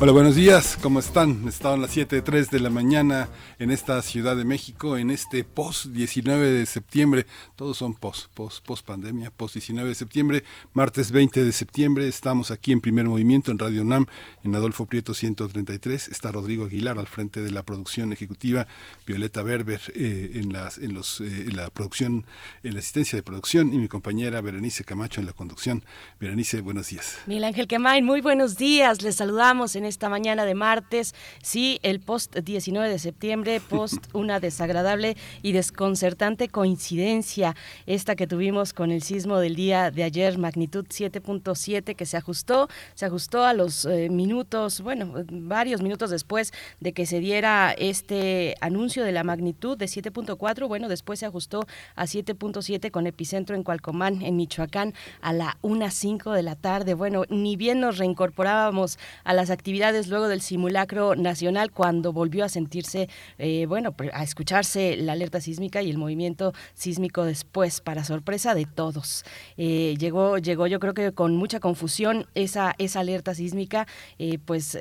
Hola, 0.00 0.10
buenos 0.10 0.34
días, 0.34 0.76
¿cómo 0.82 0.98
están? 0.98 1.46
Estaban 1.46 1.80
las 1.80 1.96
7.03 1.96 2.50
de 2.50 2.58
la 2.58 2.68
mañana 2.68 3.28
en 3.60 3.70
esta 3.70 4.02
Ciudad 4.02 4.36
de 4.36 4.44
México, 4.44 4.98
en 4.98 5.12
este 5.12 5.44
post-19 5.44 6.40
de 6.40 6.66
septiembre. 6.66 7.26
Todos 7.54 7.76
son 7.76 7.94
post, 7.94 8.26
post, 8.34 8.66
post 8.66 8.84
pandemia, 8.84 9.30
post-19 9.30 9.84
de 9.84 9.94
septiembre, 9.94 10.44
martes 10.72 11.12
20 11.12 11.44
de 11.44 11.52
septiembre. 11.52 12.08
Estamos 12.08 12.50
aquí 12.50 12.72
en 12.72 12.80
primer 12.80 13.04
movimiento 13.04 13.52
en 13.52 13.58
Radio 13.60 13.82
UNAM, 13.82 14.06
en 14.42 14.56
Adolfo 14.56 14.84
Prieto 14.86 15.14
133. 15.14 16.08
Está 16.08 16.32
Rodrigo 16.32 16.64
Aguilar 16.64 16.98
al 16.98 17.06
frente 17.06 17.40
de 17.40 17.52
la 17.52 17.62
producción 17.62 18.12
ejecutiva, 18.12 18.66
Violeta 19.06 19.44
Berber 19.44 19.80
eh, 19.94 20.32
en, 20.34 20.52
las, 20.52 20.76
en, 20.78 20.92
los, 20.92 21.20
eh, 21.20 21.44
en 21.46 21.56
la 21.56 21.70
producción, 21.70 22.26
en 22.64 22.74
la 22.74 22.80
asistencia 22.80 23.16
de 23.16 23.22
producción 23.22 23.72
y 23.72 23.78
mi 23.78 23.86
compañera 23.86 24.40
Berenice 24.40 24.82
Camacho 24.82 25.20
en 25.20 25.26
la 25.26 25.34
conducción. 25.34 25.84
Berenice, 26.18 26.62
buenos 26.62 26.88
días. 26.88 27.18
Miguel 27.26 27.44
Ángel 27.44 27.68
Quemain, 27.68 28.04
muy 28.04 28.20
buenos 28.20 28.56
días. 28.56 29.00
Les 29.00 29.14
saludamos 29.14 29.76
en 29.76 29.83
esta 29.84 30.08
mañana 30.08 30.44
de 30.44 30.54
martes. 30.54 31.14
Sí, 31.42 31.78
el 31.82 32.00
post 32.00 32.36
19 32.36 32.88
de 32.88 32.98
septiembre, 32.98 33.60
post 33.68 34.06
una 34.12 34.40
desagradable 34.40 35.16
y 35.42 35.52
desconcertante 35.52 36.48
coincidencia, 36.48 37.54
esta 37.86 38.16
que 38.16 38.26
tuvimos 38.26 38.72
con 38.72 38.90
el 38.90 39.02
sismo 39.02 39.38
del 39.38 39.56
día 39.56 39.90
de 39.90 40.04
ayer, 40.04 40.38
magnitud 40.38 40.86
7.7, 40.86 41.94
que 41.94 42.06
se 42.06 42.16
ajustó, 42.16 42.68
se 42.94 43.06
ajustó 43.06 43.44
a 43.44 43.52
los 43.52 43.84
eh, 43.84 44.08
minutos, 44.10 44.80
bueno, 44.80 45.12
varios 45.30 45.82
minutos 45.82 46.10
después 46.10 46.52
de 46.80 46.92
que 46.92 47.06
se 47.06 47.20
diera 47.20 47.72
este 47.76 48.54
anuncio 48.60 49.04
de 49.04 49.12
la 49.12 49.24
magnitud 49.24 49.76
de 49.76 49.86
7.4, 49.86 50.68
bueno, 50.68 50.88
después 50.88 51.20
se 51.20 51.26
ajustó 51.26 51.66
a 51.94 52.04
7.7 52.04 52.90
con 52.90 53.06
epicentro 53.06 53.56
en 53.56 53.62
Cualcomán, 53.62 54.22
en 54.22 54.36
Michoacán, 54.36 54.94
a 55.20 55.32
la 55.32 55.56
1.05 55.62 56.32
de 56.32 56.42
la 56.42 56.56
tarde. 56.56 56.94
Bueno, 56.94 57.24
ni 57.28 57.56
bien 57.56 57.80
nos 57.80 57.98
reincorporábamos 57.98 58.98
a 59.24 59.34
las 59.34 59.50
actividades 59.50 59.73
luego 60.06 60.28
del 60.28 60.40
simulacro 60.40 61.16
nacional 61.16 61.72
cuando 61.72 62.12
volvió 62.12 62.44
a 62.44 62.48
sentirse, 62.48 63.08
eh, 63.38 63.66
bueno, 63.66 63.94
a 64.12 64.22
escucharse 64.22 64.96
la 64.96 65.12
alerta 65.12 65.40
sísmica 65.40 65.82
y 65.82 65.90
el 65.90 65.98
movimiento 65.98 66.52
sísmico 66.74 67.24
después, 67.24 67.80
para 67.80 68.04
sorpresa 68.04 68.54
de 68.54 68.66
todos. 68.66 69.24
Eh, 69.56 69.96
llegó, 69.98 70.38
llegó 70.38 70.68
yo 70.68 70.78
creo 70.78 70.94
que 70.94 71.10
con 71.12 71.36
mucha 71.36 71.58
confusión 71.58 72.26
esa, 72.34 72.74
esa 72.78 73.00
alerta 73.00 73.34
sísmica, 73.34 73.86
eh, 74.18 74.38
pues 74.44 74.78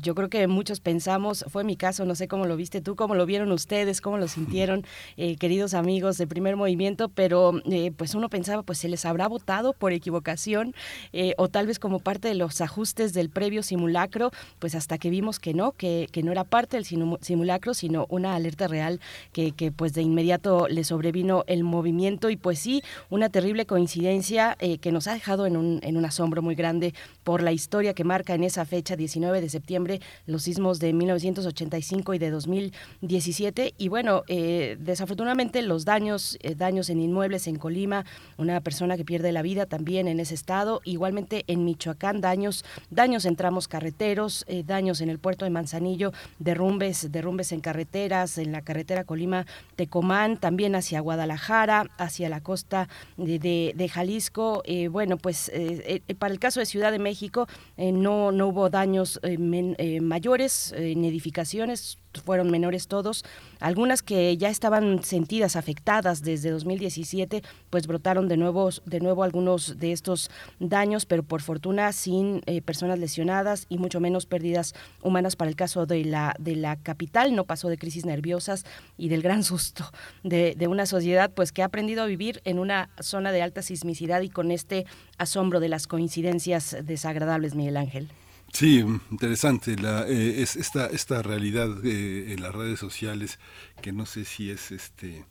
yo 0.00 0.14
creo 0.14 0.28
que 0.28 0.46
muchos 0.46 0.80
pensamos, 0.80 1.44
fue 1.48 1.64
mi 1.64 1.76
caso, 1.76 2.04
no 2.04 2.14
sé 2.14 2.28
cómo 2.28 2.46
lo 2.46 2.56
viste 2.56 2.80
tú, 2.80 2.94
cómo 2.94 3.16
lo 3.16 3.26
vieron 3.26 3.50
ustedes, 3.50 4.00
cómo 4.00 4.18
lo 4.18 4.28
sintieron, 4.28 4.84
queridos 5.40 5.74
amigos 5.74 6.18
de 6.18 6.26
primer 6.26 6.56
movimiento, 6.56 7.08
pero 7.08 7.60
pues 7.96 8.14
uno 8.14 8.28
pensaba, 8.28 8.62
pues 8.62 8.78
se 8.78 8.88
les 8.88 9.04
habrá 9.04 9.26
votado 9.26 9.72
por 9.72 9.92
equivocación 9.92 10.74
o 11.36 11.48
tal 11.48 11.66
vez 11.66 11.78
como 11.78 11.98
parte 11.98 12.28
de 12.28 12.34
los 12.34 12.60
ajustes 12.60 13.12
del 13.12 13.30
previo 13.30 13.62
simulacro, 13.62 14.30
pues 14.58 14.74
hasta 14.74 14.98
que 14.98 15.10
vimos 15.10 15.38
que 15.38 15.54
no, 15.54 15.72
que, 15.72 16.08
que 16.12 16.22
no 16.22 16.32
era 16.32 16.44
parte 16.44 16.76
del 16.76 16.84
simulacro, 17.20 17.74
sino 17.74 18.06
una 18.08 18.34
alerta 18.34 18.68
real 18.68 19.00
que, 19.32 19.52
que, 19.52 19.72
pues 19.72 19.92
de 19.92 20.02
inmediato 20.02 20.68
le 20.68 20.84
sobrevino 20.84 21.44
el 21.46 21.64
movimiento. 21.64 22.30
Y 22.30 22.36
pues 22.36 22.58
sí, 22.58 22.82
una 23.10 23.28
terrible 23.28 23.66
coincidencia 23.66 24.56
eh, 24.60 24.78
que 24.78 24.92
nos 24.92 25.06
ha 25.06 25.14
dejado 25.14 25.46
en 25.46 25.56
un, 25.56 25.80
en 25.82 25.96
un 25.96 26.04
asombro 26.04 26.42
muy 26.42 26.54
grande 26.54 26.94
por 27.24 27.42
la 27.42 27.52
historia 27.52 27.94
que 27.94 28.04
marca 28.04 28.34
en 28.34 28.44
esa 28.44 28.64
fecha, 28.64 28.96
19 28.96 29.40
de 29.40 29.48
septiembre, 29.48 30.00
los 30.26 30.42
sismos 30.42 30.78
de 30.78 30.92
1985 30.92 32.14
y 32.14 32.18
de 32.18 32.30
2017 32.30 33.74
y 33.78 33.88
bueno, 33.88 34.22
eh, 34.28 34.76
desafortunadamente 34.78 35.62
los 35.62 35.84
daños, 35.84 36.38
eh, 36.42 36.54
daños 36.54 36.90
en 36.90 37.00
inmuebles 37.00 37.46
en 37.46 37.56
Colima, 37.56 38.04
una 38.36 38.60
persona 38.60 38.96
que 38.96 39.04
pierde 39.04 39.32
la 39.32 39.42
vida 39.42 39.66
también 39.66 40.08
en 40.08 40.20
ese 40.20 40.34
estado, 40.34 40.80
igualmente 40.84 41.44
en 41.46 41.64
Michoacán, 41.64 42.20
daños, 42.20 42.64
daños 42.90 43.24
en 43.24 43.36
tramos 43.36 43.68
carreteros, 43.68 44.25
eh, 44.46 44.62
daños 44.66 45.00
en 45.00 45.10
el 45.10 45.18
puerto 45.18 45.44
de 45.44 45.50
Manzanillo, 45.50 46.12
derrumbes, 46.38 47.10
derrumbes 47.12 47.52
en 47.52 47.60
carreteras, 47.60 48.38
en 48.38 48.52
la 48.52 48.62
carretera 48.62 49.04
Colima-Tecomán, 49.04 50.38
también 50.38 50.74
hacia 50.74 51.00
Guadalajara, 51.00 51.86
hacia 51.98 52.28
la 52.28 52.40
costa 52.40 52.88
de, 53.16 53.90
Jalisco. 53.92 54.62
Eh, 54.64 54.88
bueno, 54.88 55.16
pues 55.16 55.50
eh, 55.54 56.02
para 56.18 56.32
el 56.32 56.40
caso 56.40 56.60
de 56.60 56.66
Ciudad 56.66 56.92
de 56.92 56.98
México 56.98 57.46
no, 57.76 58.32
no 58.32 58.48
hubo 58.48 58.68
daños 58.68 59.20
mayores 60.00 60.72
en 60.76 61.04
edificaciones, 61.04 61.98
fueron 62.20 62.50
menores 62.50 62.88
todos. 62.88 63.24
Algunas 63.60 64.02
que 64.02 64.36
ya 64.36 64.48
estaban 64.48 65.02
sentidas, 65.02 65.56
afectadas 65.56 66.22
desde 66.22 66.50
2017, 66.50 67.42
pues 67.70 67.86
brotaron 67.86 68.28
de 68.28 68.36
nuevo, 68.36 68.70
de 68.84 69.00
nuevo 69.00 69.22
algunos 69.22 69.78
de 69.78 69.92
estos 69.92 70.30
daños, 70.58 71.06
pero 71.06 71.22
por 71.22 71.42
fortuna 71.42 71.92
sin 71.92 72.42
eh, 72.46 72.62
personas 72.62 72.98
lesionadas 72.98 73.66
y 73.68 73.78
mucho 73.78 74.00
menos 74.00 74.26
pérdidas 74.26 74.74
humanas 75.02 75.36
para 75.36 75.50
el 75.50 75.56
caso 75.56 75.86
de 75.86 76.04
la, 76.04 76.34
de 76.38 76.56
la 76.56 76.76
capital. 76.76 77.34
No 77.34 77.44
pasó 77.44 77.68
de 77.68 77.78
crisis 77.78 78.04
nerviosas 78.04 78.64
y 78.96 79.08
del 79.08 79.22
gran 79.22 79.42
susto 79.44 79.90
de, 80.22 80.54
de 80.56 80.68
una 80.68 80.86
sociedad 80.86 81.30
pues 81.30 81.52
que 81.52 81.62
ha 81.62 81.66
aprendido 81.66 82.02
a 82.02 82.06
vivir 82.06 82.40
en 82.44 82.58
una 82.58 82.90
zona 83.00 83.32
de 83.32 83.42
alta 83.42 83.62
sismicidad 83.62 84.20
y 84.22 84.28
con 84.28 84.50
este 84.50 84.86
asombro 85.18 85.60
de 85.60 85.68
las 85.68 85.86
coincidencias 85.86 86.76
desagradables, 86.82 87.54
Miguel 87.54 87.76
Ángel. 87.76 88.10
Sí, 88.52 88.78
interesante 89.10 89.76
la, 89.76 90.06
eh, 90.08 90.40
es 90.42 90.56
esta, 90.56 90.86
esta 90.86 91.22
realidad 91.22 91.84
eh, 91.84 92.32
en 92.32 92.42
las 92.42 92.54
redes 92.54 92.78
sociales 92.80 93.38
que 93.82 93.92
no 93.92 94.06
sé 94.06 94.24
si 94.24 94.50
es 94.50 94.70
este 94.72 95.26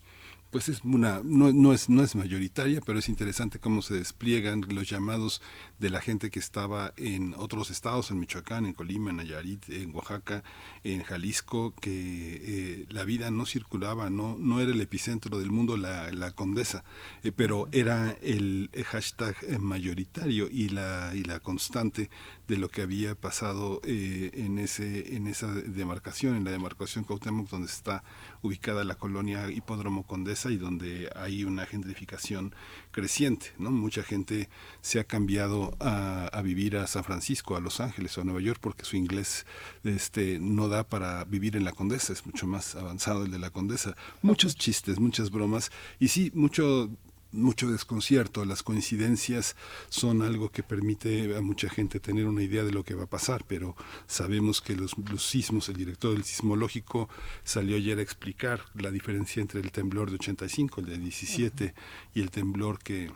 pues 0.51 0.69
es 0.69 0.83
una 0.85 1.21
no, 1.23 1.51
no 1.51 1.73
es 1.73 1.89
no 1.89 2.01
es 2.01 2.15
mayoritaria 2.15 2.79
pero 2.85 2.99
es 2.99 3.09
interesante 3.09 3.59
cómo 3.59 3.81
se 3.81 3.95
despliegan 3.95 4.63
los 4.69 4.87
llamados 4.89 5.41
de 5.79 5.89
la 5.89 5.99
gente 5.99 6.29
que 6.29 6.39
estaba 6.39 6.93
en 6.95 7.33
otros 7.37 7.71
estados 7.71 8.09
en 8.11 8.19
Michoacán 8.19 8.65
en 8.65 8.73
Colima 8.73 9.09
en 9.09 9.17
Nayarit 9.17 9.67
en 9.69 9.93
Oaxaca 9.93 10.43
en 10.85 11.03
Jalisco 11.03 11.73
que 11.81 11.91
eh, 11.91 12.85
la 12.89 13.03
vida 13.03 13.31
no 13.31 13.45
circulaba 13.45 14.09
no 14.09 14.37
no 14.39 14.61
era 14.61 14.71
el 14.71 14.79
epicentro 14.79 15.39
del 15.39 15.51
mundo 15.51 15.75
la, 15.75 16.11
la 16.13 16.31
condesa 16.31 16.85
eh, 17.23 17.33
pero 17.33 17.67
era 17.73 18.15
el 18.21 18.69
hashtag 18.85 19.59
mayoritario 19.59 20.47
y 20.49 20.69
la 20.69 21.11
y 21.13 21.23
la 21.23 21.41
constante 21.41 22.09
de 22.47 22.57
lo 22.57 22.69
que 22.69 22.81
había 22.81 23.15
pasado 23.15 23.81
eh, 23.83 24.31
en 24.33 24.59
ese 24.59 25.15
en 25.15 25.27
esa 25.27 25.51
demarcación 25.53 26.35
en 26.35 26.43
la 26.43 26.51
demarcación 26.51 27.03
Cuauhtémoc 27.03 27.49
donde 27.49 27.67
está 27.67 28.03
ubicada 28.41 28.83
la 28.83 28.95
colonia 28.95 29.49
Hipódromo 29.49 30.03
Condesa 30.03 30.51
y 30.51 30.57
donde 30.57 31.09
hay 31.15 31.43
una 31.43 31.65
gentrificación 31.65 32.53
creciente, 32.91 33.53
¿no? 33.57 33.71
Mucha 33.71 34.03
gente 34.03 34.49
se 34.81 34.99
ha 34.99 35.03
cambiado 35.03 35.75
a, 35.79 36.27
a, 36.27 36.41
vivir 36.41 36.77
a 36.77 36.87
San 36.87 37.03
Francisco, 37.03 37.55
a 37.55 37.59
Los 37.59 37.79
Ángeles 37.79 38.17
o 38.17 38.21
a 38.21 38.23
Nueva 38.23 38.41
York 38.41 38.59
porque 38.61 38.85
su 38.85 38.95
inglés 38.95 39.45
este 39.83 40.39
no 40.39 40.67
da 40.67 40.83
para 40.87 41.25
vivir 41.25 41.55
en 41.55 41.63
la 41.63 41.71
Condesa, 41.71 42.13
es 42.13 42.25
mucho 42.25 42.45
más 42.47 42.75
avanzado 42.75 43.25
el 43.25 43.31
de 43.31 43.39
la 43.39 43.49
Condesa. 43.49 43.95
Muchos 44.21 44.55
chistes, 44.55 44.99
muchas 44.99 45.31
bromas 45.31 45.71
y 45.99 46.09
sí, 46.09 46.31
mucho 46.35 46.89
mucho 47.35 47.69
desconcierto. 47.69 48.45
Las 48.45 48.63
coincidencias 48.63 49.55
son 49.89 50.21
algo 50.21 50.49
que 50.49 50.63
permite 50.63 51.35
a 51.35 51.41
mucha 51.41 51.69
gente 51.69 51.99
tener 51.99 52.25
una 52.25 52.43
idea 52.43 52.63
de 52.63 52.71
lo 52.71 52.83
que 52.83 52.95
va 52.95 53.03
a 53.03 53.09
pasar, 53.09 53.45
pero 53.47 53.75
sabemos 54.07 54.61
que 54.61 54.75
los, 54.75 54.97
los 55.09 55.25
sismos, 55.25 55.69
el 55.69 55.77
director 55.77 56.13
del 56.13 56.23
sismológico 56.23 57.09
salió 57.43 57.75
ayer 57.75 57.99
a 57.99 58.01
explicar 58.01 58.61
la 58.73 58.91
diferencia 58.91 59.41
entre 59.41 59.59
el 59.59 59.71
temblor 59.71 60.09
de 60.09 60.15
85, 60.15 60.81
el 60.81 60.87
de 60.87 60.97
17 60.97 61.73
y 62.13 62.21
el 62.21 62.31
temblor 62.31 62.79
que 62.79 63.11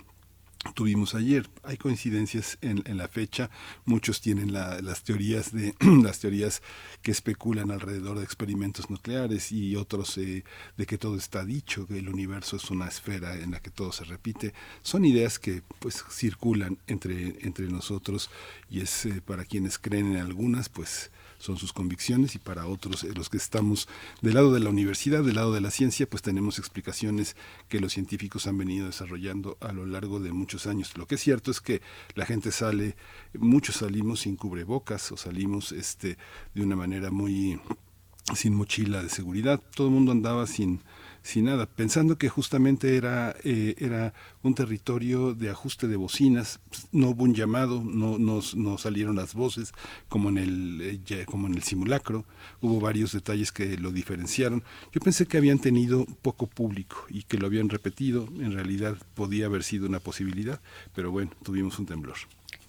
tuvimos 0.75 1.15
ayer. 1.15 1.49
Hay 1.63 1.77
coincidencias 1.77 2.57
en, 2.61 2.83
la 2.97 3.07
fecha. 3.07 3.49
Muchos 3.85 4.21
tienen 4.21 4.51
la, 4.51 4.81
las 4.81 5.03
teorías 5.03 5.53
de 5.53 5.73
las 6.03 6.19
teorías 6.19 6.61
que 7.01 7.11
especulan 7.11 7.71
alrededor 7.71 8.17
de 8.17 8.25
experimentos 8.25 8.89
nucleares 8.89 9.51
y 9.51 9.75
otros 9.75 10.17
eh, 10.17 10.43
de 10.77 10.85
que 10.85 10.97
todo 10.97 11.15
está 11.15 11.45
dicho, 11.45 11.87
que 11.87 11.99
el 11.99 12.09
universo 12.09 12.57
es 12.57 12.69
una 12.71 12.87
esfera 12.87 13.35
en 13.35 13.51
la 13.51 13.61
que 13.61 13.69
todo 13.69 13.91
se 13.91 14.03
repite. 14.03 14.53
Son 14.81 15.05
ideas 15.05 15.39
que 15.39 15.63
pues 15.79 16.03
circulan 16.09 16.77
entre 16.87 17.39
entre 17.45 17.67
nosotros 17.67 18.29
y 18.69 18.81
es 18.81 19.05
eh, 19.05 19.21
para 19.25 19.45
quienes 19.45 19.79
creen 19.79 20.15
en 20.15 20.17
algunas 20.17 20.69
pues 20.69 21.11
son 21.39 21.57
sus 21.57 21.73
convicciones 21.73 22.35
y 22.35 22.39
para 22.39 22.67
otros, 22.67 23.03
eh, 23.03 23.13
los 23.15 23.29
que 23.29 23.37
estamos 23.37 23.87
del 24.21 24.35
lado 24.35 24.53
de 24.53 24.59
la 24.59 24.69
universidad, 24.69 25.23
del 25.23 25.35
lado 25.35 25.53
de 25.53 25.61
la 25.61 25.71
ciencia, 25.71 26.07
pues 26.07 26.21
tenemos 26.21 26.59
explicaciones 26.59 27.35
que 27.67 27.79
los 27.79 27.93
científicos 27.93 28.45
han 28.45 28.57
venido 28.57 28.85
desarrollando 28.85 29.57
a 29.61 29.71
lo 29.71 29.85
largo 29.85 30.19
de 30.19 30.31
muchos 30.31 30.67
años. 30.67 30.95
Lo 30.97 31.07
que 31.07 31.15
es 31.15 31.21
cierto 31.21 31.49
es 31.49 31.61
que 31.61 31.81
la 32.15 32.25
gente 32.25 32.51
sale, 32.51 32.95
muchos 33.33 33.77
salimos 33.77 34.21
sin 34.21 34.35
cubrebocas 34.35 35.11
o 35.11 35.17
salimos 35.17 35.71
este, 35.71 36.17
de 36.53 36.61
una 36.61 36.75
manera 36.75 37.09
muy 37.09 37.59
sin 38.35 38.53
mochila 38.53 39.01
de 39.01 39.09
seguridad, 39.09 39.59
todo 39.75 39.87
el 39.87 39.93
mundo 39.93 40.11
andaba 40.11 40.45
sin, 40.45 40.81
sin 41.21 41.45
nada, 41.45 41.65
pensando 41.65 42.17
que 42.17 42.29
justamente 42.29 42.97
era, 42.97 43.35
eh, 43.43 43.75
era 43.77 44.13
un 44.43 44.55
territorio 44.55 45.33
de 45.33 45.49
ajuste 45.49 45.87
de 45.87 45.95
bocinas, 45.95 46.59
no 46.91 47.09
hubo 47.09 47.23
un 47.23 47.33
llamado, 47.33 47.83
no, 47.83 48.17
no, 48.17 48.77
salieron 48.77 49.15
las 49.15 49.33
voces 49.33 49.73
como 50.07 50.29
en, 50.29 50.37
el, 50.37 51.01
eh, 51.09 51.25
como 51.25 51.47
en 51.47 51.55
el 51.55 51.63
simulacro, 51.63 52.25
hubo 52.61 52.79
varios 52.79 53.11
detalles 53.11 53.51
que 53.51 53.77
lo 53.77 53.91
diferenciaron. 53.91 54.63
Yo 54.91 55.01
pensé 55.01 55.25
que 55.25 55.37
habían 55.37 55.59
tenido 55.59 56.05
poco 56.21 56.47
público 56.47 57.05
y 57.09 57.23
que 57.23 57.37
lo 57.37 57.47
habían 57.47 57.69
repetido, 57.69 58.27
en 58.39 58.53
realidad 58.53 58.97
podía 59.15 59.47
haber 59.47 59.63
sido 59.63 59.87
una 59.87 59.99
posibilidad, 59.99 60.61
pero 60.95 61.11
bueno, 61.11 61.31
tuvimos 61.43 61.77
un 61.79 61.85
temblor. 61.85 62.17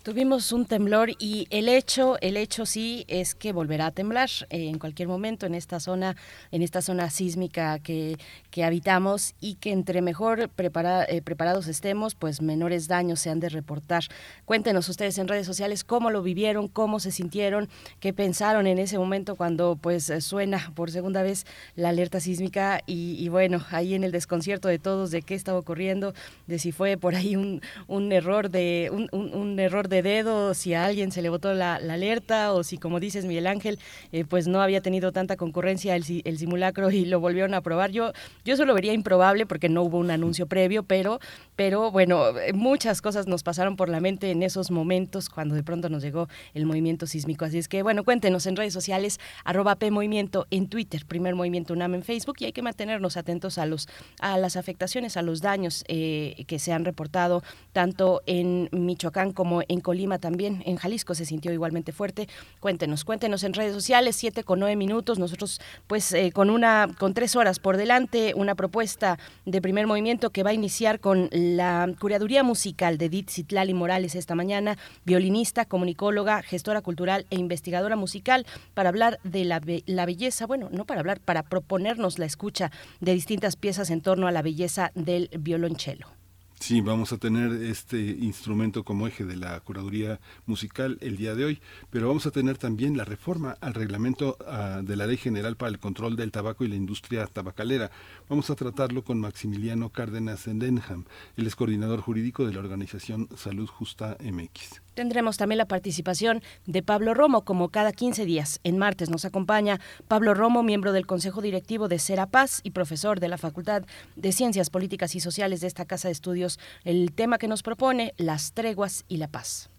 Tuvimos 0.02 0.50
un 0.52 0.64
temblor 0.64 1.10
y 1.18 1.46
el 1.50 1.68
hecho, 1.68 2.16
el 2.22 2.38
hecho 2.38 2.64
sí 2.64 3.04
es 3.06 3.34
que 3.34 3.52
volverá 3.52 3.88
a 3.88 3.90
temblar 3.90 4.30
eh, 4.48 4.68
en 4.68 4.78
cualquier 4.78 5.08
momento 5.08 5.44
en 5.44 5.54
esta 5.54 5.78
zona, 5.78 6.16
en 6.52 6.62
esta 6.62 6.80
zona 6.80 7.10
sísmica 7.10 7.78
que, 7.80 8.16
que 8.50 8.64
habitamos 8.64 9.34
y 9.42 9.56
que 9.56 9.72
entre 9.72 10.00
mejor 10.00 10.40
eh, 10.40 11.20
preparados 11.22 11.66
estemos, 11.66 12.14
pues 12.14 12.40
menores 12.40 12.88
daños 12.88 13.20
se 13.20 13.28
han 13.28 13.40
de 13.40 13.50
reportar. 13.50 14.04
Cuéntenos 14.46 14.88
ustedes 14.88 15.18
en 15.18 15.28
redes 15.28 15.46
sociales 15.46 15.84
cómo 15.84 16.08
lo 16.08 16.22
vivieron, 16.22 16.68
cómo 16.68 16.98
se 16.98 17.10
sintieron, 17.10 17.68
qué 18.00 18.14
pensaron 18.14 18.66
en 18.66 18.78
ese 18.78 18.96
momento 18.96 19.36
cuando 19.36 19.76
pues 19.76 20.10
suena 20.20 20.72
por 20.74 20.90
segunda 20.90 21.22
vez 21.22 21.44
la 21.76 21.90
alerta 21.90 22.20
sísmica 22.20 22.80
y, 22.86 23.28
bueno, 23.28 23.66
ahí 23.70 23.92
en 23.92 24.04
el 24.04 24.12
desconcierto 24.12 24.66
de 24.68 24.78
todos 24.78 25.10
de 25.10 25.20
qué 25.20 25.34
estaba 25.34 25.58
ocurriendo, 25.58 26.14
de 26.46 26.58
si 26.58 26.72
fue 26.72 26.96
por 26.96 27.14
ahí 27.16 27.36
un, 27.36 27.60
un 27.86 28.10
error 28.12 28.48
de 28.48 28.88
un, 28.90 29.10
un 29.12 29.60
error 29.60 29.90
de 29.90 29.99
dedo, 30.02 30.54
si 30.54 30.74
a 30.74 30.84
alguien 30.84 31.12
se 31.12 31.22
le 31.22 31.28
votó 31.28 31.54
la, 31.54 31.76
alerta 31.76 32.52
o 32.52 32.62
si, 32.62 32.78
como 32.78 33.00
dices, 33.00 33.24
Miguel 33.24 33.46
Ángel, 33.46 33.78
eh, 34.12 34.24
pues 34.24 34.46
no 34.46 34.60
había 34.60 34.80
tenido 34.80 35.12
tanta 35.12 35.36
concurrencia 35.36 35.96
el, 35.96 36.04
simulacro 36.04 36.90
y 36.90 37.04
lo 37.04 37.20
volvieron 37.20 37.54
a 37.54 37.60
probar. 37.60 37.90
Yo, 37.90 38.12
yo 38.44 38.54
eso 38.54 38.64
lo 38.64 38.74
vería 38.74 38.92
improbable 38.92 39.46
porque 39.46 39.68
no 39.68 39.82
hubo 39.82 39.98
un 39.98 40.10
anuncio 40.10 40.46
previo, 40.46 40.82
pero, 40.82 41.20
pero 41.56 41.90
bueno, 41.90 42.24
muchas 42.54 43.02
cosas 43.02 43.26
nos 43.26 43.42
pasaron 43.42 43.76
por 43.76 43.88
la 43.88 44.00
mente 44.00 44.30
en 44.30 44.42
esos 44.42 44.70
momentos 44.70 45.28
cuando 45.28 45.54
de 45.54 45.62
pronto 45.62 45.88
nos 45.88 46.02
llegó 46.02 46.28
el 46.54 46.66
movimiento 46.66 47.06
sísmico. 47.06 47.44
Así 47.44 47.58
es 47.58 47.68
que, 47.68 47.82
bueno, 47.82 48.04
cuéntenos 48.04 48.46
en 48.46 48.56
redes 48.56 48.72
sociales, 48.72 49.20
arroba 49.44 49.76
P 49.76 49.90
Movimiento 49.90 50.46
en 50.50 50.68
Twitter, 50.68 51.04
primer 51.06 51.34
movimiento 51.34 51.74
UNAM 51.74 51.94
en 51.94 52.02
Facebook 52.02 52.36
y 52.40 52.46
hay 52.46 52.52
que 52.52 52.62
mantenernos 52.62 53.16
atentos 53.16 53.58
a, 53.58 53.66
los, 53.66 53.88
a 54.20 54.38
las 54.38 54.56
afectaciones, 54.56 55.16
a 55.16 55.22
los 55.22 55.40
daños 55.40 55.84
eh, 55.88 56.44
que 56.46 56.58
se 56.58 56.72
han 56.72 56.84
reportado 56.84 57.42
tanto 57.72 58.22
en 58.26 58.68
Michoacán 58.72 59.32
como 59.32 59.62
en 59.68 59.79
Colima 59.82 60.18
también, 60.18 60.62
en 60.66 60.76
Jalisco 60.76 61.14
se 61.14 61.24
sintió 61.24 61.52
igualmente 61.52 61.92
fuerte. 61.92 62.28
Cuéntenos, 62.60 63.04
cuéntenos 63.04 63.44
en 63.44 63.54
redes 63.54 63.74
sociales, 63.74 64.16
siete 64.16 64.44
con 64.44 64.60
nueve 64.60 64.76
minutos, 64.76 65.18
nosotros 65.18 65.60
pues 65.86 66.12
eh, 66.12 66.32
con 66.32 66.50
una, 66.50 66.88
con 66.98 67.14
tres 67.14 67.36
horas 67.36 67.58
por 67.58 67.76
delante, 67.76 68.32
una 68.34 68.54
propuesta 68.54 69.18
de 69.44 69.62
primer 69.62 69.86
movimiento 69.86 70.30
que 70.30 70.42
va 70.42 70.50
a 70.50 70.54
iniciar 70.54 71.00
con 71.00 71.28
la 71.32 71.92
curaduría 71.98 72.42
musical 72.42 72.98
de 72.98 73.06
Edith 73.06 73.30
Citlali 73.30 73.74
Morales 73.74 74.14
esta 74.14 74.34
mañana, 74.34 74.78
violinista, 75.04 75.64
comunicóloga, 75.64 76.42
gestora 76.42 76.82
cultural 76.82 77.26
e 77.30 77.36
investigadora 77.36 77.96
musical, 77.96 78.46
para 78.74 78.88
hablar 78.88 79.18
de 79.24 79.44
la, 79.44 79.60
la 79.86 80.06
belleza, 80.06 80.46
bueno, 80.46 80.68
no 80.70 80.84
para 80.84 81.00
hablar, 81.00 81.20
para 81.20 81.42
proponernos 81.42 82.18
la 82.18 82.26
escucha 82.26 82.70
de 83.00 83.12
distintas 83.12 83.56
piezas 83.56 83.90
en 83.90 84.00
torno 84.00 84.26
a 84.26 84.32
la 84.32 84.42
belleza 84.42 84.92
del 84.94 85.30
violonchelo. 85.38 86.19
Sí, 86.60 86.82
vamos 86.82 87.10
a 87.14 87.16
tener 87.16 87.52
este 87.62 87.98
instrumento 87.98 88.84
como 88.84 89.06
eje 89.06 89.24
de 89.24 89.34
la 89.34 89.58
curaduría 89.60 90.20
musical 90.44 90.98
el 91.00 91.16
día 91.16 91.34
de 91.34 91.46
hoy, 91.46 91.60
pero 91.88 92.08
vamos 92.08 92.26
a 92.26 92.30
tener 92.30 92.58
también 92.58 92.98
la 92.98 93.06
reforma 93.06 93.56
al 93.62 93.72
reglamento 93.72 94.36
ah, 94.46 94.82
de 94.84 94.94
la 94.94 95.06
Ley 95.06 95.16
General 95.16 95.56
para 95.56 95.70
el 95.70 95.78
Control 95.78 96.16
del 96.16 96.30
Tabaco 96.30 96.62
y 96.62 96.68
la 96.68 96.76
Industria 96.76 97.26
Tabacalera. 97.26 97.90
Vamos 98.28 98.50
a 98.50 98.56
tratarlo 98.56 99.02
con 99.02 99.18
Maximiliano 99.18 99.88
Cárdenas 99.88 100.44
Denham, 100.44 101.06
el 101.38 101.46
es 101.46 101.56
coordinador 101.56 102.02
jurídico 102.02 102.46
de 102.46 102.52
la 102.52 102.60
organización 102.60 103.26
Salud 103.36 103.66
Justa 103.66 104.18
MX. 104.22 104.82
Tendremos 104.94 105.36
también 105.36 105.58
la 105.58 105.66
participación 105.66 106.42
de 106.66 106.82
Pablo 106.82 107.14
Romo, 107.14 107.44
como 107.44 107.68
cada 107.70 107.92
15 107.92 108.24
días. 108.24 108.60
En 108.64 108.78
martes 108.78 109.10
nos 109.10 109.24
acompaña 109.24 109.80
Pablo 110.08 110.34
Romo, 110.34 110.62
miembro 110.62 110.92
del 110.92 111.06
Consejo 111.06 111.40
Directivo 111.42 111.88
de 111.88 111.98
Serapaz 111.98 112.60
y 112.62 112.70
profesor 112.70 113.20
de 113.20 113.28
la 113.28 113.38
Facultad 113.38 113.82
de 114.16 114.32
Ciencias 114.32 114.70
Políticas 114.70 115.14
y 115.14 115.20
Sociales 115.20 115.60
de 115.60 115.66
esta 115.66 115.84
Casa 115.84 116.08
de 116.08 116.12
Estudios. 116.12 116.58
El 116.84 117.12
tema 117.12 117.38
que 117.38 117.48
nos 117.48 117.62
propone, 117.62 118.14
las 118.16 118.52
treguas 118.52 119.04
y 119.08 119.16
la 119.16 119.28
paz. 119.28 119.70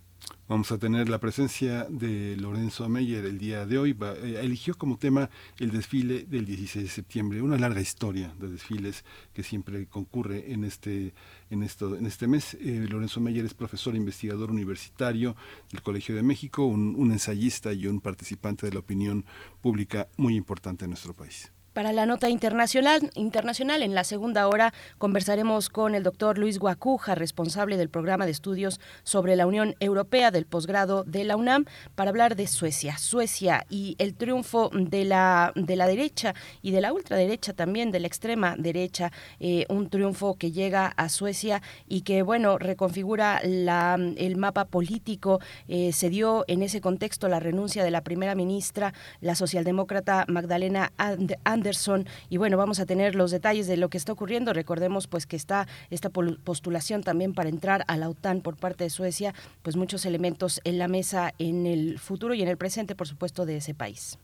Vamos 0.48 0.72
a 0.74 0.78
tener 0.78 1.08
la 1.08 1.20
presencia 1.20 1.86
de 1.90 2.36
Lorenzo 2.36 2.90
Meyer 2.90 3.24
el 3.24 3.38
día 3.38 3.66
de 3.66 3.78
hoy. 3.78 3.98
Eh, 4.02 4.40
eligió 4.44 4.78
como 4.78 4.98
tema 4.98 5.30
el 5.60 5.72
desfile 5.72 6.26
del 6.26 6.46
16 6.46 6.84
de 6.84 6.92
septiembre, 6.92 7.42
una 7.42 7.58
larga 7.58 7.80
historia 7.80 8.34
de 8.38 8.50
desfiles 8.50 9.06
que 9.34 9.44
siempre 9.44 9.86
concurre 9.88 10.52
en 10.52 10.66
este, 10.66 11.14
en 11.50 11.64
esto, 11.64 11.96
en 11.96 12.06
este 12.06 12.28
mes. 12.28 12.56
Eh, 12.56 12.86
Lorenzo 12.90 13.22
Meyer 13.22 13.46
es 13.46 13.54
profesor 13.54 13.96
investigador 13.96 14.52
universitario 14.52 15.38
del 15.72 15.82
Colegio 15.82 16.16
de 16.16 16.24
México, 16.24 16.66
un 16.66 17.12
ensayista 17.14 17.72
y 17.72 17.88
un 17.88 18.02
participante 18.02 18.66
de 18.68 18.74
la 18.74 18.80
opinión 18.80 19.24
pública 19.62 20.10
muy 20.18 20.36
importante 20.36 20.84
en 20.84 20.92
nuestro 20.92 21.14
país. 21.14 21.52
Para 21.74 21.94
la 21.94 22.06
nota 22.06 22.30
internacional, 22.30 23.12
internacional, 23.16 23.82
en 23.82 23.96
la 23.96 24.04
segunda 24.04 24.46
hora 24.50 24.74
conversaremos 24.98 25.70
con 25.70 25.96
el 25.96 26.04
doctor 26.04 26.38
Luis 26.38 26.60
Guacuja, 26.60 27.16
responsable 27.16 27.78
del 27.78 27.88
programa 27.88 28.26
de 28.26 28.32
estudios 28.32 28.82
sobre 29.04 29.38
la 29.38 29.48
Unión 29.48 29.76
Europea 29.80 30.32
del 30.32 30.46
posgrado 30.46 31.06
de 31.06 31.24
la 31.24 31.38
UNAM, 31.38 31.64
para 31.96 32.10
hablar 32.10 32.36
de 32.36 32.48
Suecia. 32.48 32.98
Suecia 32.98 33.66
y 33.70 33.96
el 34.00 34.16
triunfo 34.16 34.70
de 34.74 35.06
la, 35.06 35.54
de 35.56 35.78
la 35.78 35.88
derecha 35.88 36.36
y 36.62 36.72
de 36.72 36.82
la 36.82 36.92
ultraderecha 36.92 37.54
también, 37.54 37.92
de 37.92 38.02
la 38.02 38.08
extrema 38.08 38.58
derecha, 38.58 39.14
eh, 39.40 39.66
un 39.70 39.90
triunfo 39.90 40.36
que 40.36 40.52
llega 40.52 40.88
a 40.88 41.08
Suecia 41.08 41.62
y 41.88 42.02
que, 42.02 42.22
bueno, 42.22 42.58
reconfigura 42.58 43.40
la, 43.46 43.98
el 44.18 44.36
mapa 44.36 44.66
político. 44.66 45.40
Eh, 45.70 45.94
se 45.94 46.10
dio 46.10 46.44
en 46.50 46.64
ese 46.64 46.82
contexto 46.82 47.30
la 47.30 47.40
renuncia 47.40 47.86
de 47.86 47.92
la 47.92 48.02
primera 48.02 48.36
ministra, 48.36 48.94
la 49.22 49.36
socialdemócrata 49.36 50.26
Magdalena 50.28 50.92
Andersson, 50.98 51.61
Anderson. 51.62 52.08
Y 52.30 52.38
bueno, 52.38 52.58
vamos 52.58 52.80
a 52.80 52.86
tener 52.86 53.14
los 53.14 53.30
detalles 53.30 53.68
de 53.68 53.78
lo 53.78 53.90
que 53.90 53.98
está 53.98 54.12
ocurriendo. 54.12 54.52
Recordemos 54.52 55.08
pues 55.08 55.28
que 55.28 55.36
está 55.36 55.68
esta 55.92 56.10
postulación 56.10 57.04
también 57.04 57.34
para 57.34 57.50
entrar 57.50 57.86
a 57.88 57.98
la 57.98 58.10
OTAN 58.10 58.42
por 58.42 58.58
parte 58.58 58.84
de 58.84 58.90
Suecia, 58.90 59.34
pues 59.62 59.76
muchos 59.76 60.06
elementos 60.06 60.60
en 60.64 60.80
la 60.80 60.88
mesa 60.88 61.34
en 61.38 61.68
el 61.68 62.00
futuro 62.00 62.34
y 62.34 62.42
en 62.42 62.48
el 62.48 62.58
presente, 62.58 62.96
por 62.96 63.08
supuesto, 63.08 63.46
de 63.46 63.58
ese 63.58 63.74
país. 63.76 64.18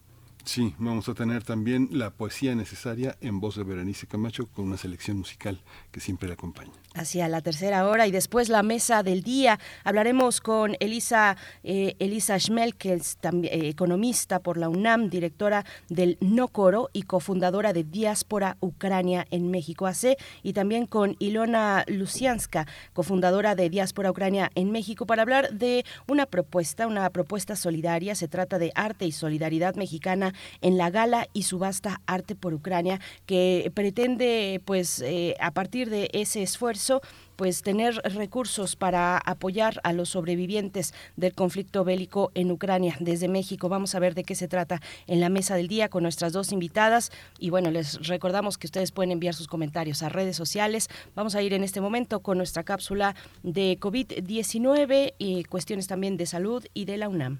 Sí, 0.48 0.74
vamos 0.78 1.10
a 1.10 1.14
tener 1.14 1.44
también 1.44 1.90
la 1.92 2.10
poesía 2.10 2.56
necesaria 2.56 3.18
en 3.20 3.42
voz 3.42 3.58
de 3.58 3.64
Berenice 3.64 4.08
Camacho 4.08 4.48
con 4.48 4.64
una 4.64 4.78
selección 4.78 5.18
musical 5.18 5.62
que 5.92 6.00
siempre 6.00 6.30
la 6.30 6.36
acompaña 6.36 6.72
hacia 6.98 7.28
la 7.28 7.42
tercera 7.42 7.88
hora 7.88 8.08
y 8.08 8.12
después 8.12 8.50
la 8.50 8.64
mesa 8.64 9.04
del 9.04 9.22
día. 9.22 9.60
Hablaremos 9.84 10.42
con 10.42 10.76
Elisa, 10.80 11.38
eh, 11.64 11.96
Elisa 12.00 12.40
Schmelkels, 12.40 13.18
también, 13.18 13.54
eh, 13.54 13.70
economista 13.70 14.40
por 14.40 14.58
la 14.58 14.70
UNAM, 14.70 15.10
directora 15.10 15.66
del 15.90 16.18
No 16.22 16.48
Coro 16.48 16.90
y 16.94 17.04
cofundadora 17.04 17.74
de 17.74 17.84
Diáspora 17.84 18.58
Ucrania 18.60 19.26
en 19.30 19.52
México 19.52 19.86
AC, 19.86 20.18
y 20.44 20.54
también 20.54 20.86
con 20.86 21.16
Ilona 21.20 21.86
Lucianska, 21.88 22.66
cofundadora 22.94 23.56
de 23.56 23.70
Diáspora 23.70 24.12
Ucrania 24.12 24.52
en 24.56 24.72
México, 24.72 25.06
para 25.06 25.22
hablar 25.22 25.54
de 25.54 25.86
una 26.08 26.26
propuesta, 26.26 26.88
una 26.88 27.10
propuesta 27.12 27.56
solidaria. 27.56 28.16
Se 28.16 28.28
trata 28.28 28.58
de 28.58 28.72
arte 28.76 29.06
y 29.06 29.12
solidaridad 29.12 29.76
mexicana 29.76 30.34
en 30.62 30.78
la 30.78 30.90
gala 30.90 31.28
y 31.34 31.44
subasta 31.44 32.02
Arte 32.06 32.36
por 32.36 32.54
Ucrania, 32.54 33.00
que 33.26 33.72
pretende, 33.74 34.62
pues, 34.66 35.02
eh, 35.02 35.36
a 35.40 35.52
partir 35.52 35.90
de 35.90 36.10
ese 36.14 36.44
esfuerzo, 36.44 37.02
pues 37.38 37.62
tener 37.62 37.96
recursos 38.04 38.76
para 38.76 39.18
apoyar 39.18 39.80
a 39.84 39.94
los 39.94 40.10
sobrevivientes 40.10 40.94
del 41.16 41.34
conflicto 41.34 41.86
bélico 41.86 42.32
en 42.34 42.52
Ucrania 42.52 42.98
desde 43.00 43.30
México. 43.30 43.70
Vamos 43.70 43.96
a 43.96 44.00
ver 44.00 44.16
de 44.16 44.24
qué 44.24 44.36
se 44.36 44.48
trata 44.48 44.82
en 45.06 45.22
la 45.22 45.30
mesa 45.30 45.56
del 45.56 45.68
día 45.68 45.88
con 45.88 46.04
nuestras 46.04 46.34
dos 46.34 46.52
invitadas 46.52 47.12
y 47.40 47.52
bueno, 47.52 47.72
les 47.72 48.06
recordamos 48.08 48.58
que 48.58 48.68
ustedes 48.68 48.92
pueden 48.92 49.12
enviar 49.12 49.36
sus 49.36 49.48
comentarios 49.48 50.02
a 50.02 50.10
redes 50.10 50.36
sociales. 50.36 50.90
Vamos 51.16 51.36
a 51.36 51.42
ir 51.42 51.54
en 51.54 51.64
este 51.64 51.80
momento 51.80 52.22
con 52.22 52.38
nuestra 52.38 52.64
cápsula 52.64 53.16
de 53.44 53.80
COVID-19 53.80 55.14
y 55.20 55.44
cuestiones 55.44 55.88
también 55.88 56.18
de 56.18 56.26
salud 56.26 56.66
y 56.74 56.86
de 56.86 56.98
la 56.98 57.08
UNAM. 57.08 57.40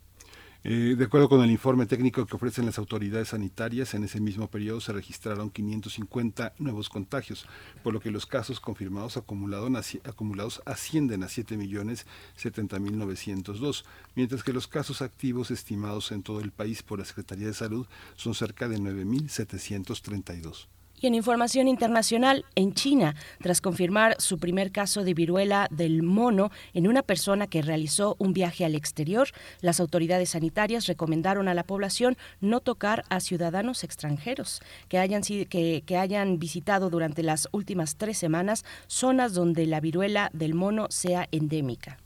Eh, 0.65 0.95
de 0.97 1.03
acuerdo 1.03 1.27
con 1.27 1.43
el 1.43 1.51
informe 1.51 1.85
técnico 1.85 2.25
que 2.25 2.37
ofrecen 2.37 2.65
las 2.65 2.77
autoridades 2.77 3.27
sanitarias, 3.29 3.93
en 3.95 4.05
ese 4.05 4.21
mismo 4.21 4.49
periodo 4.49 4.79
se 4.79 4.93
registraron 4.93 5.49
550 5.49 6.53
nuevos 6.57 6.87
contagios, 6.87 7.45
por 7.83 7.93
lo 7.93 7.99
que 7.99 8.11
los 8.11 8.25
casos 8.25 8.61
confirmados 8.61 9.17
acumulados 9.17 10.61
ascienden 10.65 11.23
a 11.23 11.27
7.070.902, 11.27 13.83
mientras 14.15 14.41
que 14.41 14.53
los 14.53 14.67
casos 14.67 15.01
activos 15.01 15.51
estimados 15.51 16.13
en 16.13 16.23
todo 16.23 16.39
el 16.39 16.53
país 16.53 16.81
por 16.81 16.99
la 16.99 17.05
Secretaría 17.05 17.47
de 17.47 17.53
Salud 17.53 17.85
son 18.15 18.33
cerca 18.33 18.69
de 18.69 18.77
9.732. 18.77 20.67
Y 21.03 21.07
en 21.07 21.15
información 21.15 21.67
internacional, 21.67 22.45
en 22.55 22.73
China, 22.73 23.13
tras 23.41 23.59
confirmar 23.59 24.15
su 24.19 24.39
primer 24.39 24.71
caso 24.71 25.03
de 25.03 25.13
viruela 25.13 25.67
del 25.69 26.01
mono 26.01 26.49
en 26.73 26.87
una 26.87 27.01
persona 27.01 27.45
que 27.45 27.61
realizó 27.61 28.15
un 28.19 28.31
viaje 28.31 28.63
al 28.63 28.73
exterior, 28.73 29.27
las 29.59 29.81
autoridades 29.81 30.29
sanitarias 30.29 30.87
recomendaron 30.87 31.49
a 31.49 31.53
la 31.53 31.65
población 31.65 32.15
no 32.39 32.61
tocar 32.61 33.03
a 33.09 33.19
ciudadanos 33.19 33.83
extranjeros 33.83 34.61
que 34.87 34.97
hayan, 34.97 35.23
que, 35.23 35.83
que 35.85 35.97
hayan 35.97 36.39
visitado 36.39 36.89
durante 36.89 37.21
las 37.21 37.49
últimas 37.51 37.97
tres 37.97 38.17
semanas 38.17 38.63
zonas 38.87 39.33
donde 39.33 39.67
la 39.67 39.81
viruela 39.81 40.29
del 40.31 40.53
mono 40.53 40.87
sea 40.89 41.27
endémica 41.33 41.97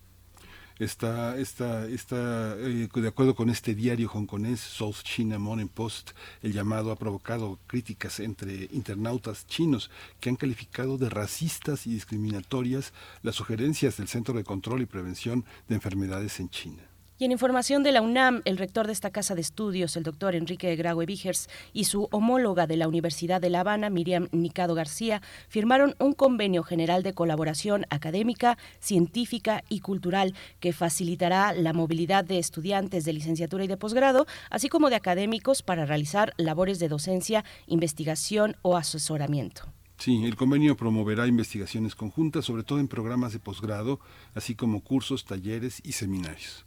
está, 0.79 1.37
está, 1.37 1.87
está 1.87 2.55
eh, 2.57 2.87
de 2.93 3.07
acuerdo 3.07 3.35
con 3.35 3.49
este 3.49 3.75
diario 3.75 4.09
hongkonés, 4.09 4.59
South 4.59 4.97
China 5.03 5.39
Morning 5.39 5.67
Post, 5.67 6.11
el 6.41 6.53
llamado 6.53 6.91
ha 6.91 6.95
provocado 6.95 7.59
críticas 7.67 8.19
entre 8.19 8.69
internautas 8.71 9.47
chinos 9.47 9.89
que 10.19 10.29
han 10.29 10.35
calificado 10.35 10.97
de 10.97 11.09
racistas 11.09 11.87
y 11.87 11.91
discriminatorias 11.91 12.93
las 13.23 13.35
sugerencias 13.35 13.97
del 13.97 14.07
Centro 14.07 14.33
de 14.35 14.43
Control 14.43 14.81
y 14.81 14.85
Prevención 14.85 15.45
de 15.67 15.75
Enfermedades 15.75 16.39
en 16.39 16.49
China. 16.49 16.96
Y 17.19 17.25
en 17.25 17.31
información 17.31 17.81
de 17.81 17.91
la 17.91 18.03
UNAM, 18.03 18.43
el 18.45 18.59
rector 18.59 18.85
de 18.85 18.93
esta 18.93 19.09
casa 19.09 19.33
de 19.33 19.41
estudios, 19.41 19.97
el 19.97 20.03
doctor 20.03 20.35
Enrique 20.35 20.75
Graue 20.75 21.07
Vigers, 21.07 21.49
y 21.73 21.85
su 21.85 22.07
homóloga 22.11 22.67
de 22.67 22.77
la 22.77 22.87
Universidad 22.87 23.41
de 23.41 23.49
La 23.49 23.61
Habana, 23.61 23.89
Miriam 23.89 24.27
Nicado 24.31 24.75
García, 24.75 25.23
firmaron 25.49 25.95
un 25.97 26.13
convenio 26.13 26.61
general 26.61 27.01
de 27.01 27.15
colaboración 27.15 27.87
académica, 27.89 28.59
científica 28.79 29.63
y 29.67 29.79
cultural 29.79 30.35
que 30.59 30.73
facilitará 30.73 31.53
la 31.53 31.73
movilidad 31.73 32.23
de 32.23 32.37
estudiantes 32.37 33.03
de 33.03 33.13
licenciatura 33.13 33.63
y 33.63 33.67
de 33.67 33.77
posgrado, 33.77 34.27
así 34.51 34.69
como 34.69 34.91
de 34.91 34.97
académicos 34.97 35.63
para 35.63 35.87
realizar 35.87 36.35
labores 36.37 36.77
de 36.77 36.87
docencia, 36.87 37.43
investigación 37.65 38.57
o 38.61 38.77
asesoramiento. 38.77 39.63
Sí, 39.97 40.23
el 40.25 40.35
convenio 40.35 40.77
promoverá 40.77 41.25
investigaciones 41.25 41.95
conjuntas, 41.95 42.45
sobre 42.45 42.63
todo 42.63 42.79
en 42.79 42.87
programas 42.87 43.33
de 43.33 43.39
posgrado, 43.39 43.99
así 44.35 44.53
como 44.53 44.81
cursos, 44.81 45.25
talleres 45.25 45.81
y 45.83 45.93
seminarios. 45.93 46.66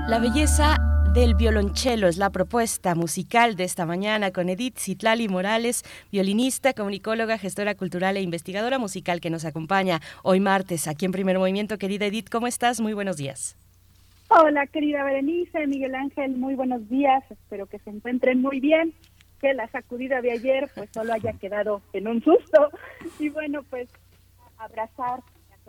La 0.09 0.19
belleza 0.19 0.77
del 1.13 1.35
violonchelo 1.35 2.07
es 2.07 2.19
la 2.19 2.31
propuesta 2.31 2.95
musical 2.95 3.57
de 3.57 3.65
esta 3.65 3.85
mañana 3.85 4.31
con 4.31 4.49
Edith 4.49 4.79
Citlali 4.79 5.29
Morales, 5.29 5.83
violinista, 6.13 6.73
comunicóloga, 6.73 7.37
gestora 7.37 7.75
cultural 7.75 8.17
e 8.17 8.21
investigadora 8.21 8.79
musical 8.79 9.21
que 9.21 9.29
nos 9.29 9.45
acompaña 9.45 10.01
hoy 10.23 10.39
martes 10.39 10.87
aquí 10.87 11.07
en 11.07 11.13
Primer 11.13 11.37
Movimiento. 11.39 11.79
Querida 11.79 12.07
Edith, 12.07 12.29
¿cómo 12.31 12.47
estás? 12.47 12.81
Muy 12.81 12.93
buenos 12.93 13.17
días. 13.17 13.57
Hola, 14.29 14.69
querida 14.69 15.03
Berenice, 15.03 15.67
Miguel 15.67 15.97
Ángel, 15.97 16.37
muy 16.37 16.55
buenos 16.55 16.89
días. 16.89 17.25
Espero 17.29 17.67
que 17.67 17.81
se 17.81 17.91
encuentren 17.91 18.41
muy 18.41 18.61
bien, 18.61 18.95
que 19.41 19.53
la 19.53 19.69
sacudida 19.69 20.21
de 20.21 20.31
ayer 20.31 20.71
pues 20.77 20.91
solo 20.95 21.13
haya 21.13 21.33
quedado 21.33 21.83
en 21.93 22.07
un 22.07 22.23
susto. 22.23 22.71
Y 23.19 23.31
bueno, 23.31 23.65
pues 23.69 23.89
abrazar, 24.59 25.21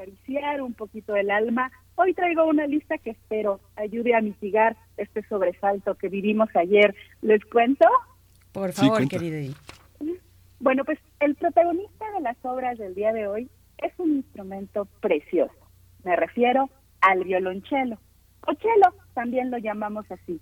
acariciar 0.02 0.62
un 0.62 0.74
poquito 0.74 1.16
el 1.16 1.30
alma 1.30 1.72
Hoy 1.96 2.16
traigo 2.16 2.46
una 2.46 2.66
lista 2.66 2.98
que 2.98 3.12
espero 3.12 3.60
ayude 3.76 4.16
a 4.16 4.22
mitigar 4.22 4.76
este 4.98 5.22
sobresalto 5.28 5.96
que 5.96 6.10
vivimos 6.10 6.50
ayer. 6.56 6.96
¿Les 7.22 7.44
cuento? 7.46 7.86
Por 8.54 8.72
favor, 8.72 9.08
querida. 9.08 9.54
Bueno, 10.60 10.84
pues 10.84 10.98
el 11.20 11.36
protagonista 11.36 12.06
de 12.14 12.22
las 12.22 12.38
obras 12.44 12.80
del 12.80 12.96
día 12.96 13.14
de 13.14 13.28
hoy 13.28 13.50
es 13.78 13.94
un 14.00 14.14
instrumento 14.14 14.86
precioso. 15.00 15.54
Me 16.04 16.16
refiero 16.16 16.72
al 17.02 17.24
violonchelo, 17.24 18.00
o 18.48 18.54
cello, 18.56 18.96
también 19.14 19.52
lo 19.52 19.60
llamamos 19.60 20.10
así. 20.10 20.42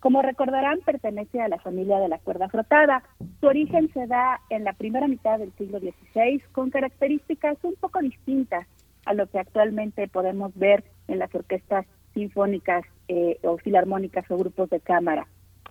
Como 0.00 0.20
recordarán, 0.20 0.80
pertenece 0.84 1.40
a 1.40 1.48
la 1.48 1.58
familia 1.58 1.98
de 2.00 2.08
la 2.08 2.18
cuerda 2.18 2.48
frotada. 2.48 3.02
Su 3.40 3.46
origen 3.46 3.90
se 3.94 4.06
da 4.06 4.42
en 4.50 4.64
la 4.64 4.74
primera 4.74 5.08
mitad 5.08 5.38
del 5.38 5.52
siglo 5.56 5.78
XVI 5.80 6.42
con 6.52 6.70
características 6.70 7.56
un 7.62 7.76
poco 7.76 8.00
distintas 8.00 8.66
a 9.08 9.14
lo 9.14 9.26
que 9.26 9.38
actualmente 9.38 10.06
podemos 10.06 10.54
ver 10.54 10.84
en 11.08 11.18
las 11.18 11.34
orquestas 11.34 11.86
sinfónicas 12.12 12.84
eh, 13.08 13.38
o 13.42 13.56
filarmónicas 13.56 14.30
o 14.30 14.36
grupos 14.36 14.68
de 14.68 14.80
cámara. 14.80 15.26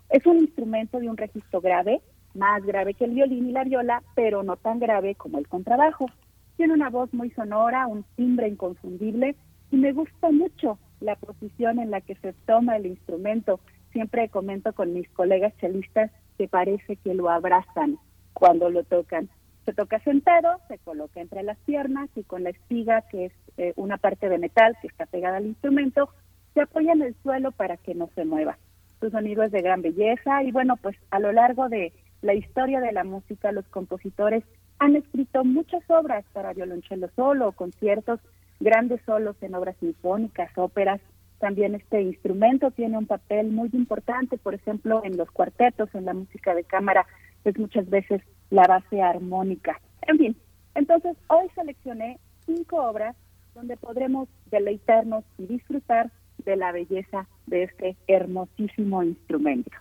Es 0.10 0.26
un 0.26 0.40
instrumento 0.40 1.00
de 1.00 1.08
un 1.08 1.18
registro 1.18 1.62
grave, 1.62 2.02
más 2.34 2.66
grave 2.66 2.96
que 2.96 3.06
el 3.06 3.12
violín 3.12 3.50
y 3.50 3.52
la 3.52 3.64
viola, 3.64 4.02
pero 4.16 4.42
no 4.42 4.58
tan 4.58 4.80
grave 4.80 5.14
como 5.14 5.38
el 5.38 5.48
contrabajo. 5.48 6.08
Tiene 6.56 6.74
una 6.74 6.90
voz 6.90 7.14
muy 7.14 7.30
sonora, 7.32 7.86
un 7.86 8.04
timbre 8.16 8.48
inconfundible 8.48 9.36
y 9.70 9.78
me 9.78 9.94
gusta 9.94 10.32
mucho 10.32 10.80
la 11.00 11.16
posición 11.16 11.78
en 11.78 11.92
la 11.92 12.02
que 12.02 12.16
se 12.16 12.34
toma 12.48 12.78
el 12.78 12.88
instrumento. 12.88 13.60
Siempre 13.92 14.30
comento 14.30 14.74
con 14.74 14.94
mis 14.94 15.08
colegas 15.10 15.54
chelistas 15.58 16.10
que 16.40 16.48
parece 16.48 16.96
que 16.96 17.14
lo 17.14 17.30
abrazan 17.30 18.00
cuando 18.34 18.72
lo 18.72 18.84
tocan. 18.84 19.30
Se 19.68 19.74
toca 19.74 20.00
sentado, 20.00 20.62
se 20.70 20.78
coloca 20.78 21.20
entre 21.20 21.44
las 21.44 21.58
piernas 21.66 22.10
y 22.16 22.24
con 22.24 22.46
la 22.46 22.52
espiga, 22.52 23.02
que 23.12 23.26
es 23.26 23.34
eh, 23.58 23.74
una 23.76 23.98
parte 23.98 24.30
de 24.30 24.38
metal 24.38 24.78
que 24.82 24.88
está 24.88 25.06
pegada 25.08 25.36
al 25.36 25.46
instrumento, 25.46 26.10
se 26.54 26.62
apoya 26.62 26.94
en 26.94 27.02
el 27.02 27.16
suelo 27.22 27.52
para 27.52 27.76
que 27.76 27.94
no 27.94 28.10
se 28.16 28.24
mueva. 28.24 28.58
Su 29.02 29.10
sonido 29.10 29.44
es 29.44 29.52
de 29.52 29.62
gran 29.62 29.82
belleza 29.82 30.42
y 30.44 30.54
bueno, 30.54 30.78
pues 30.78 30.96
a 31.12 31.20
lo 31.20 31.34
largo 31.34 31.68
de 31.68 31.92
la 32.22 32.34
historia 32.34 32.80
de 32.80 32.94
la 32.94 33.04
música, 33.04 33.52
los 33.52 33.68
compositores 33.68 34.46
han 34.80 34.96
escrito 34.96 35.44
muchas 35.44 35.84
obras 35.90 36.24
para 36.32 36.54
violonchelo 36.54 37.10
solo, 37.18 37.52
conciertos, 37.52 38.22
grandes 38.62 39.02
solos 39.06 39.36
en 39.42 39.54
obras 39.54 39.76
sinfónicas, 39.82 40.50
óperas. 40.58 41.02
También 41.40 41.76
este 41.76 42.04
instrumento 42.04 42.72
tiene 42.72 42.98
un 42.98 43.06
papel 43.06 43.52
muy 43.52 43.70
importante, 43.74 44.38
por 44.38 44.54
ejemplo, 44.54 45.02
en 45.04 45.18
los 45.18 45.30
cuartetos, 45.30 45.94
en 45.94 46.06
la 46.06 46.14
música 46.14 46.56
de 46.56 46.64
cámara, 46.64 47.06
es 47.44 47.58
muchas 47.58 47.90
veces 47.90 48.22
la 48.50 48.64
base 48.68 49.02
armónica. 49.02 49.80
En 50.08 50.18
fin, 50.18 50.38
entonces 50.76 51.18
hoy 51.28 51.48
seleccioné 51.56 52.20
cinco 52.46 52.78
obras 52.78 53.16
donde 53.54 53.78
podremos 53.78 54.30
deleitarnos 54.52 55.24
y 55.38 55.48
disfrutar 55.48 56.12
de 56.46 56.56
la 56.56 56.72
belleza 56.72 57.28
de 57.48 57.64
este 57.64 57.98
hermosísimo 58.08 59.04
instrumento. 59.04 59.72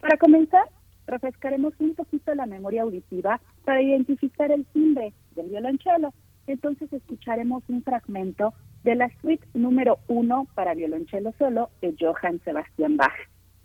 Para 0.00 0.16
comenzar, 0.16 0.64
refrescaremos 1.06 1.74
un 1.78 1.94
poquito 1.94 2.34
la 2.34 2.46
memoria 2.46 2.82
auditiva 2.82 3.40
para 3.64 3.82
identificar 3.82 4.50
el 4.52 4.64
timbre 4.66 5.12
del 5.34 5.48
violonchelo. 5.48 6.14
Entonces 6.46 6.92
escucharemos 6.92 7.62
un 7.68 7.82
fragmento 7.82 8.54
de 8.84 8.94
la 8.94 9.10
suite 9.20 9.46
número 9.54 9.98
uno 10.08 10.46
para 10.54 10.74
violonchelo 10.74 11.32
solo 11.38 11.70
de 11.82 11.94
Johann 11.98 12.40
Sebastian 12.44 12.96
Bach, 12.96 13.12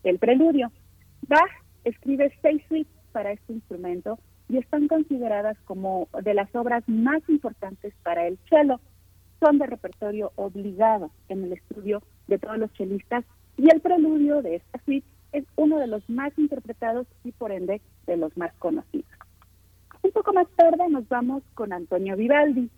el 0.03 0.19
preludio. 0.19 0.71
Bach 1.27 1.51
escribe 1.83 2.33
seis 2.41 2.61
suites 2.67 2.94
para 3.15 3.31
este 3.31 3.53
instrumento 3.53 4.19
y 4.49 4.57
están 4.57 4.89
consideradas 4.89 5.57
como 5.63 6.09
de 6.21 6.33
las 6.33 6.53
obras 6.53 6.83
más 6.85 7.21
importantes 7.29 7.93
para 8.03 8.27
el 8.27 8.37
cello. 8.49 8.81
Son 9.39 9.57
de 9.57 9.67
repertorio 9.67 10.33
obligado 10.35 11.11
en 11.29 11.45
el 11.45 11.53
estudio 11.53 12.03
de 12.27 12.39
todos 12.39 12.57
los 12.57 12.73
chelistas 12.73 13.23
y 13.55 13.71
el 13.73 13.79
preludio 13.79 14.41
de 14.41 14.55
esta 14.55 14.83
suite 14.83 15.07
es 15.31 15.45
uno 15.55 15.77
de 15.79 15.87
los 15.87 16.09
más 16.09 16.37
interpretados 16.37 17.07
y 17.23 17.31
por 17.31 17.53
ende 17.53 17.81
de 18.05 18.17
los 18.17 18.35
más 18.35 18.53
conocidos. 18.55 19.09
Un 20.03 20.11
poco 20.11 20.33
más 20.33 20.49
tarde 20.57 20.89
nos 20.89 21.07
vamos 21.07 21.41
con 21.53 21.71
Antonio 21.71 22.17
Vivaldi. 22.17 22.69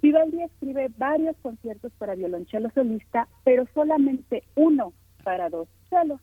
Vivaldi 0.00 0.42
escribe 0.42 0.90
varios 0.96 1.36
conciertos 1.42 1.92
para 1.98 2.14
violonchelo 2.14 2.70
solista, 2.70 3.28
pero 3.44 3.66
solamente 3.74 4.42
uno 4.54 4.94
para 5.22 5.50
dos 5.50 5.68
celos. 5.90 6.18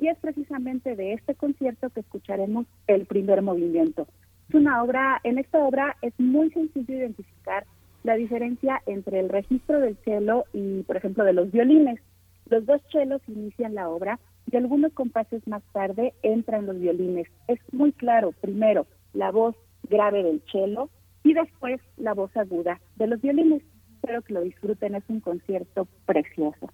Y 0.00 0.08
es 0.08 0.18
precisamente 0.18 0.94
de 0.96 1.14
este 1.14 1.34
concierto 1.34 1.90
que 1.90 2.00
escucharemos 2.00 2.66
el 2.86 3.06
primer 3.06 3.42
movimiento. 3.42 4.06
Es 4.48 4.54
una 4.54 4.82
obra, 4.82 5.20
en 5.24 5.38
esta 5.38 5.58
obra 5.58 5.96
es 6.02 6.12
muy 6.18 6.50
sencillo 6.50 6.94
identificar 6.94 7.66
la 8.04 8.14
diferencia 8.14 8.80
entre 8.86 9.20
el 9.20 9.28
registro 9.28 9.80
del 9.80 9.96
cello 10.04 10.44
y, 10.52 10.82
por 10.84 10.96
ejemplo, 10.96 11.24
de 11.24 11.32
los 11.32 11.50
violines. 11.50 12.00
Los 12.48 12.64
dos 12.64 12.80
chelos 12.88 13.20
inician 13.28 13.74
la 13.74 13.88
obra 13.88 14.18
y 14.50 14.56
algunos 14.56 14.92
compases 14.92 15.46
más 15.46 15.62
tarde 15.72 16.14
entran 16.22 16.66
los 16.66 16.78
violines. 16.78 17.28
Es 17.48 17.58
muy 17.72 17.92
claro, 17.92 18.32
primero, 18.40 18.86
la 19.12 19.30
voz 19.30 19.56
grave 19.90 20.22
del 20.22 20.42
cello 20.50 20.88
y 21.24 21.34
después 21.34 21.80
la 21.96 22.14
voz 22.14 22.34
aguda 22.36 22.80
de 22.96 23.06
los 23.06 23.20
violines. 23.20 23.62
Espero 23.96 24.22
que 24.22 24.32
lo 24.32 24.40
disfruten, 24.42 24.94
es 24.94 25.04
un 25.08 25.20
concierto 25.20 25.86
precioso. 26.06 26.72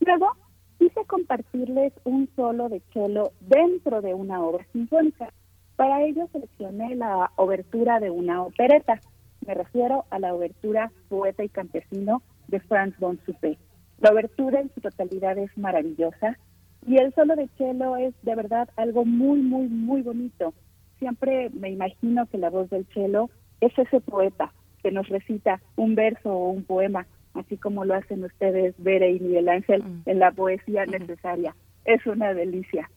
Luego, 0.00 0.32
quise 0.78 1.04
compartirles 1.06 1.92
un 2.04 2.28
solo 2.36 2.68
de 2.68 2.80
cello 2.92 3.32
dentro 3.40 4.02
de 4.02 4.14
una 4.14 4.42
obra 4.42 4.66
sinfónica. 4.72 5.32
Para 5.76 6.02
ello 6.02 6.28
seleccioné 6.32 6.96
la 6.96 7.32
obertura 7.36 8.00
de 8.00 8.10
una 8.10 8.42
opereta. 8.42 9.00
Me 9.46 9.54
refiero 9.54 10.04
a 10.10 10.18
la 10.18 10.34
obertura 10.34 10.90
Poeta 11.08 11.44
y 11.44 11.48
Campesino 11.48 12.22
de 12.48 12.60
Franz 12.60 12.98
von 12.98 13.18
Suppé. 13.26 13.58
La 13.98 14.10
obertura 14.10 14.60
en 14.60 14.72
su 14.74 14.80
totalidad 14.80 15.38
es 15.38 15.56
maravillosa 15.56 16.38
y 16.86 16.98
el 16.98 17.12
solo 17.14 17.34
de 17.36 17.48
cello 17.58 17.96
es 17.96 18.14
de 18.22 18.34
verdad 18.34 18.68
algo 18.76 19.04
muy, 19.04 19.40
muy, 19.40 19.68
muy 19.68 20.02
bonito. 20.02 20.54
Siempre 20.98 21.50
me 21.50 21.70
imagino 21.70 22.26
que 22.26 22.38
la 22.38 22.50
voz 22.50 22.70
del 22.70 22.86
cello 22.94 23.28
es 23.60 23.76
ese 23.78 24.00
poeta 24.00 24.52
que 24.82 24.92
nos 24.92 25.08
recita 25.08 25.60
un 25.76 25.94
verso 25.94 26.30
o 26.30 26.50
un 26.50 26.64
poema, 26.64 27.06
así 27.38 27.56
como 27.56 27.84
lo 27.84 27.94
hacen 27.94 28.24
ustedes, 28.24 28.74
Bere 28.78 29.10
y 29.12 29.20
Miguel 29.20 29.48
Ángel, 29.48 29.82
mm. 29.82 30.02
en 30.06 30.18
la 30.18 30.30
poesía 30.32 30.86
necesaria. 30.86 31.54
Es 31.84 32.04
una 32.06 32.34
delicia. 32.34 32.90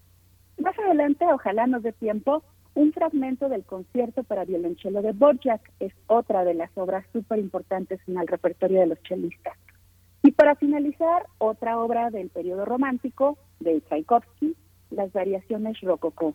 Más 0.58 0.78
adelante, 0.80 1.26
ojalá 1.32 1.68
nos 1.68 1.84
dé 1.84 1.94
tiempo, 1.94 2.44
un 2.76 2.94
fragmento 2.94 3.50
del 3.50 3.64
concierto 3.64 4.24
para 4.24 4.46
violonchelo 4.46 5.02
de 5.02 5.12
Borjak 5.12 5.62
es 5.80 5.94
otra 6.08 6.44
de 6.44 6.54
las 6.54 6.70
obras 6.76 7.06
súper 7.12 7.40
importantes 7.40 8.00
en 8.08 8.18
el 8.18 8.28
repertorio 8.28 8.80
de 8.80 8.88
los 8.88 9.04
chelistas. 9.04 9.58
Y 10.24 10.32
para 10.32 10.56
finalizar, 10.56 11.26
otra 11.38 11.80
obra 11.80 12.10
del 12.10 12.30
periodo 12.30 12.66
romántico 12.66 13.38
de 13.60 13.82
Tchaikovsky, 13.82 14.56
Las 14.92 15.12
variaciones 15.14 15.80
rococó. 15.82 16.34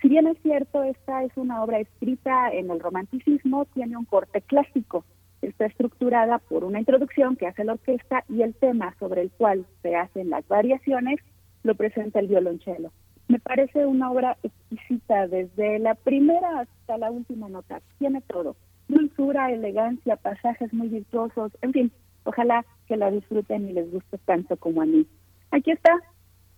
Si 0.00 0.08
bien 0.08 0.26
es 0.26 0.36
cierto, 0.42 0.82
esta 0.82 1.24
es 1.24 1.32
una 1.36 1.62
obra 1.62 1.78
escrita 1.78 2.50
en 2.52 2.70
el 2.70 2.80
romanticismo, 2.80 3.64
tiene 3.66 3.96
un 3.96 4.04
corte 4.04 4.42
clásico. 4.42 5.04
Está 5.44 5.66
estructurada 5.66 6.38
por 6.38 6.64
una 6.64 6.80
introducción 6.80 7.36
que 7.36 7.46
hace 7.46 7.64
la 7.64 7.74
orquesta 7.74 8.24
y 8.28 8.42
el 8.42 8.54
tema 8.54 8.94
sobre 8.98 9.22
el 9.22 9.30
cual 9.30 9.66
se 9.82 9.96
hacen 9.96 10.30
las 10.30 10.46
variaciones 10.48 11.20
lo 11.62 11.74
presenta 11.74 12.20
el 12.20 12.28
violonchelo. 12.28 12.92
Me 13.28 13.38
parece 13.38 13.86
una 13.86 14.10
obra 14.10 14.36
exquisita 14.42 15.26
desde 15.28 15.78
la 15.78 15.94
primera 15.94 16.60
hasta 16.60 16.98
la 16.98 17.10
última 17.10 17.48
nota. 17.48 17.80
Tiene 17.98 18.20
todo. 18.20 18.56
Dulzura, 18.88 19.50
elegancia, 19.50 20.16
pasajes 20.16 20.72
muy 20.74 20.88
virtuosos, 20.88 21.52
en 21.62 21.72
fin, 21.72 21.92
Ojalá 22.24 22.64
que 22.86 22.96
la 22.96 23.10
disfruten 23.10 23.68
y 23.68 23.72
les 23.72 23.90
guste 23.90 24.18
tanto 24.18 24.56
como 24.56 24.82
a 24.82 24.86
mí. 24.86 25.06
Aquí 25.50 25.70
está. 25.70 25.92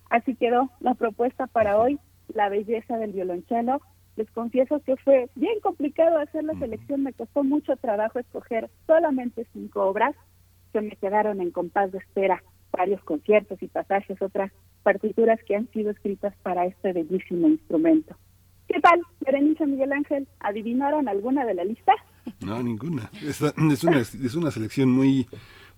Así 0.08 0.36
quedó 0.36 0.70
la 0.80 0.94
propuesta 0.94 1.48
para 1.48 1.78
hoy, 1.78 1.98
la 2.32 2.48
belleza 2.48 2.96
del 2.96 3.12
violonchelo. 3.12 3.80
Les 4.16 4.30
confieso 4.30 4.80
que 4.80 4.96
fue 4.96 5.28
bien 5.34 5.60
complicado 5.60 6.18
hacer 6.18 6.44
la 6.44 6.58
selección, 6.58 7.02
me 7.02 7.12
costó 7.12 7.44
mucho 7.44 7.76
trabajo 7.76 8.18
escoger 8.18 8.70
solamente 8.86 9.46
cinco 9.52 9.82
obras 9.84 10.14
que 10.72 10.80
me 10.80 10.96
quedaron 10.96 11.40
en 11.40 11.50
compás 11.50 11.92
de 11.92 11.98
espera, 11.98 12.42
varios 12.72 13.02
conciertos 13.04 13.62
y 13.62 13.68
pasajes, 13.68 14.20
otras 14.20 14.52
partituras 14.82 15.38
que 15.44 15.56
han 15.56 15.70
sido 15.70 15.90
escritas 15.90 16.34
para 16.42 16.64
este 16.66 16.92
bellísimo 16.92 17.48
instrumento. 17.48 18.16
¿Qué 18.68 18.80
tal, 18.80 19.00
Berenice 19.20 19.66
Miguel 19.66 19.92
Ángel? 19.92 20.26
¿Adivinaron 20.40 21.08
alguna 21.08 21.44
de 21.44 21.54
la 21.54 21.64
lista? 21.64 21.92
No, 22.40 22.62
ninguna. 22.62 23.10
Es, 23.22 23.40
una, 23.84 24.00
es 24.00 24.34
una 24.34 24.50
selección 24.50 24.90
muy 24.90 25.28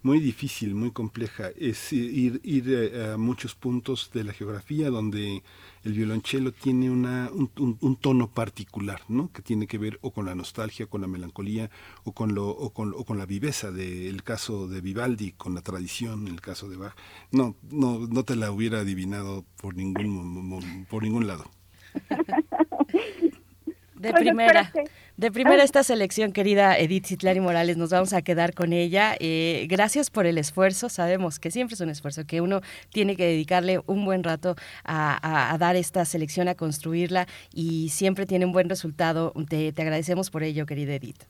muy 0.03 0.21
difícil, 0.21 0.75
muy 0.75 0.91
compleja. 0.91 1.51
Es 1.59 1.93
ir, 1.93 2.41
ir 2.45 2.65
eh, 2.69 3.13
a 3.13 3.17
muchos 3.17 3.55
puntos 3.55 4.11
de 4.13 4.25
la 4.25 4.33
geografía 4.33 4.91
donde 4.91 5.43
el 5.85 5.93
violonchelo 5.93 6.53
tiene 6.53 6.91
una, 6.91 7.31
un, 7.33 7.97
tono 7.97 8.31
particular, 8.31 9.01
¿no? 9.09 9.31
Que 9.33 9.43
tiene 9.43 9.67
que 9.67 9.79
ver 9.79 9.99
o 10.03 10.11
con 10.11 10.27
la 10.27 10.35
nostalgia, 10.35 10.87
con 10.87 11.01
la 11.01 11.07
melancolía, 11.07 11.71
o 12.05 12.13
con, 12.13 12.35
lo, 12.35 12.49
o 12.49 12.71
con, 12.71 12.95
o 12.97 13.05
con 13.05 13.19
la 13.19 13.27
viveza 13.27 13.71
del 13.71 14.23
caso 14.23 14.69
de 14.69 14.81
Vivaldi, 14.81 15.33
con 15.33 15.55
la 15.55 15.63
tradición, 15.63 16.29
el 16.29 16.41
caso 16.41 16.69
de 16.69 16.77
Bach. 16.77 16.95
No, 17.31 17.57
no, 17.71 18.07
no 18.07 18.25
te 18.25 18.37
la 18.37 18.51
hubiera 18.51 18.81
adivinado 18.81 19.45
por 19.61 19.75
ningún, 19.75 20.87
por 20.89 21.03
ningún 21.03 21.27
lado. 21.27 21.45
De 23.99 24.13
primera. 24.13 24.73
De 25.19 25.33
primera 25.33 25.65
esta 25.65 25.83
selección, 25.83 26.31
querida 26.31 26.79
Edith 26.79 27.07
Citlari 27.07 27.41
Morales, 27.41 27.77
nos 27.77 27.91
vamos 27.91 28.13
a 28.13 28.23
quedar 28.23 28.55
con 28.55 28.73
ella. 28.73 29.17
Eh, 29.19 29.67
gracias 29.69 30.11
por 30.11 30.27
el 30.27 30.39
esfuerzo. 30.39 30.89
Sabemos 30.89 31.41
que 31.41 31.51
siempre 31.51 31.75
es 31.75 31.81
un 31.81 31.89
esfuerzo, 31.89 32.25
que 32.25 32.41
uno 32.41 32.61
tiene 32.93 33.17
que 33.17 33.25
dedicarle 33.25 33.81
un 33.87 34.05
buen 34.05 34.23
rato 34.23 34.55
a, 34.85 35.57
dar 35.59 35.75
esta 35.75 36.05
selección, 36.05 36.47
a 36.47 36.55
construirla 36.55 37.27
y 37.53 37.89
siempre 37.89 38.27
tiene 38.27 38.47
un 38.47 38.53
buen 38.53 38.69
resultado. 38.69 39.33
Te, 39.49 39.75
agradecemos 39.77 40.31
por 40.31 40.45
ello, 40.45 40.67
querida 40.67 40.95
Edith. 40.95 41.25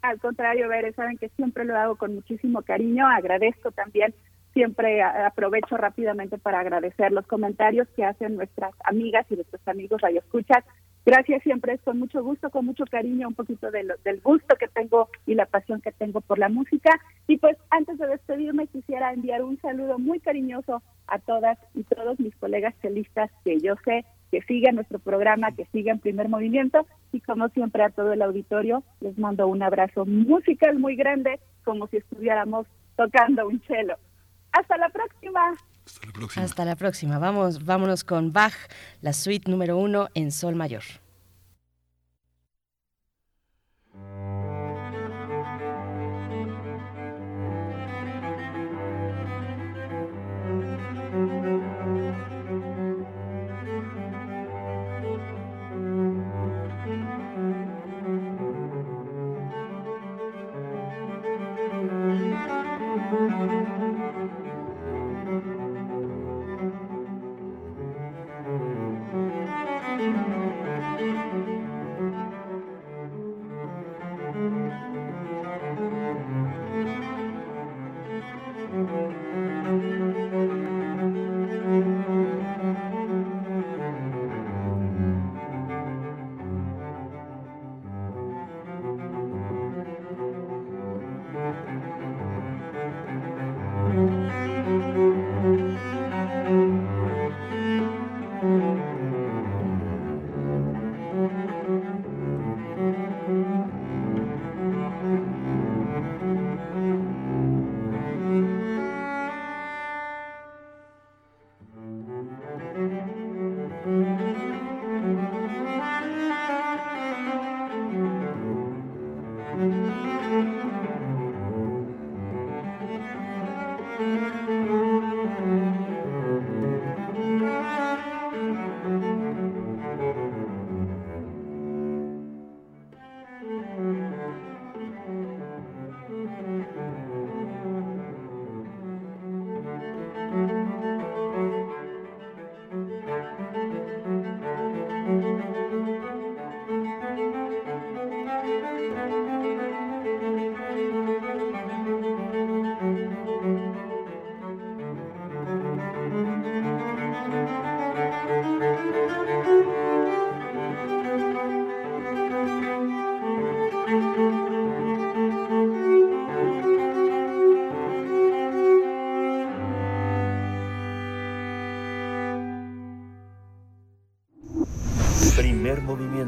Al 0.00 0.18
contrario, 0.18 0.70
Ver, 0.70 0.94
saben 0.94 1.18
que 1.18 1.28
siempre 1.36 1.66
lo 1.66 1.76
hago 1.76 1.96
con 1.96 2.14
muchísimo 2.14 2.62
cariño. 2.62 3.06
Agradezco 3.06 3.70
también 3.70 4.14
siempre 4.54 5.02
aprovecho 5.02 5.76
rápidamente 5.76 6.38
para 6.38 6.60
agradecer 6.60 7.12
los 7.12 7.26
comentarios 7.26 7.86
que 7.96 8.02
hacen 8.02 8.36
nuestras 8.36 8.72
amigas 8.84 9.26
y 9.28 9.34
nuestros 9.34 9.60
amigos 9.68 10.00
radioescuchas 10.00 10.64
Gracias, 11.06 11.44
siempre 11.44 11.74
es 11.74 11.80
con 11.82 12.00
mucho 12.00 12.20
gusto, 12.20 12.50
con 12.50 12.66
mucho 12.66 12.84
cariño, 12.90 13.28
un 13.28 13.34
poquito 13.34 13.70
del 13.70 14.20
gusto 14.24 14.56
que 14.56 14.66
tengo 14.66 15.08
y 15.24 15.34
la 15.34 15.46
pasión 15.46 15.80
que 15.80 15.92
tengo 15.92 16.20
por 16.20 16.36
la 16.36 16.48
música. 16.48 16.90
Y 17.28 17.36
pues 17.36 17.56
antes 17.70 17.96
de 17.98 18.08
despedirme 18.08 18.66
quisiera 18.66 19.12
enviar 19.12 19.44
un 19.44 19.56
saludo 19.60 20.00
muy 20.00 20.18
cariñoso 20.18 20.82
a 21.06 21.20
todas 21.20 21.58
y 21.76 21.84
todos 21.84 22.18
mis 22.18 22.34
colegas 22.34 22.74
celistas 22.82 23.30
que 23.44 23.60
yo 23.60 23.74
sé 23.84 24.04
que 24.32 24.42
siguen 24.42 24.74
nuestro 24.74 24.98
programa, 24.98 25.52
que 25.52 25.66
siguen 25.66 26.00
Primer 26.00 26.28
Movimiento 26.28 26.84
y 27.12 27.20
como 27.20 27.48
siempre 27.50 27.84
a 27.84 27.90
todo 27.90 28.12
el 28.12 28.22
auditorio 28.22 28.82
les 29.00 29.16
mando 29.16 29.46
un 29.46 29.62
abrazo 29.62 30.04
musical 30.06 30.76
muy 30.80 30.96
grande 30.96 31.38
como 31.62 31.86
si 31.86 31.98
estuviéramos 31.98 32.66
tocando 32.96 33.46
un 33.46 33.60
cello. 33.68 33.94
Hasta 34.50 34.76
la 34.76 34.88
próxima. 34.88 35.54
Hasta 36.36 36.64
la 36.64 36.76
próxima. 36.76 37.18
Vamos, 37.18 37.64
vámonos 37.64 38.02
con 38.02 38.32
Bach, 38.32 38.54
la 39.02 39.12
suite 39.12 39.50
número 39.50 39.76
uno 39.76 40.08
en 40.14 40.32
Sol 40.32 40.54
Mayor. 40.54 40.82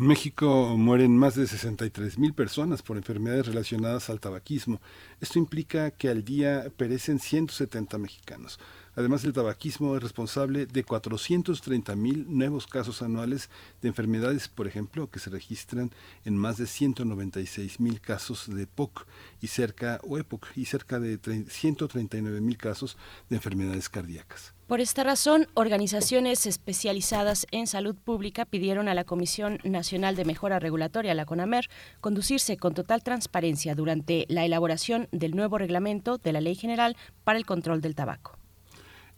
En 0.00 0.06
México 0.06 0.78
mueren 0.78 1.14
más 1.14 1.34
de 1.34 1.46
63 1.46 2.18
mil 2.18 2.32
personas 2.32 2.80
por 2.80 2.96
enfermedades 2.96 3.44
relacionadas 3.44 4.08
al 4.08 4.18
tabaquismo. 4.18 4.80
Esto 5.20 5.38
implica 5.38 5.90
que 5.90 6.08
al 6.08 6.24
día 6.24 6.72
perecen 6.78 7.18
170 7.18 7.98
mexicanos. 7.98 8.58
Además, 8.96 9.24
el 9.24 9.34
tabaquismo 9.34 9.94
es 9.94 10.02
responsable 10.02 10.64
de 10.64 10.84
430 10.84 11.96
mil 11.96 12.24
nuevos 12.30 12.66
casos 12.66 13.02
anuales 13.02 13.50
de 13.82 13.88
enfermedades, 13.88 14.48
por 14.48 14.66
ejemplo, 14.66 15.10
que 15.10 15.18
se 15.18 15.28
registran 15.28 15.90
en 16.24 16.34
más 16.34 16.56
de 16.56 16.66
196 16.66 17.78
mil 17.78 18.00
casos 18.00 18.48
de 18.48 18.66
POC 18.66 19.06
y 19.42 19.48
cerca, 19.48 20.00
o 20.04 20.16
EPOC 20.16 20.46
y 20.56 20.64
cerca 20.64 20.98
de 20.98 21.18
139 21.46 22.40
mil 22.40 22.56
casos 22.56 22.96
de 23.28 23.36
enfermedades 23.36 23.90
cardíacas. 23.90 24.54
Por 24.70 24.80
esta 24.80 25.02
razón, 25.02 25.48
organizaciones 25.54 26.46
especializadas 26.46 27.44
en 27.50 27.66
salud 27.66 27.96
pública 27.96 28.44
pidieron 28.44 28.86
a 28.86 28.94
la 28.94 29.02
Comisión 29.02 29.58
Nacional 29.64 30.14
de 30.14 30.24
Mejora 30.24 30.60
Regulatoria, 30.60 31.12
la 31.12 31.26
CONAMER, 31.26 31.68
conducirse 32.00 32.56
con 32.56 32.72
total 32.72 33.02
transparencia 33.02 33.74
durante 33.74 34.26
la 34.28 34.44
elaboración 34.44 35.08
del 35.10 35.34
nuevo 35.34 35.58
reglamento 35.58 36.18
de 36.18 36.32
la 36.32 36.40
Ley 36.40 36.54
General 36.54 36.96
para 37.24 37.36
el 37.36 37.46
Control 37.46 37.80
del 37.80 37.96
Tabaco. 37.96 38.38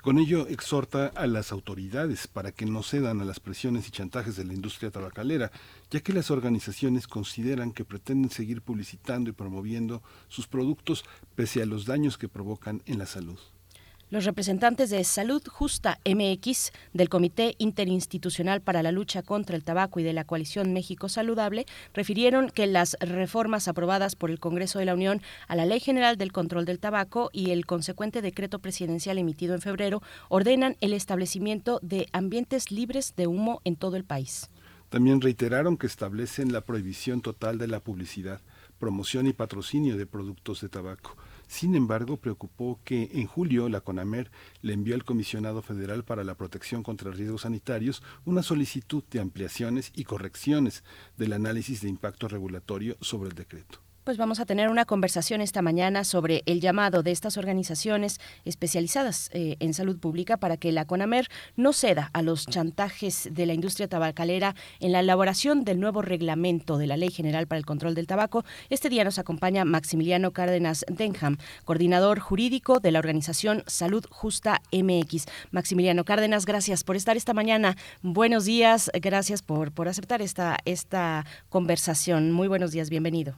Con 0.00 0.18
ello 0.18 0.46
exhorta 0.48 1.08
a 1.08 1.26
las 1.26 1.52
autoridades 1.52 2.28
para 2.28 2.52
que 2.52 2.64
no 2.64 2.82
cedan 2.82 3.20
a 3.20 3.26
las 3.26 3.38
presiones 3.38 3.86
y 3.86 3.90
chantajes 3.90 4.36
de 4.36 4.46
la 4.46 4.54
industria 4.54 4.90
tabacalera, 4.90 5.52
ya 5.90 6.00
que 6.00 6.14
las 6.14 6.30
organizaciones 6.30 7.06
consideran 7.06 7.72
que 7.72 7.84
pretenden 7.84 8.30
seguir 8.30 8.62
publicitando 8.62 9.28
y 9.28 9.34
promoviendo 9.34 10.02
sus 10.28 10.48
productos 10.48 11.04
pese 11.34 11.60
a 11.60 11.66
los 11.66 11.84
daños 11.84 12.16
que 12.16 12.30
provocan 12.30 12.80
en 12.86 12.98
la 12.98 13.04
salud. 13.04 13.38
Los 14.12 14.26
representantes 14.26 14.90
de 14.90 15.02
Salud 15.04 15.42
Justa 15.48 15.98
MX, 16.04 16.72
del 16.92 17.08
Comité 17.08 17.54
Interinstitucional 17.56 18.60
para 18.60 18.82
la 18.82 18.92
Lucha 18.92 19.22
contra 19.22 19.56
el 19.56 19.64
Tabaco 19.64 20.00
y 20.00 20.02
de 20.02 20.12
la 20.12 20.24
Coalición 20.24 20.74
México 20.74 21.08
Saludable 21.08 21.64
refirieron 21.94 22.50
que 22.50 22.66
las 22.66 22.98
reformas 23.00 23.68
aprobadas 23.68 24.14
por 24.14 24.30
el 24.30 24.38
Congreso 24.38 24.78
de 24.78 24.84
la 24.84 24.92
Unión 24.92 25.22
a 25.48 25.56
la 25.56 25.64
Ley 25.64 25.80
General 25.80 26.18
del 26.18 26.30
Control 26.30 26.66
del 26.66 26.78
Tabaco 26.78 27.30
y 27.32 27.52
el 27.52 27.64
consecuente 27.64 28.20
decreto 28.20 28.58
presidencial 28.58 29.16
emitido 29.16 29.54
en 29.54 29.62
febrero 29.62 30.02
ordenan 30.28 30.76
el 30.82 30.92
establecimiento 30.92 31.80
de 31.82 32.06
ambientes 32.12 32.70
libres 32.70 33.14
de 33.16 33.28
humo 33.28 33.62
en 33.64 33.76
todo 33.76 33.96
el 33.96 34.04
país. 34.04 34.50
También 34.90 35.22
reiteraron 35.22 35.78
que 35.78 35.86
establecen 35.86 36.52
la 36.52 36.66
prohibición 36.66 37.22
total 37.22 37.56
de 37.56 37.66
la 37.66 37.80
publicidad, 37.80 38.42
promoción 38.78 39.26
y 39.26 39.32
patrocinio 39.32 39.96
de 39.96 40.04
productos 40.04 40.60
de 40.60 40.68
tabaco 40.68 41.16
sin 41.52 41.74
embargo, 41.74 42.16
preocupó 42.16 42.80
que 42.82 43.10
en 43.12 43.26
julio 43.26 43.68
la 43.68 43.82
CONAMER 43.82 44.30
le 44.62 44.72
envió 44.72 44.94
al 44.94 45.04
Comisionado 45.04 45.60
Federal 45.60 46.02
para 46.02 46.24
la 46.24 46.34
Protección 46.34 46.82
contra 46.82 47.10
Riesgos 47.10 47.42
Sanitarios 47.42 48.02
una 48.24 48.42
solicitud 48.42 49.04
de 49.10 49.20
ampliaciones 49.20 49.92
y 49.94 50.04
correcciones 50.04 50.82
del 51.18 51.34
análisis 51.34 51.82
de 51.82 51.90
impacto 51.90 52.26
regulatorio 52.26 52.96
sobre 53.02 53.28
el 53.28 53.34
decreto. 53.34 53.80
Pues 54.04 54.16
vamos 54.16 54.40
a 54.40 54.46
tener 54.46 54.68
una 54.68 54.84
conversación 54.84 55.40
esta 55.40 55.62
mañana 55.62 56.02
sobre 56.02 56.42
el 56.46 56.60
llamado 56.60 57.04
de 57.04 57.12
estas 57.12 57.36
organizaciones 57.36 58.18
especializadas 58.44 59.30
eh, 59.32 59.54
en 59.60 59.74
salud 59.74 59.96
pública 59.96 60.38
para 60.38 60.56
que 60.56 60.72
la 60.72 60.86
CONAMER 60.86 61.28
no 61.54 61.72
ceda 61.72 62.10
a 62.12 62.20
los 62.22 62.46
chantajes 62.46 63.28
de 63.30 63.46
la 63.46 63.54
industria 63.54 63.86
tabacalera 63.86 64.56
en 64.80 64.90
la 64.90 64.98
elaboración 64.98 65.62
del 65.62 65.78
nuevo 65.78 66.02
reglamento 66.02 66.78
de 66.78 66.88
la 66.88 66.96
Ley 66.96 67.10
General 67.12 67.46
para 67.46 67.60
el 67.60 67.64
Control 67.64 67.94
del 67.94 68.08
Tabaco. 68.08 68.44
Este 68.70 68.88
día 68.88 69.04
nos 69.04 69.20
acompaña 69.20 69.64
Maximiliano 69.64 70.32
Cárdenas 70.32 70.84
Denham, 70.88 71.36
coordinador 71.64 72.18
jurídico 72.18 72.80
de 72.80 72.90
la 72.90 72.98
organización 72.98 73.62
Salud 73.68 74.04
Justa 74.10 74.62
MX. 74.72 75.26
Maximiliano 75.52 76.04
Cárdenas, 76.04 76.44
gracias 76.44 76.82
por 76.82 76.96
estar 76.96 77.16
esta 77.16 77.34
mañana. 77.34 77.76
Buenos 78.02 78.46
días, 78.46 78.90
gracias 78.94 79.42
por, 79.42 79.70
por 79.70 79.86
aceptar 79.86 80.22
esta, 80.22 80.58
esta 80.64 81.24
conversación. 81.50 82.32
Muy 82.32 82.48
buenos 82.48 82.72
días, 82.72 82.90
bienvenido. 82.90 83.36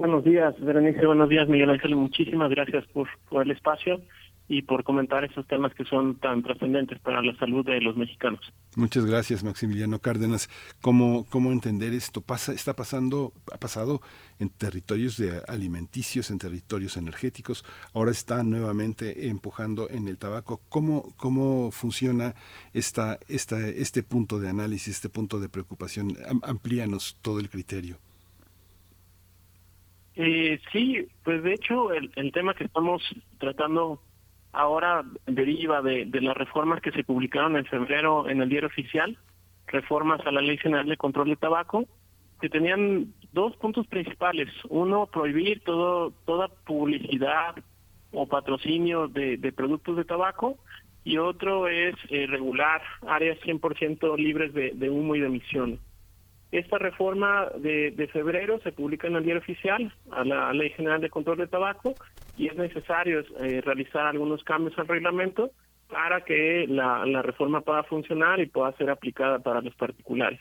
Buenos 0.00 0.24
días, 0.24 0.58
Berenice. 0.58 1.04
Buenos 1.04 1.28
días, 1.28 1.46
Miguel 1.46 1.68
Ángel. 1.68 1.94
Muchísimas 1.94 2.48
gracias 2.48 2.86
por, 2.86 3.06
por 3.28 3.42
el 3.42 3.50
espacio 3.50 4.00
y 4.48 4.62
por 4.62 4.82
comentar 4.82 5.24
estos 5.24 5.46
temas 5.46 5.74
que 5.74 5.84
son 5.84 6.14
tan 6.14 6.42
trascendentes 6.42 6.98
para 7.00 7.20
la 7.20 7.36
salud 7.36 7.66
de 7.66 7.82
los 7.82 7.98
mexicanos. 7.98 8.40
Muchas 8.76 9.04
gracias, 9.04 9.44
Maximiliano 9.44 9.98
Cárdenas. 9.98 10.48
¿Cómo, 10.80 11.26
cómo 11.28 11.52
entender 11.52 11.92
esto? 11.92 12.22
Pasa, 12.22 12.54
está 12.54 12.72
pasando, 12.74 13.34
ha 13.52 13.58
pasado 13.58 14.00
en 14.38 14.48
territorios 14.48 15.18
de 15.18 15.42
alimenticios, 15.46 16.30
en 16.30 16.38
territorios 16.38 16.96
energéticos, 16.96 17.66
ahora 17.92 18.10
está 18.10 18.42
nuevamente 18.42 19.28
empujando 19.28 19.90
en 19.90 20.08
el 20.08 20.16
tabaco. 20.16 20.62
¿Cómo, 20.70 21.12
cómo 21.18 21.70
funciona 21.72 22.34
esta, 22.72 23.18
esta, 23.28 23.68
este 23.68 24.02
punto 24.02 24.40
de 24.40 24.48
análisis, 24.48 24.94
este 24.94 25.10
punto 25.10 25.40
de 25.40 25.50
preocupación? 25.50 26.16
Amplíanos 26.42 27.18
todo 27.20 27.38
el 27.38 27.50
criterio. 27.50 27.98
Eh, 30.16 30.60
sí, 30.72 31.06
pues 31.24 31.42
de 31.42 31.54
hecho 31.54 31.92
el, 31.92 32.10
el, 32.16 32.32
tema 32.32 32.54
que 32.54 32.64
estamos 32.64 33.02
tratando 33.38 34.00
ahora 34.52 35.04
deriva 35.26 35.82
de, 35.82 36.08
las 36.20 36.36
reformas 36.36 36.80
que 36.80 36.90
se 36.90 37.04
publicaron 37.04 37.56
en 37.56 37.64
febrero 37.66 38.28
en 38.28 38.42
el 38.42 38.48
diario 38.48 38.68
oficial, 38.68 39.16
reformas 39.66 40.20
a 40.26 40.32
la 40.32 40.40
Ley 40.40 40.58
General 40.58 40.86
de 40.86 40.96
Control 40.96 41.28
de 41.28 41.36
Tabaco, 41.36 41.84
que 42.40 42.48
tenían 42.48 43.14
dos 43.32 43.56
puntos 43.56 43.86
principales. 43.86 44.48
Uno, 44.68 45.06
prohibir 45.06 45.62
todo 45.62 46.12
toda 46.24 46.48
publicidad 46.48 47.54
o 48.12 48.26
patrocinio 48.26 49.08
de, 49.08 49.36
de 49.36 49.52
productos 49.52 49.96
de 49.96 50.04
tabaco 50.04 50.58
y 51.04 51.18
otro 51.18 51.68
es 51.68 51.94
eh, 52.08 52.26
regular 52.26 52.82
áreas 53.06 53.38
100% 53.40 54.16
libres 54.18 54.52
de, 54.52 54.72
de 54.74 54.90
humo 54.90 55.14
y 55.14 55.20
de 55.20 55.26
emisiones. 55.26 55.78
Esta 56.52 56.78
reforma 56.78 57.46
de, 57.56 58.08
febrero 58.12 58.58
se 58.60 58.72
publica 58.72 59.06
en 59.06 59.16
el 59.16 59.22
diario 59.22 59.40
oficial 59.40 59.92
a 60.10 60.24
la 60.24 60.52
Ley 60.52 60.70
General 60.70 61.00
de 61.00 61.10
Control 61.10 61.38
de 61.38 61.46
Tabaco 61.46 61.94
y 62.36 62.48
es 62.48 62.56
necesario 62.56 63.20
eh, 63.40 63.60
realizar 63.64 64.06
algunos 64.06 64.42
cambios 64.42 64.76
al 64.78 64.88
reglamento 64.88 65.50
para 65.88 66.22
que 66.22 66.66
la, 66.68 67.22
reforma 67.22 67.60
pueda 67.60 67.84
funcionar 67.84 68.40
y 68.40 68.46
pueda 68.46 68.72
ser 68.72 68.90
aplicada 68.90 69.38
para 69.38 69.60
los 69.60 69.74
particulares. 69.76 70.40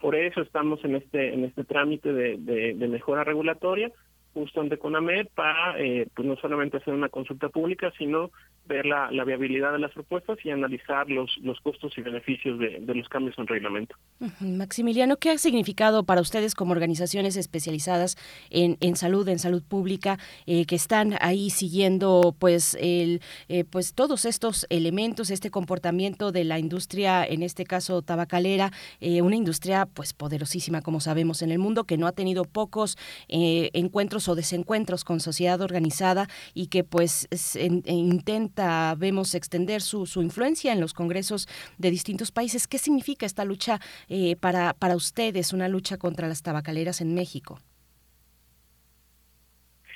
Por 0.00 0.14
eso 0.14 0.42
estamos 0.42 0.84
en 0.84 0.94
este 0.94 1.34
en 1.34 1.44
este 1.44 1.64
trámite 1.64 2.12
de 2.12 2.88
mejora 2.88 3.24
regulatoria 3.24 3.90
justo 4.38 4.60
ante 4.60 4.78
CONAMED 4.78 5.28
para 5.34 5.78
eh, 5.80 6.06
pues 6.14 6.26
no 6.26 6.36
solamente 6.36 6.76
hacer 6.76 6.94
una 6.94 7.08
consulta 7.08 7.48
pública, 7.48 7.92
sino 7.98 8.30
ver 8.66 8.86
la, 8.86 9.08
viabilidad 9.24 9.72
de 9.72 9.78
las 9.78 9.92
propuestas 9.92 10.38
y 10.44 10.50
analizar 10.50 11.08
los, 11.10 11.38
los 11.42 11.58
costos 11.60 11.96
y 11.96 12.02
beneficios 12.02 12.58
de, 12.58 12.78
de 12.80 12.94
los 12.94 13.08
cambios 13.08 13.38
en 13.38 13.46
reglamento. 13.46 13.96
Maximiliano, 14.40 15.16
¿qué 15.16 15.30
ha 15.30 15.38
significado 15.38 16.04
para 16.04 16.20
ustedes 16.20 16.54
como 16.54 16.72
organizaciones 16.72 17.36
especializadas 17.36 18.16
en, 18.50 18.76
en 18.80 18.96
salud, 18.96 19.28
en 19.28 19.38
salud 19.38 19.62
pública, 19.66 20.18
eh, 20.46 20.66
que 20.66 20.76
están 20.76 21.14
ahí 21.20 21.50
siguiendo 21.50 22.34
pues, 22.38 22.76
el, 22.80 23.20
eh, 23.48 23.64
pues 23.64 23.94
todos 23.94 24.24
estos 24.24 24.66
elementos, 24.68 25.30
este 25.30 25.50
comportamiento 25.50 26.30
de 26.30 26.44
la 26.44 26.58
industria, 26.58 27.24
en 27.24 27.42
este 27.42 27.64
caso 27.64 28.02
tabacalera, 28.02 28.70
eh, 29.00 29.22
una 29.22 29.36
industria 29.36 29.86
pues 29.86 30.12
poderosísima, 30.12 30.82
como 30.82 31.00
sabemos, 31.00 31.42
en 31.42 31.50
el 31.50 31.58
mundo, 31.58 31.84
que 31.84 31.96
no 31.96 32.06
ha 32.06 32.12
tenido 32.12 32.44
pocos 32.44 32.98
eh, 33.28 33.70
encuentros 33.72 34.27
o 34.28 34.34
desencuentros 34.34 35.04
con 35.04 35.20
sociedad 35.20 35.60
organizada 35.60 36.28
y 36.54 36.68
que 36.68 36.84
pues 36.84 37.28
en, 37.56 37.82
intenta 37.86 38.94
vemos 38.96 39.34
extender 39.34 39.80
su, 39.80 40.06
su, 40.06 40.22
influencia 40.22 40.72
en 40.72 40.80
los 40.80 40.94
congresos 40.94 41.48
de 41.78 41.90
distintos 41.90 42.30
países. 42.30 42.66
¿Qué 42.66 42.78
significa 42.78 43.26
esta 43.26 43.44
lucha 43.44 43.80
eh, 44.08 44.36
para, 44.36 44.74
para 44.74 44.96
ustedes, 44.96 45.52
una 45.52 45.68
lucha 45.68 45.98
contra 45.98 46.28
las 46.28 46.42
tabacaleras 46.42 47.00
en 47.00 47.14
México? 47.14 47.58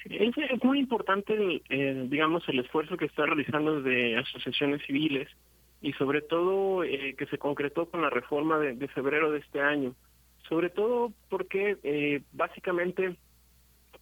Es, 0.04 0.34
muy 0.64 0.80
importante, 0.80 1.62
eh, 1.68 2.06
digamos, 2.08 2.48
el 2.48 2.58
esfuerzo 2.58 2.96
que 2.96 3.04
está 3.04 3.24
realizando 3.24 3.80
desde 3.80 4.16
asociaciones 4.16 4.82
civiles 4.84 5.28
y 5.80 5.92
sobre 5.92 6.22
todo 6.22 6.82
eh, 6.82 7.14
que 7.16 7.26
se 7.26 7.38
concretó 7.38 7.86
con 7.86 8.02
la 8.02 8.10
reforma 8.10 8.58
de, 8.58 8.74
de, 8.74 8.88
febrero 8.88 9.30
de 9.30 9.38
este 9.38 9.60
año. 9.60 9.94
Sobre 10.48 10.70
todo 10.70 11.12
porque 11.28 12.22
básicamente 12.32 13.16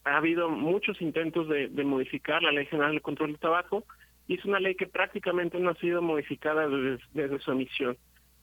ha 0.04 0.16
habido 0.16 0.48
muchos 0.48 1.00
intentos 1.00 1.48
de, 1.48 1.68
modificar 1.84 2.42
la 2.42 2.52
Ley 2.52 2.66
General 2.66 2.94
de 2.94 3.00
Control 3.00 3.30
del 3.30 3.40
Tabaco, 3.40 3.84
y 4.26 4.34
es 4.34 4.44
una 4.44 4.60
ley 4.60 4.74
que 4.76 4.86
prácticamente 4.86 5.58
no 5.58 5.70
ha 5.70 5.74
sido 5.74 6.02
modificada 6.02 6.68
desde, 6.68 7.02
desde 7.12 7.40
su 7.40 7.50
emisión. 7.50 7.96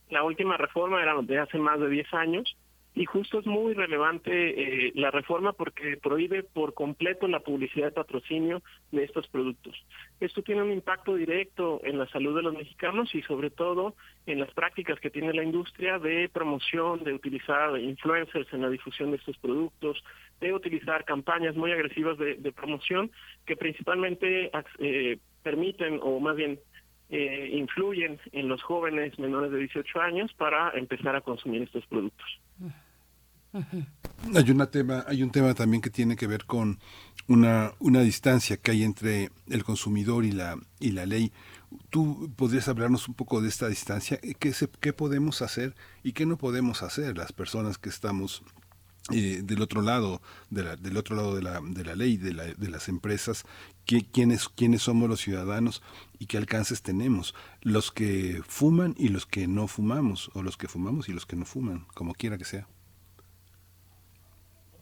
La 0.10 0.24
última 0.24 0.58
reforma 0.58 1.02
era 1.02 1.16
de 1.22 1.40
hace 1.40 1.58
más 1.58 1.80
de 1.80 1.90
10 1.90 2.14
años 2.14 2.58
Y 2.98 3.06
justo 3.06 3.38
es 3.38 3.46
muy 3.46 3.76
relevante 3.76 4.88
eh, 4.88 4.92
la 4.96 5.12
reforma 5.12 5.54
porque 5.54 5.98
prohíbe 5.98 6.42
por 6.42 6.74
completo 6.74 7.28
la 7.28 7.42
publicidad 7.42 7.86
de 7.86 7.92
patrocinio 7.92 8.64
de 8.92 9.04
estos 9.04 9.28
productos. 9.28 9.76
Esto 10.20 10.42
tiene 10.42 10.64
un 10.64 10.72
impacto 10.72 11.14
directo 11.14 11.80
en 11.84 12.00
la 12.00 12.08
salud 12.08 12.36
de 12.36 12.42
los 12.42 12.56
mexicanos 12.56 13.14
y 13.14 13.22
sobre 13.22 13.52
todo 13.52 13.94
en 14.26 14.40
las 14.40 14.52
prácticas 14.52 15.00
que 15.00 15.12
tiene 15.12 15.32
la 15.32 15.44
industria 15.44 16.00
de 16.00 16.28
promoción, 16.28 17.04
de 17.04 17.14
utilizar 17.14 17.80
influencers 17.80 18.52
en 18.52 18.64
la 18.64 18.70
difusión 18.72 19.12
de 19.12 19.18
estos 19.18 19.38
productos, 19.38 20.04
de 20.42 20.52
utilizar 20.52 21.06
campañas 21.06 21.56
muy 21.56 21.72
agresivas 21.72 22.18
de, 22.18 22.52
promoción 22.52 23.12
que 23.46 23.56
principalmente 23.56 24.50
eh, 24.80 25.20
permiten 25.44 26.00
o 26.02 26.20
más 26.20 26.36
bien 26.36 26.58
eh, 27.10 27.52
influyen 27.54 28.20
en 28.32 28.48
los 28.48 28.64
jóvenes 28.64 29.20
menores 29.20 29.52
de 29.52 29.60
18 29.60 30.02
años 30.02 30.34
para 30.34 30.72
empezar 30.72 31.16
a 31.16 31.22
consumir 31.22 31.62
estos 31.62 31.86
productos. 31.86 32.40
Hay 34.36 34.52
una 34.52 34.70
tema, 34.70 35.06
hay 35.08 35.24
un 35.24 35.32
tema 35.32 35.54
también 35.54 35.82
que 35.82 35.90
tiene 35.90 36.16
que 36.16 36.28
ver 36.28 36.46
con 36.46 36.80
una, 37.28 37.74
una 37.80 38.02
distancia 38.02 38.58
que 38.58 38.72
hay 38.72 38.84
entre 38.84 39.32
el 39.48 39.64
consumidor 39.64 40.26
y 40.26 40.32
la 40.32 40.58
y 40.80 40.92
la 40.92 41.06
ley. 41.06 41.32
¿Tú 41.90 42.32
podrías 42.36 42.68
hablarnos 42.68 43.08
un 43.08 43.14
poco 43.14 43.42
de 43.42 43.50
esta 43.50 43.68
distancia? 43.68 44.20
¿Qué, 44.40 44.54
se, 44.54 44.70
qué 44.80 44.94
podemos 44.94 45.42
hacer 45.42 45.76
y 46.04 46.14
qué 46.14 46.26
no 46.26 46.38
podemos 46.38 46.82
hacer 46.84 47.18
las 47.18 47.34
personas 47.34 47.78
que 47.78 47.90
estamos 47.90 48.44
eh, 49.12 49.42
del 49.44 49.62
otro 49.62 49.82
lado 49.82 50.22
de 50.50 50.64
la, 50.64 50.76
del 50.76 50.98
otro 50.98 51.16
lado 51.16 51.36
de 51.36 51.42
la, 51.42 51.62
de 51.62 51.86
la 51.86 51.96
ley 51.96 52.18
de, 52.18 52.34
la, 52.34 52.44
de 52.44 52.70
las 52.70 52.90
empresas 52.90 53.46
quiénes 53.86 54.50
quiénes 54.50 54.82
somos 54.82 55.08
los 55.08 55.22
ciudadanos 55.22 55.82
y 56.20 56.26
qué 56.26 56.36
alcances 56.36 56.82
tenemos 56.82 57.34
los 57.62 57.94
que 57.94 58.42
fuman 58.46 58.96
y 58.98 59.08
los 59.08 59.26
que 59.26 59.48
no 59.48 59.70
fumamos 59.70 60.30
o 60.34 60.44
los 60.44 60.58
que 60.58 60.68
fumamos 60.68 61.08
y 61.08 61.14
los 61.14 61.26
que 61.26 61.38
no 61.38 61.46
fuman 61.46 61.86
como 61.94 62.16
quiera 62.16 62.38
que 62.38 62.44
sea 62.44 62.68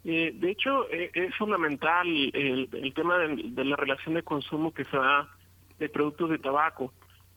eh, 0.05 0.31
de 0.33 0.51
hecho 0.51 0.89
eh, 0.89 1.11
es 1.13 1.35
fundamental 1.35 2.07
el, 2.07 2.69
el 2.71 2.93
tema 2.93 3.17
de, 3.17 3.35
de, 3.49 3.65
la 3.65 3.75
relación 3.75 4.15
de 4.15 4.23
consumo 4.23 4.73
que 4.73 4.85
se 4.85 4.97
da 4.97 5.29
de 5.79 5.89
productos 5.89 6.29
de 6.29 6.37
tabaco 6.37 6.93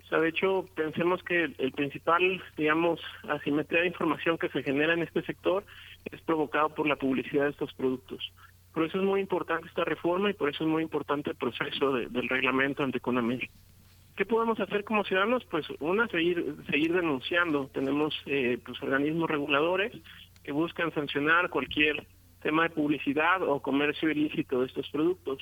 o 0.09 0.11
sea, 0.11 0.20
de 0.20 0.31
hecho, 0.31 0.64
pensemos 0.74 1.22
que 1.22 1.52
el 1.59 1.72
principal, 1.72 2.42
digamos, 2.57 2.98
asimetría 3.28 3.83
de 3.83 3.88
información 3.88 4.38
que 4.38 4.48
se 4.48 4.62
genera 4.62 4.94
en 4.94 5.02
este 5.02 5.20
sector 5.20 5.66
es 6.07 6.18
provocado 6.22 6.70
por 6.70 6.87
la 6.87 6.96
publicidad 6.96 7.44
de 7.44 7.50
estos 7.50 7.74
productos. 7.74 8.33
Por 8.72 8.87
eso 8.87 8.96
es 8.96 9.04
muy 9.04 9.20
importante 9.20 9.68
esta 9.68 9.85
reforma 9.85 10.31
y 10.31 10.33
por 10.33 10.48
eso 10.48 10.64
es 10.64 10.70
muy 10.70 10.83
importante 10.83 11.28
el 11.28 11.37
proceso 11.37 11.92
del 11.92 12.26
reglamento 12.26 12.83
ante 12.85 13.00
Conamel. 13.00 13.50
¿Qué 14.16 14.24
podemos 14.24 14.59
hacer 14.59 14.83
como 14.83 15.04
ciudadanos? 15.04 15.44
Pues 15.44 15.66
una, 15.78 16.09
seguir, 16.09 16.57
seguir 16.70 16.94
denunciando. 16.94 17.68
Tenemos 17.74 18.18
eh, 18.24 18.59
pues, 18.64 18.83
organismos 18.83 19.28
reguladores 19.28 19.92
que 20.42 20.52
buscan 20.52 20.90
sancionar 20.94 21.50
cualquier 21.50 22.07
tema 22.42 22.64
de 22.64 22.70
publicidad 22.70 23.42
o 23.42 23.61
comercio 23.61 24.11
ilícito 24.11 24.61
de 24.61 24.66
estos 24.66 24.88
productos. 24.90 25.38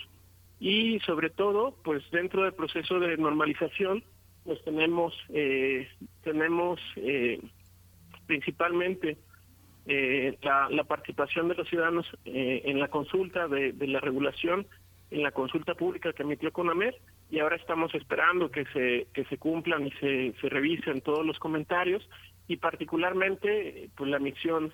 Y 0.59 0.99
sobre 1.01 1.31
todo, 1.31 1.77
pues 1.85 2.03
dentro 2.11 2.43
del 2.43 2.55
proceso 2.55 2.99
de 2.99 3.17
normalización, 3.17 4.03
pues 4.47 4.63
tenemos 4.65 5.13
eh, 5.31 5.89
tenemos 6.23 6.81
eh, 6.97 7.41
principalmente 8.27 9.19
eh, 9.87 10.39
la, 10.43 10.85
participación 10.85 11.49
de 11.49 11.57
los 11.57 11.69
ciudadanos 11.69 12.07
en 12.25 12.81
la 12.81 12.89
consulta 12.89 13.49
de, 13.49 13.75
la 13.87 14.01
regulación 14.01 14.67
en 15.11 15.23
la 15.23 15.31
consulta 15.31 15.75
pública 15.75 16.13
que 16.13 16.23
emitió 16.23 16.53
CONAMER 16.53 16.97
y 17.31 17.39
ahora 17.39 17.57
estamos 17.57 17.95
esperando 17.95 18.51
que 18.51 18.65
se 18.67 19.07
que 19.13 19.25
se 19.27 19.37
cumplan 19.37 19.87
y 19.87 19.91
se, 19.93 20.33
se 20.41 20.49
revisen 20.49 21.01
todos 21.03 21.25
los 21.25 21.39
comentarios 21.39 22.09
y 22.49 22.57
particularmente 22.57 23.91
pues 23.97 24.11
la 24.11 24.17
emisión 24.17 24.73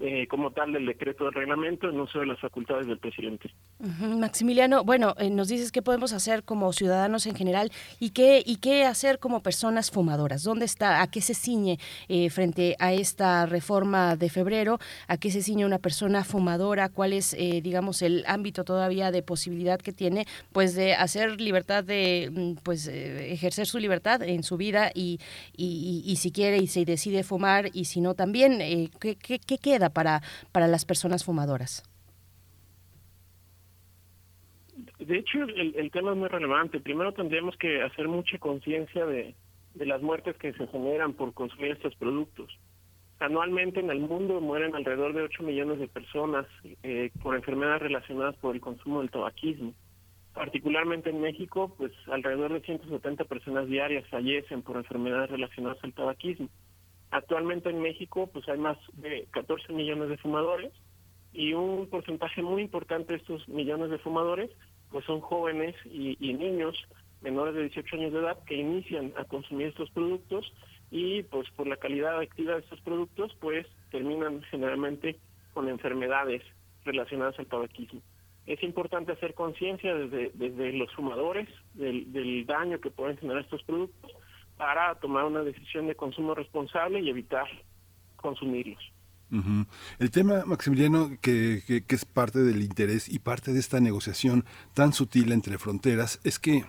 eh, 0.00 0.26
como 0.26 0.50
tal 0.50 0.72
del 0.72 0.86
decreto 0.86 1.26
de 1.26 1.30
reglamento 1.30 1.88
en 1.88 2.00
uso 2.00 2.18
de 2.18 2.26
las 2.26 2.40
facultades 2.40 2.88
del 2.88 2.98
presidente. 2.98 3.50
Maximiliano, 3.78 4.82
bueno, 4.82 5.14
eh, 5.18 5.30
nos 5.30 5.46
dices 5.46 5.70
qué 5.70 5.82
podemos 5.82 6.12
hacer 6.12 6.42
como 6.42 6.72
ciudadanos 6.72 7.26
en 7.26 7.36
general 7.36 7.70
y 8.00 8.10
qué 8.10 8.42
y 8.44 8.56
qué 8.56 8.86
hacer 8.86 9.20
como 9.20 9.40
personas 9.40 9.92
fumadoras. 9.92 10.42
¿Dónde 10.42 10.64
está? 10.64 11.00
¿A 11.00 11.06
qué 11.06 11.20
se 11.20 11.34
ciñe 11.34 11.78
eh, 12.08 12.28
frente 12.30 12.74
a 12.80 12.92
esta 12.92 13.46
reforma 13.46 14.16
de 14.16 14.30
febrero? 14.30 14.80
¿A 15.06 15.16
qué 15.16 15.30
se 15.30 15.42
ciñe 15.42 15.64
una 15.64 15.78
persona 15.78 16.24
fumadora? 16.24 16.88
¿Cuál 16.88 17.12
es, 17.12 17.36
digamos, 17.62 18.02
el 18.02 18.24
ámbito 18.26 18.64
todavía 18.64 19.12
de 19.12 19.22
posibilidad 19.22 19.80
que 19.80 19.92
tiene, 19.92 20.26
pues, 20.52 20.74
de 20.74 20.94
hacer 20.94 21.40
libertad 21.40 21.84
de, 21.84 22.30
mm, 22.32 22.62
pues, 22.64 22.88
ejercer 22.88 23.66
su 23.66 23.78
libertad 23.78 24.22
en 24.24 24.42
su 24.42 24.56
vida 24.56 24.90
y, 24.92 25.20
y, 25.56 26.16
si 26.16 26.32
quiere 26.32 26.58
y 26.58 26.66
se 26.66 26.84
decide 26.84 27.22
fumar 27.22 27.70
y 27.72 27.84
si 27.84 28.00
no 28.00 28.14
también, 28.14 28.58
¿qué, 28.98 29.16
qué, 29.16 29.38
qué 29.38 29.58
queda? 29.58 29.83
Para, 29.90 30.22
para 30.52 30.66
las 30.66 30.84
personas 30.84 31.24
fumadoras? 31.24 31.82
De 34.98 35.18
hecho, 35.18 35.42
el, 35.42 35.90
tema 35.90 36.12
es 36.12 36.16
muy 36.16 36.28
relevante. 36.28 36.80
Primero 36.80 37.12
tendríamos 37.12 37.56
que 37.56 37.82
hacer 37.82 38.08
mucha 38.08 38.38
conciencia 38.38 39.04
de, 39.04 39.34
de 39.74 39.86
las 39.86 40.00
muertes 40.00 40.36
que 40.36 40.52
se 40.54 40.66
generan 40.68 41.12
por 41.12 41.34
consumir 41.34 41.72
estos 41.72 41.94
productos. 41.96 42.50
Anualmente 43.20 43.80
en 43.80 43.90
el 43.90 44.00
mundo 44.00 44.40
mueren 44.40 44.74
alrededor 44.74 45.12
de 45.14 45.22
8 45.22 45.42
millones 45.42 45.78
de 45.78 45.88
personas 45.88 46.46
eh, 46.82 47.10
por 47.22 47.36
enfermedades 47.36 47.82
relacionadas 47.82 48.36
por 48.36 48.54
el 48.54 48.60
consumo 48.60 49.00
del 49.00 49.10
tabaquismo. 49.10 49.72
Particularmente 50.32 51.10
en 51.10 51.20
México, 51.20 51.74
pues 51.78 51.92
alrededor 52.08 52.52
de 52.52 52.60
170 52.60 53.24
personas 53.24 53.68
diarias 53.68 54.08
fallecen 54.08 54.62
por 54.62 54.76
enfermedades 54.76 55.30
relacionadas 55.30 55.78
al 55.84 55.94
tabaquismo. 55.94 56.48
Actualmente 57.14 57.70
en 57.70 57.80
México 57.80 58.28
pues 58.32 58.48
hay 58.48 58.58
más 58.58 58.76
de 58.94 59.28
14 59.30 59.72
millones 59.72 60.08
de 60.08 60.18
fumadores 60.18 60.72
y 61.32 61.52
un 61.52 61.88
porcentaje 61.88 62.42
muy 62.42 62.62
importante 62.62 63.12
de 63.12 63.20
estos 63.20 63.48
millones 63.48 63.90
de 63.90 63.98
fumadores 63.98 64.50
pues 64.90 65.04
son 65.04 65.20
jóvenes 65.20 65.76
y, 65.84 66.16
niños 66.32 66.76
menores 67.22 67.54
de 67.54 67.68
18 67.68 67.96
años 67.98 68.12
de 68.12 68.18
edad 68.18 68.42
que 68.46 68.56
inician 68.56 69.12
a 69.16 69.22
consumir 69.26 69.68
estos 69.68 69.92
productos 69.92 70.52
y 70.90 71.22
pues 71.22 71.48
por 71.52 71.68
la 71.68 71.76
calidad 71.76 72.18
activa 72.18 72.54
de 72.54 72.62
estos 72.62 72.80
productos 72.80 73.32
pues 73.40 73.64
terminan 73.92 74.42
generalmente 74.50 75.16
con 75.52 75.68
enfermedades 75.68 76.42
relacionadas 76.84 77.38
al 77.38 77.46
tabaquismo. 77.46 78.02
Es 78.44 78.60
importante 78.64 79.12
hacer 79.12 79.34
conciencia 79.34 79.94
desde, 79.94 80.32
desde 80.34 80.72
los 80.72 80.92
fumadores 80.94 81.48
del, 81.74 82.12
del 82.12 82.44
daño 82.44 82.80
que 82.80 82.90
pueden 82.90 83.18
generar 83.18 83.44
estos 83.44 83.62
productos 83.62 84.10
para 84.56 84.94
tomar 84.96 85.24
una 85.24 85.40
decisión 85.40 85.86
de 85.86 85.94
consumo 85.94 86.34
responsable 86.34 87.00
y 87.00 87.10
evitar 87.10 87.46
consumirlos. 88.16 88.82
El 89.98 90.10
tema, 90.12 90.44
Maximiliano, 90.46 91.10
que, 91.20 91.62
que, 91.66 91.84
que, 91.84 91.94
es 91.96 92.04
parte 92.04 92.38
del 92.40 92.62
interés 92.62 93.08
y 93.08 93.18
parte 93.18 93.52
de 93.52 93.58
esta 93.58 93.80
negociación 93.80 94.44
tan 94.74 94.92
sutil 94.92 95.32
entre 95.32 95.58
fronteras, 95.58 96.20
es 96.22 96.38
que 96.38 96.64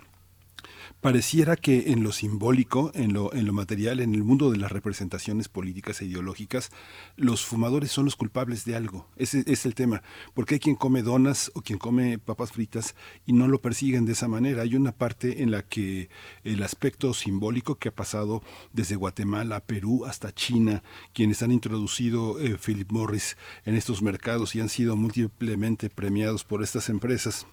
Pareciera 1.00 1.56
que 1.56 1.92
en 1.92 2.02
lo 2.02 2.12
simbólico, 2.12 2.90
en 2.94 3.12
lo, 3.12 3.32
en 3.32 3.46
lo 3.46 3.52
material, 3.52 4.00
en 4.00 4.14
el 4.14 4.24
mundo 4.24 4.50
de 4.50 4.58
las 4.58 4.72
representaciones 4.72 5.48
políticas 5.48 6.00
e 6.00 6.06
ideológicas, 6.06 6.70
los 7.16 7.44
fumadores 7.44 7.90
son 7.90 8.04
los 8.04 8.16
culpables 8.16 8.64
de 8.64 8.76
algo. 8.76 9.06
Ese 9.16 9.44
es 9.46 9.66
el 9.66 9.74
tema. 9.74 10.02
Porque 10.34 10.54
hay 10.54 10.60
quien 10.60 10.76
come 10.76 11.02
donas 11.02 11.50
o 11.54 11.62
quien 11.62 11.78
come 11.78 12.18
papas 12.18 12.52
fritas 12.52 12.94
y 13.26 13.32
no 13.32 13.48
lo 13.48 13.60
persiguen 13.60 14.04
de 14.04 14.12
esa 14.12 14.28
manera. 14.28 14.62
Hay 14.62 14.74
una 14.74 14.92
parte 14.92 15.42
en 15.42 15.50
la 15.50 15.62
que 15.62 16.08
el 16.44 16.62
aspecto 16.62 17.14
simbólico 17.14 17.76
que 17.76 17.88
ha 17.90 17.94
pasado 17.94 18.42
desde 18.72 18.96
Guatemala, 18.96 19.60
Perú 19.60 20.04
hasta 20.06 20.34
China, 20.34 20.82
quienes 21.12 21.42
han 21.42 21.52
introducido 21.52 22.40
eh, 22.40 22.56
Philip 22.64 22.90
Morris 22.90 23.36
en 23.64 23.74
estos 23.74 24.02
mercados 24.02 24.54
y 24.54 24.60
han 24.60 24.68
sido 24.68 24.96
múltiplemente 24.96 25.90
premiados 25.90 26.44
por 26.44 26.62
estas 26.62 26.88
empresas 26.88 27.46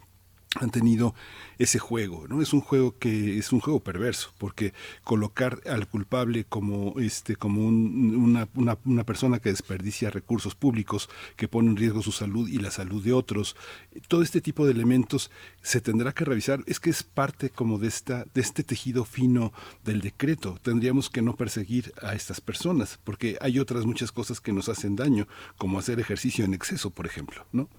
han 0.59 0.69
tenido 0.69 1.15
ese 1.57 1.79
juego, 1.79 2.27
¿no? 2.27 2.41
Es 2.41 2.53
un 2.53 2.61
juego 2.61 2.97
que 2.97 3.37
es 3.37 3.51
un 3.51 3.59
juego 3.59 3.79
perverso, 3.79 4.33
porque 4.37 4.73
colocar 5.03 5.61
al 5.65 5.87
culpable 5.87 6.45
como 6.45 6.99
este 6.99 7.35
como 7.35 7.67
una, 7.67 8.47
una, 8.55 8.77
una, 8.85 9.03
persona 9.03 9.39
que 9.39 9.49
desperdicia 9.49 10.09
recursos 10.09 10.55
públicos, 10.55 11.09
que 11.35 11.47
pone 11.47 11.69
en 11.69 11.77
riesgo 11.77 12.01
su 12.01 12.11
salud 12.11 12.47
y 12.47 12.57
la 12.57 12.71
salud 12.71 13.03
de 13.03 13.13
otros, 13.13 13.55
todo 14.07 14.21
este 14.21 14.41
tipo 14.41 14.65
de 14.65 14.73
elementos 14.73 15.31
se 15.61 15.81
tendrá 15.81 16.11
que 16.11 16.25
revisar, 16.25 16.63
es 16.67 16.79
que 16.79 16.89
es 16.89 17.03
parte 17.03 17.49
como 17.49 17.79
de 17.79 17.87
esta 17.87 18.25
de 18.33 18.41
este 18.41 18.63
tejido 18.63 19.05
fino 19.05 19.53
del 19.83 20.01
decreto. 20.01 20.59
Tendríamos 20.61 21.09
que 21.09 21.21
no 21.21 21.35
perseguir 21.35 21.93
a 22.01 22.13
estas 22.13 22.41
personas, 22.41 22.99
porque 23.03 23.37
hay 23.41 23.59
otras 23.59 23.85
muchas 23.85 24.11
cosas 24.11 24.39
que 24.39 24.53
nos 24.53 24.69
hacen 24.69 24.95
daño, 24.95 25.27
como 25.57 25.79
hacer 25.79 25.99
ejercicio 25.99 26.45
en 26.45 26.53
exceso, 26.53 26.89
por 26.91 27.05
ejemplo, 27.05 27.45
¿no? 27.51 27.69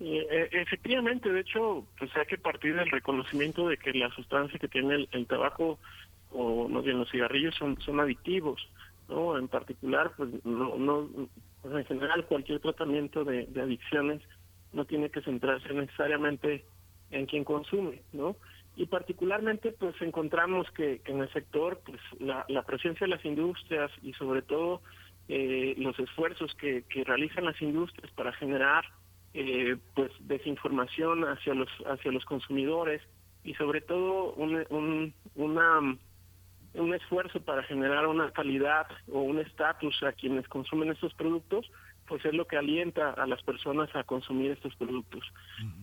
Eh, 0.00 0.48
efectivamente, 0.52 1.30
de 1.30 1.40
hecho, 1.40 1.86
pues 1.98 2.10
hay 2.16 2.24
que 2.24 2.38
partir 2.38 2.74
del 2.74 2.90
reconocimiento 2.90 3.68
de 3.68 3.76
que 3.76 3.92
la 3.92 4.10
sustancia 4.10 4.58
que 4.58 4.68
tiene 4.68 5.06
el, 5.10 5.26
tabaco 5.26 5.78
o 6.32 6.68
no 6.70 6.80
bien 6.80 6.98
los 6.98 7.10
cigarrillos 7.10 7.54
son 7.56 7.78
son 7.82 8.00
adictivos, 8.00 8.66
¿no? 9.08 9.36
En 9.36 9.48
particular, 9.48 10.12
pues 10.16 10.30
no 10.44 10.78
no 10.78 11.08
pues, 11.60 11.74
en 11.74 11.84
general 11.84 12.24
cualquier 12.24 12.60
tratamiento 12.60 13.24
de, 13.24 13.46
adicciones 13.60 14.22
no 14.72 14.86
tiene 14.86 15.10
que 15.10 15.20
centrarse 15.20 15.72
necesariamente 15.74 16.64
en 17.10 17.26
quien 17.26 17.44
consume, 17.44 18.00
¿no? 18.12 18.36
Y 18.76 18.86
particularmente, 18.86 19.72
pues 19.72 19.94
encontramos 20.00 20.70
que, 20.70 21.02
en 21.04 21.20
el 21.20 21.30
sector, 21.32 21.80
pues 21.84 22.00
la, 22.20 22.46
la 22.48 22.62
presencia 22.62 23.06
de 23.06 23.14
las 23.16 23.24
industrias 23.26 23.90
y 24.00 24.14
sobre 24.14 24.40
todo 24.40 24.80
eh, 25.28 25.74
los 25.76 25.98
esfuerzos 25.98 26.54
que, 26.54 26.84
que 26.88 27.04
realizan 27.04 27.44
las 27.44 27.60
industrias 27.60 28.10
para 28.12 28.32
generar 28.32 28.84
eh, 29.34 29.76
pues 29.94 30.10
desinformación 30.20 31.24
hacia 31.24 31.54
los 31.54 31.68
hacia 31.86 32.10
los 32.10 32.24
consumidores 32.24 33.00
y 33.44 33.54
sobre 33.54 33.80
todo 33.80 34.32
un, 34.34 34.64
un, 34.70 35.14
una, 35.34 35.78
un 36.74 36.94
esfuerzo 36.94 37.40
para 37.40 37.62
generar 37.62 38.06
una 38.06 38.30
calidad 38.32 38.86
o 39.10 39.20
un 39.20 39.38
estatus 39.38 40.02
a 40.02 40.12
quienes 40.12 40.46
consumen 40.48 40.90
estos 40.90 41.14
productos 41.14 41.70
pues 42.10 42.24
es 42.24 42.34
lo 42.34 42.44
que 42.44 42.56
alienta 42.56 43.10
a 43.10 43.24
las 43.24 43.40
personas 43.44 43.88
a 43.94 44.02
consumir 44.02 44.50
estos 44.50 44.74
productos. 44.74 45.22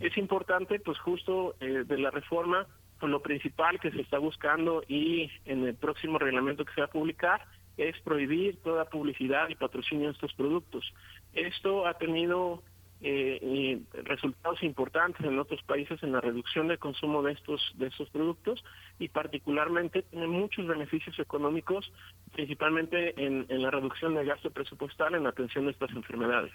Es 0.01 0.17
importante, 0.17 0.77
pues 0.77 0.99
justo 0.99 1.55
eh, 1.61 1.85
de 1.87 1.97
la 1.97 2.11
reforma, 2.11 2.67
pues 2.99 3.09
lo 3.09 3.21
principal 3.21 3.79
que 3.79 3.91
se 3.91 4.01
está 4.01 4.17
buscando 4.17 4.83
y 4.89 5.31
en 5.45 5.65
el 5.65 5.75
próximo 5.75 6.19
reglamento 6.19 6.65
que 6.65 6.73
se 6.73 6.81
va 6.81 6.87
a 6.87 6.91
publicar 6.91 7.45
es 7.77 7.97
prohibir 8.01 8.61
toda 8.61 8.89
publicidad 8.89 9.47
y 9.47 9.55
patrocinio 9.55 10.07
de 10.07 10.13
estos 10.13 10.33
productos. 10.33 10.93
Esto 11.31 11.87
ha 11.87 11.93
tenido 11.93 12.61
eh, 13.01 13.79
resultados 14.03 14.63
importantes 14.63 15.25
en 15.25 15.37
otros 15.37 15.61
países 15.63 16.01
en 16.01 16.11
la 16.11 16.21
reducción 16.21 16.67
del 16.67 16.79
consumo 16.79 17.21
de 17.21 17.33
estos 17.33 17.61
de 17.75 17.87
estos 17.87 18.09
productos 18.09 18.63
y 18.97 19.09
particularmente 19.09 20.03
tiene 20.03 20.27
muchos 20.27 20.65
beneficios 20.65 21.17
económicos 21.19 21.91
principalmente 22.33 23.13
en, 23.23 23.45
en 23.49 23.61
la 23.61 23.71
reducción 23.71 24.15
del 24.15 24.25
gasto 24.25 24.49
presupuestal 24.49 25.15
en 25.15 25.23
la 25.23 25.29
atención 25.29 25.65
de 25.65 25.71
estas 25.71 25.91
enfermedades. 25.91 26.51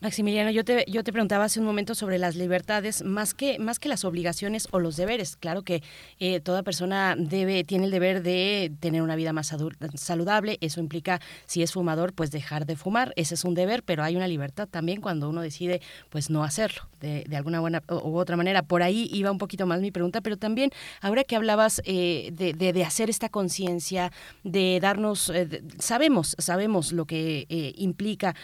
Maximiliano, 0.00 0.50
yo 0.50 0.64
te, 0.64 0.84
yo 0.88 1.02
te 1.02 1.12
preguntaba 1.12 1.44
hace 1.44 1.60
un 1.60 1.66
momento 1.66 1.94
sobre 1.94 2.18
las 2.18 2.36
libertades, 2.36 3.02
más 3.02 3.34
que, 3.34 3.58
más 3.58 3.78
que 3.78 3.88
las 3.88 4.04
obligaciones 4.04 4.68
o 4.70 4.78
los 4.78 4.96
deberes. 4.96 5.36
Claro 5.36 5.62
que 5.62 5.82
eh, 6.18 6.40
toda 6.40 6.62
persona 6.62 7.14
debe, 7.16 7.64
tiene 7.64 7.86
el 7.86 7.90
deber 7.90 8.22
de 8.22 8.72
tener 8.80 9.02
una 9.02 9.16
vida 9.16 9.32
más 9.32 9.54
saludable. 9.94 10.58
Eso 10.60 10.80
implica, 10.80 11.20
si 11.46 11.62
es 11.62 11.72
fumador, 11.72 12.12
pues 12.12 12.30
dejar 12.30 12.66
de 12.66 12.76
fumar. 12.76 13.12
Ese 13.16 13.34
es 13.34 13.44
un 13.44 13.54
deber, 13.54 13.82
pero 13.82 14.02
hay 14.02 14.16
una 14.16 14.28
libertad 14.28 14.68
también 14.68 15.00
cuando 15.00 15.28
uno 15.28 15.40
decide, 15.40 15.80
pues 16.10 16.30
no 16.30 16.44
hacerlo 16.44 16.82
de, 17.00 17.24
de 17.26 17.36
alguna 17.36 17.60
buena 17.60 17.82
u 17.88 18.16
otra 18.16 18.36
manera. 18.36 18.62
Por 18.62 18.82
ahí 18.82 19.08
iba 19.12 19.30
un 19.30 19.38
poquito 19.38 19.66
más 19.66 19.80
mi 19.80 19.90
pregunta, 19.90 20.20
pero 20.20 20.36
también, 20.36 20.70
ahora 21.00 21.24
que 21.24 21.36
hablabas 21.36 21.80
eh, 21.84 22.30
de, 22.32 22.52
de, 22.52 22.84
hacer 22.84 23.08
esta 23.08 23.28
conciencia, 23.28 24.12
de 24.44 24.78
darnos, 24.80 25.30
eh, 25.30 25.62
sabemos, 25.78 26.36
sabemos 26.38 26.92
lo 26.92 27.06
que 27.06 27.46
implica. 27.76 28.34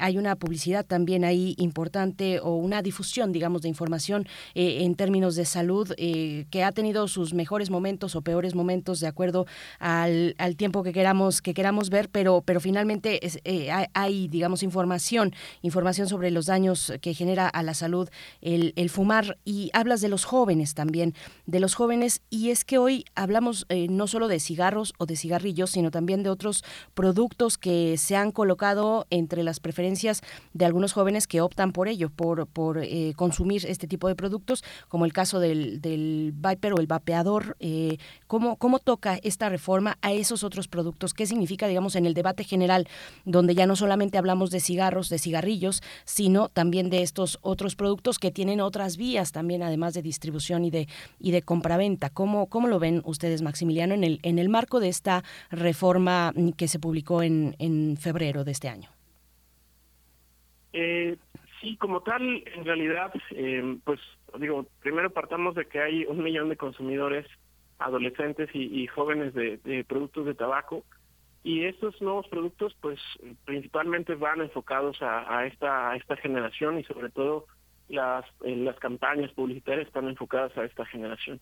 hay 0.00 0.17
una 0.18 0.36
publicidad 0.36 0.84
también 0.84 1.24
ahí 1.24 1.54
importante 1.58 2.40
o 2.40 2.56
una 2.56 2.82
difusión, 2.82 3.32
digamos, 3.32 3.62
de 3.62 3.68
información 3.68 4.26
eh, 4.54 4.78
en 4.82 4.94
términos 4.94 5.36
de 5.36 5.44
salud 5.44 5.92
eh, 5.96 6.46
que 6.50 6.64
ha 6.64 6.72
tenido 6.72 7.08
sus 7.08 7.34
mejores 7.34 7.70
momentos 7.70 8.14
o 8.14 8.22
peores 8.22 8.54
momentos 8.54 9.00
de 9.00 9.06
acuerdo 9.06 9.46
al, 9.78 10.34
tiempo 10.56 10.82
que 10.82 10.92
queramos 10.92 11.40
que 11.40 11.54
queramos 11.54 11.90
ver, 11.90 12.08
pero 12.08 12.42
pero 12.44 12.60
finalmente 12.60 13.20
eh, 13.44 13.70
hay, 13.94 14.28
digamos, 14.28 14.62
información, 14.62 15.32
información 15.62 16.08
sobre 16.08 16.30
los 16.30 16.46
daños 16.46 16.92
que 17.00 17.14
genera 17.14 17.48
a 17.48 17.62
la 17.62 17.74
salud 17.74 18.08
el, 18.40 18.72
el 18.76 18.90
fumar. 18.90 19.38
Y 19.44 19.70
hablas 19.72 20.00
de 20.00 20.08
los 20.08 20.24
jóvenes 20.24 20.74
también, 20.74 21.14
de 21.46 21.60
los 21.60 21.74
jóvenes 21.74 22.22
y 22.30 22.50
es 22.50 22.64
que 22.64 22.78
hoy 22.78 23.04
hablamos 23.14 23.66
no 23.88 24.06
solo 24.06 24.28
de 24.28 24.40
cigarros 24.40 24.94
o 24.98 25.06
de 25.06 25.16
cigarrillos, 25.16 25.70
sino 25.70 25.90
también 25.90 26.22
de 26.22 26.30
otros 26.30 26.64
productos 26.94 27.58
que 27.58 27.96
se 27.98 28.16
han 28.16 28.32
colocado 28.32 29.06
entre 29.10 29.42
las 29.42 29.60
preferencias 29.60 30.07
de 30.52 30.64
algunos 30.64 30.92
jóvenes 30.92 31.26
que 31.26 31.40
optan 31.40 31.72
por 31.72 31.88
ello, 31.88 32.10
por, 32.10 32.46
por 32.46 32.78
eh, 32.78 33.12
consumir 33.16 33.64
este 33.66 33.86
tipo 33.86 34.08
de 34.08 34.14
productos, 34.14 34.64
como 34.88 35.04
el 35.04 35.12
caso 35.12 35.40
del, 35.40 35.80
del 35.80 36.32
Viper 36.34 36.74
o 36.74 36.78
el 36.78 36.86
vapeador. 36.86 37.56
Eh, 37.60 37.98
¿cómo, 38.26 38.56
¿Cómo 38.56 38.78
toca 38.78 39.18
esta 39.22 39.48
reforma 39.48 39.98
a 40.02 40.12
esos 40.12 40.44
otros 40.44 40.68
productos? 40.68 41.14
¿Qué 41.14 41.26
significa, 41.26 41.66
digamos, 41.66 41.96
en 41.96 42.06
el 42.06 42.14
debate 42.14 42.44
general, 42.44 42.86
donde 43.24 43.54
ya 43.54 43.66
no 43.66 43.76
solamente 43.76 44.18
hablamos 44.18 44.50
de 44.50 44.60
cigarros, 44.60 45.08
de 45.08 45.18
cigarrillos, 45.18 45.82
sino 46.04 46.48
también 46.48 46.90
de 46.90 47.02
estos 47.02 47.38
otros 47.42 47.76
productos 47.76 48.18
que 48.18 48.30
tienen 48.30 48.60
otras 48.60 48.96
vías 48.96 49.32
también, 49.32 49.62
además 49.62 49.94
de 49.94 50.02
distribución 50.02 50.64
y 50.64 50.70
de, 50.70 50.88
y 51.18 51.30
de 51.30 51.42
compraventa? 51.42 52.10
¿Cómo, 52.10 52.46
¿Cómo 52.46 52.68
lo 52.68 52.78
ven 52.78 53.02
ustedes, 53.04 53.42
Maximiliano, 53.42 53.94
en 53.94 54.04
el, 54.04 54.20
en 54.22 54.38
el 54.38 54.48
marco 54.48 54.80
de 54.80 54.88
esta 54.88 55.24
reforma 55.50 56.32
que 56.56 56.68
se 56.68 56.78
publicó 56.78 57.22
en, 57.22 57.56
en 57.58 57.96
febrero 57.96 58.44
de 58.44 58.52
este 58.52 58.68
año? 58.68 58.97
Eh, 60.80 61.16
sí, 61.60 61.76
como 61.76 62.02
tal, 62.02 62.22
en 62.54 62.64
realidad, 62.64 63.12
eh, 63.32 63.78
pues 63.82 63.98
digo, 64.38 64.64
primero 64.80 65.10
partamos 65.10 65.56
de 65.56 65.64
que 65.64 65.80
hay 65.80 66.04
un 66.04 66.22
millón 66.22 66.50
de 66.50 66.56
consumidores 66.56 67.26
adolescentes 67.80 68.48
y, 68.54 68.86
jóvenes 68.86 69.34
de, 69.34 69.84
productos 69.88 70.26
de 70.26 70.34
tabaco 70.34 70.84
y 71.42 71.64
estos 71.64 72.00
nuevos 72.00 72.28
productos 72.28 72.76
pues 72.80 73.00
principalmente 73.44 74.14
van 74.14 74.40
enfocados 74.40 74.98
a, 75.00 75.46
esta 75.46 75.94
esta 75.96 76.16
generación 76.16 76.78
y 76.78 76.84
sobre 76.84 77.08
todo 77.10 77.46
las 77.88 78.24
las 78.42 78.76
campañas 78.78 79.32
publicitarias 79.32 79.86
están 79.86 80.08
enfocadas 80.08 80.56
a 80.58 80.64
esta 80.64 80.84
generación. 80.86 81.40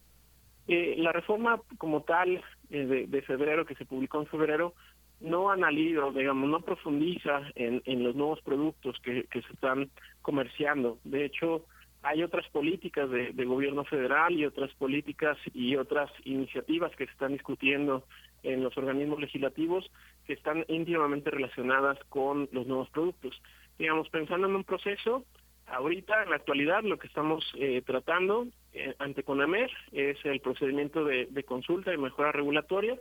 Eh, 0.69 0.97
la 0.99 1.13
reforma 1.13 1.61
como 1.79 2.03
tal 2.03 2.43
eh, 2.71 3.07
de, 3.09 3.23
febrero 3.23 3.65
que 3.65 3.75
se 3.77 3.87
publicó 3.87 4.21
en 4.21 4.27
febrero 4.27 4.75
no 5.21 5.51
analiza, 5.51 6.11
digamos, 6.15 6.49
no 6.51 6.61
profundiza 6.61 7.43
en, 7.55 7.83
en 7.87 8.05
los 8.05 8.15
nuevos 8.15 8.41
productos 8.43 8.99
que, 9.01 9.25
que 9.25 9.43
se 9.43 9.53
están 9.53 9.91
comerciando. 10.23 10.99
De 11.05 11.25
hecho, 11.25 11.65
hay 12.07 12.23
otras 12.23 12.49
políticas 12.51 13.11
de, 13.11 13.45
gobierno 13.45 13.85
federal 13.85 14.33
y 14.33 14.47
otras 14.47 14.73
políticas 14.75 15.37
y 15.53 15.75
otras 15.75 16.09
iniciativas 16.25 16.95
que 16.95 17.07
se 17.07 17.11
están 17.11 17.33
discutiendo 17.33 18.05
en 18.45 18.63
los 18.63 18.79
organismos 18.79 19.21
legislativos 19.21 19.91
que 20.25 20.35
están 20.35 20.65
íntimamente 20.69 21.31
relacionadas 21.31 21.99
con 22.09 22.49
los 22.53 22.65
nuevos 22.69 22.89
productos. 22.91 23.43
Digamos, 23.77 24.09
pensando 24.11 24.47
en 24.47 24.55
un 24.55 24.63
proceso, 24.63 25.25
ahorita, 25.67 26.23
en 26.23 26.31
la 26.31 26.37
actualidad, 26.37 26.85
lo 26.85 26.97
que 26.97 27.09
estamos 27.09 27.45
eh, 27.59 27.83
tratando 27.85 28.47
eh, 28.73 28.95
ante 29.01 29.25
CONAMER 29.25 29.71
es 29.91 30.25
el 30.25 30.39
procedimiento 30.39 31.05
de 31.05 31.43
consulta 31.45 31.93
y 31.93 31.99
mejora 31.99 32.31
regulatoria, 32.31 32.97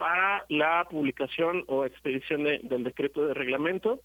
para 0.00 0.46
la 0.48 0.86
publicación 0.88 1.62
o 1.66 1.84
expedición 1.84 2.44
del 2.44 2.84
decreto 2.84 3.26
de 3.26 3.34
reglamento 3.34 4.00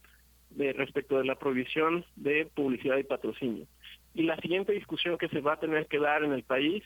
de 0.50 0.74
respecto 0.74 1.18
de 1.18 1.24
la 1.24 1.36
prohibición 1.36 2.04
de 2.18 2.48
publicidad 2.54 2.98
y 2.98 3.04
patrocinio. 3.04 3.66
Y 4.14 4.24
la 4.24 4.36
siguiente 4.42 4.74
discusión 4.74 5.18
que 5.18 5.30
se 5.30 5.40
va 5.40 5.54
a 5.54 5.60
tener 5.60 5.88
que 5.88 6.00
dar 6.00 6.26
en 6.26 6.34
el 6.34 6.44
país 6.44 6.84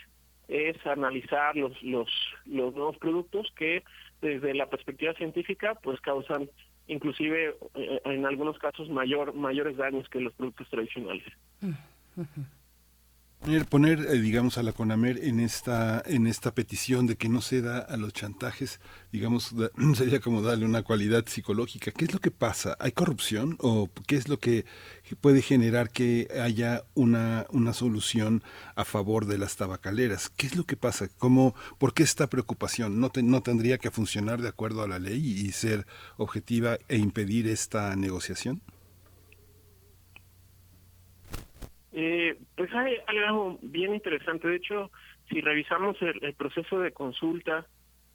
es 0.47 0.75
analizar 0.85 1.55
los 1.55 1.81
los 1.81 2.07
los 2.45 2.75
nuevos 2.75 2.97
productos 2.97 3.51
que 3.55 3.83
desde 4.21 4.53
la 4.53 4.69
perspectiva 4.69 5.13
científica 5.13 5.73
pues 5.81 5.99
causan 6.01 6.47
inclusive 6.85 7.55
eh, 7.75 8.01
en 8.05 8.27
algunos 8.27 8.59
casos 8.59 8.89
mayor 8.89 9.33
mayores 9.33 9.75
daños 9.77 10.07
que 10.09 10.19
los 10.19 10.33
productos 10.33 10.69
tradicionales. 10.69 11.25
Mm, 11.61 12.21
Poner, 13.69 13.99
eh, 14.01 14.19
digamos, 14.19 14.57
a 14.57 14.63
la 14.63 14.73
CONAMER 14.73 15.23
en 15.23 15.39
esta, 15.39 16.03
en 16.05 16.27
esta 16.27 16.53
petición 16.53 17.07
de 17.07 17.15
que 17.15 17.29
no 17.29 17.41
ceda 17.41 17.79
a 17.79 17.95
los 17.95 18.11
chantajes, 18.11 18.81
digamos, 19.13 19.55
sería 19.95 20.19
como 20.19 20.41
darle 20.41 20.65
una 20.65 20.83
cualidad 20.83 21.25
psicológica. 21.25 21.91
¿Qué 21.91 22.05
es 22.05 22.13
lo 22.13 22.19
que 22.19 22.31
pasa? 22.31 22.75
¿Hay 22.79 22.91
corrupción 22.91 23.55
o 23.59 23.89
qué 24.07 24.17
es 24.17 24.27
lo 24.27 24.39
que 24.39 24.65
puede 25.21 25.41
generar 25.41 25.89
que 25.89 26.27
haya 26.39 26.83
una, 26.95 27.47
una 27.49 27.71
solución 27.73 28.43
a 28.75 28.83
favor 28.83 29.25
de 29.25 29.37
las 29.37 29.55
tabacaleras? 29.55 30.29
¿Qué 30.29 30.45
es 30.45 30.57
lo 30.57 30.65
que 30.65 30.75
pasa? 30.75 31.07
¿Cómo, 31.17 31.55
¿Por 31.77 31.93
qué 31.93 32.03
esta 32.03 32.27
preocupación? 32.27 32.99
¿No, 32.99 33.09
¿No 33.23 33.41
tendría 33.41 33.77
que 33.77 33.89
funcionar 33.89 34.41
de 34.41 34.49
acuerdo 34.49 34.83
a 34.83 34.87
la 34.87 34.99
ley 34.99 35.25
y 35.25 35.51
ser 35.53 35.87
objetiva 36.17 36.77
e 36.89 36.97
impedir 36.97 37.47
esta 37.47 37.95
negociación? 37.95 38.61
Eh, 41.91 42.37
pues 42.55 42.73
hay, 42.73 42.97
algo 43.07 43.57
bien 43.61 43.93
interesante. 43.93 44.47
De 44.47 44.57
hecho, 44.57 44.91
si 45.29 45.41
revisamos 45.41 45.97
el, 46.01 46.33
proceso 46.35 46.79
de 46.79 46.91
consulta 46.91 47.65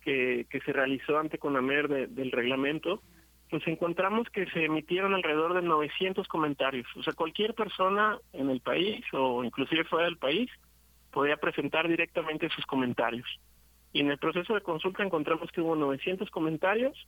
que, 0.00 0.46
se 0.64 0.72
realizó 0.72 1.18
ante 1.18 1.38
CONAMER 1.38 2.08
del 2.08 2.30
reglamento, 2.30 3.02
pues 3.50 3.66
encontramos 3.66 4.28
que 4.30 4.46
se 4.46 4.64
emitieron 4.64 5.14
alrededor 5.14 5.54
de 5.54 5.62
900 5.62 6.26
comentarios. 6.28 6.86
O 6.96 7.02
sea, 7.02 7.12
cualquier 7.12 7.54
persona 7.54 8.18
en 8.32 8.50
el 8.50 8.60
país 8.60 9.04
o 9.12 9.44
inclusive 9.44 9.84
fuera 9.84 10.06
del 10.06 10.18
país 10.18 10.50
podía 11.10 11.36
presentar 11.36 11.88
directamente 11.88 12.48
sus 12.50 12.66
comentarios. 12.66 13.28
Y 13.92 14.00
en 14.00 14.10
el 14.10 14.18
proceso 14.18 14.54
de 14.54 14.60
consulta 14.60 15.04
encontramos 15.04 15.50
que 15.52 15.60
hubo 15.60 15.76
900 15.76 16.28
comentarios 16.30 17.06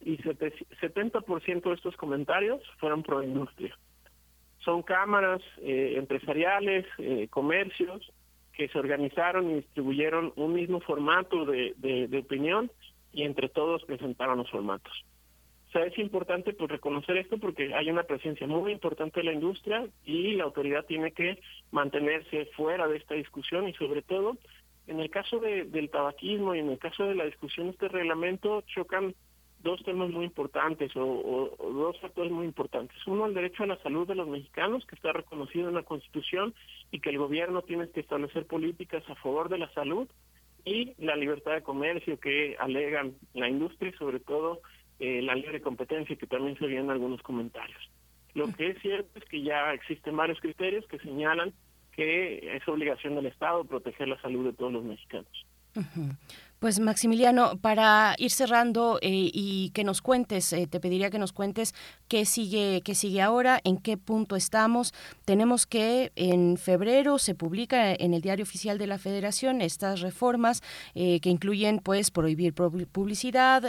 y 0.00 0.18
70% 0.18 1.62
de 1.62 1.74
estos 1.74 1.96
comentarios 1.96 2.60
fueron 2.78 3.02
pro 3.02 3.22
industria 3.22 3.76
son 4.58 4.82
cámaras 4.82 5.40
eh, 5.58 5.94
empresariales, 5.96 6.86
eh, 6.98 7.28
comercios, 7.30 8.12
que 8.52 8.68
se 8.68 8.78
organizaron 8.78 9.50
y 9.50 9.54
distribuyeron 9.54 10.32
un 10.34 10.52
mismo 10.52 10.80
formato 10.80 11.44
de, 11.44 11.74
de, 11.76 12.18
opinión 12.18 12.72
y 13.12 13.22
entre 13.22 13.48
todos 13.48 13.84
presentaron 13.84 14.38
los 14.38 14.50
formatos. 14.50 14.92
O 15.68 15.70
sea, 15.70 15.84
es 15.84 15.96
importante 15.98 16.52
pues 16.54 16.68
reconocer 16.68 17.18
esto 17.18 17.38
porque 17.38 17.72
hay 17.74 17.88
una 17.88 18.02
presencia 18.02 18.46
muy 18.48 18.72
importante 18.72 19.20
de 19.20 19.26
la 19.26 19.32
industria 19.32 19.86
y 20.04 20.32
la 20.32 20.44
autoridad 20.44 20.84
tiene 20.86 21.12
que 21.12 21.38
mantenerse 21.70 22.46
fuera 22.56 22.88
de 22.88 22.96
esta 22.96 23.14
discusión 23.14 23.68
y 23.68 23.74
sobre 23.74 24.02
todo 24.02 24.36
en 24.88 24.98
el 24.98 25.10
caso 25.10 25.38
de, 25.38 25.64
del 25.64 25.90
tabaquismo 25.90 26.54
y 26.54 26.60
en 26.60 26.70
el 26.70 26.78
caso 26.78 27.04
de 27.04 27.14
la 27.14 27.26
discusión 27.26 27.66
de 27.66 27.72
este 27.72 27.88
reglamento 27.88 28.62
chocan 28.62 29.14
dos 29.60 29.82
temas 29.84 30.10
muy 30.10 30.24
importantes 30.24 30.92
o, 30.94 31.56
dos 31.58 31.98
factores 32.00 32.32
muy 32.32 32.46
importantes. 32.46 32.96
Uno, 33.06 33.26
el 33.26 33.34
derecho 33.34 33.64
a 33.64 33.66
la 33.66 33.82
salud 33.82 34.06
de 34.06 34.14
los 34.14 34.28
mexicanos, 34.28 34.86
que 34.86 34.94
está 34.94 35.12
reconocido 35.12 35.68
en 35.68 35.74
la 35.74 35.82
Constitución 35.82 36.54
y 36.90 37.00
que 37.00 37.10
el 37.10 37.18
gobierno 37.18 37.62
tiene 37.62 37.88
que 37.90 38.00
establecer 38.00 38.46
políticas 38.46 39.02
a 39.08 39.14
favor 39.16 39.48
de 39.48 39.58
la 39.58 39.72
salud, 39.72 40.08
y 40.64 40.94
la 40.98 41.16
libertad 41.16 41.52
de 41.52 41.62
comercio 41.62 42.20
que 42.20 42.56
alegan 42.58 43.14
la 43.34 43.48
industria 43.48 43.90
y 43.90 43.98
sobre 43.98 44.20
todo 44.20 44.60
eh, 44.98 45.22
la 45.22 45.34
libre 45.34 45.60
competencia, 45.60 46.16
que 46.16 46.26
también 46.26 46.58
se 46.58 46.66
en 46.66 46.90
algunos 46.90 47.22
comentarios. 47.22 47.90
Lo 48.34 48.52
que 48.52 48.68
es 48.68 48.78
cierto 48.82 49.18
es 49.18 49.24
que 49.24 49.42
ya 49.42 49.72
existen 49.72 50.16
varios 50.16 50.40
criterios 50.40 50.86
que 50.86 50.98
señalan 50.98 51.52
que 51.92 52.56
es 52.56 52.68
obligación 52.68 53.16
del 53.16 53.26
Estado 53.26 53.64
proteger 53.64 54.08
la 54.08 54.20
salud 54.20 54.44
de 54.46 54.52
todos 54.52 54.72
los 54.72 54.84
mexicanos. 54.84 55.46
Pues 56.58 56.80
Maximiliano, 56.80 57.56
para 57.58 58.16
ir 58.18 58.32
cerrando 58.32 58.98
eh, 59.00 59.30
y 59.32 59.70
que 59.74 59.84
nos 59.84 60.02
cuentes, 60.02 60.52
eh, 60.52 60.66
te 60.66 60.80
pediría 60.80 61.08
que 61.08 61.20
nos 61.20 61.32
cuentes 61.32 61.72
qué 62.08 62.24
sigue, 62.24 62.82
qué 62.84 62.96
sigue 62.96 63.22
ahora, 63.22 63.60
en 63.62 63.76
qué 63.76 63.96
punto 63.96 64.34
estamos. 64.34 64.92
Tenemos 65.24 65.66
que 65.66 66.10
en 66.16 66.56
febrero 66.56 67.18
se 67.18 67.36
publica 67.36 67.92
en 67.92 68.12
el 68.12 68.22
Diario 68.22 68.42
Oficial 68.42 68.76
de 68.76 68.88
la 68.88 68.98
Federación 68.98 69.62
estas 69.62 70.00
reformas 70.00 70.64
eh, 70.96 71.20
que 71.20 71.30
incluyen, 71.30 71.78
pues, 71.78 72.10
prohibir 72.10 72.52
publicidad, 72.54 73.62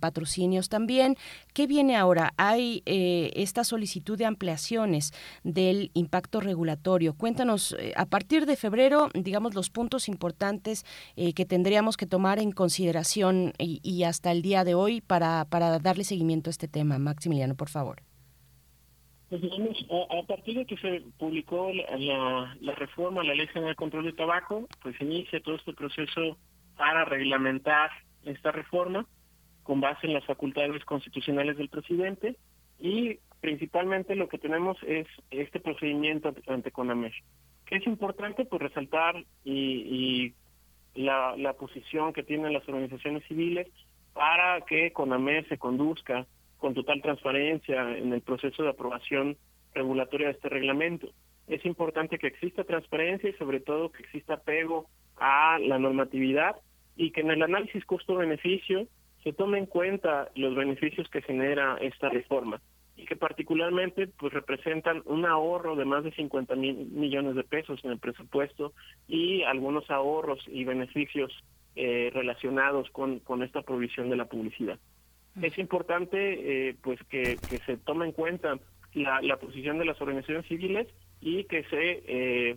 patrocinios 0.00 0.70
también. 0.70 1.18
¿Qué 1.52 1.66
viene 1.66 1.94
ahora? 1.94 2.32
Hay 2.38 2.82
esta 2.86 3.64
solicitud 3.64 4.16
de 4.16 4.24
ampliaciones 4.24 5.12
del 5.42 5.90
impacto 5.92 6.40
regulatorio. 6.40 7.12
Cuéntanos, 7.12 7.76
a 7.96 8.06
partir 8.06 8.46
de 8.46 8.56
febrero, 8.56 9.10
digamos, 9.12 9.54
los 9.54 9.68
puntos 9.68 10.08
importantes 10.08 10.86
que 11.16 11.44
tendríamos 11.44 11.96
que 11.98 12.06
tomar 12.14 12.38
en 12.38 12.52
consideración 12.52 13.54
y, 13.58 14.04
hasta 14.04 14.30
el 14.30 14.40
día 14.40 14.62
de 14.62 14.76
hoy 14.76 15.00
para, 15.00 15.46
para 15.50 15.80
darle 15.80 16.04
seguimiento 16.04 16.48
a 16.48 16.52
este 16.52 16.68
tema? 16.68 16.96
Maximiliano, 17.00 17.56
por 17.56 17.68
favor. 17.68 18.02
Pues 19.30 19.42
a, 19.42 20.22
partir 20.28 20.58
de 20.58 20.64
que 20.64 20.76
se 20.76 21.02
publicó 21.18 21.72
la, 21.72 22.74
reforma 22.76 23.24
la 23.24 23.34
Ley 23.34 23.48
General 23.48 23.72
de 23.72 23.74
Control 23.74 24.04
de 24.04 24.12
Tabaco, 24.12 24.68
pues 24.80 24.94
inicia 25.00 25.40
todo 25.40 25.56
este 25.56 25.72
proceso 25.72 26.38
para 26.76 27.04
reglamentar 27.04 27.90
esta 28.22 28.52
reforma 28.52 29.08
con 29.64 29.80
base 29.80 30.06
en 30.06 30.12
las 30.12 30.24
facultades 30.24 30.84
constitucionales 30.84 31.56
del 31.56 31.68
presidente 31.68 32.36
y 32.78 33.18
principalmente 33.40 34.14
lo 34.14 34.28
que 34.28 34.38
tenemos 34.38 34.76
es 34.86 35.08
este 35.32 35.58
procedimiento 35.58 36.32
ante 36.46 36.70
CONAMER, 36.70 37.12
que 37.66 37.78
es 37.78 37.86
importante 37.88 38.44
pues 38.44 38.62
resaltar 38.62 39.16
y 39.42 40.32
la, 40.94 41.36
la 41.36 41.52
posición 41.54 42.12
que 42.12 42.22
tienen 42.22 42.52
las 42.52 42.68
organizaciones 42.68 43.24
civiles 43.26 43.68
para 44.12 44.60
que 44.62 44.92
CONAMER 44.92 45.48
se 45.48 45.58
conduzca 45.58 46.26
con 46.58 46.74
total 46.74 47.02
transparencia 47.02 47.96
en 47.98 48.12
el 48.12 48.22
proceso 48.22 48.62
de 48.62 48.70
aprobación 48.70 49.36
regulatoria 49.74 50.28
de 50.28 50.34
este 50.34 50.48
reglamento. 50.48 51.08
Es 51.46 51.64
importante 51.66 52.18
que 52.18 52.28
exista 52.28 52.64
transparencia 52.64 53.28
y 53.28 53.34
sobre 53.34 53.60
todo 53.60 53.90
que 53.90 54.02
exista 54.02 54.34
apego 54.34 54.86
a 55.16 55.58
la 55.58 55.78
normatividad 55.78 56.56
y 56.96 57.10
que 57.10 57.20
en 57.20 57.30
el 57.30 57.42
análisis 57.42 57.84
costo-beneficio 57.84 58.86
se 59.22 59.32
tome 59.32 59.58
en 59.58 59.66
cuenta 59.66 60.30
los 60.36 60.54
beneficios 60.54 61.08
que 61.10 61.22
genera 61.22 61.76
esta 61.80 62.08
reforma 62.08 62.60
y 62.96 63.06
que 63.06 63.16
particularmente 63.16 64.06
pues 64.06 64.32
representan 64.32 65.02
un 65.06 65.26
ahorro 65.26 65.76
de 65.76 65.84
más 65.84 66.04
de 66.04 66.12
50 66.12 66.54
mil 66.54 66.86
millones 66.90 67.34
de 67.34 67.44
pesos 67.44 67.84
en 67.84 67.92
el 67.92 67.98
presupuesto 67.98 68.72
y 69.08 69.42
algunos 69.42 69.90
ahorros 69.90 70.40
y 70.46 70.64
beneficios 70.64 71.32
eh, 71.76 72.10
relacionados 72.14 72.88
con, 72.90 73.18
con 73.20 73.42
esta 73.42 73.62
provisión 73.62 74.10
de 74.10 74.16
la 74.16 74.26
publicidad. 74.26 74.78
Es 75.42 75.58
importante 75.58 76.68
eh, 76.68 76.76
pues 76.80 77.00
que, 77.08 77.36
que, 77.48 77.58
se 77.66 77.76
tome 77.78 78.06
en 78.06 78.12
cuenta 78.12 78.58
la, 78.92 79.20
la 79.20 79.36
posición 79.38 79.78
de 79.78 79.84
las 79.84 80.00
organizaciones 80.00 80.46
civiles 80.46 80.86
y 81.20 81.44
que 81.44 81.64
se, 81.64 82.02
eh, 82.06 82.56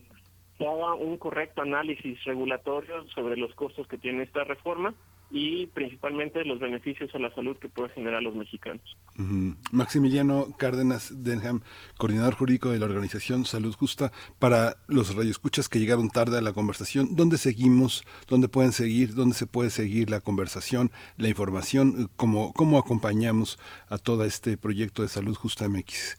se 0.59 0.67
haga 0.67 0.93
un 0.93 1.17
correcto 1.17 1.63
análisis 1.63 2.23
regulatorio 2.25 3.07
sobre 3.09 3.37
los 3.37 3.55
costos 3.55 3.87
que 3.87 3.97
tiene 3.97 4.23
esta 4.23 4.43
reforma 4.43 4.93
y 5.29 5.67
principalmente 5.67 6.45
los 6.45 6.59
beneficios 6.59 7.13
a 7.13 7.19
la 7.19 7.33
salud 7.35 7.57
que 7.57 7.67
puede 7.67 7.89
generar 7.89 8.23
los 8.23 8.35
mexicanos. 8.35 8.97
Maximiliano 9.71 10.47
Cárdenas 10.57 11.23
Denham, 11.23 11.61
coordinador 11.97 12.35
jurídico 12.35 12.69
de 12.69 12.79
la 12.79 12.85
organización 12.85 13.45
Salud 13.45 13.75
Justa, 13.75 14.11
para 14.39 14.75
los 14.87 15.15
radioescuchas 15.15 15.67
que 15.67 15.79
llegaron 15.79 16.09
tarde 16.09 16.37
a 16.37 16.41
la 16.41 16.53
conversación, 16.53 17.15
¿dónde 17.15 17.37
seguimos? 17.37 18.03
¿Dónde 18.27 18.47
pueden 18.47 18.71
seguir? 18.71 19.15
¿Dónde 19.15 19.35
se 19.35 19.47
puede 19.47 19.69
seguir 19.69 20.09
la 20.09 20.21
conversación, 20.21 20.91
la 21.17 21.27
información? 21.27 22.09
¿Cómo, 22.15 22.53
cómo 22.53 22.77
acompañamos 22.77 23.59
a 23.89 23.97
todo 23.97 24.23
este 24.23 24.57
proyecto 24.57 25.01
de 25.01 25.09
Salud 25.09 25.35
Justa 25.35 25.67
MX? 25.67 26.17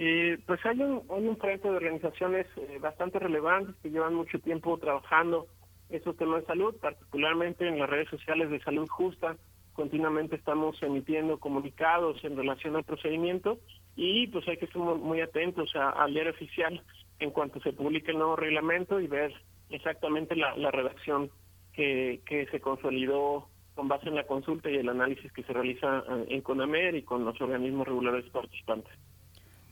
Eh, 0.00 0.38
pues 0.46 0.64
hay 0.64 0.80
un, 0.80 1.02
hay 1.10 1.26
un 1.26 1.36
proyecto 1.36 1.70
de 1.70 1.76
organizaciones 1.78 2.46
eh, 2.56 2.78
bastante 2.80 3.18
relevantes 3.18 3.74
que 3.82 3.90
llevan 3.90 4.14
mucho 4.14 4.38
tiempo 4.38 4.78
trabajando 4.78 5.48
esos 5.90 6.16
temas 6.16 6.42
de 6.42 6.46
salud, 6.46 6.74
particularmente 6.80 7.66
en 7.66 7.78
las 7.78 7.88
redes 7.88 8.08
sociales 8.08 8.50
de 8.50 8.60
Salud 8.60 8.88
Justa. 8.88 9.36
Continuamente 9.72 10.36
estamos 10.36 10.82
emitiendo 10.82 11.38
comunicados 11.38 12.22
en 12.24 12.36
relación 12.36 12.76
al 12.76 12.84
procedimiento 12.84 13.58
y 13.96 14.26
pues 14.28 14.46
hay 14.48 14.56
que 14.56 14.64
estar 14.64 14.82
muy 14.82 15.20
atentos 15.20 15.70
al 15.74 16.12
diario 16.12 16.32
oficial 16.32 16.82
en 17.20 17.30
cuanto 17.30 17.60
se 17.60 17.72
publique 17.72 18.10
el 18.10 18.18
nuevo 18.18 18.36
reglamento 18.36 19.00
y 19.00 19.06
ver 19.06 19.32
exactamente 19.70 20.36
la, 20.36 20.70
redacción 20.70 21.30
que, 21.72 22.20
se 22.50 22.60
consolidó 22.60 23.48
con 23.74 23.86
base 23.86 24.08
en 24.08 24.16
la 24.16 24.26
consulta 24.26 24.68
y 24.68 24.76
el 24.76 24.88
análisis 24.88 25.30
que 25.32 25.44
se 25.44 25.52
realiza 25.52 26.02
eh, 26.08 26.26
en 26.30 26.40
CONAMER 26.40 26.96
y 26.96 27.02
con 27.02 27.24
los 27.24 27.40
organismos 27.40 27.86
regulares 27.86 28.28
participantes. 28.30 28.92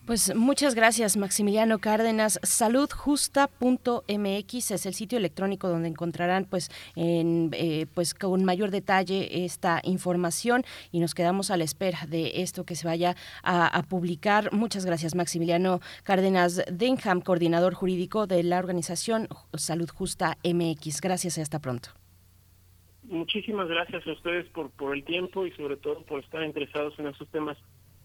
Pues 0.07 0.35
muchas 0.37 0.77
gracias, 0.77 1.17
Maximiliano 1.17 1.81
Cárdenas. 1.81 2.39
Saludjusta.mx 2.45 4.71
es 4.71 4.87
el 4.87 4.95
sitio 4.95 5.19
electrónico 5.19 5.69
donde 5.69 5.89
encontrarán, 5.89 6.45
pues, 6.45 6.71
en, 6.95 7.51
eh, 7.55 7.87
pues, 7.93 8.15
con 8.15 8.45
mayor 8.45 8.71
detalle 8.71 9.45
esta 9.45 9.81
información 9.83 10.63
y 10.93 11.01
nos 11.01 11.13
quedamos 11.13 11.51
a 11.51 11.57
la 11.57 11.65
espera 11.65 12.07
de 12.07 12.43
esto 12.43 12.65
que 12.65 12.77
se 12.77 12.87
vaya 12.87 13.17
a, 13.43 13.83
publicar. 13.89 14.53
Muchas 14.53 14.87
gracias, 14.87 15.17
Maximiliano 15.17 15.81
Cárdenas 16.05 16.63
Denham, 16.71 17.21
coordinador 17.21 17.75
jurídico 17.75 18.29
de 18.29 18.45
la 18.45 18.61
organización 18.61 19.27
Salud 19.55 19.91
Justa 19.91 20.39
MX. 20.45 21.01
Gracias 21.01 21.37
y 21.37 21.41
hasta 21.41 21.59
pronto. 21.59 21.89
Muchísimas 23.03 23.67
gracias 23.69 24.07
a 24.07 24.13
ustedes 24.13 24.47
por, 24.51 24.71
por 24.71 24.95
el 24.95 25.03
tiempo 25.05 25.47
y 25.47 25.51
sobre 25.53 25.77
todo 25.77 26.05
por 26.05 26.23
estar 26.23 26.45
interesados 26.45 26.97
en 27.01 27.09
esos 27.09 27.27
temas 27.29 27.59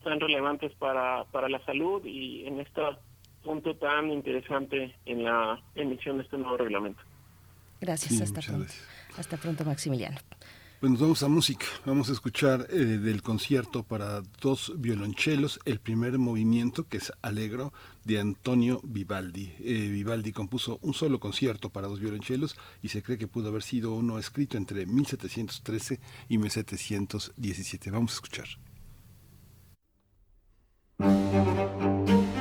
tan 0.03 0.19
relevantes 0.19 0.71
para, 0.73 1.25
para 1.25 1.49
la 1.49 1.63
salud 1.65 2.03
y 2.05 2.45
en 2.45 2.59
este 2.59 2.81
punto 3.43 3.75
tan 3.75 4.11
interesante 4.11 4.95
en 5.05 5.23
la 5.23 5.61
emisión 5.75 6.17
de 6.17 6.23
este 6.23 6.37
nuevo 6.37 6.57
reglamento. 6.57 7.01
Gracias, 7.79 8.21
hasta 8.21 8.41
pronto. 8.41 8.71
Hasta 9.17 9.37
pronto, 9.37 9.65
Maximiliano. 9.65 10.17
Pues 10.79 10.91
nos 10.91 11.01
vamos 11.01 11.21
a 11.21 11.27
música. 11.27 11.65
Vamos 11.85 12.09
a 12.09 12.13
escuchar 12.13 12.65
eh, 12.71 12.75
del 12.75 13.21
concierto 13.21 13.83
para 13.83 14.21
dos 14.41 14.73
violonchelos, 14.77 15.59
el 15.65 15.79
primer 15.79 16.17
movimiento, 16.17 16.87
que 16.87 16.97
es 16.97 17.13
Alegro, 17.21 17.71
de 18.03 18.19
Antonio 18.19 18.81
Vivaldi. 18.83 19.53
Eh, 19.59 19.89
Vivaldi 19.91 20.31
compuso 20.31 20.79
un 20.81 20.95
solo 20.95 21.19
concierto 21.19 21.69
para 21.69 21.87
dos 21.87 21.99
violonchelos 21.99 22.55
y 22.81 22.87
se 22.87 23.03
cree 23.03 23.19
que 23.19 23.27
pudo 23.27 23.49
haber 23.49 23.61
sido 23.61 23.93
uno 23.93 24.17
escrito 24.17 24.57
entre 24.57 24.87
1713 24.87 25.99
y 26.29 26.39
1717. 26.39 27.91
Vamos 27.91 28.13
a 28.13 28.15
escuchar. 28.15 28.47
Música 31.01 32.40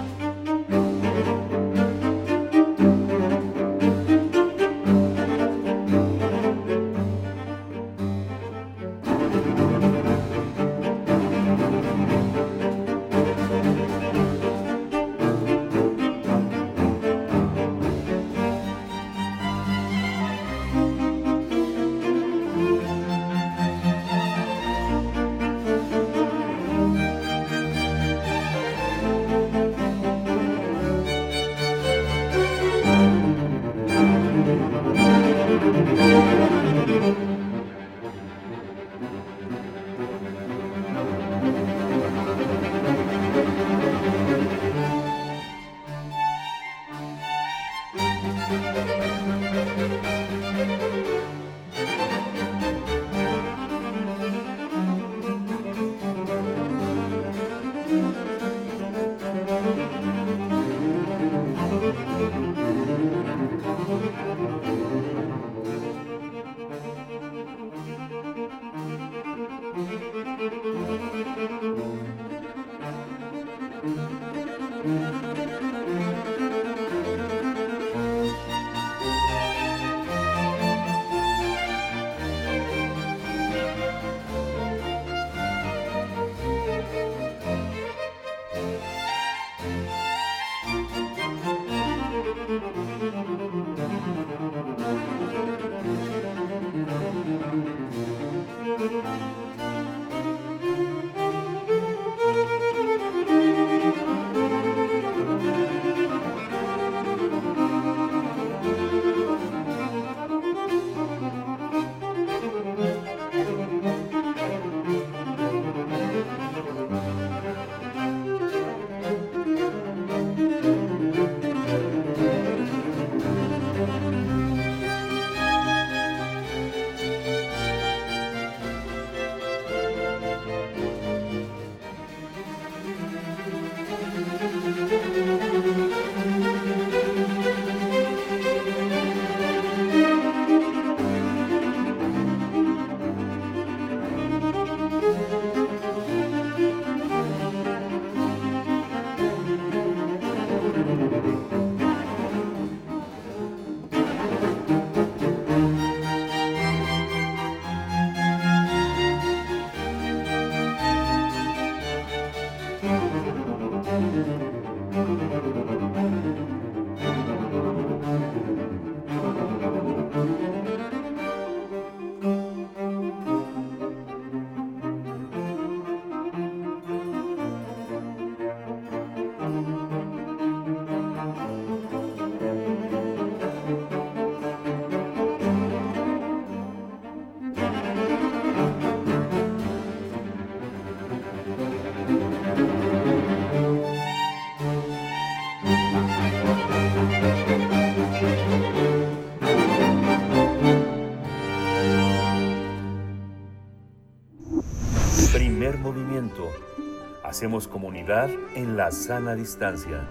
Hacemos 207.41 207.67
comunidad 207.67 208.29
en 208.55 208.77
la 208.77 208.91
sana 208.91 209.35
distancia. 209.35 210.07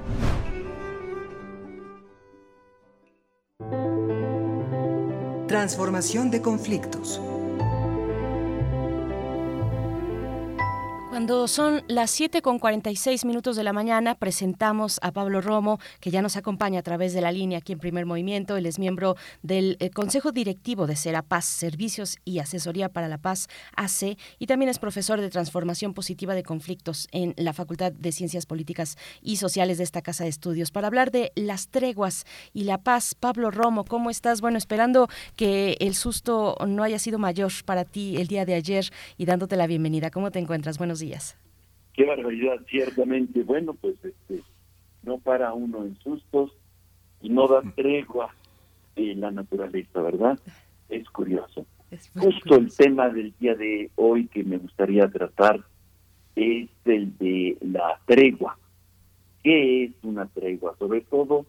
Transformación 5.48 6.32
de 6.32 6.42
conflictos. 6.42 7.22
Son 11.30 11.84
las 11.88 12.10
7 12.10 12.42
con 12.42 12.58
46 12.58 13.24
minutos 13.24 13.56
de 13.56 13.64
la 13.64 13.72
mañana, 13.72 14.16
presentamos 14.16 14.98
a 15.04 15.12
Pablo 15.12 15.42
Romo, 15.42 15.80
que 16.00 16.10
ya 16.10 16.24
nos 16.24 16.38
acompaña 16.38 16.80
a 16.80 16.82
través 16.82 17.14
de 17.14 17.22
la 17.22 17.32
línea 17.32 17.60
aquí 17.60 17.72
en 17.72 17.78
Primer 17.78 18.08
Movimiento. 18.08 18.58
Él 18.58 18.66
es 18.66 18.80
miembro 18.80 19.16
del 19.44 19.78
eh, 19.80 19.92
Consejo 19.92 20.32
Directivo 20.32 20.88
de 20.88 20.96
Serapaz, 20.96 21.46
Servicios 21.46 22.18
y 22.26 22.40
Asesoría 22.40 22.90
para 22.90 23.08
la 23.08 23.20
Paz, 23.20 23.48
AC, 23.76 24.18
y 24.40 24.48
también 24.48 24.70
es 24.70 24.80
profesor 24.80 25.22
de 25.22 25.30
Transformación 25.30 25.94
Positiva 25.94 26.34
de 26.34 26.42
Conflictos 26.42 27.08
en 27.12 27.36
la 27.38 27.54
Facultad 27.54 27.92
de 27.92 28.12
Ciencias 28.12 28.48
Políticas 28.48 28.98
y 29.22 29.36
Sociales 29.36 29.78
de 29.78 29.84
esta 29.84 30.02
Casa 30.02 30.24
de 30.24 30.32
Estudios. 30.32 30.72
Para 30.72 30.88
hablar 30.88 31.12
de 31.12 31.32
las 31.36 31.68
treguas 31.68 32.26
y 32.54 32.64
la 32.64 32.80
paz, 32.80 33.14
Pablo 33.14 33.52
Romo, 33.52 33.86
¿cómo 33.86 34.10
estás? 34.10 34.42
Bueno, 34.42 34.58
esperando 34.58 35.08
que 35.36 35.78
el 35.80 35.94
susto 35.94 36.58
no 36.68 36.82
haya 36.82 36.98
sido 36.98 37.20
mayor 37.20 37.52
para 37.66 37.86
ti 37.86 38.18
el 38.18 38.26
día 38.26 38.46
de 38.46 38.56
ayer 38.56 38.90
y 39.16 39.26
dándote 39.26 39.58
la 39.58 39.68
bienvenida. 39.68 40.10
¿Cómo 40.10 40.32
te 40.32 40.40
encuentras? 40.40 40.80
Buenos 40.80 40.98
días. 40.98 41.19
Qué 41.94 42.06
barbaridad, 42.06 42.62
ciertamente. 42.70 43.44
Bueno, 43.44 43.74
pues 43.74 43.96
este, 44.04 44.42
no 45.04 45.18
para 45.18 45.54
uno 45.54 45.84
en 45.84 45.98
sustos 46.00 46.52
y 47.22 47.30
no 47.30 47.48
da 47.48 47.62
tregua 47.76 48.34
en 48.96 49.22
la 49.22 49.32
naturaleza, 49.32 50.02
¿verdad? 50.02 50.40
Es 50.88 51.10
curioso. 51.10 51.66
Justo 52.16 52.56
el 52.56 52.74
tema 52.76 53.10
del 53.10 53.34
día 53.40 53.56
de 53.56 53.90
hoy 53.96 54.28
que 54.28 54.44
me 54.44 54.58
gustaría 54.58 55.10
tratar 55.10 55.62
es 56.36 56.70
el 56.86 57.18
de 57.18 57.58
la 57.62 58.00
tregua. 58.06 58.58
¿Qué 59.44 59.86
es 59.86 59.92
una 60.04 60.28
tregua? 60.28 60.76
Sobre 60.78 61.02
todo 61.02 61.46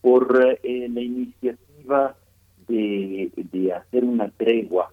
por 0.00 0.58
eh, 0.62 0.88
la 0.88 1.00
iniciativa 1.00 2.16
de, 2.66 3.30
de 3.34 3.72
hacer 3.72 4.04
una 4.04 4.28
tregua 4.30 4.92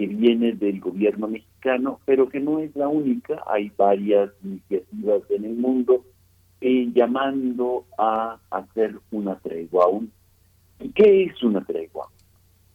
que 0.00 0.06
viene 0.06 0.52
del 0.52 0.80
gobierno 0.80 1.28
mexicano, 1.28 2.00
pero 2.06 2.30
que 2.30 2.40
no 2.40 2.58
es 2.58 2.74
la 2.74 2.88
única. 2.88 3.42
Hay 3.46 3.70
varias 3.76 4.30
iniciativas 4.42 5.22
en 5.28 5.44
el 5.44 5.56
mundo 5.56 6.06
eh, 6.62 6.88
llamando 6.94 7.84
a 7.98 8.38
hacer 8.50 8.98
una 9.10 9.38
tregua. 9.40 9.90
¿Y 10.78 10.88
qué 10.92 11.24
es 11.24 11.42
una 11.42 11.62
tregua? 11.62 12.08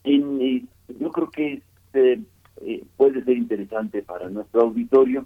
En, 0.04 0.40
eh, 0.40 0.66
yo 1.00 1.10
creo 1.12 1.32
que 1.32 1.64
eh, 1.94 2.84
puede 2.96 3.24
ser 3.24 3.38
interesante 3.38 4.04
para 4.04 4.30
nuestro 4.30 4.62
auditorio 4.62 5.26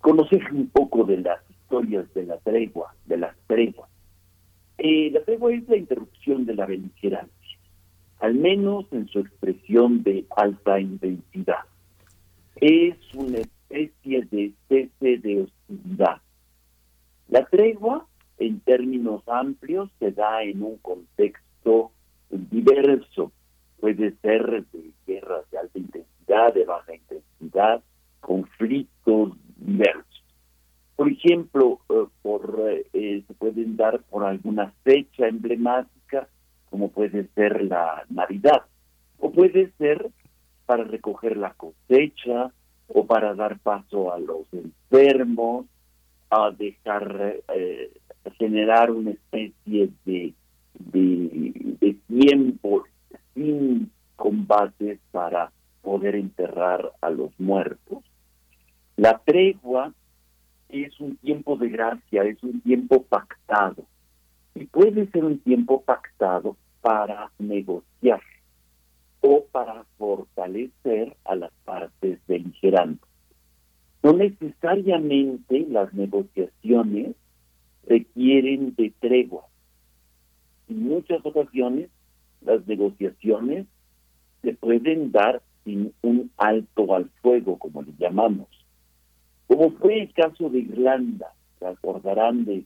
conocer 0.00 0.42
un 0.52 0.66
poco 0.70 1.04
de 1.04 1.18
las 1.18 1.38
historias 1.48 2.12
de 2.14 2.26
la 2.26 2.38
tregua, 2.38 2.92
de 3.06 3.18
las 3.18 3.36
treguas. 3.46 3.88
la 4.76 5.24
tregua 5.24 5.52
es 5.54 5.68
la 5.68 5.76
interrupción 5.76 6.46
de 6.46 6.56
la 6.56 6.66
belicerancia 6.66 7.41
al 8.22 8.36
menos 8.36 8.86
en 8.92 9.08
su 9.08 9.18
expresión 9.18 10.04
de 10.04 10.24
alta 10.36 10.78
intensidad. 10.78 11.64
Es 12.54 12.94
una 13.14 13.38
especie 13.38 14.22
de 14.30 14.52
cese 14.68 15.18
de 15.18 15.42
hostilidad. 15.42 16.22
La 17.28 17.44
tregua, 17.46 18.06
en 18.38 18.60
términos 18.60 19.26
amplios, 19.26 19.90
se 19.98 20.12
da 20.12 20.44
en 20.44 20.62
un 20.62 20.76
contexto 20.78 21.90
diverso. 22.30 23.32
Puede 23.80 24.14
ser 24.22 24.66
de 24.72 24.92
guerras 25.04 25.50
de 25.50 25.58
alta 25.58 25.78
intensidad, 25.80 26.54
de 26.54 26.64
baja 26.64 26.94
intensidad, 26.94 27.82
conflictos 28.20 29.32
diversos. 29.56 30.24
Por 30.94 31.10
ejemplo, 31.10 31.80
eh, 31.88 32.06
por, 32.22 32.62
eh, 32.92 33.24
se 33.26 33.34
pueden 33.34 33.76
dar 33.76 34.00
por 34.04 34.22
alguna 34.22 34.72
fecha 34.84 35.26
emblemática 35.26 36.01
como 36.72 36.88
puede 36.88 37.28
ser 37.34 37.62
la 37.64 38.02
Navidad, 38.08 38.62
o 39.18 39.30
puede 39.30 39.72
ser 39.76 40.10
para 40.64 40.84
recoger 40.84 41.36
la 41.36 41.52
cosecha, 41.52 42.50
o 42.88 43.04
para 43.04 43.34
dar 43.34 43.58
paso 43.58 44.10
a 44.10 44.18
los 44.18 44.46
enfermos, 44.52 45.66
a 46.30 46.50
dejar, 46.50 47.36
eh, 47.54 47.92
generar 48.38 48.90
una 48.90 49.10
especie 49.10 49.90
de, 50.06 50.32
de, 50.78 51.96
tiempo 52.08 52.84
sin 53.34 53.90
combates 54.16 54.98
para 55.10 55.52
poder 55.82 56.14
enterrar 56.16 56.90
a 57.02 57.10
los 57.10 57.38
muertos. 57.38 58.02
La 58.96 59.18
tregua 59.18 59.92
es 60.70 60.98
un 61.00 61.16
tiempo 61.16 61.56
de 61.56 61.68
gracia, 61.68 62.24
es 62.24 62.42
un 62.42 62.62
tiempo 62.62 63.02
pactado. 63.02 63.84
Y 64.54 64.64
puede 64.64 65.06
ser 65.10 65.24
un 65.24 65.38
tiempo 65.38 65.82
pactado 65.82 66.56
para 66.82 67.30
negociar 67.38 68.20
o 69.22 69.44
para 69.50 69.84
fortalecer 69.96 71.16
a 71.24 71.36
las 71.36 71.52
partes 71.64 72.18
beligerantes. 72.26 73.08
No 74.02 74.12
necesariamente 74.12 75.64
las 75.70 75.94
negociaciones 75.94 77.14
requieren 77.86 78.74
de 78.76 78.92
tregua. 79.00 79.46
En 80.68 80.88
muchas 80.88 81.24
ocasiones 81.24 81.88
las 82.40 82.66
negociaciones 82.66 83.66
se 84.42 84.54
pueden 84.54 85.12
dar 85.12 85.40
sin 85.64 85.94
un 86.02 86.32
alto 86.36 86.94
al 86.94 87.08
fuego, 87.22 87.58
como 87.58 87.82
le 87.82 87.92
llamamos. 87.98 88.48
Como 89.46 89.70
fue 89.72 90.00
el 90.00 90.12
caso 90.12 90.50
de 90.50 90.58
Irlanda, 90.58 91.32
se 91.60 91.66
acordarán 91.66 92.44
de 92.44 92.64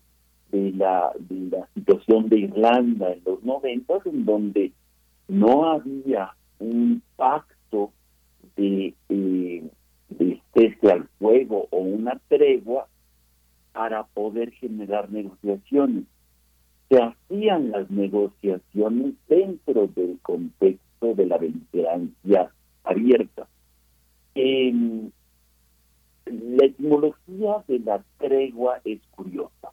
de 0.50 0.72
la, 0.72 1.12
de 1.18 1.56
la 1.56 1.68
situación 1.74 2.28
de 2.28 2.38
Irlanda 2.38 3.12
en 3.12 3.22
los 3.24 3.42
noventas, 3.42 4.04
en 4.06 4.24
donde 4.24 4.72
no 5.28 5.70
había 5.70 6.34
un 6.58 7.02
pacto 7.16 7.92
de, 8.56 8.94
eh, 9.08 9.68
cese 10.54 10.92
al 10.92 11.08
fuego 11.18 11.68
o 11.70 11.78
una 11.78 12.18
tregua 12.28 12.88
para 13.72 14.04
poder 14.04 14.52
generar 14.52 15.10
negociaciones. 15.10 16.04
Se 16.88 17.02
hacían 17.02 17.72
las 17.72 17.90
negociaciones 17.90 19.14
dentro 19.28 19.88
del 19.88 20.18
contexto 20.22 21.14
de 21.14 21.26
la 21.26 21.38
beligerancia 21.38 22.50
abierta. 22.84 23.48
la 26.26 26.64
etimología 26.64 27.64
de 27.68 27.78
la 27.80 28.02
tregua 28.18 28.80
es 28.84 29.00
curiosa 29.10 29.70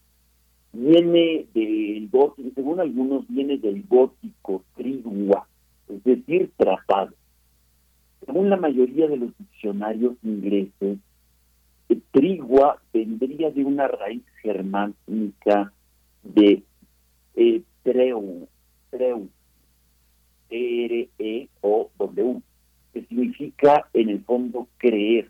viene 0.74 1.46
del 1.54 2.10
gótico, 2.10 2.50
según 2.56 2.80
algunos 2.80 3.26
viene 3.28 3.58
del 3.58 3.84
gótico 3.88 4.64
trigua, 4.76 5.48
es 5.88 6.04
decir, 6.04 6.52
tratado. 6.58 7.14
Según 8.26 8.50
la 8.50 8.58
mayoría 8.58 9.08
de 9.08 9.18
los 9.18 9.38
diccionarios 9.38 10.16
ingleses, 10.24 10.98
trigua 12.14 12.82
vendría 12.94 13.52
de 13.52 13.66
una 13.66 13.88
raíz 13.88 14.24
germánica 14.42 15.74
de 16.24 16.64
eh, 17.36 17.62
treu, 17.84 18.48
treu, 18.92 19.28
R-E-O-W, 20.50 22.42
que 22.94 23.06
significa 23.06 23.88
en 23.94 24.10
el 24.10 24.24
fondo 24.24 24.68
creer. 24.78 25.30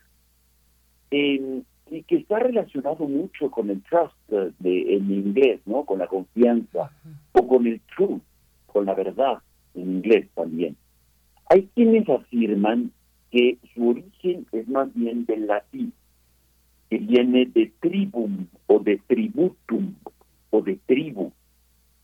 En, 1.10 1.66
y 1.94 2.02
que 2.04 2.16
está 2.16 2.40
relacionado 2.40 3.08
mucho 3.08 3.52
con 3.52 3.70
el 3.70 3.82
trust 3.84 4.16
de, 4.30 4.96
en 4.96 5.12
inglés, 5.12 5.62
¿no? 5.68 5.86
Con 5.86 6.00
la 6.00 6.08
confianza, 6.08 6.92
o 7.34 7.48
con 7.48 7.68
el 7.68 7.80
truth, 7.96 8.22
con 8.66 8.86
la 8.86 8.96
verdad 8.96 9.38
en 9.76 9.98
inglés 9.98 10.28
también. 10.34 10.76
Hay 11.50 11.70
quienes 11.76 12.10
afirman 12.10 12.92
que 13.30 13.60
su 13.74 13.90
origen 13.90 14.48
es 14.52 14.68
más 14.68 14.92
bien 14.96 15.26
del 15.26 15.46
latín, 15.46 15.94
que 16.90 16.98
viene 16.98 17.46
de 17.46 17.72
tribum 17.80 18.48
o 18.66 18.80
de 18.80 19.00
tributum 19.06 19.94
o 20.50 20.62
de 20.62 20.80
tribu. 20.88 21.32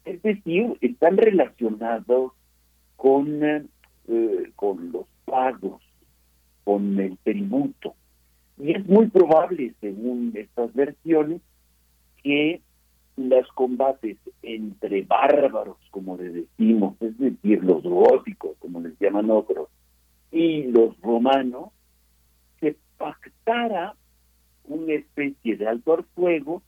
Es 0.05 0.21
decir, 0.21 0.77
están 0.81 1.17
relacionados 1.17 2.33
con, 2.95 3.43
eh, 3.43 4.51
con 4.55 4.91
los 4.91 5.05
pagos, 5.25 5.81
con 6.63 6.99
el 6.99 7.17
tributo. 7.23 7.95
Y 8.60 8.72
es 8.74 8.86
muy 8.86 9.07
probable, 9.07 9.74
según 9.80 10.34
estas 10.36 10.74
versiones, 10.74 11.41
que 12.22 12.62
los 13.16 13.47
combates 13.53 14.18
entre 14.41 15.01
bárbaros, 15.03 15.78
como 15.91 16.18
les 16.18 16.34
decimos, 16.34 16.95
es 17.01 17.18
decir, 17.18 17.64
los 17.64 17.84
góticos, 17.84 18.57
como 18.60 18.82
les 18.82 18.99
llaman 18.99 19.32
otros, 19.32 19.70
y 20.32 20.64
los 20.64 20.99
romanos, 21.01 21.70
se 22.60 22.76
pactara 22.97 23.95
una 24.66 24.93
especie 24.93 25.55
de 25.55 25.68
alto 25.68 25.93
al 25.93 26.03
fuego 26.16 26.62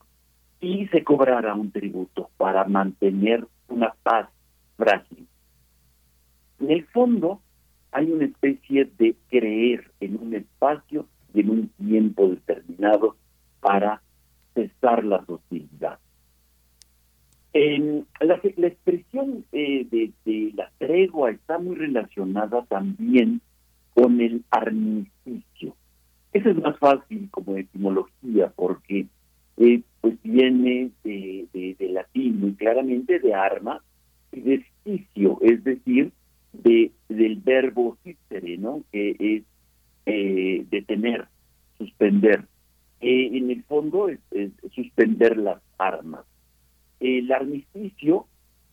y 0.62 0.88
se 0.88 1.04
cobrara 1.04 1.54
un 1.56 1.72
tributo 1.72 2.30
para 2.38 2.64
mantener 2.66 3.46
una 3.68 3.94
paz 4.04 4.30
frágil. 4.78 5.28
En 6.60 6.72
el 6.72 6.86
fondo, 6.88 7.42
hay 7.92 8.12
una 8.12 8.26
especie 8.26 8.90
de 8.98 9.16
creer 9.30 9.92
en 10.00 10.18
un 10.18 10.34
espacio 10.34 11.06
y 11.34 11.42
en 11.42 11.50
un 11.50 11.68
tiempo 11.70 12.30
determinado 12.30 13.16
para 13.60 14.02
cesar 14.54 15.04
las 15.04 15.28
hostilidades. 15.30 16.00
En 17.54 18.06
la, 18.22 18.36
expresión 18.36 19.46
eh, 19.52 19.86
de, 20.26 20.54
la 20.56 20.72
tregua 20.78 21.32
está 21.32 21.60
muy 21.60 21.76
relacionada 21.76 22.64
también 22.66 23.42
con 23.94 24.22
el 24.22 24.44
armisticio. 24.52 25.76
Eso 26.32 26.50
es 26.50 26.58
más 26.58 26.78
fácil 26.80 27.28
como 27.30 27.58
etimología 27.58 28.54
porque 28.56 29.08
eh, 29.58 29.82
pues 30.00 30.16
viene 30.24 30.92
de, 31.04 31.46
de, 31.54 31.90
latín 31.90 32.40
muy 32.40 32.54
claramente 32.54 33.20
de 33.20 33.34
arma 33.34 33.84
y 34.32 34.40
de 34.40 34.66
es 34.86 35.64
decir, 35.64 36.12
de, 36.54 36.92
del 37.10 37.36
verbo 37.38 37.98
cícere, 38.04 38.58
¿no? 38.58 38.84
que 38.92 39.16
es 39.20 39.44
eh, 40.06 40.66
detener, 40.70 41.28
suspender. 41.78 42.46
en 43.00 43.50
el 43.50 43.64
fondo 43.64 44.10
es 44.10 44.20
suspender 44.74 45.38
las 45.38 45.62
armas. 45.78 46.26
El 47.00 47.32
armisticio 47.32 48.28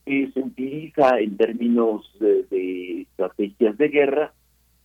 se 0.08 0.40
utiliza 0.40 1.18
en 1.20 1.36
términos 1.36 2.10
de, 2.18 3.02
estrategias 3.02 3.76
de 3.76 3.88
guerra 3.88 4.32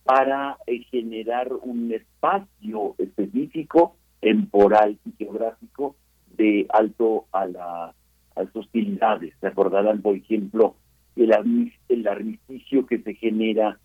para 0.02 0.58
eh, 0.66 0.80
generar 0.90 1.50
un 1.52 1.92
espacio 1.92 2.94
específico, 2.98 3.96
temporal 4.20 4.98
y 5.06 5.12
geográfico 5.16 5.96
de 6.36 6.66
alto 6.68 7.24
a, 7.32 7.46
la, 7.46 7.94
las 8.36 8.54
hostilidades. 8.54 9.34
Se 9.40 9.46
acordarán, 9.46 10.02
por 10.02 10.14
ejemplo, 10.14 10.76
el, 11.16 11.72
el 11.88 12.06
armisticio 12.06 12.84
que 12.84 12.98
se 12.98 13.14
genera 13.14 13.78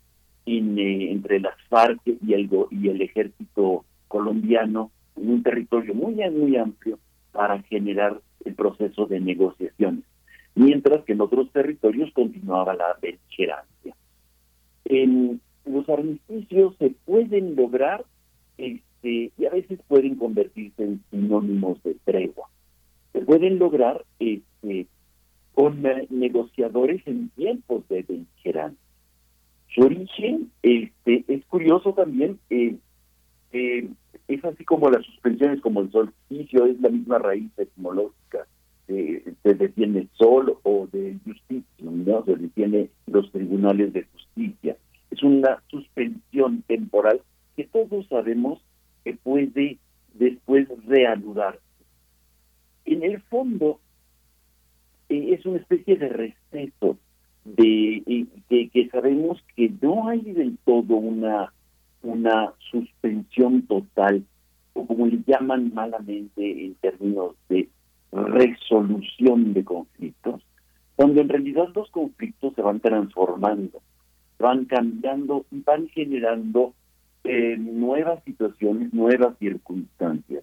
en, 0.46 0.78
eh, 0.78 1.10
entre 1.12 1.40
las 1.40 1.54
FARC 1.68 2.00
y 2.06 2.34
el, 2.34 2.50
y 2.70 2.88
el 2.88 3.02
ejército 3.02 3.84
colombiano 4.08 4.90
en 5.16 5.30
un 5.30 5.42
territorio 5.42 5.94
muy, 5.94 6.14
muy 6.30 6.56
amplio 6.56 6.98
para 7.32 7.62
generar 7.62 8.20
el 8.44 8.54
proceso 8.54 9.06
de 9.06 9.20
negociaciones, 9.20 10.04
mientras 10.54 11.04
que 11.04 11.12
en 11.12 11.20
otros 11.20 11.50
territorios 11.52 12.10
continuaba 12.12 12.74
la 12.74 12.96
beligerancia. 13.00 13.94
Los 15.64 15.88
armisticios 15.88 16.74
se 16.78 16.90
pueden 17.04 17.54
lograr 17.54 18.04
este, 18.58 19.30
y 19.36 19.46
a 19.46 19.50
veces 19.50 19.78
pueden 19.86 20.16
convertirse 20.16 20.82
en 20.82 21.02
sinónimos 21.10 21.82
de 21.84 21.96
tregua. 22.04 22.48
Se 23.12 23.20
pueden 23.20 23.58
lograr 23.58 24.04
este, 24.18 24.86
con 25.54 25.82
negociadores 26.10 27.02
en 27.06 27.28
tiempos 27.30 27.86
de 27.88 28.02
beligerancia. 28.02 28.89
Su 29.74 29.82
origen 29.82 30.50
este, 30.62 31.24
es 31.28 31.44
curioso 31.46 31.92
también, 31.94 32.38
eh, 32.50 32.76
eh, 33.52 33.88
es 34.28 34.44
así 34.44 34.64
como 34.64 34.90
las 34.90 35.04
suspensiones, 35.04 35.60
como 35.60 35.80
el 35.80 35.90
solsticio, 35.92 36.66
es 36.66 36.80
la 36.80 36.88
misma 36.88 37.18
raíz 37.18 37.50
etimológica. 37.56 38.46
se 38.86 39.54
detiene 39.54 40.08
sol 40.14 40.58
o 40.64 40.88
de 40.90 41.16
justicia, 41.24 41.64
¿no? 41.78 42.24
se 42.24 42.34
detiene 42.36 42.90
los 43.06 43.30
tribunales 43.30 43.92
de 43.92 44.04
justicia. 44.04 44.76
Es 45.10 45.22
una 45.22 45.62
suspensión 45.68 46.62
temporal 46.62 47.20
que 47.56 47.64
todos 47.64 48.06
sabemos 48.08 48.60
que 49.04 49.14
puede 49.14 49.78
después 50.14 50.68
reanudar. 50.86 51.58
En 52.84 53.02
el 53.02 53.20
fondo, 53.22 53.80
eh, 55.08 55.34
es 55.34 55.46
una 55.46 55.58
especie 55.58 55.96
de 55.96 56.08
receso 56.08 56.98
de, 57.44 58.26
que 58.48 58.88
sabemos 58.90 59.42
que 59.56 59.72
no 59.80 60.08
hay 60.08 60.20
del 60.20 60.58
todo 60.64 60.96
una 60.96 61.52
una 62.02 62.52
suspensión 62.70 63.62
total, 63.66 64.24
o 64.72 64.86
como 64.86 65.06
le 65.06 65.22
llaman 65.26 65.72
malamente 65.74 66.64
en 66.64 66.74
términos 66.76 67.34
de 67.48 67.68
resolución 68.12 69.52
de 69.52 69.64
conflictos, 69.64 70.42
cuando 70.96 71.20
en 71.20 71.28
realidad 71.28 71.68
los 71.74 71.90
conflictos 71.90 72.54
se 72.54 72.62
van 72.62 72.80
transformando, 72.80 73.82
van 74.38 74.64
cambiando 74.64 75.44
y 75.50 75.60
van 75.60 75.88
generando 75.88 76.74
eh, 77.24 77.56
nuevas 77.58 78.22
situaciones, 78.24 78.92
nuevas 78.92 79.36
circunstancias. 79.38 80.42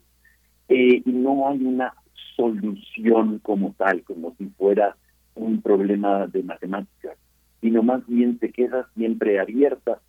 Eh, 0.69 1.01
y 1.05 1.11
no 1.11 1.47
hay 1.47 1.63
una 1.63 1.93
solución 2.35 3.39
como 3.39 3.73
tal, 3.77 4.03
como 4.03 4.35
si 4.37 4.45
fuera 4.57 4.95
un 5.37 5.61
problema 5.61 6.27
de 6.27 6.43
matemáticas, 6.43 7.17
sino 7.61 7.83
más 7.83 8.05
bien 8.07 8.39
se 8.39 8.51
queda 8.51 8.89
siempre 8.95 9.39
abierta 9.39 9.99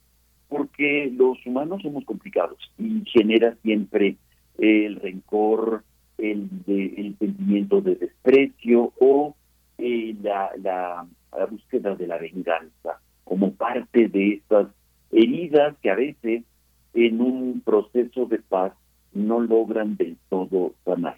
porque 0.48 1.12
los 1.14 1.38
humanos 1.46 1.82
somos 1.82 2.04
complicados 2.04 2.58
y 2.78 3.02
genera 3.06 3.54
siempre 3.62 4.16
el 4.58 4.96
rencor, 4.96 5.84
el, 6.16 6.48
el 6.66 7.16
sentimiento 7.18 7.80
de 7.80 7.94
desprecio 7.94 8.92
o 8.98 9.36
eh, 9.78 10.16
la, 10.22 10.50
la, 10.62 11.06
búsqueda 11.46 11.94
de 11.94 12.06
la 12.06 12.18
venganza 12.18 13.00
como 13.24 13.52
parte 13.52 14.08
de 14.08 14.34
estas 14.34 14.68
heridas 15.12 15.76
que 15.82 15.90
a 15.90 15.94
veces 15.94 16.42
en 16.94 17.20
un 17.20 17.62
proceso 17.64 18.26
de 18.26 18.38
paz 18.38 18.72
no 19.12 19.40
logran 19.40 19.96
del 19.96 20.16
todo 20.28 20.74
sanar. 20.84 21.16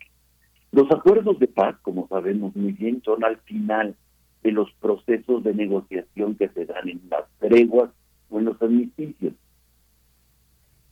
Los 0.72 0.90
acuerdos 0.90 1.38
de 1.38 1.48
paz, 1.48 1.76
como 1.82 2.06
sabemos 2.08 2.54
muy 2.54 2.72
bien, 2.72 3.02
son 3.04 3.24
al 3.24 3.38
final 3.38 3.96
de 4.42 4.52
los 4.52 4.70
procesos 4.80 5.42
de 5.42 5.52
negociación 5.52 6.36
que 6.36 6.48
se 6.48 6.64
dan 6.64 6.88
en 6.88 7.00
las 7.10 7.24
treguas 7.38 7.90
o 8.30 8.38
en 8.38 8.44
los 8.46 8.62
armistiциos. 8.62 9.34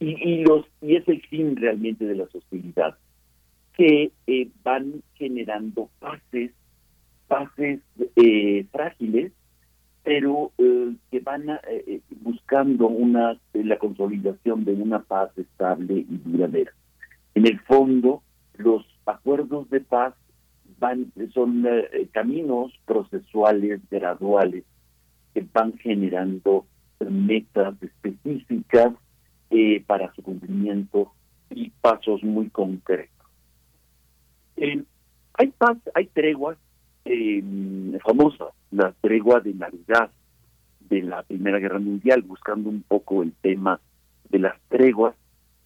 Y, 0.00 0.44
los, 0.44 0.64
y 0.80 0.94
es 0.96 1.08
el 1.08 1.20
fin 1.22 1.56
realmente 1.56 2.04
de 2.04 2.14
la 2.14 2.24
hostilidades, 2.24 3.00
que 3.72 4.12
eh, 4.26 4.48
van 4.62 5.02
generando 5.14 5.90
fases, 5.98 6.52
fases 7.26 7.80
eh, 8.14 8.64
frágiles, 8.70 9.32
pero 10.04 10.52
eh, 10.58 10.94
que 11.10 11.20
van 11.20 11.46
buscando 12.20 12.86
una 12.86 13.38
la 13.52 13.78
consolidación 13.78 14.64
de 14.64 14.72
una 14.72 15.00
paz 15.02 15.36
estable 15.36 15.94
y 15.94 16.20
duradera. 16.24 16.72
En 17.34 17.46
el 17.46 17.58
fondo, 17.60 18.22
los 18.56 18.86
acuerdos 19.08 19.68
de 19.70 19.80
paz 19.80 20.14
van 20.78 21.12
son 21.32 21.66
caminos 22.12 22.72
procesuales 22.84 23.80
graduales 23.90 24.64
que 25.34 25.44
van 25.52 25.76
generando 25.78 26.66
metas 27.00 27.74
específicas 27.82 28.92
eh, 29.50 29.82
para 29.86 30.12
su 30.14 30.22
cumplimiento 30.22 31.12
y 31.50 31.70
pasos 31.70 32.22
muy 32.22 32.50
concretos. 32.50 33.26
hay 34.56 35.46
paz, 35.56 35.78
hay 35.94 36.06
treguas 36.06 36.58
eh, 37.04 37.42
famosas, 38.04 38.48
la 38.70 38.92
tregua 39.00 39.40
de 39.40 39.54
Navidad 39.54 40.10
de 40.90 41.02
la 41.02 41.22
Primera 41.22 41.58
Guerra 41.58 41.78
Mundial, 41.78 42.22
buscando 42.22 42.68
un 42.68 42.82
poco 42.82 43.22
el 43.22 43.32
tema 43.40 43.80
de 44.28 44.38
las 44.38 44.60
treguas, 44.68 45.14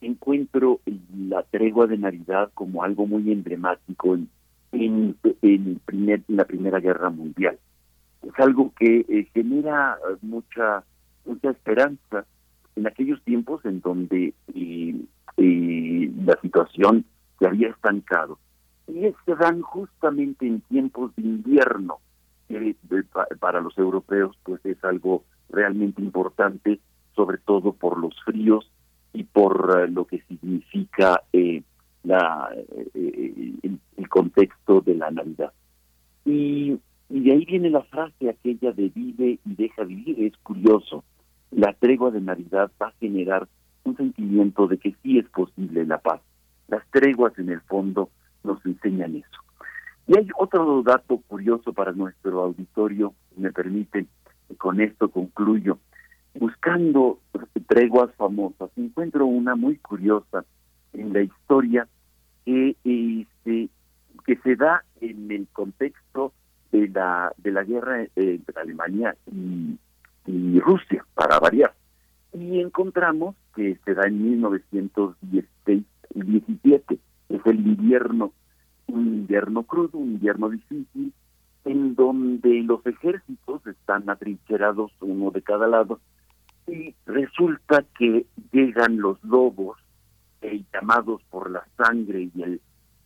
encuentro 0.07 0.81
la 1.17 1.43
tregua 1.45 1.87
de 1.87 1.99
Navidad 1.99 2.51
como 2.55 2.83
algo 2.83 3.07
muy 3.07 3.31
emblemático 3.31 4.15
en, 4.15 4.29
en, 5.43 5.81
primer, 5.85 6.23
la 6.29 6.45
Primera 6.45 6.81
Guerra 6.81 7.11
Mundial. 7.11 7.59
Es 8.23 8.39
algo 8.39 8.73
que 8.79 9.05
eh, 9.09 9.29
genera 9.33 9.99
mucha 10.21 10.85
mucha 11.25 11.51
esperanza 11.51 12.25
en 12.77 12.87
aquellos 12.87 13.23
tiempos 13.23 13.65
en 13.65 13.81
donde 13.81 14.35
la 15.37 16.37
situación 16.41 17.05
se 17.39 17.47
había 17.47 17.69
estancado. 17.69 18.39
Y 18.89 19.03
se 19.25 19.35
dan 19.37 19.63
justamente 19.63 20.47
en 20.47 20.61
tiempos 20.63 21.15
de 21.17 21.23
invierno, 21.23 21.99
que 22.49 22.77
para 23.39 23.61
los 23.61 23.77
europeos 23.79 24.37
pues 24.43 24.65
es 24.65 24.83
algo 24.85 25.25
realmente 25.49 26.03
importante, 26.03 26.81
sobre 27.15 27.39
todo 27.39 27.73
por 27.73 27.99
los 27.99 28.15
fríos 28.25 28.71
y 29.13 29.25
por 29.25 29.83
eh, 29.83 29.91
lo 29.91 30.05
que 30.07 30.23
significa 30.23 31.23
eh, 31.33 31.63
eh, 32.05 33.55
el, 33.63 34.09
contexto 34.09 34.83
de 34.83 34.95
la 34.95 35.11
Navidad. 35.11 35.53
Y, 36.25 36.79
y 37.09 37.21
de 37.21 37.33
ahí 37.33 37.45
viene 37.47 37.71
la 37.71 37.83
frase 37.83 38.29
aquella 38.29 38.73
de 38.73 38.89
vive 38.91 39.39
y 39.45 39.55
deja 39.55 39.85
vivir, 39.85 40.23
es 40.23 40.37
curioso 40.43 41.05
la 41.53 41.75
tregua 41.75 42.11
de 42.11 42.21
Navidad 42.21 42.71
va 42.81 42.89
a 42.89 42.95
generar 42.99 43.47
un 43.85 43.97
sentimiento 43.97 44.67
de 44.67 44.79
que 44.79 44.97
sí 45.03 45.19
es 45.19 45.29
posible 45.29 45.85
la 45.85 45.99
paz. 45.99 46.21
Las 46.69 46.85
treguas 46.91 47.39
en 47.39 47.51
el 47.51 47.61
fondo 47.61 48.09
nos 48.43 48.65
enseñan 48.65 49.17
eso. 49.17 49.41
Y 50.07 50.19
hay 50.19 50.29
otro 50.39 50.83
dato 50.83 51.19
curioso 51.29 51.73
para 51.73 51.93
nuestro 51.93 52.43
auditorio, 52.43 53.15
me 53.37 53.53
permiten, 53.53 54.09
con 54.57 54.81
esto 54.81 55.11
concluyo. 55.11 55.79
Buscando 56.35 57.19
treguas 57.67 58.15
famosas, 58.17 58.71
encuentro 58.77 59.27
una 59.27 59.55
muy 59.55 59.77
curiosa 59.77 60.45
en 60.93 61.13
la 61.13 61.23
historia 61.23 61.89
que, 62.45 62.77
este, 62.85 63.69
que 64.27 64.37
se 64.37 64.57
da 64.57 64.85
en 65.01 65.31
el 65.31 65.47
contexto 65.53 66.33
de 66.71 66.89
la, 66.89 67.33
de 67.39 67.53
la 67.53 67.65
guerra 67.65 68.07
entre 68.17 68.61
Alemania 68.61 69.17
y 69.31 69.79
y 70.27 70.61
Rusia, 70.61 71.05
para 71.15 71.39
variar. 71.39 71.73
encontramos 72.33 73.37
que 73.55 73.79
se 73.85 73.95
da 73.95 74.07
en 74.07 74.31
1917, 74.31 76.99
es 77.29 77.47
el 77.47 77.67
invierno, 77.67 78.33
un 78.87 79.07
invierno 79.07 79.63
crudo, 79.65 79.99
un 79.99 80.13
invierno 80.13 80.49
difícil, 80.49 81.13
en 81.65 81.95
donde 81.95 82.63
los 82.63 82.85
ejércitos 82.87 83.67
están 83.67 84.09
atrincherados 84.11 84.91
uno 85.01 85.31
de 85.31 85.43
cada 85.43 85.69
lado 85.69 86.01
y 86.67 86.95
resulta 87.07 87.85
que 87.99 88.27
llegan 88.53 89.01
los 89.01 89.23
lobos 89.25 89.79
eh, 90.41 90.63
llamados 90.73 91.23
por 91.31 91.51
la 91.51 91.65
sangre 91.77 92.31
y 92.35 92.43
el 92.43 92.61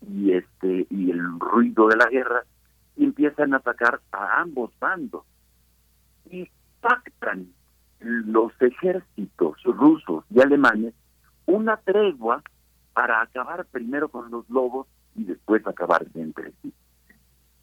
y 0.08 0.32
este 0.32 0.86
y 0.90 1.10
el 1.10 1.40
ruido 1.40 1.88
de 1.88 1.96
la 1.96 2.06
guerra 2.06 2.44
y 2.96 3.04
empiezan 3.04 3.54
a 3.54 3.58
atacar 3.58 4.00
a 4.12 4.40
ambos 4.40 4.70
bandos 4.78 5.24
y 6.30 6.48
pactan 6.80 7.48
los 8.00 8.52
ejércitos 8.60 9.62
rusos 9.64 10.24
y 10.30 10.40
alemanes 10.40 10.94
una 11.46 11.76
tregua 11.78 12.42
para 12.92 13.20
acabar 13.20 13.64
primero 13.66 14.08
con 14.08 14.30
los 14.30 14.48
lobos 14.48 14.86
y 15.14 15.24
después 15.24 15.66
acabarse 15.66 16.20
entre 16.20 16.52
sí. 16.62 16.72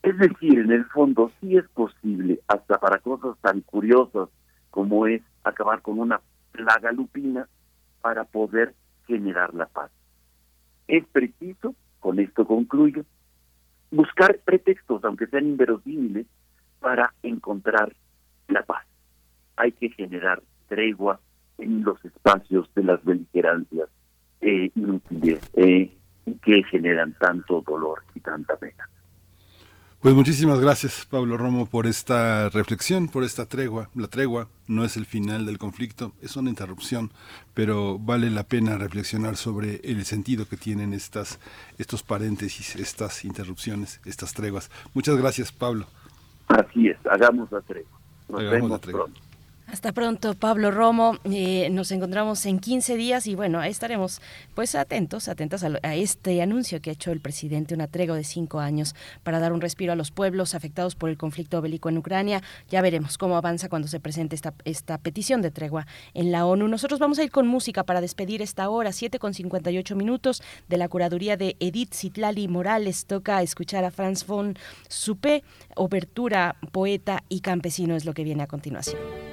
Es 0.01 0.17
decir, 0.17 0.59
en 0.59 0.71
el 0.71 0.85
fondo 0.85 1.31
sí 1.39 1.55
es 1.57 1.67
posible, 1.69 2.39
hasta 2.47 2.77
para 2.79 2.99
cosas 2.99 3.37
tan 3.41 3.61
curiosas 3.61 4.29
como 4.69 5.07
es 5.07 5.21
acabar 5.43 5.81
con 5.81 5.99
una 5.99 6.21
plaga 6.51 6.91
lupina, 6.91 7.47
para 8.03 8.25
poder 8.25 8.75
generar 9.07 9.53
la 9.53 9.65
paz. 9.65 9.89
Es 10.89 11.05
preciso, 11.07 11.73
con 12.01 12.19
esto 12.19 12.45
concluyo, 12.45 13.05
buscar 13.91 14.39
pretextos, 14.39 15.03
aunque 15.05 15.27
sean 15.27 15.45
inverosímiles, 15.45 16.27
para 16.81 17.13
encontrar 17.23 17.93
la 18.49 18.61
paz. 18.63 18.85
Hay 19.55 19.71
que 19.71 19.89
generar 19.89 20.43
tregua 20.67 21.21
en 21.57 21.83
los 21.83 22.03
espacios 22.03 22.69
de 22.75 22.83
las 22.83 23.01
beligerancias 23.05 23.87
eh, 24.41 24.69
inútiles 24.75 25.39
eh, 25.53 25.89
que 26.41 26.63
generan 26.63 27.13
tanto 27.13 27.63
dolor 27.65 28.03
y 28.15 28.19
tanta 28.19 28.57
pena. 28.57 28.89
Pues 30.03 30.15
muchísimas 30.15 30.59
gracias, 30.59 31.07
Pablo 31.09 31.37
Romo, 31.37 31.65
por 31.65 31.87
esta 31.87 32.49
reflexión, 32.49 33.07
por 33.07 33.23
esta 33.23 33.45
tregua. 33.45 33.87
La 33.95 34.09
tregua 34.09 34.49
no 34.67 34.83
es 34.83 34.97
el 34.97 35.05
final 35.05 35.45
del 35.45 35.57
conflicto, 35.57 36.11
es 36.21 36.35
una 36.35 36.49
interrupción, 36.49 37.09
pero 37.53 37.97
vale 37.97 38.29
la 38.29 38.43
pena 38.43 38.77
reflexionar 38.77 39.37
sobre 39.37 39.79
el 39.81 40.03
sentido 40.03 40.45
que 40.45 40.57
tienen 40.57 40.93
estas, 40.93 41.39
estos 41.77 42.03
paréntesis, 42.03 42.75
estas 42.75 43.23
interrupciones, 43.23 44.01
estas 44.03 44.33
treguas. 44.33 44.69
Muchas 44.93 45.15
gracias, 45.15 45.53
Pablo. 45.53 45.85
Así 46.49 46.89
es, 46.89 46.97
hagamos 47.09 47.49
la 47.49 47.61
tregua. 47.61 47.97
Nos 48.27 48.41
vemos 48.41 48.79
pronto. 48.81 49.21
Hasta 49.73 49.91
pronto, 49.91 50.35
Pablo 50.35 50.69
Romo. 50.69 51.17
Eh, 51.23 51.67
nos 51.71 51.91
encontramos 51.91 52.45
en 52.45 52.59
15 52.59 52.95
días 52.95 53.25
y 53.25 53.33
bueno, 53.33 53.59
ahí 53.59 53.71
estaremos 53.71 54.21
pues 54.53 54.75
atentos, 54.75 55.27
atentas 55.27 55.63
a, 55.63 55.71
a, 55.81 55.95
este 55.95 56.43
anuncio 56.43 56.79
que 56.79 56.91
ha 56.91 56.93
hecho 56.93 57.11
el 57.11 57.19
presidente, 57.19 57.73
una 57.73 57.87
tregua 57.87 58.15
de 58.15 58.23
cinco 58.23 58.59
años 58.59 58.93
para 59.23 59.39
dar 59.39 59.51
un 59.51 59.61
respiro 59.61 59.91
a 59.91 59.95
los 59.95 60.11
pueblos 60.11 60.53
afectados 60.53 60.93
por 60.93 61.09
el 61.09 61.17
conflicto 61.17 61.59
bélico 61.59 61.89
en 61.89 61.97
Ucrania. 61.97 62.43
Ya 62.69 62.83
veremos 62.83 63.17
cómo 63.17 63.35
avanza 63.35 63.67
cuando 63.67 63.87
se 63.87 63.99
presente 63.99 64.35
esta, 64.35 64.97
petición 64.99 65.41
de 65.41 65.49
tregua 65.49 65.87
en 66.13 66.31
la 66.31 66.45
ONU. 66.45 66.67
Nosotros 66.67 66.99
vamos 66.99 67.17
a 67.17 67.23
ir 67.23 67.31
con 67.31 67.47
música 67.47 67.83
para 67.83 67.99
despedir 67.99 68.43
esta 68.43 68.69
hora, 68.69 68.91
7 68.91 69.17
con 69.17 69.33
58 69.33 69.95
minutos 69.95 70.43
de 70.69 70.77
la 70.77 70.87
curaduría 70.87 71.35
de 71.35 71.55
Edith 71.59 71.95
Zitlali 71.95 72.47
Morales. 72.47 73.07
Toca 73.07 73.41
escuchar 73.41 73.85
a 73.85 73.89
Franz 73.89 74.27
von 74.27 74.55
Suppé, 74.87 75.43
obertura, 75.75 76.57
poeta 76.71 77.23
y 77.27 77.39
campesino 77.39 77.95
es 77.95 78.05
lo 78.05 78.13
que 78.13 78.23
viene 78.23 78.43
a 78.43 78.47
continuación. 78.47 79.32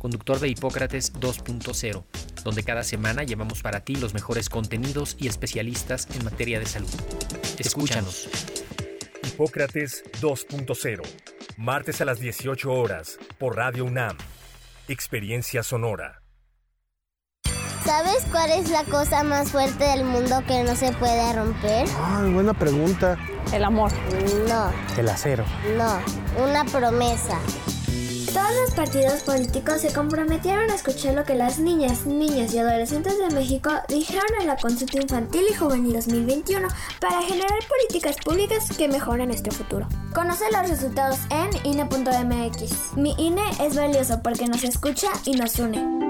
conductor 0.00 0.40
de 0.40 0.48
Hipócrates 0.48 1.12
2.0, 1.12 2.04
donde 2.42 2.64
cada 2.64 2.82
semana 2.82 3.22
llevamos 3.22 3.62
para 3.62 3.84
ti 3.84 3.94
los 3.94 4.14
mejores 4.14 4.48
contenidos 4.48 5.16
y 5.20 5.28
especialistas 5.28 6.08
en 6.16 6.24
materia 6.24 6.58
de 6.58 6.66
salud. 6.66 6.90
Escúchanos. 7.58 8.28
Hipócrates 9.22 10.02
2.0, 10.20 11.02
martes 11.56 12.00
a 12.00 12.04
las 12.04 12.18
18 12.18 12.72
horas, 12.72 13.18
por 13.38 13.56
Radio 13.56 13.84
UNAM. 13.84 14.16
Experiencia 14.88 15.62
Sonora. 15.62 16.22
¿Sabes 17.84 18.24
cuál 18.30 18.50
es 18.50 18.70
la 18.70 18.84
cosa 18.84 19.22
más 19.24 19.50
fuerte 19.50 19.84
del 19.84 20.04
mundo 20.04 20.42
que 20.46 20.62
no 20.62 20.76
se 20.76 20.92
puede 20.92 21.32
romper? 21.32 21.88
Ay, 21.98 22.30
buena 22.32 22.54
pregunta. 22.54 23.18
El 23.52 23.64
amor. 23.64 23.90
No. 24.48 24.70
El 24.98 25.08
acero. 25.08 25.44
No, 25.76 26.00
una 26.44 26.64
promesa. 26.64 27.38
Todos 28.32 28.50
los 28.62 28.74
partidos 28.74 29.22
políticos 29.22 29.80
se 29.80 29.92
comprometieron 29.92 30.70
a 30.70 30.74
escuchar 30.74 31.14
lo 31.14 31.24
que 31.24 31.34
las 31.34 31.58
niñas, 31.58 32.06
niños 32.06 32.54
y 32.54 32.58
adolescentes 32.58 33.18
de 33.18 33.34
México 33.34 33.70
dijeron 33.88 34.28
en 34.40 34.46
la 34.46 34.56
consulta 34.56 35.00
infantil 35.00 35.42
y 35.50 35.54
juvenil 35.54 35.94
2021 35.94 36.68
para 37.00 37.22
generar 37.22 37.58
políticas 37.68 38.16
públicas 38.24 38.68
que 38.76 38.86
mejoren 38.86 39.28
nuestro 39.28 39.52
futuro. 39.52 39.88
Conoce 40.14 40.44
los 40.52 40.70
resultados 40.70 41.18
en 41.30 41.50
INE.mx. 41.66 42.96
Mi 42.96 43.14
INE 43.18 43.42
es 43.60 43.74
valioso 43.74 44.20
porque 44.22 44.46
nos 44.46 44.62
escucha 44.62 45.08
y 45.24 45.32
nos 45.32 45.58
une. 45.58 46.09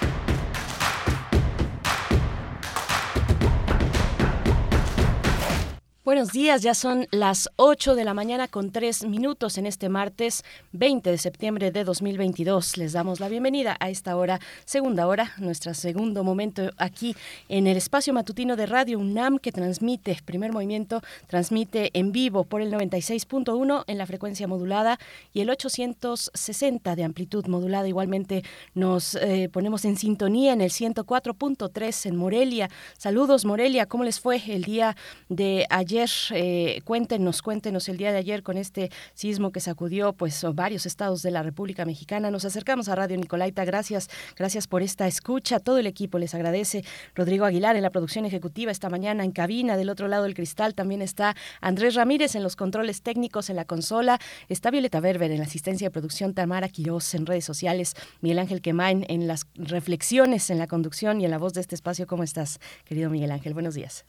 Buenos 6.03 6.31
días, 6.31 6.63
ya 6.63 6.73
son 6.73 7.05
las 7.11 7.47
8 7.57 7.93
de 7.93 8.03
la 8.03 8.15
mañana 8.15 8.47
con 8.47 8.71
3 8.71 9.05
minutos 9.05 9.59
en 9.59 9.67
este 9.67 9.87
martes 9.87 10.43
20 10.71 11.11
de 11.11 11.17
septiembre 11.19 11.69
de 11.69 11.83
2022. 11.83 12.77
Les 12.77 12.93
damos 12.93 13.19
la 13.19 13.29
bienvenida 13.29 13.77
a 13.79 13.91
esta 13.91 14.15
hora, 14.15 14.39
segunda 14.65 15.05
hora, 15.05 15.33
nuestro 15.37 15.75
segundo 15.75 16.23
momento 16.23 16.71
aquí 16.77 17.15
en 17.49 17.67
el 17.67 17.77
espacio 17.77 18.13
matutino 18.13 18.55
de 18.55 18.65
Radio 18.65 18.97
UNAM 18.97 19.37
que 19.37 19.51
transmite, 19.51 20.17
primer 20.25 20.51
movimiento, 20.51 21.03
transmite 21.27 21.91
en 21.93 22.11
vivo 22.11 22.45
por 22.45 22.63
el 22.63 22.73
96.1 22.73 23.83
en 23.85 23.97
la 23.99 24.07
frecuencia 24.07 24.47
modulada 24.47 24.97
y 25.33 25.41
el 25.41 25.51
860 25.51 26.95
de 26.95 27.03
amplitud 27.03 27.45
modulada. 27.45 27.87
Igualmente 27.87 28.43
nos 28.73 29.13
eh, 29.13 29.49
ponemos 29.53 29.85
en 29.85 29.97
sintonía 29.97 30.53
en 30.53 30.61
el 30.61 30.71
104.3 30.71 32.07
en 32.07 32.15
Morelia. 32.15 32.71
Saludos 32.97 33.45
Morelia, 33.45 33.85
¿cómo 33.85 34.03
les 34.03 34.19
fue 34.19 34.41
el 34.47 34.63
día 34.63 34.97
de 35.29 35.67
ayer? 35.69 35.90
Eh, 35.93 36.81
cuéntenos, 36.85 37.41
cuéntenos 37.41 37.89
el 37.89 37.97
día 37.97 38.13
de 38.13 38.17
ayer 38.17 38.43
con 38.43 38.57
este 38.57 38.89
sismo 39.13 39.51
que 39.51 39.59
sacudió 39.59 40.13
pues 40.13 40.41
varios 40.53 40.85
estados 40.85 41.21
de 41.21 41.31
la 41.31 41.43
República 41.43 41.83
Mexicana. 41.83 42.31
Nos 42.31 42.45
acercamos 42.45 42.87
a 42.87 42.95
Radio 42.95 43.17
Nicolaita. 43.17 43.65
Gracias, 43.65 44.09
gracias 44.37 44.67
por 44.67 44.83
esta 44.83 45.05
escucha. 45.07 45.59
Todo 45.59 45.79
el 45.79 45.87
equipo 45.87 46.17
les 46.17 46.33
agradece. 46.33 46.85
Rodrigo 47.13 47.43
Aguilar 47.43 47.75
en 47.75 47.81
la 47.81 47.89
producción 47.89 48.25
ejecutiva 48.25 48.71
esta 48.71 48.89
mañana 48.89 49.25
en 49.25 49.31
cabina. 49.31 49.75
Del 49.75 49.89
otro 49.89 50.07
lado 50.07 50.23
del 50.23 50.33
cristal 50.33 50.75
también 50.75 51.01
está 51.01 51.35
Andrés 51.59 51.95
Ramírez 51.95 52.35
en 52.35 52.43
los 52.43 52.55
controles 52.55 53.01
técnicos 53.01 53.49
en 53.49 53.57
la 53.57 53.65
consola. 53.65 54.17
Está 54.47 54.71
Violeta 54.71 55.01
Berber 55.01 55.29
en 55.31 55.39
la 55.39 55.45
asistencia 55.45 55.87
de 55.87 55.91
producción, 55.91 56.33
Tamara 56.33 56.69
Quiroz 56.69 57.13
en 57.15 57.25
redes 57.25 57.43
sociales, 57.43 57.95
Miguel 58.21 58.39
Ángel 58.39 58.61
Quemain 58.61 59.05
en 59.09 59.27
las 59.27 59.45
reflexiones, 59.55 60.49
en 60.49 60.57
la 60.57 60.67
conducción 60.67 61.19
y 61.19 61.25
en 61.25 61.31
la 61.31 61.37
voz 61.37 61.51
de 61.53 61.59
este 61.59 61.75
espacio. 61.75 62.07
¿Cómo 62.07 62.23
estás, 62.23 62.59
querido 62.85 63.09
Miguel 63.09 63.31
Ángel? 63.31 63.53
Buenos 63.53 63.75
días. 63.75 64.05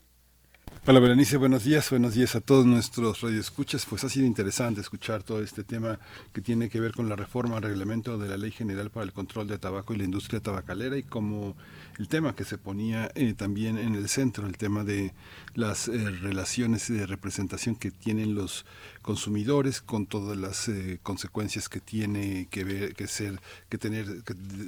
Hola 0.85 0.99
Berenice, 0.99 1.37
buenos 1.37 1.62
días, 1.62 1.91
buenos 1.91 2.14
días 2.14 2.35
a 2.35 2.41
todos 2.41 2.66
nuestros 2.66 3.20
radioescuchas. 3.20 3.87
Pues 3.87 4.03
ha 4.03 4.09
sido 4.09 4.27
interesante 4.27 4.81
escuchar 4.81 5.23
todo 5.23 5.41
este 5.41 5.62
tema 5.62 6.01
que 6.33 6.41
tiene 6.41 6.68
que 6.68 6.81
ver 6.81 6.93
con 6.93 7.09
la 7.09 7.14
reforma 7.14 7.57
al 7.57 7.62
reglamento 7.62 8.18
de 8.18 8.29
la 8.29 8.37
Ley 8.37 8.51
General 8.51 8.91
para 8.91 9.05
el 9.05 9.12
Control 9.12 9.47
de 9.47 9.59
Tabaco 9.59 9.95
y 9.95 9.99
la 9.99 10.05
Industria 10.05 10.41
Tabacalera 10.41 10.99
y 10.99 11.05
como 11.05 11.57
el 11.99 12.09
tema 12.09 12.35
que 12.35 12.45
se 12.45 12.59
ponía 12.59 13.12
eh, 13.14 13.35
también 13.35 13.79
en 13.79 13.95
el 13.95 14.09
centro, 14.09 14.47
el 14.47 14.57
tema 14.57 14.83
de 14.83 15.14
las 15.55 15.87
eh, 15.87 16.11
relaciones 16.11 16.89
de 16.89 17.07
representación 17.07 17.77
que 17.77 17.93
tienen 17.93 18.35
los 18.35 18.66
consumidores 19.03 19.82
con 19.82 20.07
todas 20.07 20.36
las 20.36 20.68
eh, 20.68 20.98
consecuencias 21.03 21.68
que 21.68 21.80
tiene 21.80 22.48
que 22.50 22.64
ver 22.64 22.94
que 22.94 23.07
ser 23.07 23.40
que 23.68 23.78
tener 23.78 24.07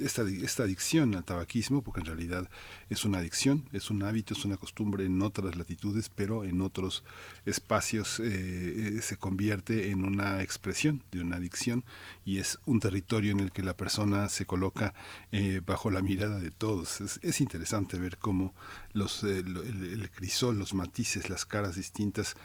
esta, 0.03 0.23
esta 0.23 0.63
adicción 0.63 1.15
al 1.15 1.23
tabaquismo 1.23 1.81
porque 1.81 2.01
en 2.01 2.07
realidad 2.07 2.49
es 2.89 3.05
una 3.05 3.19
adicción 3.19 3.67
es 3.71 3.89
un 3.89 4.03
hábito 4.03 4.33
es 4.33 4.45
una 4.45 4.57
costumbre 4.57 5.05
en 5.05 5.21
otras 5.21 5.55
latitudes 5.55 6.09
pero 6.13 6.43
en 6.43 6.61
otros 6.61 7.03
espacios 7.45 8.19
eh, 8.19 8.99
se 9.01 9.17
convierte 9.17 9.89
en 9.89 10.03
una 10.03 10.41
expresión 10.41 11.01
de 11.11 11.21
una 11.21 11.37
adicción 11.37 11.83
y 12.25 12.39
es 12.39 12.59
un 12.65 12.79
territorio 12.79 13.31
en 13.31 13.39
el 13.39 13.51
que 13.51 13.63
la 13.63 13.77
persona 13.77 14.29
se 14.29 14.45
coloca 14.45 14.93
eh, 15.31 15.61
bajo 15.65 15.91
la 15.91 16.01
mirada 16.01 16.39
de 16.39 16.51
todos. 16.51 17.01
Es, 17.01 17.19
es 17.21 17.41
interesante 17.41 17.97
ver 17.97 18.17
cómo 18.17 18.53
los 18.93 19.23
el, 19.23 19.57
el 19.57 20.09
crisol 20.11 20.57
los 20.57 20.73
matices 20.73 21.29
las 21.29 21.45
caras 21.45 21.75
distintas 21.75 22.35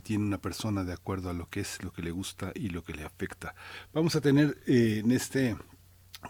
tiene 0.00 0.24
una 0.24 0.38
persona 0.38 0.84
de 0.84 0.92
acuerdo 0.92 1.30
a 1.30 1.32
lo 1.32 1.48
que 1.48 1.60
es, 1.60 1.82
lo 1.82 1.92
que 1.92 2.02
le 2.02 2.10
gusta 2.10 2.52
y 2.54 2.68
lo 2.70 2.82
que 2.82 2.94
le 2.94 3.04
afecta. 3.04 3.54
Vamos 3.92 4.16
a 4.16 4.20
tener 4.20 4.58
eh, 4.66 5.02
en 5.04 5.10
este 5.12 5.56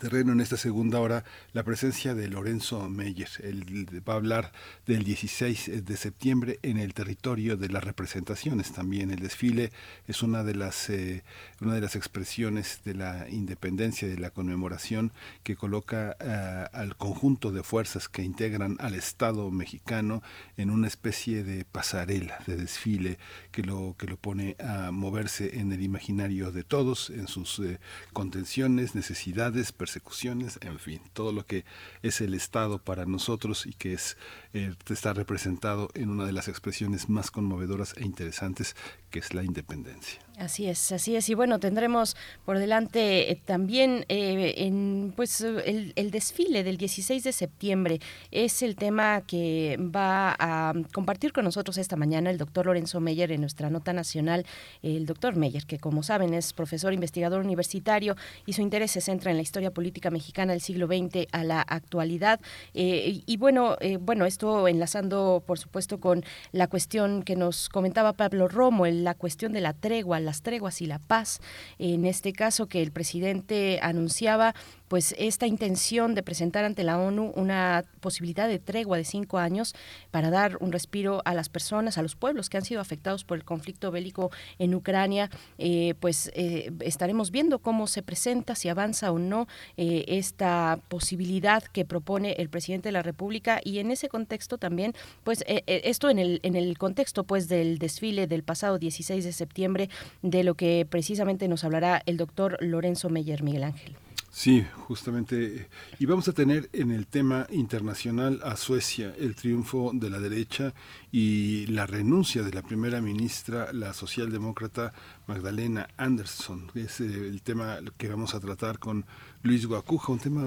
terreno 0.01 0.32
en 0.32 0.41
esta 0.41 0.57
segunda 0.57 1.01
hora 1.01 1.24
la 1.53 1.64
presencia 1.64 2.14
de 2.14 2.28
Lorenzo 2.28 2.89
Meyer. 2.89 3.28
Él 3.43 3.86
va 4.09 4.12
a 4.12 4.16
hablar 4.16 4.53
del 4.86 5.03
16 5.03 5.84
de 5.84 5.97
septiembre 5.97 6.59
en 6.62 6.78
el 6.78 6.95
territorio 6.95 7.57
de 7.57 7.68
las 7.68 7.82
representaciones. 7.82 8.72
También 8.72 9.11
el 9.11 9.20
desfile 9.20 9.72
es 10.07 10.22
una 10.22 10.45
de 10.45 10.55
las 10.55 10.91
eh, 10.91 11.24
una 11.61 11.74
de 11.74 11.80
las 11.80 11.97
expresiones 11.97 12.80
de 12.84 12.95
la 12.95 13.28
independencia 13.28 14.07
de 14.07 14.18
la 14.18 14.30
conmemoración 14.30 15.12
que 15.43 15.57
coloca 15.57 16.16
uh, 16.20 16.76
al 16.76 16.97
conjunto 16.97 17.51
de 17.51 17.62
fuerzas 17.62 18.09
que 18.09 18.22
integran 18.22 18.76
al 18.80 18.95
Estado 18.95 19.51
mexicano 19.51 20.22
en 20.57 20.70
una 20.70 20.86
especie 20.86 21.43
de 21.43 21.64
pasarela 21.64 22.39
de 22.47 22.57
desfile 22.57 23.18
que 23.51 23.62
lo 23.62 23.97
que 23.99 24.07
lo 24.07 24.16
pone 24.16 24.57
a 24.61 24.91
moverse 24.93 25.59
en 25.59 25.72
el 25.72 25.82
imaginario 25.82 26.53
de 26.53 26.62
todos 26.62 27.11
en 27.11 27.26
sus 27.26 27.59
eh, 27.59 27.80
contenciones, 28.12 28.95
necesidades 28.95 29.72
persecuciones, 29.79 30.59
en 30.61 30.79
fin, 30.79 31.01
todo 31.14 31.33
lo 31.33 31.47
que 31.47 31.64
es 32.03 32.20
el 32.20 32.35
Estado 32.35 32.79
para 32.79 33.07
nosotros 33.07 33.64
y 33.64 33.72
que 33.72 33.95
es 33.95 34.18
eh, 34.53 34.74
está 34.91 35.14
representado 35.14 35.89
en 35.95 36.11
una 36.11 36.26
de 36.26 36.33
las 36.33 36.49
expresiones 36.49 37.09
más 37.09 37.31
conmovedoras 37.31 37.95
e 37.97 38.05
interesantes 38.05 38.76
que 39.11 39.20
es 39.20 39.33
la 39.33 39.43
independencia. 39.43 40.28
Así 40.39 40.68
es, 40.68 40.93
así 40.93 41.16
es. 41.16 41.28
Y 41.28 41.34
bueno, 41.34 41.59
tendremos 41.59 42.16
por 42.45 42.61
delante 42.61 43.32
eh, 43.32 43.41
también 43.45 44.05
eh, 44.09 44.55
en, 44.59 45.12
pues, 45.16 45.41
el, 45.41 45.93
el, 45.97 46.12
desfile 46.12 46.62
del 46.62 46.76
16 46.76 47.24
de 47.24 47.32
septiembre. 47.32 47.99
Es 48.30 48.62
el 48.62 48.76
tema 48.76 49.22
que 49.22 49.76
va 49.80 50.36
a 50.39 50.74
compartir 50.93 51.32
con 51.32 51.45
nosotros 51.45 51.76
esta 51.76 51.97
mañana 51.97 52.30
el 52.30 52.39
doctor 52.39 52.66
Lorenzo 52.66 53.01
Meyer 53.01 53.32
en 53.32 53.41
nuestra 53.41 53.68
nota 53.68 53.93
nacional. 53.93 54.47
El 54.80 55.07
doctor 55.07 55.34
Meyer, 55.34 55.66
que 55.66 55.80
como 55.80 56.05
saben 56.05 56.32
es 56.34 56.53
profesor 56.53 56.93
investigador 56.93 57.45
universitario 57.45 58.14
y 58.47 58.53
su 58.53 58.62
interés 58.62 58.93
se 58.93 59.01
centra 59.01 59.32
en 59.32 59.39
la 59.39 59.43
historia 59.43 59.72
política 59.72 60.11
mexicana 60.11 60.53
del 60.53 60.61
siglo 60.61 60.86
XX 60.86 61.26
a 61.32 61.43
la 61.43 61.62
actualidad. 61.62 62.39
Eh, 62.74 63.22
y 63.26 63.36
bueno, 63.39 63.76
bueno, 64.01 64.24
esto 64.24 64.68
enlazando, 64.68 65.43
por 65.45 65.59
supuesto, 65.59 65.99
con 65.99 66.22
la 66.53 66.68
cuestión 66.68 67.24
que 67.24 67.34
nos 67.34 67.68
comentaba 67.68 68.12
Pablo 68.12 68.47
Romo, 68.47 68.86
la 68.86 69.14
cuestión 69.14 69.53
de 69.53 69.62
la 69.62 69.72
tregua, 69.72 70.28
las 70.29 70.43
treguas 70.43 70.83
y 70.83 70.87
la 70.87 70.99
paz. 70.99 71.41
En 71.79 72.05
este 72.05 72.35
caso 72.35 72.68
que 72.68 72.83
el 72.83 72.93
presidente 72.93 73.81
anunciaba 73.83 74.55
pues 74.89 75.14
esta 75.18 75.47
intención 75.47 76.14
de 76.14 76.22
presentar 76.22 76.64
ante 76.64 76.82
la 76.82 76.99
ONU 76.99 77.32
una 77.36 77.84
posibilidad 78.01 78.49
de 78.49 78.59
tregua 78.59 78.97
de 78.97 79.05
cinco 79.05 79.39
años 79.39 79.74
para 80.11 80.30
dar 80.30 80.57
un 80.61 80.72
respiro 80.72 81.22
a 81.24 81.34
las 81.34 81.49
personas, 81.49 81.99
a 81.99 82.03
los 82.03 82.16
pueblos 82.16 82.49
que 82.49 82.57
han 82.57 82.64
sido 82.64 82.80
afectados 82.80 83.24
por 83.24 83.36
el 83.36 83.45
conflicto 83.45 83.91
bélico 83.91 84.30
en 84.59 84.74
Ucrania, 84.74 85.30
eh, 85.59 85.95
pues 86.01 86.30
eh, 86.34 86.72
estaremos 86.80 87.30
viendo 87.30 87.59
cómo 87.59 87.86
se 87.86 88.03
presenta, 88.03 88.55
si 88.55 88.68
avanza 88.68 89.12
o 89.12 89.18
no 89.18 89.47
eh, 89.76 90.05
esta 90.09 90.80
posibilidad 90.89 91.62
que 91.62 91.84
propone 91.84 92.32
el 92.39 92.49
presidente 92.49 92.89
de 92.89 92.93
la 92.93 93.03
República 93.03 93.61
y 93.62 93.78
en 93.78 93.91
ese 93.91 94.09
contexto 94.09 94.59
también, 94.59 94.95
pues 95.24 95.45
esto 95.47 96.11
en 96.11 96.18
el, 96.18 96.41
en 96.43 96.57
el 96.57 96.78
contexto 96.78 97.24
pues 97.24 97.49
del 97.49 97.78
desfile 97.78 98.26
del 98.26 98.43
pasado 98.43 98.78
16 98.78 99.24
de 99.24 99.32
septiembre, 99.32 99.91
de 100.22 100.45
lo 100.45 100.55
que 100.55 100.86
precisamente 100.89 101.49
nos 101.49 101.64
hablará 101.64 102.03
el 102.07 102.16
doctor 102.16 102.57
Lorenzo 102.61 103.11
Meyer 103.11 103.43
Miguel 103.43 103.64
Ángel. 103.64 103.97
Sí, 104.39 104.64
justamente. 104.86 105.68
Y 105.99 106.07
vamos 106.07 106.28
a 106.28 106.32
tener 106.32 106.70
en 106.72 106.93
el 106.93 107.09
tema 107.09 107.49
internacional 107.51 108.39
a 108.45 108.57
Suecia, 108.57 109.12
el 109.18 109.34
triunfo 109.34 109.91
de 109.93 110.11
la 110.11 110.20
derecha 110.20 110.74
y 111.11 111.66
la 111.66 111.86
renuncia 111.86 112.45
de 112.45 112.53
la 112.53 112.62
primera 112.62 113.01
ministra, 113.01 113.72
la 113.72 113.93
socialdemócrata 113.93 114.93
Magdalena 115.26 115.89
Andersson. 115.97 116.70
Es 116.76 117.01
eh, 117.01 117.07
el 117.07 117.43
tema 117.43 117.80
que 117.97 118.07
vamos 118.07 118.36
a 118.36 118.39
tratar 118.39 118.78
con 118.78 119.07
Luis 119.43 119.66
Guacuja, 119.66 120.12
un 120.12 120.18
tema 120.18 120.43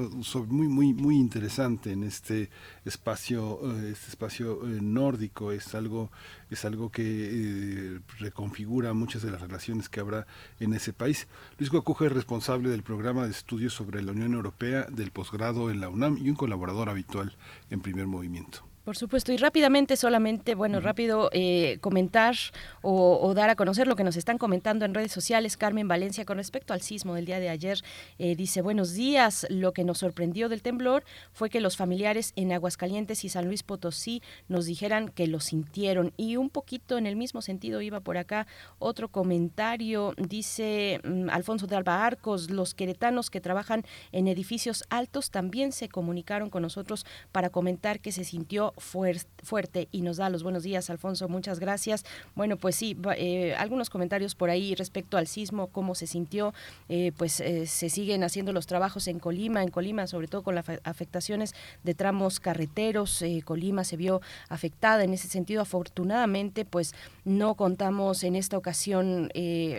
muy 0.49 0.67
muy 0.67 0.93
muy 0.93 1.15
interesante 1.15 1.93
en 1.93 2.03
este 2.03 2.49
espacio 2.83 3.59
eh, 3.63 3.91
este 3.93 4.09
espacio 4.09 4.67
eh, 4.67 4.79
nórdico 4.81 5.53
es 5.53 5.73
algo 5.75 6.11
es 6.49 6.65
algo 6.65 6.91
que 6.91 8.01
reconfigura 8.19 8.93
muchas 8.93 9.21
de 9.21 9.31
las 9.31 9.39
relaciones 9.39 9.87
que 9.87 10.01
habrá 10.01 10.27
en 10.59 10.73
ese 10.73 10.91
país. 10.91 11.27
Luis 11.57 11.71
Guacuja 11.71 12.07
es 12.07 12.11
responsable 12.11 12.69
del 12.69 12.83
programa 12.83 13.23
de 13.23 13.31
estudios 13.31 13.73
sobre 13.73 14.03
la 14.03 14.11
Unión 14.11 14.33
Europea 14.33 14.85
del 14.91 15.11
posgrado 15.11 15.71
en 15.71 15.79
la 15.79 15.87
UNAM 15.87 16.17
y 16.17 16.29
un 16.29 16.35
colaborador 16.35 16.89
habitual 16.89 17.37
en 17.69 17.79
Primer 17.79 18.07
Movimiento. 18.07 18.70
Por 18.83 18.97
supuesto, 18.97 19.31
y 19.31 19.37
rápidamente, 19.37 19.95
solamente, 19.95 20.55
bueno, 20.55 20.79
rápido 20.79 21.29
eh, 21.33 21.77
comentar 21.81 22.33
o, 22.81 23.31
dar 23.35 23.51
a 23.51 23.55
conocer 23.55 23.85
lo 23.85 23.95
que 23.95 24.03
nos 24.03 24.15
están 24.15 24.39
comentando 24.39 24.85
en 24.85 24.95
redes 24.95 25.11
sociales. 25.11 25.55
Carmen 25.55 25.87
Valencia, 25.87 26.25
con 26.25 26.37
respecto 26.37 26.73
al 26.73 26.81
sismo 26.81 27.13
del 27.13 27.25
día 27.25 27.39
de 27.39 27.49
ayer, 27.49 27.77
eh, 28.17 28.35
dice: 28.35 28.63
Buenos 28.63 28.93
días. 28.93 29.45
Lo 29.51 29.71
que 29.71 29.83
nos 29.83 29.99
sorprendió 29.99 30.49
del 30.49 30.63
temblor 30.63 31.03
fue 31.31 31.51
que 31.51 31.61
los 31.61 31.77
familiares 31.77 32.33
en 32.35 32.51
Aguascalientes 32.51 33.23
y 33.23 33.29
San 33.29 33.45
Luis 33.45 33.61
Potosí 33.61 34.23
nos 34.47 34.65
dijeran 34.65 35.09
que 35.09 35.27
lo 35.27 35.41
sintieron. 35.41 36.11
Y 36.17 36.37
un 36.37 36.49
poquito 36.49 36.97
en 36.97 37.05
el 37.05 37.15
mismo 37.15 37.43
sentido 37.43 37.81
iba 37.81 37.99
por 37.99 38.17
acá 38.17 38.47
otro 38.79 39.09
comentario. 39.09 40.15
Dice 40.17 41.01
mm, 41.03 41.29
Alfonso 41.29 41.67
de 41.67 41.75
Alba 41.75 42.03
Arcos: 42.03 42.49
Los 42.49 42.73
queretanos 42.73 43.29
que 43.29 43.41
trabajan 43.41 43.83
en 44.11 44.27
edificios 44.27 44.85
altos 44.89 45.29
también 45.29 45.71
se 45.71 45.87
comunicaron 45.87 46.49
con 46.49 46.63
nosotros 46.63 47.05
para 47.31 47.51
comentar 47.51 47.99
que 47.99 48.11
se 48.11 48.23
sintió 48.23 48.70
fuerte 48.77 49.87
y 49.91 50.01
nos 50.01 50.17
da 50.17 50.29
los 50.29 50.43
buenos 50.43 50.63
días, 50.63 50.89
Alfonso. 50.89 51.27
Muchas 51.27 51.59
gracias. 51.59 52.05
Bueno, 52.35 52.57
pues 52.57 52.75
sí, 52.75 52.97
eh, 53.17 53.55
algunos 53.57 53.89
comentarios 53.89 54.35
por 54.35 54.49
ahí 54.49 54.75
respecto 54.75 55.17
al 55.17 55.27
sismo, 55.27 55.67
cómo 55.67 55.95
se 55.95 56.07
sintió. 56.07 56.53
Eh, 56.89 57.11
pues 57.17 57.39
eh, 57.39 57.67
se 57.67 57.89
siguen 57.89 58.23
haciendo 58.23 58.53
los 58.53 58.67
trabajos 58.67 59.07
en 59.07 59.19
Colima, 59.19 59.63
en 59.63 59.69
Colima, 59.69 60.07
sobre 60.07 60.27
todo 60.27 60.43
con 60.43 60.55
las 60.55 60.65
afectaciones 60.83 61.53
de 61.83 61.93
tramos 61.93 62.39
carreteros. 62.39 63.23
Colima 63.45 63.83
se 63.83 63.97
vio 63.97 64.21
afectada 64.49 65.03
en 65.03 65.13
ese 65.13 65.27
sentido. 65.27 65.61
Afortunadamente, 65.61 66.65
pues 66.65 66.93
no 67.25 67.55
contamos 67.55 68.23
en 68.23 68.35
esta 68.35 68.57
ocasión 68.57 69.29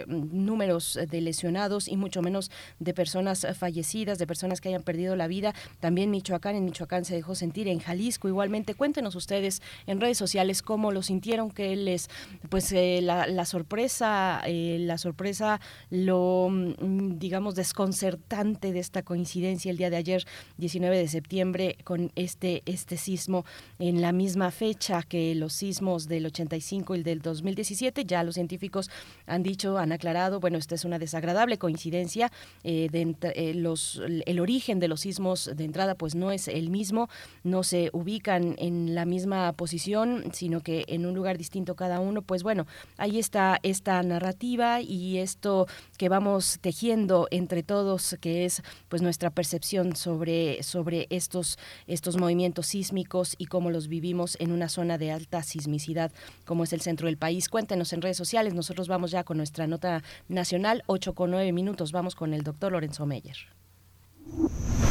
números 0.06 0.98
de 1.08 1.20
lesionados 1.20 1.88
y 1.88 1.96
mucho 1.96 2.22
menos 2.22 2.50
de 2.78 2.94
personas 2.94 3.46
fallecidas, 3.58 4.18
de 4.18 4.26
personas 4.26 4.60
que 4.60 4.68
hayan 4.68 4.82
perdido 4.82 5.16
la 5.16 5.26
vida. 5.26 5.54
También 5.80 6.10
Michoacán, 6.10 6.56
en 6.56 6.64
Michoacán 6.64 7.04
se 7.04 7.14
dejó 7.14 7.34
sentir, 7.34 7.68
en 7.68 7.80
Jalisco 7.80 8.28
igualmente 8.28 8.74
cuéntenos 8.82 9.14
ustedes 9.14 9.62
en 9.86 10.00
redes 10.00 10.18
sociales 10.18 10.60
cómo 10.60 10.90
lo 10.90 11.02
sintieron, 11.02 11.52
que 11.52 11.76
les, 11.76 12.10
pues 12.48 12.72
eh, 12.72 12.98
la, 13.00 13.44
sorpresa, 13.44 14.42
eh, 14.44 14.78
la 14.80 14.98
sorpresa, 14.98 15.60
lo, 15.90 16.48
mm, 16.50 17.16
digamos, 17.20 17.54
desconcertante 17.54 18.72
de 18.72 18.80
esta 18.80 19.04
coincidencia 19.04 19.70
el 19.70 19.76
día 19.76 19.88
de 19.88 19.98
ayer, 19.98 20.24
19 20.56 20.98
de 20.98 21.06
septiembre, 21.06 21.76
con 21.84 22.10
este, 22.16 22.64
este 22.66 22.96
sismo 22.96 23.44
en 23.78 24.00
la 24.00 24.10
misma 24.10 24.50
fecha 24.50 25.04
que 25.04 25.36
los 25.36 25.52
sismos 25.52 26.08
del 26.08 26.26
85 26.26 26.96
y 26.96 26.98
el 26.98 27.04
del 27.04 27.22
2017. 27.22 28.04
Ya 28.04 28.24
los 28.24 28.34
científicos 28.34 28.90
han 29.26 29.44
dicho, 29.44 29.78
han 29.78 29.92
aclarado, 29.92 30.40
bueno, 30.40 30.58
esta 30.58 30.74
es 30.74 30.84
una 30.84 30.98
desagradable 30.98 31.56
coincidencia. 31.56 32.32
Eh, 32.64 33.54
los, 33.54 34.02
el 34.26 34.40
origen 34.40 34.80
de 34.80 34.88
los 34.88 35.02
sismos 35.02 35.52
de 35.54 35.62
entrada, 35.62 35.94
pues 35.94 36.16
no 36.16 36.32
es 36.32 36.48
el 36.48 36.68
mismo, 36.68 37.08
no 37.44 37.62
se 37.62 37.90
ubican 37.92 38.56
en 38.58 38.71
en 38.72 38.94
la 38.94 39.04
misma 39.04 39.52
posición, 39.52 40.24
sino 40.32 40.60
que 40.60 40.84
en 40.88 41.06
un 41.06 41.14
lugar 41.14 41.36
distinto 41.38 41.76
cada 41.76 42.00
uno, 42.00 42.22
pues 42.22 42.42
bueno, 42.42 42.66
ahí 42.96 43.18
está 43.18 43.58
esta 43.62 44.02
narrativa 44.02 44.80
y 44.80 45.18
esto 45.18 45.66
que 45.98 46.08
vamos 46.08 46.58
tejiendo 46.60 47.28
entre 47.30 47.62
todos, 47.62 48.16
que 48.20 48.44
es 48.44 48.62
pues 48.88 49.02
nuestra 49.02 49.30
percepción 49.30 49.94
sobre, 49.94 50.62
sobre 50.62 51.06
estos, 51.10 51.58
estos 51.86 52.16
movimientos 52.16 52.66
sísmicos 52.66 53.34
y 53.38 53.46
cómo 53.46 53.70
los 53.70 53.88
vivimos 53.88 54.36
en 54.40 54.52
una 54.52 54.68
zona 54.68 54.98
de 54.98 55.12
alta 55.12 55.42
sismicidad 55.42 56.12
como 56.44 56.64
es 56.64 56.72
el 56.72 56.80
centro 56.80 57.06
del 57.06 57.18
país. 57.18 57.48
Cuéntenos 57.48 57.92
en 57.92 58.02
redes 58.02 58.16
sociales, 58.16 58.54
nosotros 58.54 58.88
vamos 58.88 59.10
ya 59.10 59.24
con 59.24 59.36
nuestra 59.36 59.66
nota 59.66 60.02
nacional, 60.28 60.82
8 60.86 61.14
con 61.14 61.30
9 61.30 61.52
minutos, 61.52 61.92
vamos 61.92 62.14
con 62.14 62.32
el 62.34 62.42
doctor 62.42 62.72
Lorenzo 62.72 63.06
Meyer. 63.06 63.36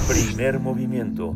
Primer 0.07 0.59
movimiento 0.59 1.35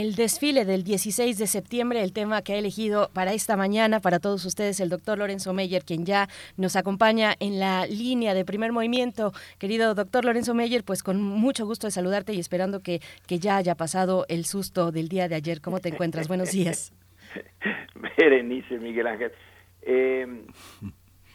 el 0.00 0.14
desfile 0.14 0.66
del 0.66 0.84
16 0.84 1.38
de 1.38 1.46
septiembre, 1.46 2.02
el 2.02 2.12
tema 2.12 2.42
que 2.42 2.52
ha 2.52 2.58
elegido 2.58 3.08
para 3.14 3.32
esta 3.32 3.56
mañana, 3.56 4.00
para 4.00 4.18
todos 4.18 4.44
ustedes, 4.44 4.78
el 4.80 4.90
doctor 4.90 5.16
Lorenzo 5.16 5.54
Meyer, 5.54 5.84
quien 5.84 6.04
ya 6.04 6.28
nos 6.58 6.76
acompaña 6.76 7.32
en 7.40 7.58
la 7.58 7.86
línea 7.86 8.34
de 8.34 8.44
primer 8.44 8.72
movimiento. 8.72 9.32
Querido 9.58 9.94
doctor 9.94 10.26
Lorenzo 10.26 10.52
Meyer, 10.52 10.84
pues 10.84 11.02
con 11.02 11.22
mucho 11.22 11.64
gusto 11.64 11.86
de 11.86 11.92
saludarte 11.92 12.34
y 12.34 12.40
esperando 12.40 12.82
que, 12.82 13.00
que 13.26 13.38
ya 13.38 13.56
haya 13.56 13.74
pasado 13.74 14.26
el 14.28 14.44
susto 14.44 14.92
del 14.92 15.08
día 15.08 15.28
de 15.28 15.34
ayer. 15.34 15.62
¿Cómo 15.62 15.80
te 15.80 15.88
encuentras? 15.88 16.28
Buenos 16.28 16.52
días. 16.52 16.92
Berenice, 18.18 18.78
Miguel 18.78 19.06
Ángel. 19.06 19.32
Em, 19.80 20.46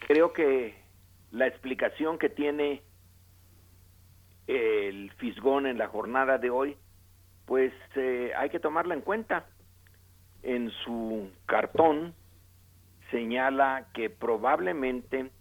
creo 0.08 0.34
que 0.34 0.76
la 1.32 1.48
explicación 1.48 2.20
que 2.20 2.30
tiene 2.30 2.84
el 4.46 5.12
Fisgón 5.18 5.66
en 5.66 5.80
la 5.80 5.88
jornada 5.88 6.38
de 6.38 6.52
hoy 6.52 6.78
pues 7.52 7.74
eh, 7.98 8.32
hay 8.38 8.50
que 8.50 8.62
tomarla 8.62 8.94
en 8.94 9.02
cuenta. 9.02 9.46
En 10.42 10.72
su 10.86 11.30
cartón 11.46 12.16
señala 13.12 13.90
que 13.94 14.10
probablemente 14.10 15.32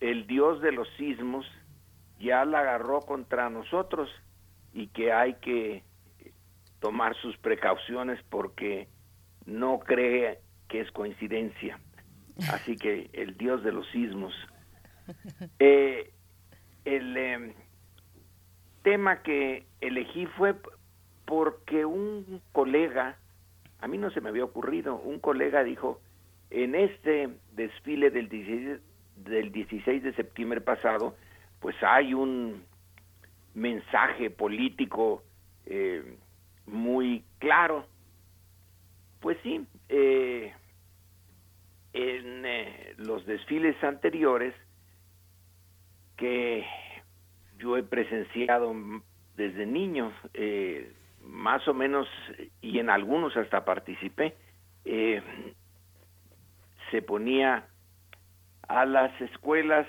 el 0.00 0.26
dios 0.26 0.62
de 0.62 0.72
los 0.72 0.88
sismos 0.96 1.44
ya 2.18 2.46
la 2.46 2.60
agarró 2.60 3.00
contra 3.00 3.50
nosotros 3.50 4.08
y 4.72 4.86
que 4.86 5.12
hay 5.12 5.34
que 5.34 5.84
tomar 6.78 7.14
sus 7.16 7.36
precauciones 7.36 8.18
porque 8.30 8.88
no 9.44 9.80
cree 9.80 10.40
que 10.66 10.80
es 10.80 10.90
coincidencia. 10.92 11.78
Así 12.50 12.74
que 12.74 13.10
el 13.12 13.36
dios 13.36 13.62
de 13.62 13.72
los 13.72 13.86
sismos. 13.90 14.32
Eh, 15.58 16.10
el 16.86 17.16
eh, 17.18 17.54
tema 18.82 19.22
que 19.22 19.66
elegí 19.82 20.24
fue 20.38 20.54
porque 21.30 21.84
un 21.84 22.42
colega, 22.50 23.16
a 23.78 23.86
mí 23.86 23.98
no 23.98 24.10
se 24.10 24.20
me 24.20 24.30
había 24.30 24.42
ocurrido, 24.42 24.96
un 24.96 25.20
colega 25.20 25.62
dijo, 25.62 26.00
en 26.50 26.74
este 26.74 27.30
desfile 27.52 28.10
del 28.10 28.28
16, 28.28 28.80
del 29.14 29.52
16 29.52 30.02
de 30.02 30.12
septiembre 30.14 30.60
pasado, 30.60 31.14
pues 31.60 31.76
hay 31.84 32.14
un 32.14 32.64
mensaje 33.54 34.30
político 34.30 35.22
eh, 35.66 36.16
muy 36.66 37.22
claro. 37.38 37.86
Pues 39.20 39.38
sí, 39.44 39.64
eh, 39.88 40.52
en 41.92 42.44
eh, 42.44 42.94
los 42.96 43.24
desfiles 43.24 43.76
anteriores 43.84 44.52
que 46.16 46.66
yo 47.56 47.76
he 47.76 47.84
presenciado 47.84 48.74
desde 49.36 49.64
niño, 49.64 50.12
eh, 50.34 50.92
más 51.22 51.66
o 51.68 51.74
menos, 51.74 52.08
y 52.60 52.78
en 52.78 52.90
algunos 52.90 53.36
hasta 53.36 53.64
participé, 53.64 54.36
eh, 54.84 55.22
se 56.90 57.02
ponía 57.02 57.66
a 58.68 58.84
las 58.84 59.18
escuelas 59.20 59.86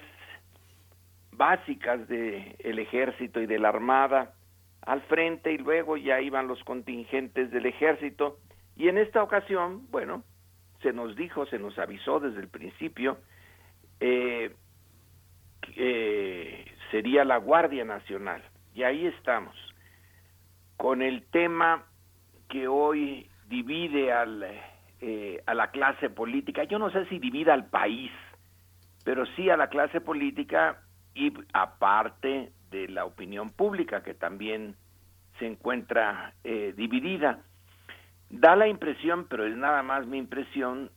básicas 1.32 2.08
del 2.08 2.80
ejército 2.80 3.40
y 3.42 3.46
de 3.46 3.60
la 3.60 3.70
armada 3.70 4.34
al 4.82 5.02
frente 5.04 5.52
y 5.52 5.58
luego 5.58 5.98
ya 5.98 6.20
iban 6.22 6.48
los 6.48 6.64
contingentes 6.64 7.52
del 7.52 7.66
ejército 7.66 8.38
y 8.76 8.90
en 8.90 8.98
esta 8.98 9.22
ocasión, 9.22 9.88
bueno, 9.92 10.24
se 10.82 10.94
nos 10.94 11.16
dijo, 11.16 11.46
se 11.46 11.60
nos 11.60 11.78
avisó 11.78 12.20
desde 12.20 12.40
el 12.40 12.48
principio, 12.48 13.18
eh, 14.00 14.56
que 15.62 16.66
sería 16.90 17.24
la 17.24 17.38
Guardia 17.38 17.86
Nacional. 17.86 18.42
Y 18.74 18.84
ahí 18.84 19.06
estamos, 19.06 19.56
con 20.82 21.04
el 21.04 21.22
tema 21.28 21.84
que 22.50 22.68
hoy 22.68 23.30
divide 23.48 24.12
al, 24.12 24.44
eh, 25.00 25.44
a 25.46 25.54
la 25.54 25.70
clase 25.70 26.10
política. 26.10 26.64
Yo 26.64 26.80
no 26.80 26.90
sé 26.90 27.06
si 27.06 27.20
divide 27.20 27.52
al 27.52 27.68
país, 27.68 28.10
pero 29.06 29.28
sí 29.36 29.48
a 29.52 29.58
la 29.58 29.68
clase 29.68 30.02
política 30.02 30.82
y 31.14 31.32
aparte 31.54 32.52
de 32.72 32.88
la 32.88 33.06
opinión 33.06 33.52
pública 33.52 34.02
que 34.02 34.16
también 34.16 34.76
se 35.38 35.46
encuentra 35.46 36.34
eh, 36.44 36.74
dividida. 36.76 37.44
Da 38.32 38.56
la 38.56 38.68
impresión, 38.68 39.28
pero 39.30 39.46
es 39.46 39.56
nada 39.56 39.84
más 39.84 40.08
mi 40.08 40.18
impresión, 40.18 40.90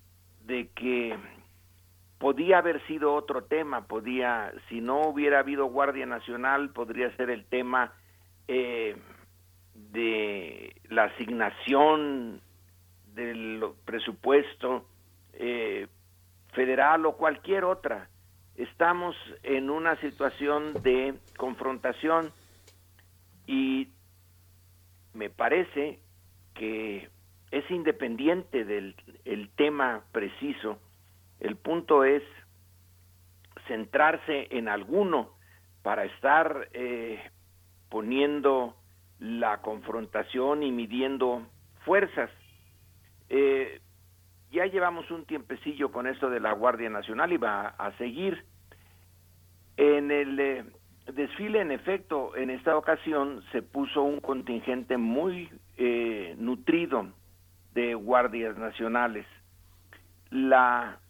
de 0.46 0.68
que 0.68 1.14
podía 2.16 2.56
haber 2.56 2.80
sido 2.86 3.12
otro 3.12 3.44
tema, 3.44 3.86
podía, 3.86 4.50
si 4.70 4.80
no 4.80 5.02
hubiera 5.02 5.40
habido 5.40 5.66
Guardia 5.66 6.06
Nacional, 6.06 6.70
podría 6.70 7.14
ser 7.16 7.28
el 7.28 7.44
tema 7.44 7.92
eh, 8.48 8.96
de 9.74 10.76
la 10.88 11.04
asignación 11.04 12.40
del 13.14 13.64
presupuesto 13.84 14.86
eh, 15.34 15.88
federal 16.52 17.06
o 17.06 17.16
cualquier 17.16 17.64
otra. 17.64 18.08
Estamos 18.56 19.16
en 19.42 19.70
una 19.70 20.00
situación 20.00 20.74
de 20.82 21.14
confrontación 21.36 22.32
y 23.46 23.88
me 25.12 25.30
parece 25.30 25.98
que 26.54 27.08
es 27.50 27.70
independiente 27.70 28.64
del 28.64 28.94
el 29.24 29.50
tema 29.50 30.04
preciso. 30.12 30.78
El 31.40 31.56
punto 31.56 32.04
es 32.04 32.22
centrarse 33.66 34.48
en 34.50 34.68
alguno 34.68 35.30
para 35.82 36.04
estar 36.04 36.68
eh, 36.72 37.20
poniendo 37.88 38.76
la 39.18 39.60
confrontación 39.62 40.62
y 40.62 40.72
midiendo 40.72 41.46
fuerzas. 41.84 42.30
Eh, 43.28 43.80
ya 44.50 44.66
llevamos 44.66 45.10
un 45.10 45.24
tiempecillo 45.24 45.90
con 45.90 46.06
esto 46.06 46.30
de 46.30 46.40
la 46.40 46.52
Guardia 46.52 46.88
Nacional 46.88 47.32
y 47.32 47.36
va 47.36 47.68
a 47.68 47.92
seguir. 47.98 48.44
En 49.76 50.10
el 50.10 50.38
eh, 50.38 50.64
desfile, 51.12 51.60
en 51.60 51.72
efecto, 51.72 52.36
en 52.36 52.50
esta 52.50 52.76
ocasión 52.76 53.42
se 53.50 53.62
puso 53.62 54.02
un 54.02 54.20
contingente 54.20 54.96
muy 54.96 55.50
eh, 55.76 56.34
nutrido 56.38 57.08
de 57.74 57.94
guardias 57.94 58.56
nacionales. 58.56 59.26
La, 60.30 61.00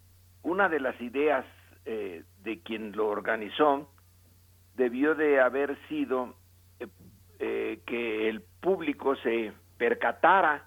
una 0.42 0.68
de 0.68 0.80
las 0.80 0.98
ideas 1.00 1.44
eh, 1.84 2.24
de 2.42 2.60
quien 2.60 2.92
lo 2.92 3.08
organizó 3.08 3.90
debió 4.74 5.14
de 5.14 5.40
haber 5.40 5.78
sido 5.88 6.34
eh, 7.38 7.80
que 7.86 8.28
el 8.28 8.42
público 8.60 9.16
se 9.16 9.52
percatara 9.78 10.66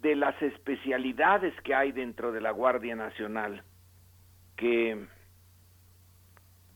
de 0.00 0.14
las 0.14 0.40
especialidades 0.42 1.54
que 1.62 1.74
hay 1.74 1.92
dentro 1.92 2.32
de 2.32 2.40
la 2.40 2.50
Guardia 2.50 2.94
Nacional, 2.94 3.62
que 4.56 5.06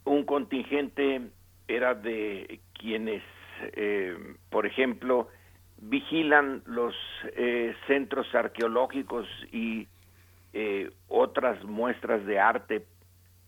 un 0.04 0.24
contingente 0.24 1.30
era 1.68 1.94
de 1.94 2.60
quienes, 2.74 3.22
eh, 3.74 4.16
por 4.50 4.66
ejemplo, 4.66 5.28
vigilan 5.78 6.62
los 6.66 6.94
eh, 7.36 7.74
centros 7.86 8.32
arqueológicos 8.34 9.26
y 9.50 9.88
eh, 10.52 10.90
otras 11.08 11.62
muestras 11.64 12.24
de 12.24 12.38
arte 12.38 12.86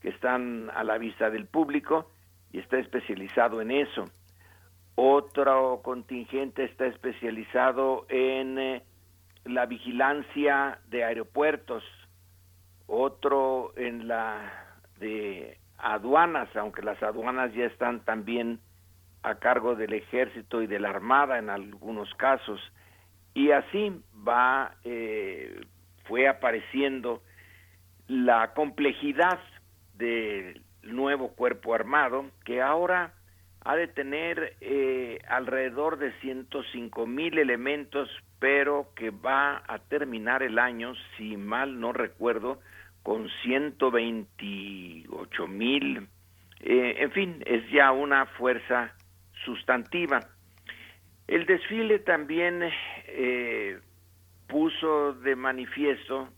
que 0.01 0.09
están 0.09 0.71
a 0.75 0.85
la 0.85 0.99
vista 0.99 1.31
del 1.31 1.47
público 1.47 2.11
y 2.53 2.59
está 2.59 2.79
especializado 2.79 3.61
en 3.61 3.71
eso. 3.71 4.05
Otro 4.97 5.81
contingente 5.83 6.65
está 6.65 6.87
especializado 6.87 8.07
en 8.09 8.83
la 9.45 9.67
vigilancia 9.67 10.79
de 10.89 11.05
aeropuertos, 11.05 11.83
otro 12.87 13.73
en 13.77 14.07
la 14.07 14.77
de 14.99 15.59
aduanas, 15.79 16.55
aunque 16.57 16.83
las 16.83 17.03
aduanas 17.03 17.53
ya 17.55 17.65
están 17.65 18.05
también 18.05 18.61
a 19.23 19.37
cargo 19.37 19.75
del 19.75 19.95
ejército 19.95 20.63
y 20.63 20.67
de 20.67 20.79
la 20.79 20.91
armada 20.91 21.39
en 21.39 21.51
algunos 21.51 22.13
casos. 22.15 22.61
Y 23.33 23.51
así 23.51 24.01
va 24.27 24.77
eh, 24.85 25.61
fue 26.05 26.29
apareciendo 26.29 27.23
la 28.07 28.53
complejidad 28.53 29.41
del 29.95 30.63
nuevo 30.83 31.29
cuerpo 31.29 31.75
armado 31.75 32.27
que 32.45 32.61
ahora 32.61 33.14
ha 33.65 33.77
de 33.77 33.89
tener 33.89 34.57
eh, 34.61 35.19
alrededor 35.27 35.99
de 35.99 36.13
105 36.21 37.07
mil 37.07 37.39
elementos 37.39 38.11
pero 38.39 38.91
que 38.95 39.09
va 39.11 39.63
a 39.67 39.79
terminar 39.79 40.43
el 40.43 40.59
año 40.59 40.93
si 41.17 41.39
mal 41.39 41.81
no 41.81 41.95
recuerdo 41.95 42.61
con 43.03 43.31
128 43.43 45.47
mil, 45.47 46.09
eh, 46.61 46.97
en 46.99 47.11
fin, 47.13 47.43
es 47.47 47.67
ya 47.71 47.91
una 47.93 48.27
fuerza 48.27 48.95
sustantiva. 49.45 50.21
El 51.27 51.47
desfile 51.47 52.01
también 52.01 52.63
eh, 53.07 53.81
puso 54.47 55.15
de 55.15 55.35
manifiesto, 55.37 56.29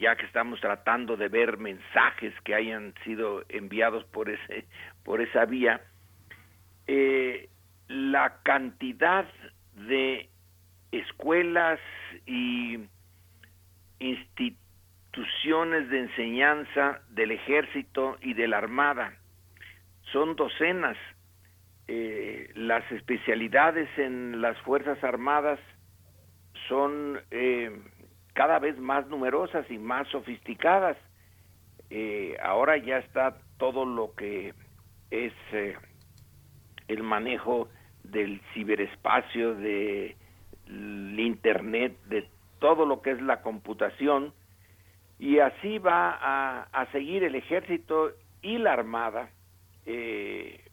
ya 0.00 0.14
que 0.16 0.26
estamos 0.26 0.60
tratando 0.60 1.16
de 1.16 1.28
ver 1.28 1.58
mensajes 1.58 2.32
que 2.42 2.54
hayan 2.54 2.94
sido 3.04 3.44
enviados 3.48 4.04
por 4.04 4.30
ese 4.30 4.66
por 5.04 5.20
esa 5.20 5.44
vía, 5.44 5.80
la 7.88 8.38
cantidad 8.42 9.26
de 9.74 10.28
escuelas 10.92 11.78
y 12.26 12.78
instituciones 13.98 15.88
de 15.90 16.00
enseñanza 16.00 17.00
del 17.10 17.32
ejército 17.32 18.18
y 18.20 18.34
de 18.34 18.48
la 18.48 18.58
armada. 18.58 19.14
Son 20.12 20.36
docenas. 20.36 20.96
Eh, 21.90 22.50
las 22.54 22.90
especialidades 22.92 23.88
en 23.98 24.42
las 24.42 24.58
Fuerzas 24.58 25.02
Armadas 25.02 25.58
son 26.68 27.18
eh, 27.30 27.70
cada 28.34 28.58
vez 28.58 28.78
más 28.78 29.06
numerosas 29.06 29.70
y 29.70 29.78
más 29.78 30.06
sofisticadas. 30.08 30.98
Eh, 31.90 32.36
ahora 32.42 32.76
ya 32.76 32.98
está 32.98 33.38
todo 33.56 33.86
lo 33.86 34.14
que 34.14 34.52
es 35.10 35.32
el 36.88 37.02
manejo 37.02 37.68
del 38.02 38.40
ciberespacio, 38.52 39.54
del 39.54 40.14
Internet, 41.18 41.96
de 42.06 42.28
todo 42.58 42.86
lo 42.86 43.02
que 43.02 43.12
es 43.12 43.22
la 43.22 43.42
computación, 43.42 44.32
y 45.18 45.40
así 45.40 45.78
va 45.78 46.18
a, 46.72 46.86
seguir 46.92 47.24
el 47.24 47.34
ejército 47.34 48.12
y 48.40 48.58
la 48.58 48.72
armada. 48.72 49.30
Eh, 49.84 50.64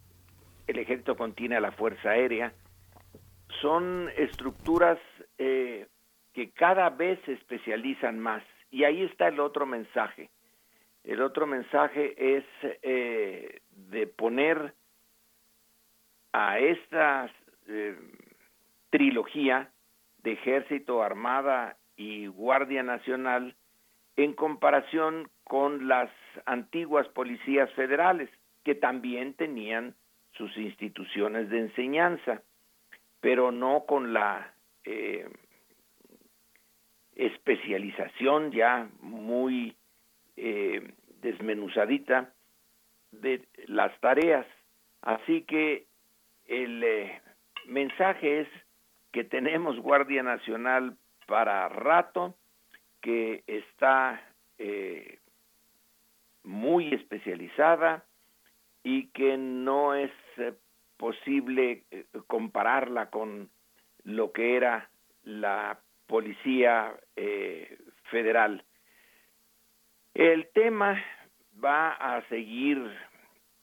el 0.67 0.79
ejército 0.79 1.15
contiene 1.15 1.55
a 1.55 1.61
la 1.61 1.71
fuerza 1.71 2.11
aérea. 2.11 2.53
Son 3.61 4.09
estructuras 4.15 4.99
eh, 5.37 5.87
que 6.33 6.51
cada 6.51 6.89
vez 6.89 7.19
se 7.25 7.33
especializan 7.33 8.19
más. 8.19 8.43
Y 8.69 8.83
ahí 8.83 9.03
está 9.03 9.27
el 9.27 9.39
otro 9.39 9.65
mensaje. 9.65 10.29
El 11.03 11.21
otro 11.21 11.47
mensaje 11.47 12.37
es 12.37 12.43
eh, 12.81 13.61
de 13.71 14.07
poner 14.07 14.73
a 16.37 16.59
esta 16.59 17.31
trilogía 18.89 19.71
de 20.21 20.33
ejército, 20.33 21.01
armada 21.01 21.77
y 21.95 22.27
guardia 22.27 22.83
nacional 22.83 23.55
en 24.17 24.33
comparación 24.33 25.29
con 25.45 25.87
las 25.87 26.09
antiguas 26.45 27.07
policías 27.09 27.71
federales, 27.71 28.29
que 28.65 28.75
también 28.75 29.33
tenían 29.35 29.95
sus 30.33 30.55
instituciones 30.57 31.49
de 31.49 31.59
enseñanza, 31.59 32.41
pero 33.21 33.53
no 33.53 33.85
con 33.85 34.11
la 34.11 34.53
eh, 34.83 35.29
especialización 37.15 38.51
ya 38.51 38.89
muy 38.99 39.73
eh, 40.35 40.91
desmenuzadita 41.21 42.33
de 43.11 43.47
las 43.67 43.97
tareas. 44.01 44.45
Así 45.01 45.43
que 45.43 45.85
el 46.47 46.83
eh, 46.83 47.21
mensaje 47.67 48.41
es 48.41 48.47
que 49.11 49.23
tenemos 49.23 49.79
Guardia 49.79 50.23
Nacional 50.23 50.97
para 51.25 51.69
rato, 51.69 52.35
que 53.01 53.43
está 53.47 54.21
eh, 54.57 55.19
muy 56.43 56.93
especializada, 56.93 58.03
y 58.83 59.07
que 59.07 59.37
no 59.37 59.95
es 59.95 60.11
eh, 60.37 60.53
posible 60.97 61.83
eh, 61.91 62.05
compararla 62.27 63.09
con 63.09 63.49
lo 64.03 64.31
que 64.31 64.57
era 64.57 64.89
la 65.23 65.79
policía 66.07 66.93
federal. 68.11 68.63
El 70.13 70.47
tema 70.53 71.01
va 71.63 71.93
a 71.93 72.21
seguir 72.27 72.91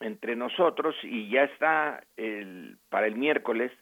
entre 0.02 0.36
nosotros 0.36 0.94
y 1.02 1.30
ya 1.30 1.44
está 1.44 2.04
el, 2.16 2.78
para 2.88 3.06
el 3.06 3.16
miércoles 3.16 3.72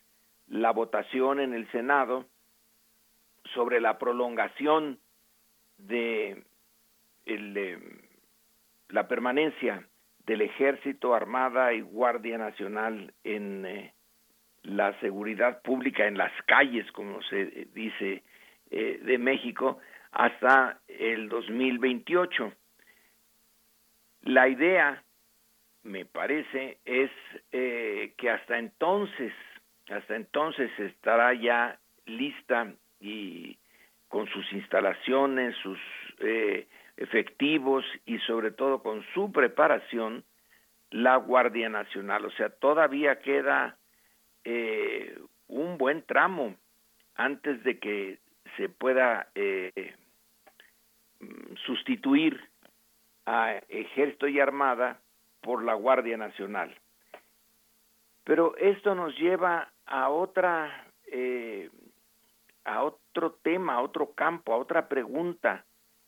la 0.47 0.73
votación 0.73 1.41
en 1.41 1.55
el 1.55 1.71
Senado 1.71 2.27
sobre 3.55 3.81
la 3.81 3.99
prolongación 3.99 4.99
de 5.79 6.45
el, 7.25 7.79
la 8.89 9.09
permanencia 9.09 9.87
del 10.27 10.43
Ejército, 10.43 11.15
Armada 11.15 11.73
y 11.73 11.81
Guardia 11.81 12.39
Nacional 12.39 13.15
en 13.25 13.65
eh, 13.67 13.95
la 14.63 14.99
seguridad 15.01 15.63
pública 15.63 16.07
en 16.07 16.19
las 16.19 16.33
calles, 16.47 16.91
como 16.93 17.23
se 17.23 17.69
dice, 17.73 18.23
eh, 18.71 19.01
de 19.03 19.19
México 19.19 19.79
hasta 20.13 20.81
el 20.87 21.29
2028. 21.29 22.53
La 24.23 24.49
idea, 24.49 25.03
me 25.83 26.05
parece, 26.05 26.79
es 26.85 27.11
eh, 27.53 28.13
que 28.17 28.31
hasta 28.31 28.59
entonces, 28.59 29.33
hasta 29.89 30.17
entonces 30.17 30.71
estará 30.79 31.33
ya 31.35 31.79
lista 32.07 32.73
y 33.01 33.57
con 34.09 34.27
sus 34.29 34.53
instalaciones, 34.53 35.57
sus 35.63 35.79
eh, 36.19 36.67
efectivos 36.97 37.85
y 38.05 38.19
sobre 38.21 38.51
todo 38.51 38.83
con 38.83 39.03
su 39.15 39.33
preparación, 39.33 40.25
la 40.91 41.17
Guardia 41.17 41.69
Nacional. 41.69 42.25
O 42.25 42.31
sea, 42.33 42.51
todavía 42.51 43.21
queda 43.21 43.79
eh, 44.45 45.19
un 45.47 45.79
buen 45.79 46.03
tramo 46.03 46.57
antes 47.15 47.63
de 47.65 47.79
que 47.79 48.19
se 48.57 48.69
pueda 48.69 49.29
eh, 49.35 49.95
sustituir 51.67 52.41
a 53.27 53.61
Ejército 53.69 54.27
y 54.27 54.41
Armada 54.41 55.01
por 55.41 55.65
la 55.65 55.75
Guardia 55.75 56.17
Nacional. 56.17 56.75
Pero 58.25 58.57
esto 58.57 58.95
nos 58.95 59.17
lleva 59.19 59.73
a 59.87 60.09
otra, 60.09 60.87
eh, 61.07 61.71
a 62.65 62.83
otro 62.83 63.33
tema, 63.43 63.75
a 63.75 63.83
otro 63.83 64.13
campo, 64.13 64.53
a 64.53 64.59
otra 64.59 64.89
pregunta, 64.89 65.65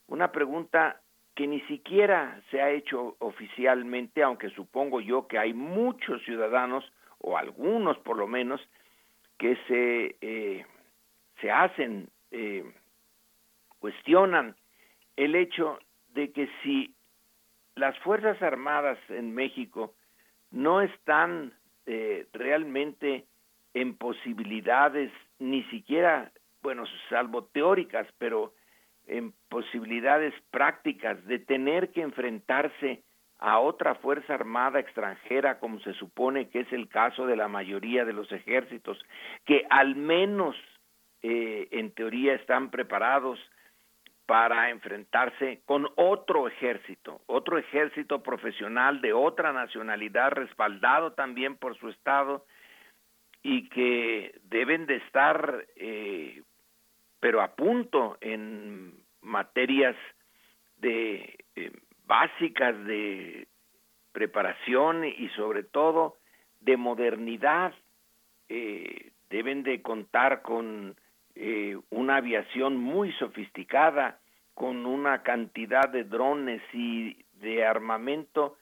una 0.07 0.31
pregunta 0.31 1.01
que 1.35 1.47
ni 1.47 1.61
siquiera 1.63 2.41
se 2.51 2.61
ha 2.61 2.71
hecho 2.71 3.17
oficialmente, 3.19 4.23
aunque 4.23 4.51
supongo 4.51 5.01
yo 5.01 5.27
que 5.27 5.39
hay 5.39 5.55
muchos 5.55 6.23
ciudadanos, 6.25 6.85
o 7.19 7.37
algunos 7.37 7.97
por 7.99 8.19
lo 8.19 8.27
menos, 8.27 8.61
que 9.39 9.57
se, 9.67 10.17
eh, 10.21 10.67
se 11.41 11.51
hacen, 11.51 12.09
eh, 12.31 12.65
cuestionan 13.79 14.55
el 15.17 15.35
hecho 15.35 15.79
de 16.15 16.31
que 16.33 16.49
si 16.63 16.95
las 17.77 17.99
Fuerzas 18.01 18.41
Armadas 18.43 18.99
en 19.09 19.35
México 19.35 19.95
no 20.51 20.81
están 20.83 21.53
eh, 21.87 22.27
realmente 22.33 23.25
en 23.75 23.97
posibilidades, 23.97 25.11
ni 25.39 25.63
siquiera, 25.65 26.31
bueno, 26.63 26.85
salvo 27.09 27.45
teóricas, 27.45 28.07
pero 28.19 28.53
en 29.07 29.33
posibilidades 29.49 30.35
prácticas 30.51 31.25
de 31.27 31.39
tener 31.39 31.91
que 31.91 32.03
enfrentarse 32.03 33.03
a 33.39 33.59
otra 33.59 33.97
fuerza 33.97 34.35
armada 34.35 34.79
extranjera, 34.79 35.59
como 35.59 35.81
se 35.81 35.95
supone 35.95 36.49
que 36.49 36.61
es 36.61 36.73
el 36.73 36.89
caso 36.89 37.27
de 37.27 37.35
la 37.35 37.49
mayoría 37.49 38.05
de 38.05 38.13
los 38.13 38.31
ejércitos, 38.31 39.05
que 39.45 39.67
al 39.69 39.97
menos 39.97 40.55
eh, 41.23 41.67
en 41.73 41.91
teoría 41.93 42.35
están 42.35 42.71
preparados 42.71 43.41
para 44.27 44.71
enfrentarse 44.71 45.61
con 45.67 45.89
otro 45.97 46.49
ejército, 46.49 47.21
otro 47.27 47.59
ejército 47.59 48.23
profesional 48.23 49.01
de 49.01 49.13
otra 49.13 49.53
nacionalidad, 49.53 50.31
respaldado 50.33 51.13
también 51.13 51.57
por 51.57 51.77
su 51.79 51.89
Estado, 51.89 52.45
y 53.43 53.69
que 53.69 54.39
deben 54.45 54.87
de 54.87 54.97
estar, 54.97 55.67
eh, 55.77 56.43
pero 57.19 57.43
a 57.43 57.55
punto 57.57 58.17
en 58.21 58.95
materias 59.21 59.97
de 60.77 61.39
eh, 61.57 61.73
básicas 62.07 62.85
de 62.85 63.49
preparación 64.13 65.05
y 65.05 65.29
sobre 65.31 65.65
todo 65.65 66.19
de 66.61 66.77
modernidad. 66.77 67.75
Eh, 68.49 69.11
deben 69.31 69.63
de 69.63 69.81
contar 69.83 70.43
con 70.43 70.95
eh, 71.35 71.79
una 71.91 72.17
aviación 72.17 72.77
muy 72.77 73.13
sofisticada, 73.13 74.19
con 74.55 74.87
una 74.87 75.23
cantidad 75.23 75.89
de 75.89 76.05
drones 76.05 76.63
y 76.73 77.17
de 77.41 77.65
armamento 77.65 78.57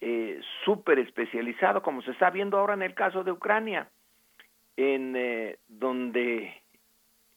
eh, 0.00 0.40
súper 0.64 0.98
especializado, 0.98 1.82
como 1.82 2.02
se 2.02 2.12
está 2.12 2.30
viendo 2.30 2.58
ahora 2.58 2.74
en 2.74 2.82
el 2.82 2.94
caso 2.94 3.22
de 3.22 3.32
Ucrania, 3.32 3.88
en 4.76 5.14
eh, 5.16 5.58
donde 5.68 6.62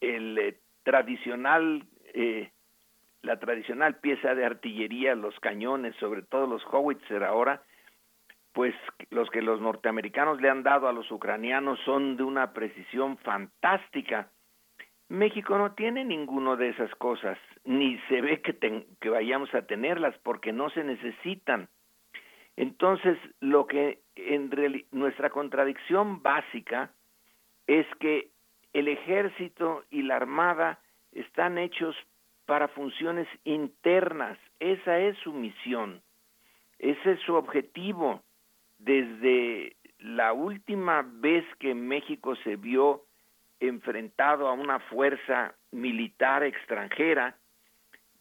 el 0.02 0.38
eh, 0.38 0.58
tradicional, 0.84 1.84
la 3.22 3.40
tradicional 3.40 3.96
pieza 3.98 4.34
de 4.34 4.46
artillería, 4.46 5.16
los 5.16 5.38
cañones, 5.40 5.96
sobre 5.98 6.22
todo 6.22 6.48
los 6.48 6.64
howitzer 6.66 7.24
ahora, 7.24 7.62
pues 8.54 8.74
los 9.10 9.30
que 9.30 9.42
los 9.42 9.60
norteamericanos 9.60 10.40
le 10.40 10.50
han 10.50 10.64
dado 10.64 10.88
a 10.88 10.94
los 10.94 11.12
ucranianos 11.12 11.78
son 11.84 12.16
de 12.16 12.24
una 12.24 12.54
precisión 12.54 13.18
fantástica 13.18 14.30
México 15.10 15.58
no 15.58 15.74
tiene 15.74 16.04
ninguno 16.04 16.58
de 16.58 16.70
esas 16.70 16.94
cosas, 16.96 17.38
ni 17.64 17.98
se 18.10 18.22
ve 18.22 18.42
que, 18.42 18.86
que 19.00 19.10
vayamos 19.10 19.54
a 19.54 19.62
tenerlas 19.64 20.16
porque 20.24 20.52
no 20.52 20.70
se 20.72 20.84
necesitan. 20.84 21.70
Entonces, 22.58 23.18
lo 23.40 23.68
que 23.68 24.00
en 24.16 24.50
nuestra 24.92 25.30
contradicción 25.30 26.24
básica 26.24 26.92
es 27.68 27.86
que 28.00 28.30
el 28.74 28.88
ejército 28.88 29.84
y 29.90 30.04
la 30.04 30.16
armada 30.16 30.80
están 31.12 31.58
hechos 31.58 31.96
para 32.46 32.68
funciones 32.70 33.28
internas, 33.44 34.38
esa 34.60 35.00
es 35.00 35.18
su 35.20 35.34
misión, 35.34 36.02
ese 36.80 37.14
es 37.14 37.20
su 37.22 37.36
objetivo. 37.36 38.22
Desde 38.78 39.76
la 40.00 40.34
última 40.34 41.02
vez 41.02 41.46
que 41.60 41.74
México 41.74 42.36
se 42.38 42.56
vio 42.56 43.04
enfrentado 43.60 44.48
a 44.48 44.54
una 44.54 44.80
fuerza 44.80 45.56
militar 45.72 46.44
extranjera, 46.44 47.36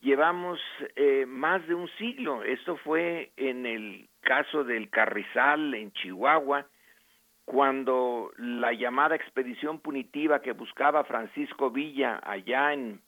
llevamos 0.00 0.60
eh, 0.96 1.24
más 1.26 1.66
de 1.66 1.74
un 1.74 1.88
siglo. 1.98 2.42
Esto 2.42 2.76
fue 2.78 3.32
en 3.36 3.66
el 3.66 4.08
caso 4.20 4.64
del 4.64 4.90
Carrizal 4.90 5.74
en 5.74 5.92
Chihuahua, 5.92 6.66
cuando 7.44 8.30
la 8.38 8.72
llamada 8.72 9.16
expedición 9.16 9.80
punitiva 9.80 10.40
que 10.40 10.52
buscaba 10.52 11.04
Francisco 11.04 11.70
Villa 11.70 12.20
allá 12.22 12.72
en, 12.72 13.02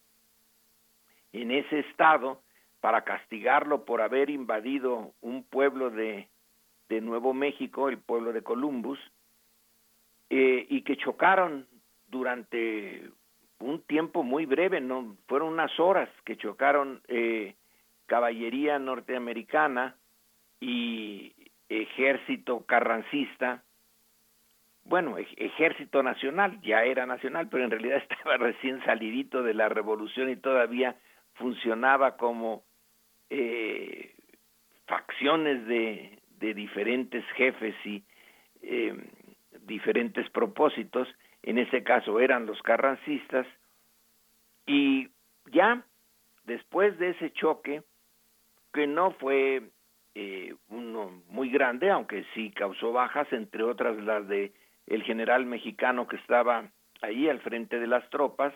en 1.32 1.51
ese 1.51 1.81
estado 1.81 2.43
para 2.81 3.03
castigarlo 3.03 3.85
por 3.85 4.03
haber 4.03 4.28
invadido 4.28 5.15
un 5.23 5.43
pueblo 5.43 5.90
de, 5.90 6.28
de 6.89 7.01
Nuevo 7.01 7.32
México, 7.32 7.89
el 7.89 7.98
pueblo 7.98 8.32
de 8.32 8.43
Columbus, 8.43 8.98
eh, 10.28 10.66
y 10.69 10.82
que 10.82 10.97
chocaron 10.97 11.66
durante 12.09 13.11
un 13.59 13.83
tiempo 13.83 14.23
muy 14.23 14.47
breve, 14.47 14.81
no 14.81 15.16
fueron 15.27 15.55
unas 15.55 15.78
horas 15.81 16.09
que 16.24 16.37
chocaron 16.37 17.01
eh, 17.09 17.55
caballería 18.07 18.78
norteamericana 18.78 19.97
y 20.61 21.33
ejército 21.69 22.65
carrancista, 22.66 23.62
bueno, 24.85 25.16
ejército 25.19 26.03
nacional, 26.03 26.61
ya 26.62 26.85
era 26.85 27.07
nacional, 27.07 27.49
pero 27.49 27.65
en 27.65 27.70
realidad 27.70 27.99
estaba 28.11 28.37
recién 28.37 28.85
salidito 28.85 29.43
de 29.43 29.55
la 29.55 29.69
revolución 29.69 30.31
y 30.31 30.37
todavía 30.37 30.97
funcionaba 31.35 32.16
como 32.16 32.62
eh, 33.31 34.15
facciones 34.87 35.66
de, 35.66 36.19
de 36.39 36.55
diferentes 36.55 37.24
jefes 37.37 37.74
y 37.85 38.05
eh, 38.62 38.95
diferentes 39.66 40.28
propósitos, 40.31 41.09
en 41.47 41.59
ese 41.59 41.82
caso 41.82 42.20
eran 42.20 42.44
los 42.44 42.60
carrancistas, 42.60 43.47
y 44.66 45.09
ya 45.52 45.82
después 46.44 46.98
de 46.98 47.10
ese 47.10 47.32
choque, 47.32 47.82
que 48.73 48.86
no 48.86 49.12
fue 49.12 49.62
eh, 50.14 50.55
uno 50.68 51.23
muy 51.28 51.48
grande, 51.48 51.90
aunque 51.90 52.27
sí 52.35 52.51
causó 52.51 52.93
bajas, 52.93 53.32
entre 53.32 53.62
otras 53.62 53.97
las 53.98 54.28
de 54.28 54.52
el 54.86 55.02
general 55.05 55.47
mexicano 55.47 56.06
que 56.06 56.16
estaba 56.16 56.70
ahí 57.01 57.28
al 57.28 57.40
frente 57.40 57.78
de 57.78 57.86
las 57.86 58.09
tropas, 58.10 58.52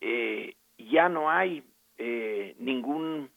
eh, 0.00 0.54
ya 0.76 1.08
no 1.08 1.30
hay 1.30 1.64
eh, 1.96 2.54
ningún 2.58 3.30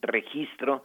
registro 0.00 0.84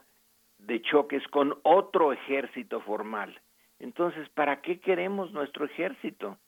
de 0.58 0.80
choques 0.82 1.26
con 1.28 1.58
otro 1.62 2.12
ejército 2.12 2.80
formal. 2.80 3.38
Entonces, 3.78 4.28
¿para 4.30 4.60
qué 4.62 4.80
queremos 4.80 5.32
nuestro 5.32 5.66
ejército? 5.66 6.38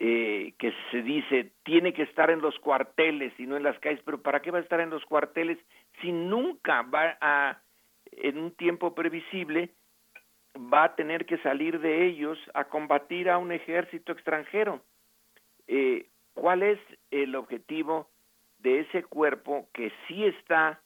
Eh, 0.00 0.54
que 0.58 0.72
se 0.90 1.02
dice 1.02 1.52
tiene 1.62 1.92
que 1.92 2.02
estar 2.02 2.28
en 2.28 2.40
los 2.40 2.58
cuarteles 2.58 3.32
y 3.38 3.46
no 3.46 3.56
en 3.56 3.62
las 3.62 3.78
calles, 3.78 4.02
pero 4.04 4.20
¿para 4.20 4.42
qué 4.42 4.50
va 4.50 4.58
a 4.58 4.62
estar 4.62 4.80
en 4.80 4.90
los 4.90 5.04
cuarteles 5.04 5.56
si 6.00 6.10
nunca 6.10 6.82
va 6.82 7.16
a, 7.20 7.62
en 8.10 8.38
un 8.38 8.50
tiempo 8.56 8.92
previsible, 8.92 9.70
va 10.56 10.84
a 10.84 10.94
tener 10.96 11.26
que 11.26 11.38
salir 11.38 11.78
de 11.78 12.06
ellos 12.06 12.36
a 12.54 12.64
combatir 12.64 13.30
a 13.30 13.38
un 13.38 13.52
ejército 13.52 14.10
extranjero? 14.10 14.82
Eh, 15.68 16.08
¿Cuál 16.32 16.64
es 16.64 16.80
el 17.12 17.36
objetivo 17.36 18.10
de 18.58 18.80
ese 18.80 19.04
cuerpo 19.04 19.68
que 19.72 19.92
sí 20.08 20.24
está, 20.24 20.80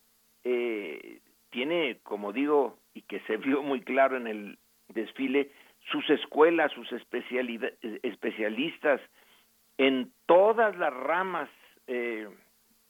eh, 0.44 1.20
tiene, 1.48 2.00
como 2.02 2.34
digo, 2.34 2.78
y 2.92 3.02
que 3.02 3.20
se 3.20 3.38
vio 3.38 3.62
muy 3.62 3.80
claro 3.80 4.18
en 4.18 4.26
el 4.26 4.58
desfile, 4.88 5.50
sus 5.90 6.08
escuelas, 6.10 6.72
sus 6.72 6.88
especialistas 8.02 9.00
en 9.78 10.12
todas 10.26 10.76
las 10.76 10.92
ramas 10.92 11.48
eh, 11.86 12.28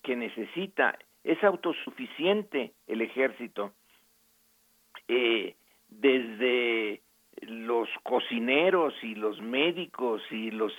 que 0.03 0.16
necesita. 0.16 0.99
Es 1.23 1.43
autosuficiente 1.45 2.73
el 2.87 3.03
ejército. 3.03 3.73
Eh, 5.07 5.55
desde 5.89 7.03
los 7.43 7.89
cocineros 8.03 8.95
y 9.03 9.15
los 9.15 9.41
médicos 9.41 10.23
y 10.31 10.51
los 10.51 10.73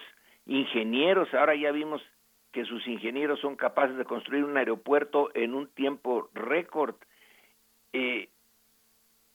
ingenieros, 0.45 1.33
ahora 1.33 1.55
ya 1.55 1.71
vimos 1.71 2.01
que 2.51 2.65
sus 2.65 2.85
ingenieros 2.87 3.39
son 3.39 3.55
capaces 3.55 3.95
de 3.97 4.05
construir 4.05 4.43
un 4.43 4.57
aeropuerto 4.57 5.29
en 5.35 5.53
un 5.53 5.67
tiempo 5.69 6.29
récord. 6.33 6.95
Eh, 7.93 8.29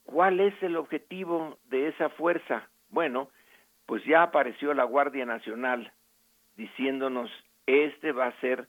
¿Cuál 0.02 0.40
es 0.40 0.54
el 0.62 0.76
objetivo 0.76 1.58
de 1.64 1.88
esa 1.88 2.10
fuerza? 2.10 2.68
Bueno, 2.94 3.28
pues 3.86 4.04
ya 4.04 4.22
apareció 4.22 4.72
la 4.72 4.84
Guardia 4.84 5.26
Nacional 5.26 5.92
diciéndonos, 6.54 7.28
este 7.66 8.12
va 8.12 8.26
a 8.26 8.40
ser 8.40 8.68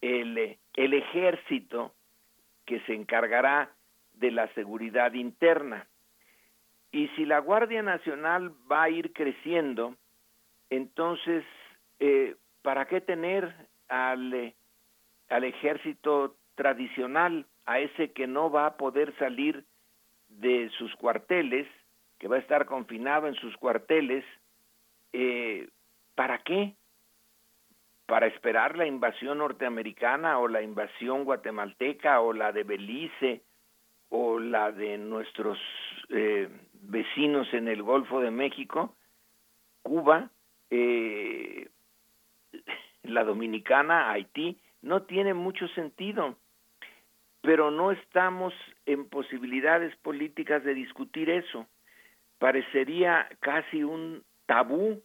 el, 0.00 0.58
el 0.76 0.94
ejército 0.94 1.92
que 2.64 2.80
se 2.86 2.94
encargará 2.94 3.70
de 4.14 4.30
la 4.30 4.48
seguridad 4.54 5.12
interna. 5.12 5.86
Y 6.90 7.08
si 7.08 7.26
la 7.26 7.38
Guardia 7.40 7.82
Nacional 7.82 8.50
va 8.70 8.84
a 8.84 8.88
ir 8.88 9.12
creciendo, 9.12 9.94
entonces, 10.70 11.44
eh, 12.00 12.36
¿para 12.62 12.86
qué 12.86 13.02
tener 13.02 13.54
al, 13.90 14.54
al 15.28 15.44
ejército 15.44 16.34
tradicional, 16.54 17.44
a 17.66 17.78
ese 17.78 18.10
que 18.12 18.26
no 18.26 18.50
va 18.50 18.64
a 18.64 18.76
poder 18.78 19.14
salir 19.18 19.64
de 20.28 20.70
sus 20.78 20.94
cuarteles 20.96 21.68
que 22.18 22.28
va 22.28 22.36
a 22.36 22.40
estar 22.40 22.66
confinado 22.66 23.26
en 23.26 23.34
sus 23.34 23.56
cuarteles, 23.56 24.24
eh, 25.12 25.68
¿para 26.14 26.38
qué? 26.38 26.74
¿Para 28.06 28.26
esperar 28.26 28.76
la 28.76 28.86
invasión 28.86 29.38
norteamericana 29.38 30.38
o 30.38 30.48
la 30.48 30.62
invasión 30.62 31.24
guatemalteca 31.24 32.20
o 32.20 32.32
la 32.32 32.52
de 32.52 32.64
Belice 32.64 33.42
o 34.10 34.38
la 34.38 34.72
de 34.72 34.98
nuestros 34.98 35.58
eh, 36.10 36.48
vecinos 36.82 37.52
en 37.52 37.68
el 37.68 37.82
Golfo 37.82 38.20
de 38.20 38.30
México, 38.30 38.94
Cuba, 39.82 40.30
eh, 40.70 41.68
la 43.02 43.24
Dominicana, 43.24 44.10
Haití? 44.10 44.58
No 44.82 45.02
tiene 45.02 45.34
mucho 45.34 45.66
sentido 45.68 46.36
pero 47.44 47.70
no 47.70 47.92
estamos 47.92 48.54
en 48.86 49.06
posibilidades 49.06 49.94
políticas 49.96 50.64
de 50.64 50.72
discutir 50.72 51.28
eso 51.28 51.66
parecería 52.44 53.26
casi 53.40 53.82
un 53.82 54.22
tabú 54.44 55.02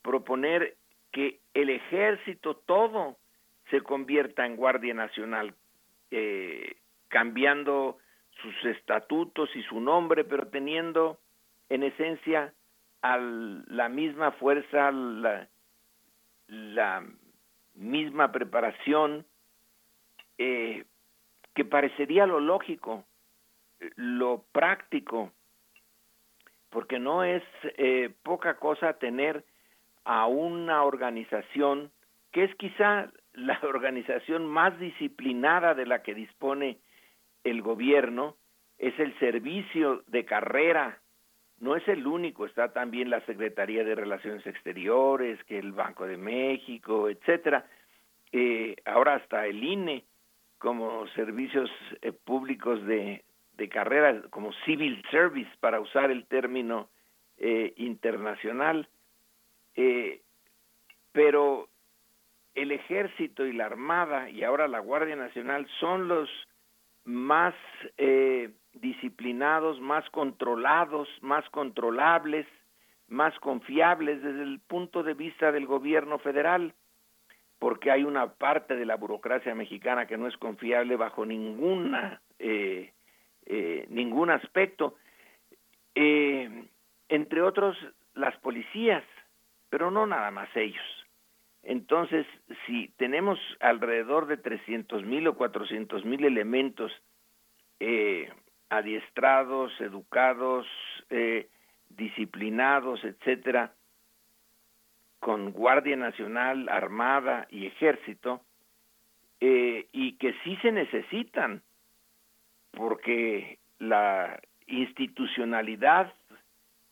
proponer 0.00 0.78
que 1.12 1.40
el 1.52 1.68
ejército 1.68 2.56
todo 2.56 3.18
se 3.68 3.82
convierta 3.82 4.46
en 4.46 4.56
Guardia 4.56 4.94
Nacional, 4.94 5.54
eh, 6.10 6.76
cambiando 7.08 7.98
sus 8.40 8.64
estatutos 8.64 9.54
y 9.54 9.62
su 9.64 9.78
nombre, 9.78 10.24
pero 10.24 10.48
teniendo 10.48 11.18
en 11.68 11.82
esencia 11.82 12.54
a 13.02 13.18
la 13.18 13.90
misma 13.90 14.32
fuerza, 14.32 14.90
la, 14.90 15.48
la 16.46 17.04
misma 17.74 18.32
preparación, 18.32 19.26
eh, 20.38 20.86
que 21.54 21.66
parecería 21.66 22.24
lo 22.24 22.40
lógico, 22.40 23.04
lo 23.96 24.46
práctico, 24.52 25.30
porque 26.70 26.98
no 26.98 27.24
es 27.24 27.42
eh, 27.76 28.10
poca 28.22 28.54
cosa 28.54 28.94
tener 28.94 29.44
a 30.04 30.26
una 30.26 30.84
organización 30.84 31.90
que 32.32 32.44
es 32.44 32.54
quizá 32.56 33.10
la 33.34 33.58
organización 33.62 34.46
más 34.46 34.78
disciplinada 34.78 35.74
de 35.74 35.86
la 35.86 36.02
que 36.02 36.14
dispone 36.14 36.78
el 37.44 37.62
gobierno, 37.62 38.36
es 38.78 38.98
el 38.98 39.18
servicio 39.18 40.02
de 40.08 40.24
carrera, 40.24 40.98
no 41.58 41.76
es 41.76 41.86
el 41.88 42.06
único, 42.06 42.46
está 42.46 42.72
también 42.72 43.10
la 43.10 43.20
Secretaría 43.26 43.84
de 43.84 43.94
Relaciones 43.94 44.46
Exteriores, 44.46 45.42
que 45.44 45.58
el 45.58 45.72
Banco 45.72 46.06
de 46.06 46.16
México, 46.16 47.08
etcétera, 47.08 47.66
eh, 48.32 48.76
ahora 48.86 49.16
hasta 49.16 49.46
el 49.46 49.62
INE 49.62 50.04
como 50.58 51.06
servicios 51.08 51.70
eh, 52.02 52.12
públicos 52.12 52.84
de, 52.86 53.24
de 53.60 53.68
carrera 53.68 54.22
como 54.30 54.54
civil 54.64 55.02
service, 55.10 55.50
para 55.60 55.80
usar 55.80 56.10
el 56.10 56.24
término 56.24 56.88
eh, 57.36 57.74
internacional, 57.76 58.88
eh, 59.76 60.22
pero 61.12 61.68
el 62.54 62.72
ejército 62.72 63.44
y 63.44 63.52
la 63.52 63.66
armada 63.66 64.30
y 64.30 64.44
ahora 64.44 64.66
la 64.66 64.78
Guardia 64.78 65.14
Nacional 65.14 65.68
son 65.78 66.08
los 66.08 66.30
más 67.04 67.54
eh, 67.98 68.50
disciplinados, 68.72 69.78
más 69.78 70.08
controlados, 70.08 71.06
más 71.20 71.46
controlables, 71.50 72.46
más 73.08 73.38
confiables 73.40 74.22
desde 74.22 74.42
el 74.42 74.60
punto 74.60 75.02
de 75.02 75.12
vista 75.12 75.52
del 75.52 75.66
gobierno 75.66 76.18
federal, 76.18 76.72
porque 77.58 77.90
hay 77.90 78.04
una 78.04 78.26
parte 78.32 78.74
de 78.74 78.86
la 78.86 78.96
burocracia 78.96 79.54
mexicana 79.54 80.06
que 80.06 80.16
no 80.16 80.28
es 80.28 80.36
confiable 80.38 80.96
bajo 80.96 81.26
ninguna 81.26 82.22
eh, 82.38 82.94
eh, 83.46 83.86
ningún 83.88 84.30
aspecto. 84.30 84.96
Eh, 85.94 86.64
entre 87.08 87.42
otros, 87.42 87.76
las 88.14 88.36
policías, 88.38 89.04
pero 89.68 89.90
no 89.90 90.06
nada 90.06 90.30
más 90.30 90.48
ellos. 90.54 90.84
Entonces, 91.62 92.26
si 92.66 92.88
tenemos 92.96 93.38
alrededor 93.60 94.26
de 94.26 94.36
300 94.36 95.04
mil 95.04 95.26
o 95.28 95.36
400 95.36 96.04
mil 96.04 96.24
elementos 96.24 96.92
eh, 97.80 98.30
adiestrados, 98.68 99.72
educados, 99.80 100.66
disciplinados, 101.88 103.04
etcétera, 103.04 103.74
con 105.18 105.50
Guardia 105.50 105.96
Nacional, 105.96 106.68
Armada 106.68 107.48
y 107.50 107.66
Ejército, 107.66 108.42
y 109.40 110.12
que 110.18 110.34
sí 110.44 110.56
se 110.62 110.70
necesitan 110.70 111.62
porque 112.72 113.58
la 113.78 114.40
institucionalidad 114.66 116.12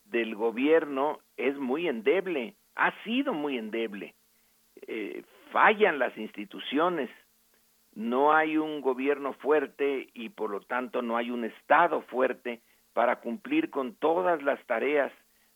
del 0.04 0.34
gobierno 0.34 1.20
es 1.36 1.56
muy 1.56 1.88
endeble, 1.88 2.54
ha 2.74 2.92
sido 3.04 3.34
muy 3.34 3.58
endeble. 3.58 4.14
Eh, 4.86 5.22
fallan 5.52 5.98
las 5.98 6.16
instituciones, 6.16 7.10
no 7.94 8.32
hay 8.32 8.56
un 8.56 8.80
gobierno 8.80 9.32
fuerte 9.34 10.08
y 10.14 10.28
por 10.30 10.50
lo 10.50 10.60
tanto 10.60 11.02
no 11.02 11.16
hay 11.16 11.30
un 11.30 11.44
Estado 11.44 12.02
fuerte 12.02 12.60
para 12.92 13.20
cumplir 13.20 13.70
con 13.70 13.94
todas 13.94 14.42
las 14.42 14.64
tareas, 14.66 15.12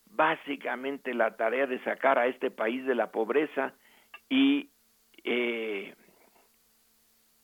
básicamente 0.06 1.14
la 1.14 1.36
tarea 1.36 1.66
de 1.66 1.82
sacar 1.84 2.18
a 2.18 2.26
este 2.26 2.50
país 2.50 2.84
de 2.84 2.94
la 2.94 3.10
pobreza 3.10 3.74
y 4.28 4.68
eh, 5.24 5.94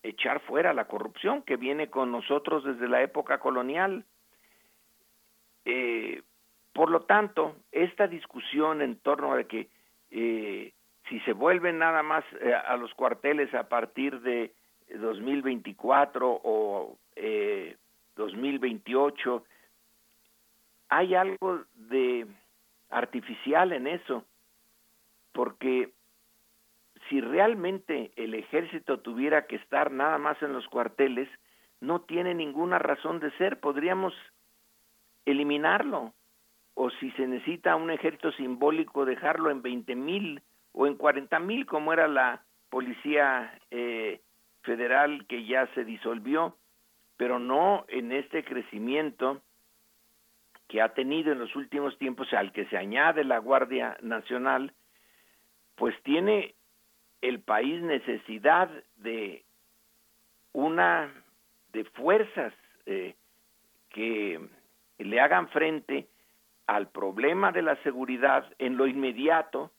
echar 0.08 0.40
fuera 0.40 0.72
la 0.72 0.86
corrupción 0.86 1.42
que 1.42 1.56
viene 1.56 1.88
con 1.88 2.10
nosotros 2.10 2.64
desde 2.64 2.88
la 2.88 3.02
época 3.02 3.38
colonial. 3.38 4.04
Eh, 5.64 6.22
por 6.72 6.90
lo 6.90 7.02
tanto, 7.02 7.56
esta 7.72 8.06
discusión 8.06 8.82
en 8.82 8.96
torno 8.96 9.32
a 9.32 9.44
que 9.44 9.68
eh, 10.10 10.72
si 11.08 11.20
se 11.20 11.32
vuelven 11.32 11.78
nada 11.78 12.02
más 12.02 12.24
eh, 12.40 12.54
a 12.54 12.76
los 12.76 12.92
cuarteles 12.94 13.52
a 13.54 13.68
partir 13.68 14.20
de 14.20 14.52
2024 14.88 16.40
o 16.42 16.96
2028, 18.16 19.44
hay 20.88 21.14
algo 21.14 21.64
de 21.74 22.26
artificial 22.90 23.72
en 23.72 23.86
eso, 23.86 24.24
porque 25.32 25.92
si 27.08 27.20
realmente 27.20 28.12
el 28.16 28.34
ejército 28.34 29.00
tuviera 29.00 29.46
que 29.46 29.56
estar 29.56 29.90
nada 29.90 30.18
más 30.18 30.40
en 30.42 30.52
los 30.52 30.66
cuarteles, 30.68 31.28
no 31.80 32.02
tiene 32.02 32.34
ninguna 32.34 32.78
razón 32.78 33.20
de 33.20 33.30
ser. 33.32 33.60
Podríamos 33.60 34.14
eliminarlo. 35.24 36.12
O 36.74 36.90
si 36.90 37.10
se 37.12 37.26
necesita 37.26 37.76
un 37.76 37.90
ejército 37.90 38.32
simbólico, 38.32 39.04
dejarlo 39.04 39.50
en 39.50 39.62
20 39.62 39.96
mil 39.96 40.42
o 40.72 40.86
en 40.86 40.94
40 40.94 41.38
mil, 41.40 41.66
como 41.66 41.92
era 41.92 42.06
la 42.06 42.42
policía 42.70 43.58
eh, 43.70 44.20
federal 44.62 45.26
que 45.26 45.44
ya 45.44 45.66
se 45.74 45.84
disolvió, 45.84 46.56
pero 47.16 47.38
no 47.38 47.84
en 47.88 48.12
este 48.12 48.44
crecimiento 48.44 49.42
que 50.68 50.82
ha 50.82 50.90
tenido 50.90 51.32
en 51.32 51.38
los 51.38 51.56
últimos 51.56 51.96
tiempos, 51.98 52.32
al 52.32 52.52
que 52.52 52.66
se 52.66 52.76
añade 52.76 53.24
la 53.24 53.38
Guardia 53.38 53.96
Nacional, 54.02 54.74
pues 55.74 56.00
tiene 56.02 56.54
el 57.20 57.40
país 57.40 57.82
necesidad 57.82 58.70
de 58.96 59.44
una 60.52 61.12
de 61.72 61.84
fuerzas 61.84 62.52
eh, 62.86 63.14
que 63.90 64.40
le 64.98 65.20
hagan 65.20 65.48
frente 65.48 66.08
al 66.66 66.88
problema 66.88 67.50
de 67.52 67.62
la 67.62 67.76
seguridad 67.82 68.46
en 68.58 68.76
lo 68.76 68.86
inmediato 68.86 69.72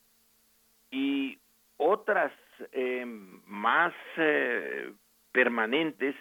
y 0.92 1.38
otras 1.78 2.32
eh, 2.72 3.06
más 3.06 3.94
eh, 4.18 4.92
permanentes 5.32 6.16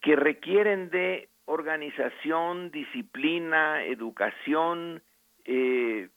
que 0.00 0.14
requieren 0.14 0.90
de 0.90 1.28
organización, 1.46 2.70
disciplina, 2.70 3.84
educación, 3.84 5.02
eh, 5.44 6.08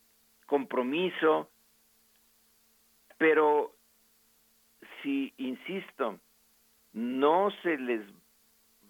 compromiso, 0.45 1.49
pero 3.17 3.75
si, 5.01 5.33
insisto, 5.37 6.19
no 6.93 7.51
se 7.63 7.77
les 7.77 8.01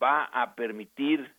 va 0.02 0.26
a 0.26 0.56
permitir 0.56 1.31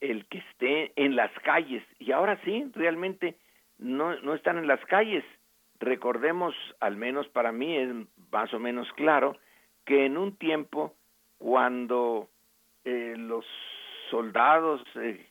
el 0.00 0.26
que 0.26 0.38
esté 0.38 0.92
en 0.96 1.16
las 1.16 1.32
calles, 1.40 1.82
y 1.98 2.12
ahora 2.12 2.40
sí, 2.44 2.70
realmente 2.74 3.36
no, 3.78 4.18
no 4.20 4.34
están 4.34 4.58
en 4.58 4.66
las 4.66 4.84
calles. 4.86 5.24
Recordemos, 5.78 6.54
al 6.80 6.96
menos 6.96 7.28
para 7.28 7.52
mí 7.52 7.76
es 7.76 7.90
más 8.30 8.52
o 8.52 8.58
menos 8.58 8.90
claro, 8.94 9.36
que 9.84 10.06
en 10.06 10.16
un 10.16 10.36
tiempo 10.36 10.94
cuando 11.38 12.28
eh, 12.84 13.14
los 13.16 13.44
soldados, 14.10 14.82
eh, 14.96 15.26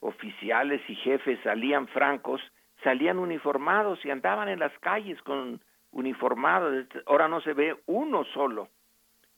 oficiales 0.00 0.80
y 0.88 0.94
jefes 0.96 1.38
salían 1.42 1.88
francos, 1.88 2.40
salían 2.82 3.18
uniformados 3.18 4.04
y 4.04 4.10
andaban 4.10 4.48
en 4.48 4.60
las 4.60 4.76
calles 4.78 5.20
con 5.22 5.60
uniformados. 5.92 6.86
Ahora 7.06 7.28
no 7.28 7.40
se 7.40 7.52
ve 7.52 7.76
uno 7.86 8.24
solo. 8.24 8.68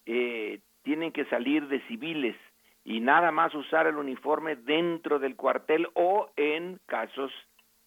Eh, 0.07 0.61
tienen 0.83 1.13
que 1.13 1.25
salir 1.27 1.69
de 1.69 1.81
civiles 1.87 2.37
y 2.85 3.01
nada 3.01 3.31
más 3.31 3.55
usar 3.55 3.87
el 3.87 3.97
uniforme 3.97 4.57
dentro 4.57 5.19
del 5.19 5.37
cuartel 5.37 5.89
o 5.95 6.31
en 6.37 6.81
casos 6.87 7.33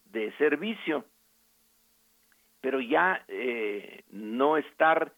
de 0.04 0.32
servicio. 0.38 1.04
Pero 2.60 2.80
ya 2.80 3.24
eh, 3.28 4.04
no 4.10 4.56
estar 4.56 5.12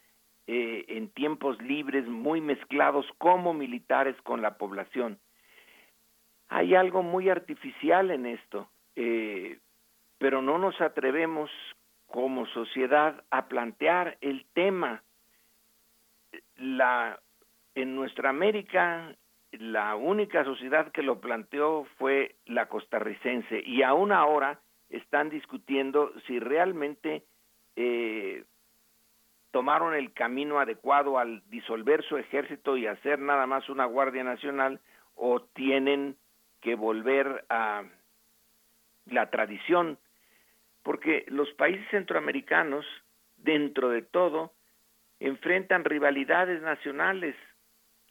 eh, 0.49 0.85
en 0.89 1.09
tiempos 1.11 1.61
libres 1.61 2.07
muy 2.07 2.41
mezclados 2.41 3.07
como 3.19 3.53
militares 3.53 4.17
con 4.23 4.43
la 4.43 4.57
población. 4.57 5.19
Hay 6.49 6.75
algo 6.77 7.03
muy 7.03 7.29
artificial 7.29 8.13
en 8.13 8.27
esto, 8.27 8.69
eh, 8.95 9.59
pero 10.19 10.43
no 10.43 10.59
nos 10.59 10.81
atrevemos 10.81 11.51
como 12.07 12.47
sociedad 12.47 13.25
a 13.31 13.49
plantear 13.49 14.19
el 14.21 14.47
tema. 14.55 15.03
La, 16.57 17.21
en 17.75 17.95
nuestra 17.95 18.31
América, 18.31 19.15
la 19.53 19.97
única 19.97 20.45
sociedad 20.45 20.91
que 20.93 21.03
lo 21.03 21.21
planteó 21.21 21.87
fue 21.99 22.37
la 22.47 22.67
costarricense 22.69 23.63
y 23.65 23.83
aún 23.83 24.13
ahora 24.13 24.61
están 24.91 25.31
discutiendo 25.31 26.13
si 26.27 26.39
realmente 26.39 27.25
eh, 27.75 28.45
tomaron 29.51 29.95
el 29.95 30.13
camino 30.13 30.59
adecuado 30.59 31.19
al 31.19 31.43
disolver 31.49 32.03
su 32.05 32.17
ejército 32.17 32.77
y 32.77 32.87
hacer 32.87 33.19
nada 33.19 33.47
más 33.47 33.69
una 33.69 33.85
Guardia 33.87 34.25
Nacional 34.25 34.81
o 35.15 35.41
tienen 35.41 36.17
que 36.61 36.75
volver 36.75 37.45
a 37.49 37.85
la 39.07 39.31
tradición, 39.31 39.99
porque 40.87 41.25
los 41.27 41.51
países 41.55 41.85
centroamericanos, 41.91 42.87
dentro 43.39 43.89
de 43.89 44.03
todo, 44.03 44.53
enfrentan 45.19 45.85
rivalidades 45.85 46.63
nacionales. 46.63 47.35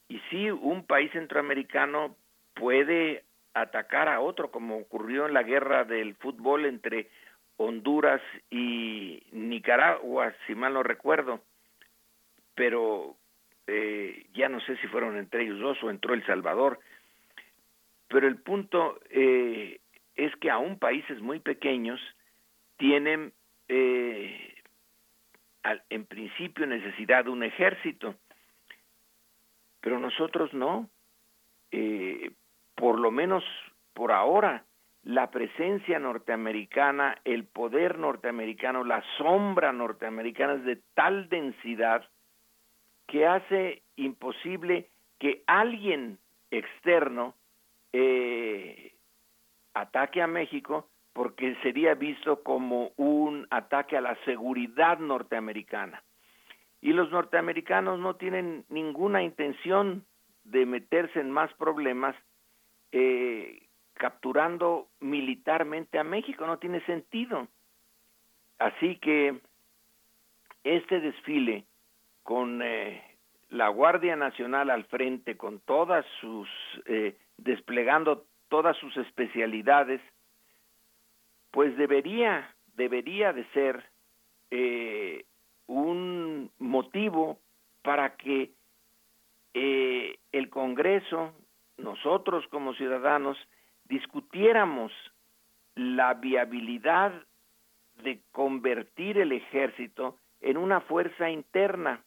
Y 0.10 0.20
si 0.30 0.52
un 0.52 0.86
país 0.86 1.10
centroamericano 1.14 2.18
puede 2.54 3.24
atacar 3.54 4.10
a 4.10 4.20
otro, 4.20 4.52
como 4.52 4.76
ocurrió 4.76 5.26
en 5.26 5.34
la 5.34 5.44
guerra 5.44 5.86
del 5.86 6.16
fútbol 6.16 6.66
entre 6.66 7.10
Honduras 7.56 8.22
y 8.50 9.24
Nicaragua, 9.32 10.34
si 10.46 10.54
mal 10.54 10.74
no 10.74 10.84
recuerdo, 10.84 11.40
pero 12.56 13.16
eh, 13.68 14.26
ya 14.34 14.50
no 14.50 14.60
sé 14.60 14.76
si 14.82 14.88
fueron 14.88 15.16
entre 15.16 15.44
ellos 15.44 15.62
dos 15.62 15.82
o 15.82 15.90
entró 15.90 16.14
El 16.14 16.26
Salvador, 16.26 16.82
pero 18.10 18.28
el 18.28 18.36
punto 18.36 19.00
eh, 19.12 19.80
es 20.16 20.36
que 20.36 20.52
aún 20.52 20.78
países 20.78 21.22
muy 21.22 21.40
pequeños 21.40 22.02
tienen 22.78 23.34
eh, 23.68 24.56
en 25.90 26.06
principio 26.06 26.66
necesidad 26.66 27.26
de 27.26 27.32
un 27.32 27.44
ejército, 27.44 28.16
pero 29.82 30.00
nosotros 30.00 30.54
no. 30.54 30.90
Eh, 31.72 32.32
por 32.76 33.00
lo 33.00 33.12
menos 33.12 33.44
por 33.94 34.12
ahora, 34.12 34.66
la 35.04 35.32
presencia 35.32 36.00
norteamericana, 36.00 37.18
el 37.24 37.46
poder 37.46 37.98
norteamericano, 37.98 38.84
la 38.84 39.04
sombra 39.18 39.72
norteamericana 39.72 40.56
es 40.56 40.66
de 40.66 40.82
tal 40.94 41.30
densidad 41.30 42.10
que 43.08 43.26
hace 43.26 43.84
imposible 43.96 44.90
que 45.20 45.44
alguien 45.48 46.18
externo 46.52 47.36
eh, 47.94 48.94
ataque 49.74 50.22
a 50.22 50.28
México 50.28 50.90
porque 51.16 51.56
sería 51.64 51.94
visto 51.94 52.44
como 52.44 52.92
un 52.98 53.48
ataque 53.50 53.96
a 53.96 54.02
la 54.02 54.18
seguridad 54.26 55.00
norteamericana. 55.00 56.04
Y 56.82 56.92
los 56.92 57.10
norteamericanos 57.10 57.98
no 58.00 58.18
tienen 58.18 58.66
ninguna 58.68 59.24
intención 59.24 60.06
de 60.44 60.66
meterse 60.66 61.22
en 61.22 61.32
más 61.32 61.54
problemas 61.54 62.18
eh, 62.92 63.70
capturando 63.94 64.90
militarmente 65.00 65.98
a 66.00 66.04
México, 66.04 66.46
no 66.46 66.60
tiene 66.60 66.86
sentido. 66.86 67.48
Así 68.60 68.98
que 68.98 69.40
este 70.66 71.00
desfile 71.00 71.64
con 72.24 72.62
eh, 72.62 73.02
la 73.52 73.70
Guardia 73.70 74.18
Nacional 74.18 74.70
al 74.70 74.84
frente, 74.84 75.38
con 75.38 75.62
todas 75.62 76.06
sus 76.20 76.50
eh, 76.88 77.16
desplegando 77.38 78.26
todas 78.50 78.76
sus 78.76 78.98
especialidades, 78.98 80.02
pues 81.56 81.78
debería, 81.78 82.54
debería 82.76 83.32
de 83.32 83.46
ser 83.54 83.82
eh, 84.52 85.24
un 85.68 86.52
motivo 86.60 87.40
para 87.82 88.18
que 88.18 88.52
eh, 89.54 90.20
el 90.34 90.50
Congreso, 90.50 91.32
nosotros 91.78 92.46
como 92.50 92.74
ciudadanos, 92.74 93.38
discutiéramos 93.86 94.92
la 95.76 96.16
viabilidad 96.16 97.14
de 98.04 98.20
convertir 98.34 99.18
el 99.18 99.32
ejército 99.32 100.18
en 100.42 100.58
una 100.58 100.82
fuerza 100.82 101.30
interna, 101.30 102.04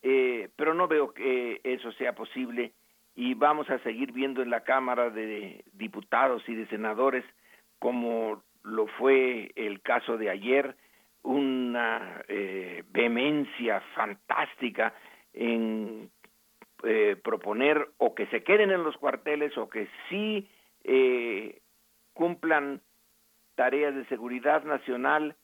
eh, 0.00 0.48
pero 0.56 0.72
no 0.72 0.88
veo 0.88 1.12
que 1.12 1.60
eso 1.64 1.92
sea 1.92 2.14
posible 2.14 2.72
y 3.14 3.34
vamos 3.34 3.68
a 3.68 3.78
seguir 3.80 4.12
viendo 4.12 4.40
en 4.40 4.48
la 4.48 4.64
Cámara 4.64 5.10
de 5.10 5.62
Diputados 5.74 6.42
y 6.48 6.54
de 6.54 6.66
Senadores, 6.68 7.26
como 7.78 8.42
lo 8.64 8.86
fue 8.86 9.52
el 9.54 9.80
caso 9.82 10.16
de 10.16 10.30
ayer, 10.30 10.76
una 11.22 12.22
eh, 12.28 12.82
vehemencia 12.90 13.80
fantástica 13.94 14.94
en 15.32 16.10
eh, 16.82 17.16
proponer 17.22 17.88
o 17.98 18.14
que 18.14 18.26
se 18.26 18.42
queden 18.42 18.70
en 18.70 18.82
los 18.82 18.96
cuarteles 18.96 19.56
o 19.56 19.70
que 19.70 19.88
sí 20.08 20.48
eh, 20.82 21.60
cumplan 22.12 22.82
tareas 23.54 23.94
de 23.94 24.04
seguridad 24.06 24.64
nacional, 24.64 25.36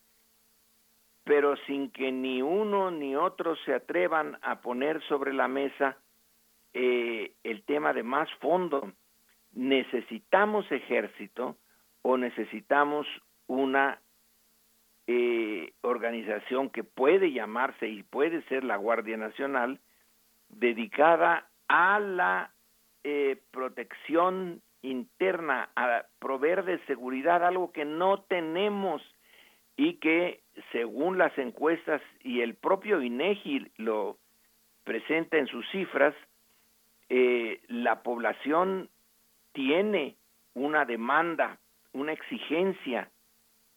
pero 1.25 1.57
sin 1.67 1.91
que 1.91 2.13
ni 2.13 2.43
uno 2.43 2.91
ni 2.91 3.17
otro 3.17 3.57
se 3.65 3.75
atrevan 3.75 4.39
a 4.43 4.61
poner 4.61 5.03
sobre 5.05 5.33
la 5.33 5.49
mesa 5.49 5.97
eh, 6.75 7.33
el 7.43 7.63
tema 7.65 7.93
de 7.93 8.03
más 8.03 8.31
fondo. 8.35 8.93
¿Necesitamos 9.53 10.71
ejército 10.71 11.57
o 12.03 12.17
necesitamos 12.17 13.07
una 13.47 14.01
eh, 15.07 15.73
organización 15.83 16.71
que 16.71 16.85
puede 16.85 17.33
llamarse 17.33 17.89
y 17.89 18.03
puede 18.03 18.43
ser 18.43 18.65
la 18.65 18.77
Guardia 18.77 19.17
Nacional 19.17 19.81
dedicada 20.49 21.49
a 21.69 21.99
la 22.01 22.53
eh, 23.05 23.41
protección 23.51 24.63
interna, 24.83 25.71
a 25.77 26.05
proveer 26.19 26.65
de 26.65 26.79
seguridad 26.87 27.45
algo 27.45 27.73
que 27.73 27.85
no 27.85 28.23
tenemos 28.23 29.03
y 29.77 29.95
que 29.95 30.43
según 30.73 31.19
las 31.19 31.37
encuestas 31.39 32.03
y 32.23 32.41
el 32.41 32.55
propio 32.55 33.01
INEGI 33.01 33.71
lo 33.77 34.19
presenta 34.85 35.39
en 35.39 35.47
sus 35.47 35.69
cifras, 35.71 36.15
eh, 37.09 37.61
la 37.69 38.03
población 38.03 38.89
tiene 39.53 40.17
una 40.55 40.85
demanda, 40.85 41.59
una 41.93 42.13
exigencia 42.13 43.11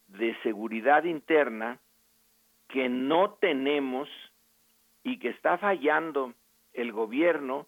de 0.08 0.36
seguridad 0.42 1.04
interna 1.04 1.78
que 2.68 2.88
no 2.88 3.34
tenemos 3.34 4.08
y 5.02 5.18
que 5.18 5.28
está 5.28 5.58
fallando 5.58 6.34
el 6.72 6.92
gobierno 6.92 7.66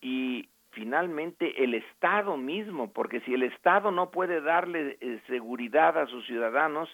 y 0.00 0.48
finalmente 0.70 1.64
el 1.64 1.74
Estado 1.74 2.36
mismo, 2.36 2.92
porque 2.92 3.20
si 3.20 3.34
el 3.34 3.42
Estado 3.42 3.90
no 3.90 4.10
puede 4.10 4.40
darle 4.40 4.98
eh, 5.00 5.20
seguridad 5.26 5.98
a 5.98 6.06
sus 6.06 6.26
ciudadanos, 6.26 6.88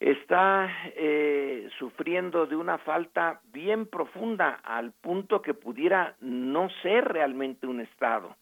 está 0.00 0.68
eh, 0.96 1.68
sufriendo 1.78 2.46
de 2.46 2.56
una 2.56 2.78
falta 2.78 3.40
bien 3.52 3.86
profunda 3.86 4.60
al 4.64 4.92
punto 4.92 5.42
que 5.42 5.54
pudiera 5.54 6.16
no 6.20 6.68
ser 6.82 7.04
realmente 7.04 7.66
un 7.66 7.80
Estado. 7.80 8.36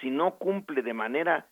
Si 0.00 0.10
no 0.10 0.36
cumple 0.36 0.82
de 0.82 0.94
manera 0.94 1.46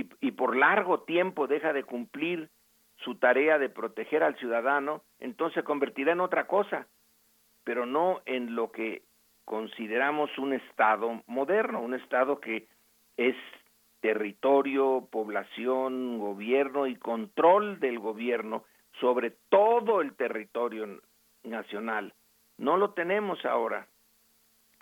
y, 0.00 0.10
y 0.20 0.32
por 0.32 0.56
largo 0.56 1.00
tiempo 1.00 1.46
deja 1.46 1.72
de 1.72 1.84
cumplir 1.84 2.50
su 2.96 3.16
tarea 3.16 3.58
de 3.58 3.68
proteger 3.68 4.22
al 4.22 4.36
ciudadano, 4.36 5.02
entonces 5.18 5.56
se 5.56 5.64
convertirá 5.64 6.12
en 6.12 6.20
otra 6.20 6.46
cosa, 6.46 6.86
pero 7.64 7.86
no 7.86 8.22
en 8.26 8.54
lo 8.54 8.70
que 8.70 9.02
consideramos 9.44 10.36
un 10.38 10.52
Estado 10.52 11.22
moderno, 11.26 11.80
un 11.80 11.94
Estado 11.94 12.40
que 12.40 12.66
es 13.16 13.36
territorio, 14.00 15.08
población, 15.10 16.18
gobierno 16.18 16.86
y 16.86 16.96
control 16.96 17.78
del 17.80 17.98
gobierno 17.98 18.64
sobre 19.00 19.30
todo 19.48 20.00
el 20.00 20.14
territorio 20.14 21.00
nacional. 21.44 22.12
No 22.58 22.76
lo 22.76 22.90
tenemos 22.90 23.44
ahora. 23.44 23.86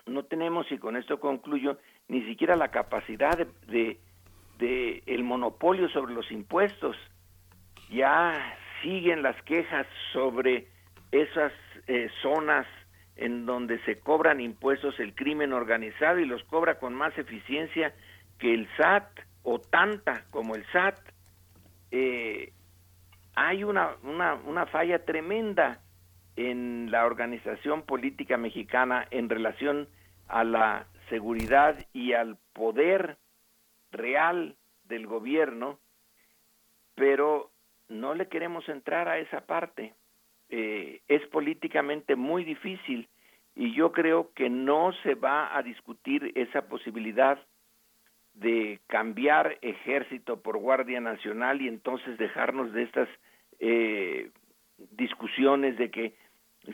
No 0.06 0.24
tenemos, 0.24 0.70
y 0.72 0.78
con 0.78 0.96
esto 0.96 1.20
concluyo, 1.20 1.78
ni 2.08 2.22
siquiera 2.22 2.56
la 2.56 2.70
capacidad 2.70 3.36
de, 3.36 3.46
de, 3.68 4.00
el 4.60 5.24
monopolio 5.24 5.88
sobre 5.88 6.14
los 6.14 6.30
impuestos. 6.30 6.96
Ya 7.90 8.56
siguen 8.82 9.22
las 9.22 9.40
quejas 9.42 9.86
sobre 10.12 10.68
esas 11.12 11.52
eh, 11.86 12.08
zonas 12.22 12.66
en 13.16 13.44
donde 13.44 13.78
se 13.84 13.98
cobran 13.98 14.40
impuestos 14.40 14.98
el 14.98 15.14
crimen 15.14 15.52
organizado 15.52 16.18
y 16.18 16.24
los 16.24 16.42
cobra 16.44 16.78
con 16.78 16.94
más 16.94 17.16
eficiencia 17.18 17.94
que 18.38 18.54
el 18.54 18.68
SAT 18.76 19.20
o 19.42 19.58
tanta 19.58 20.24
como 20.30 20.54
el 20.54 20.64
SAT. 20.72 20.98
Eh, 21.90 22.52
hay 23.34 23.64
una, 23.64 23.96
una, 24.02 24.34
una 24.34 24.66
falla 24.66 25.04
tremenda 25.04 25.80
en 26.36 26.90
la 26.90 27.04
organización 27.04 27.82
política 27.82 28.36
mexicana 28.36 29.06
en 29.10 29.28
relación 29.28 29.88
a 30.28 30.44
la 30.44 30.86
seguridad 31.08 31.76
y 31.92 32.12
al 32.12 32.38
poder 32.54 33.18
real 33.90 34.56
del 34.84 35.06
gobierno, 35.06 35.78
pero 36.94 37.50
no 37.88 38.14
le 38.14 38.28
queremos 38.28 38.68
entrar 38.68 39.08
a 39.08 39.18
esa 39.18 39.46
parte. 39.46 39.94
Eh, 40.48 41.00
es 41.08 41.26
políticamente 41.28 42.16
muy 42.16 42.44
difícil 42.44 43.08
y 43.54 43.72
yo 43.74 43.92
creo 43.92 44.32
que 44.34 44.48
no 44.48 44.92
se 45.02 45.14
va 45.14 45.56
a 45.56 45.62
discutir 45.62 46.32
esa 46.34 46.62
posibilidad 46.62 47.38
de 48.34 48.80
cambiar 48.86 49.58
ejército 49.60 50.40
por 50.40 50.58
Guardia 50.58 51.00
Nacional 51.00 51.60
y 51.60 51.68
entonces 51.68 52.16
dejarnos 52.18 52.72
de 52.72 52.82
estas 52.82 53.08
eh, 53.58 54.30
discusiones 54.92 55.76
de 55.76 55.90
que 55.90 56.14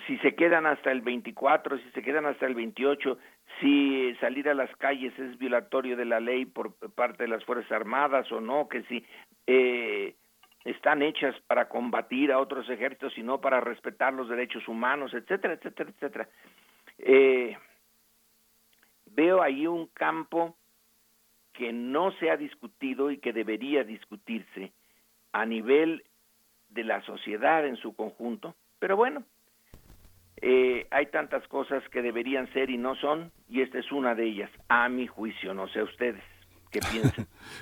si 0.07 0.19
se 0.19 0.35
quedan 0.35 0.67
hasta 0.67 0.91
el 0.93 1.01
24, 1.01 1.79
si 1.79 1.91
se 1.91 2.03
quedan 2.03 2.27
hasta 2.27 2.47
el 2.47 2.55
28, 2.55 3.19
si 3.61 4.15
salir 4.21 4.49
a 4.49 4.55
las 4.55 4.75
calles 4.77 5.19
es 5.19 5.39
violatorio 5.39 5.97
de 5.97 6.05
la 6.05 6.21
ley 6.21 6.45
por 6.45 6.75
parte 6.95 7.25
de 7.25 7.29
las 7.29 7.45
Fuerzas 7.45 7.71
Armadas 7.73 8.31
o 8.33 8.41
no, 8.41 8.69
que 8.69 8.83
si 8.85 9.05
eh, 9.47 10.15
están 10.65 11.03
hechas 11.03 11.35
para 11.47 11.69
combatir 11.69 12.33
a 12.33 12.41
otros 12.41 12.69
ejércitos 12.69 13.17
y 13.17 13.23
no 13.23 13.41
para 13.41 13.61
respetar 13.61 14.13
los 14.13 14.29
derechos 14.29 14.67
humanos, 14.69 15.15
etcétera, 15.15 15.55
etcétera, 15.55 15.91
etcétera. 15.91 16.29
Eh, 16.99 17.57
veo 19.07 19.43
ahí 19.43 19.67
un 19.67 19.87
campo 19.89 20.57
que 21.53 21.73
no 21.73 22.13
se 22.13 22.31
ha 22.31 22.37
discutido 22.37 23.11
y 23.11 23.19
que 23.19 23.33
debería 23.33 23.85
discutirse 23.85 24.73
a 25.33 25.47
nivel 25.47 26.05
de 26.69 26.85
la 26.85 27.01
sociedad 27.03 27.67
en 27.67 27.77
su 27.77 27.95
conjunto. 27.95 28.55
Pero 28.79 28.97
bueno, 28.97 29.25
eh, 30.41 30.87
hay 30.91 31.07
tantas 31.07 31.47
cosas 31.49 31.83
que 31.91 32.03
deberían 32.03 32.53
ser 32.53 32.71
y 32.71 32.77
no 32.77 32.95
son, 32.97 33.33
y 33.49 33.63
esta 33.63 33.79
es 33.79 33.91
una 33.93 34.15
de 34.15 34.25
ellas, 34.25 34.51
a 34.69 34.89
mi 34.89 35.07
juicio, 35.07 35.55
no 35.55 35.69
sé 35.69 35.83
ustedes. 35.83 36.23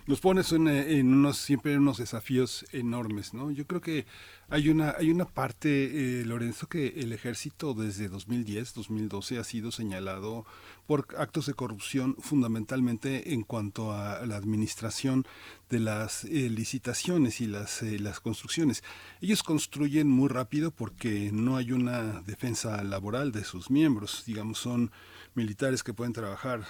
Nos 0.06 0.20
pones 0.20 0.52
en, 0.52 0.68
en, 0.68 1.12
unos 1.12 1.38
siempre 1.38 1.76
unos 1.76 1.98
desafíos 1.98 2.64
enormes, 2.72 3.34
¿no? 3.34 3.50
Yo 3.50 3.66
creo 3.66 3.80
que 3.80 4.06
hay 4.48 4.68
una 4.68 4.94
hay 4.98 5.10
una 5.10 5.24
parte, 5.24 6.20
eh, 6.20 6.24
Lorenzo, 6.24 6.68
que 6.68 6.88
el 6.96 7.12
ejército 7.12 7.74
desde 7.74 8.08
2010, 8.08 8.74
2012 8.74 9.38
ha 9.38 9.44
sido 9.44 9.72
señalado 9.72 10.44
por 10.86 11.06
actos 11.18 11.46
de 11.46 11.54
corrupción 11.54 12.16
fundamentalmente 12.20 13.32
en 13.32 13.42
cuanto 13.42 13.92
a 13.92 14.24
la 14.26 14.36
administración 14.36 15.24
de 15.70 15.80
las 15.80 16.24
eh, 16.24 16.50
licitaciones 16.50 17.40
y 17.40 17.46
las, 17.46 17.82
eh, 17.82 17.98
las 17.98 18.20
construcciones. 18.20 18.84
Ellos 19.20 19.42
construyen 19.42 20.08
muy 20.08 20.28
rápido 20.28 20.70
porque 20.70 21.30
no 21.32 21.56
hay 21.56 21.72
una 21.72 22.22
defensa 22.22 22.82
laboral 22.84 23.32
de 23.32 23.44
sus 23.44 23.70
miembros, 23.70 24.24
digamos, 24.26 24.58
son 24.58 24.90
militares 25.34 25.82
que 25.82 25.94
pueden 25.94 26.12
trabajar 26.12 26.64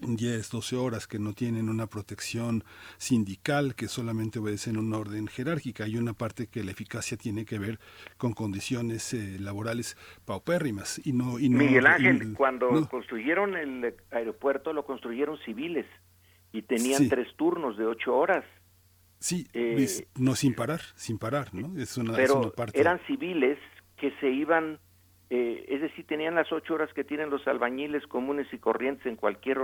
10, 0.00 0.50
12 0.50 0.76
horas 0.76 1.06
que 1.06 1.18
no 1.18 1.32
tienen 1.32 1.68
una 1.68 1.86
protección 1.86 2.64
sindical, 2.98 3.74
que 3.74 3.88
solamente 3.88 4.38
obedecen 4.38 4.76
una 4.76 4.98
orden 4.98 5.26
jerárquica. 5.26 5.84
Hay 5.84 5.96
una 5.96 6.12
parte 6.12 6.46
que 6.46 6.64
la 6.64 6.70
eficacia 6.70 7.16
tiene 7.16 7.44
que 7.44 7.58
ver 7.58 7.78
con 8.16 8.32
condiciones 8.32 9.12
eh, 9.14 9.38
laborales 9.38 9.96
paupérrimas. 10.24 11.00
Y 11.04 11.12
no, 11.12 11.38
y 11.38 11.48
no, 11.48 11.58
Miguel 11.58 11.86
Ángel, 11.86 12.34
cuando 12.34 12.88
construyeron 12.88 13.56
el 13.56 13.94
aeropuerto 14.10 14.72
lo 14.72 14.84
construyeron 14.84 15.38
civiles 15.44 15.86
y 16.52 16.62
tenían 16.62 17.08
tres 17.08 17.28
turnos 17.36 17.76
de 17.76 17.86
ocho 17.86 18.16
horas. 18.16 18.44
Sí, 19.18 19.46
eh, 19.52 20.06
no 20.18 20.34
sin 20.34 20.54
parar, 20.54 20.80
sin 20.94 21.18
parar, 21.18 21.54
¿no? 21.54 21.78
Es 21.80 21.98
una, 21.98 22.14
pero 22.14 22.24
es 22.24 22.46
una 22.46 22.50
parte. 22.50 22.80
eran 22.80 22.98
civiles 23.06 23.58
que 23.96 24.12
se 24.20 24.30
iban 24.30 24.78
eh, 25.30 25.64
es 25.68 25.80
decir, 25.80 26.06
tenían 26.06 26.34
las 26.34 26.50
ocho 26.52 26.74
horas 26.74 26.92
que 26.92 27.04
tienen 27.04 27.30
los 27.30 27.46
albañiles 27.46 28.06
comunes 28.08 28.46
y 28.52 28.58
corrientes 28.58 29.06
en 29.06 29.16
cualquier 29.16 29.58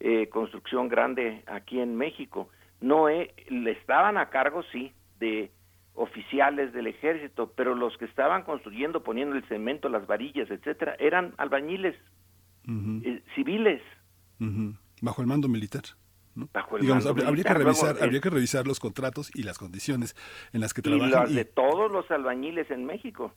eh, 0.00 0.28
construcción 0.28 0.88
grande 0.88 1.42
aquí 1.46 1.80
en 1.80 1.96
México. 1.96 2.48
No 2.80 3.08
eh, 3.08 3.34
le 3.48 3.72
estaban 3.72 4.16
a 4.16 4.30
cargo, 4.30 4.62
sí, 4.72 4.92
de 5.18 5.50
oficiales 5.94 6.72
del 6.72 6.86
ejército, 6.86 7.52
pero 7.54 7.74
los 7.74 7.96
que 7.98 8.06
estaban 8.06 8.44
construyendo, 8.44 9.02
poniendo 9.02 9.36
el 9.36 9.44
cemento, 9.44 9.88
las 9.88 10.06
varillas, 10.06 10.50
etcétera, 10.50 10.96
eran 10.98 11.34
albañiles 11.36 11.94
eh, 12.68 13.22
civiles. 13.34 13.82
Bajo 15.00 15.20
el 15.20 15.28
mando 15.28 15.48
militar. 15.48 15.82
Bajo 16.34 16.76
el 16.78 16.84
mando 16.84 17.10
habría, 17.10 17.30
militar. 17.30 17.52
que 17.58 17.62
revisar, 17.64 17.90
Luego, 17.90 18.04
habría 18.04 18.20
que 18.20 18.30
revisar 18.30 18.66
los 18.66 18.80
contratos 18.80 19.30
y 19.34 19.42
las 19.42 19.58
condiciones 19.58 20.16
en 20.52 20.60
las 20.60 20.72
que 20.72 20.80
y 20.80 20.84
trabajan. 20.84 21.30
y- 21.30 21.34
de 21.34 21.44
todos 21.44 21.90
los 21.92 22.10
albañiles 22.10 22.70
en 22.70 22.84
México. 22.86 23.34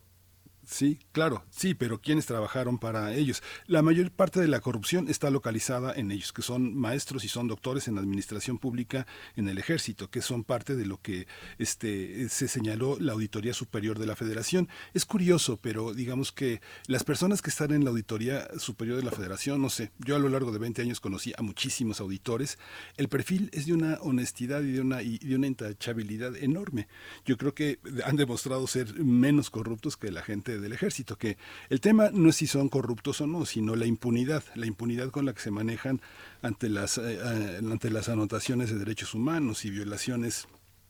Sí, 0.66 1.00
claro, 1.12 1.46
sí, 1.52 1.76
pero 1.76 2.02
¿quiénes 2.02 2.26
trabajaron 2.26 2.80
para 2.80 3.14
ellos? 3.14 3.44
La 3.68 3.84
mayor 3.84 4.10
parte 4.12 4.40
de 4.40 4.48
la 4.48 4.62
corrupción 4.62 5.08
está 5.10 5.30
localizada 5.30 5.94
en 5.94 6.12
ellos, 6.12 6.34
que 6.34 6.42
son 6.42 6.76
maestros 6.76 7.24
y 7.24 7.28
son 7.28 7.48
doctores 7.48 7.88
en 7.88 8.00
administración 8.00 8.58
pública 8.58 9.06
en 9.36 9.48
el 9.48 9.60
ejército, 9.60 10.10
que 10.10 10.22
son 10.22 10.44
parte 10.44 10.76
de 10.76 10.88
lo 10.88 11.00
que 11.00 11.28
este, 11.60 12.30
se 12.30 12.48
señaló 12.48 12.98
la 13.00 13.14
Auditoría 13.14 13.54
Superior 13.54 14.00
de 14.00 14.08
la 14.08 14.16
Federación. 14.16 14.68
Es 14.96 15.06
curioso, 15.06 15.58
pero 15.62 15.94
digamos 15.94 16.32
que 16.32 16.62
las 16.88 17.04
personas 17.04 17.44
que 17.44 17.52
están 17.52 17.72
en 17.72 17.84
la 17.84 17.92
Auditoría 17.92 18.48
Superior 18.58 18.98
de 18.98 19.04
la 19.04 19.12
Federación, 19.12 19.62
no 19.62 19.70
sé, 19.70 19.92
yo 20.00 20.16
a 20.16 20.20
lo 20.20 20.30
largo 20.30 20.52
de 20.52 20.58
20 20.58 20.82
años 20.82 21.00
conocí 21.00 21.32
a 21.38 21.44
muchísimos 21.44 22.00
auditores, 22.00 22.58
el 22.98 23.08
perfil 23.08 23.52
es 23.54 23.68
de 23.68 23.74
una 23.74 24.00
honestidad 24.02 24.64
y 24.64 24.72
de 24.72 24.82
una, 24.82 25.04
y 25.04 25.20
de 25.20 25.36
una 25.36 25.46
intachabilidad 25.46 26.36
enorme. 26.36 26.88
Yo 27.24 27.38
creo 27.38 27.54
que 27.54 27.80
han 28.04 28.16
demostrado 28.16 28.66
ser 28.66 28.96
menos 28.96 29.52
corruptos 29.52 29.96
que 29.96 30.12
la 30.12 30.24
gente 30.24 30.55
del 30.60 30.74
ejército, 30.74 31.18
que 31.18 31.38
el 31.70 31.82
tema 31.82 32.10
no 32.12 32.30
es 32.30 32.36
si 32.38 32.48
son 32.48 32.70
corruptos 32.70 33.22
o 33.22 33.28
no, 33.28 33.46
sino 33.46 33.76
la 33.76 33.86
impunidad, 33.86 34.44
la 34.56 34.66
impunidad 34.66 35.10
con 35.10 35.26
la 35.26 35.34
que 35.34 35.42
se 35.42 35.52
manejan 35.52 36.02
ante 36.42 36.70
las, 36.70 36.98
eh, 36.98 37.20
eh, 37.22 37.60
ante 37.60 37.90
las 37.90 38.10
anotaciones 38.10 38.70
de 38.70 38.78
derechos 38.78 39.14
humanos 39.14 39.66
y 39.66 39.70
violaciones 39.70 40.48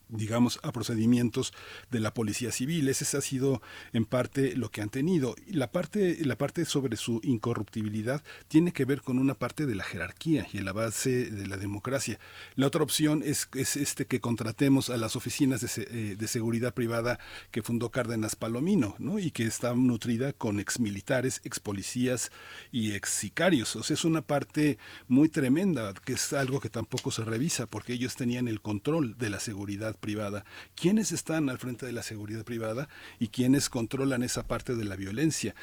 digamos, 0.09 0.59
a 0.63 0.71
procedimientos 0.71 1.53
de 1.91 1.99
la 1.99 2.13
policía 2.13 2.51
civil. 2.51 2.87
Ese 2.87 3.17
ha 3.17 3.21
sido 3.21 3.61
en 3.93 4.05
parte 4.05 4.55
lo 4.55 4.69
que 4.69 4.81
han 4.81 4.89
tenido. 4.89 5.35
La 5.47 5.71
parte, 5.71 6.17
la 6.25 6.37
parte 6.37 6.65
sobre 6.65 6.97
su 6.97 7.21
incorruptibilidad 7.23 8.23
tiene 8.47 8.73
que 8.73 8.85
ver 8.85 9.01
con 9.01 9.19
una 9.19 9.35
parte 9.35 9.65
de 9.65 9.75
la 9.75 9.83
jerarquía 9.83 10.47
y 10.51 10.59
la 10.59 10.73
base 10.73 11.31
de 11.31 11.47
la 11.47 11.57
democracia. 11.57 12.19
La 12.55 12.67
otra 12.67 12.83
opción 12.83 13.21
es, 13.25 13.47
es 13.55 13.77
este 13.77 14.05
que 14.05 14.19
contratemos 14.19 14.89
a 14.89 14.97
las 14.97 15.15
oficinas 15.15 15.61
de, 15.61 15.87
eh, 15.89 16.15
de, 16.17 16.27
seguridad 16.27 16.73
privada 16.73 17.19
que 17.51 17.61
fundó 17.61 17.91
Cárdenas 17.91 18.35
Palomino, 18.35 18.95
¿no? 18.99 19.19
Y 19.19 19.31
que 19.31 19.45
está 19.45 19.73
nutrida 19.73 20.33
con 20.33 20.59
exmilitares, 20.59 21.41
expolicías 21.43 22.31
y 22.71 22.93
ex 22.93 23.09
sicarios. 23.09 23.75
O 23.75 23.83
sea, 23.83 23.93
es 23.93 24.05
una 24.05 24.21
parte 24.21 24.77
muy 25.07 25.29
tremenda, 25.29 25.93
que 25.93 26.13
es 26.13 26.33
algo 26.33 26.59
que 26.59 26.69
tampoco 26.69 27.11
se 27.11 27.23
revisa, 27.23 27.67
porque 27.67 27.93
ellos 27.93 28.15
tenían 28.15 28.47
el 28.47 28.61
control 28.61 29.17
de 29.17 29.29
la 29.29 29.39
seguridad 29.39 29.94
privada, 29.97 30.45
quiénes 30.75 31.11
están 31.11 31.49
al 31.49 31.57
frente 31.57 31.85
de 31.85 31.91
la 31.91 32.03
seguridad 32.03 32.43
privada 32.43 32.87
y 33.19 33.29
quiénes 33.29 33.69
controlan 33.69 34.23
esa 34.23 34.47
parte 34.47 34.75
de 34.75 34.85
la 34.85 34.95
violencia. 34.95 35.55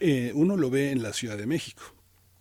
Eh, 0.00 0.32
uno 0.34 0.56
lo 0.56 0.70
ve 0.70 0.90
en 0.90 1.02
la 1.02 1.12
Ciudad 1.12 1.36
de 1.36 1.46
México 1.46 1.95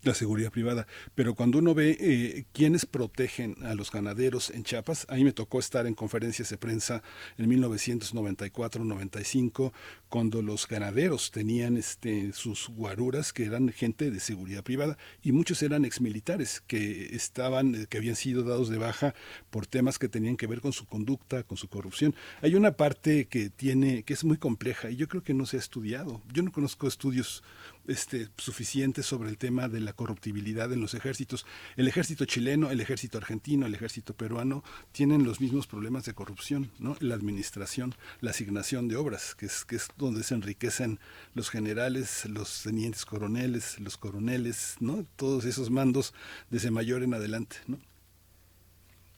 la 0.06 0.14
seguridad 0.14 0.52
privada. 0.52 0.88
Pero 1.16 1.36
cuando 1.36 1.60
uno 1.60 1.74
ve 1.74 1.98
eh, 2.00 2.46
quiénes 2.54 2.86
protegen 2.86 3.56
a 3.64 3.76
los 3.76 3.92
ganaderos 3.92 4.52
en 4.52 4.64
Chiapas, 4.64 5.06
ahí 5.10 5.24
me 5.24 5.32
tocó 5.34 5.60
estar 5.60 5.88
en 5.88 5.96
conferencias 5.96 6.50
de 6.50 6.58
prensa 6.58 7.02
en 7.38 7.50
1994-95, 7.50 9.72
cuando 10.10 10.42
los 10.42 10.68
ganaderos 10.68 11.32
tenían 11.32 11.78
este, 11.78 12.34
sus 12.34 12.68
guaruras, 12.70 13.32
que 13.34 13.46
eran 13.46 13.70
gente 13.70 14.12
de 14.12 14.20
seguridad 14.20 14.64
privada, 14.64 14.98
y 15.22 15.32
muchos 15.32 15.64
eran 15.64 15.86
exmilitares 15.86 16.62
que 16.68 17.16
estaban, 17.16 17.76
eh, 17.76 17.86
que 17.90 17.98
habían 17.98 18.16
sido 18.16 18.44
dados 18.44 18.70
de 18.70 18.78
baja 18.78 19.14
por 19.50 19.66
temas 19.68 20.00
que 20.00 20.10
tenían 20.10 20.38
que 20.38 20.48
ver 20.48 20.62
con 20.62 20.74
su 20.74 20.86
conducta, 20.86 21.44
con 21.44 21.58
su 21.58 21.68
corrupción. 21.68 22.16
Hay 22.42 22.56
una 22.56 22.78
parte 22.78 23.28
que 23.28 23.50
tiene, 23.50 24.04
que 24.04 24.14
es 24.14 24.24
muy 24.24 24.38
compleja, 24.38 24.90
y 24.90 24.96
yo 24.96 25.08
creo 25.08 25.24
que 25.24 25.34
no 25.34 25.46
se 25.46 25.58
ha 25.58 25.60
estudiado. 25.60 26.22
Yo 26.32 26.44
no 26.44 26.52
conozco 26.52 26.88
estudios 26.88 27.44
este, 27.88 28.28
suficiente 28.38 29.04
sobre 29.04 29.30
el 29.30 29.38
tema 29.38 29.68
de 29.68 29.80
la 29.80 29.94
corruptibilidad 29.94 30.72
en 30.72 30.82
los 30.82 30.94
ejércitos. 30.94 31.46
El 31.78 31.88
ejército 31.88 32.26
chileno, 32.26 32.72
el 32.72 32.82
ejército 32.82 33.18
argentino, 33.18 33.66
el 33.66 33.76
ejército 33.76 34.14
peruano 34.14 34.64
tienen 34.92 35.24
los 35.24 35.42
mismos 35.42 35.68
problemas 35.68 36.06
de 36.06 36.14
corrupción, 36.14 36.72
¿no? 36.80 36.96
La 37.00 37.16
administración, 37.16 37.94
la 38.22 38.32
asignación 38.32 38.88
de 38.88 38.96
obras, 38.96 39.36
que 39.36 39.46
es, 39.46 39.66
que 39.66 39.76
es 39.76 39.90
donde 39.98 40.24
se 40.24 40.36
enriquecen 40.36 41.00
los 41.34 41.50
generales, 41.50 42.26
los 42.30 42.64
tenientes 42.64 43.06
coroneles, 43.06 43.80
los 43.80 43.98
coroneles, 43.98 44.78
¿no? 44.80 45.06
Todos 45.16 45.46
esos 45.46 45.70
mandos 45.70 46.14
desde 46.50 46.72
mayor 46.72 47.04
en 47.04 47.14
adelante, 47.14 47.58
¿no? 47.68 47.78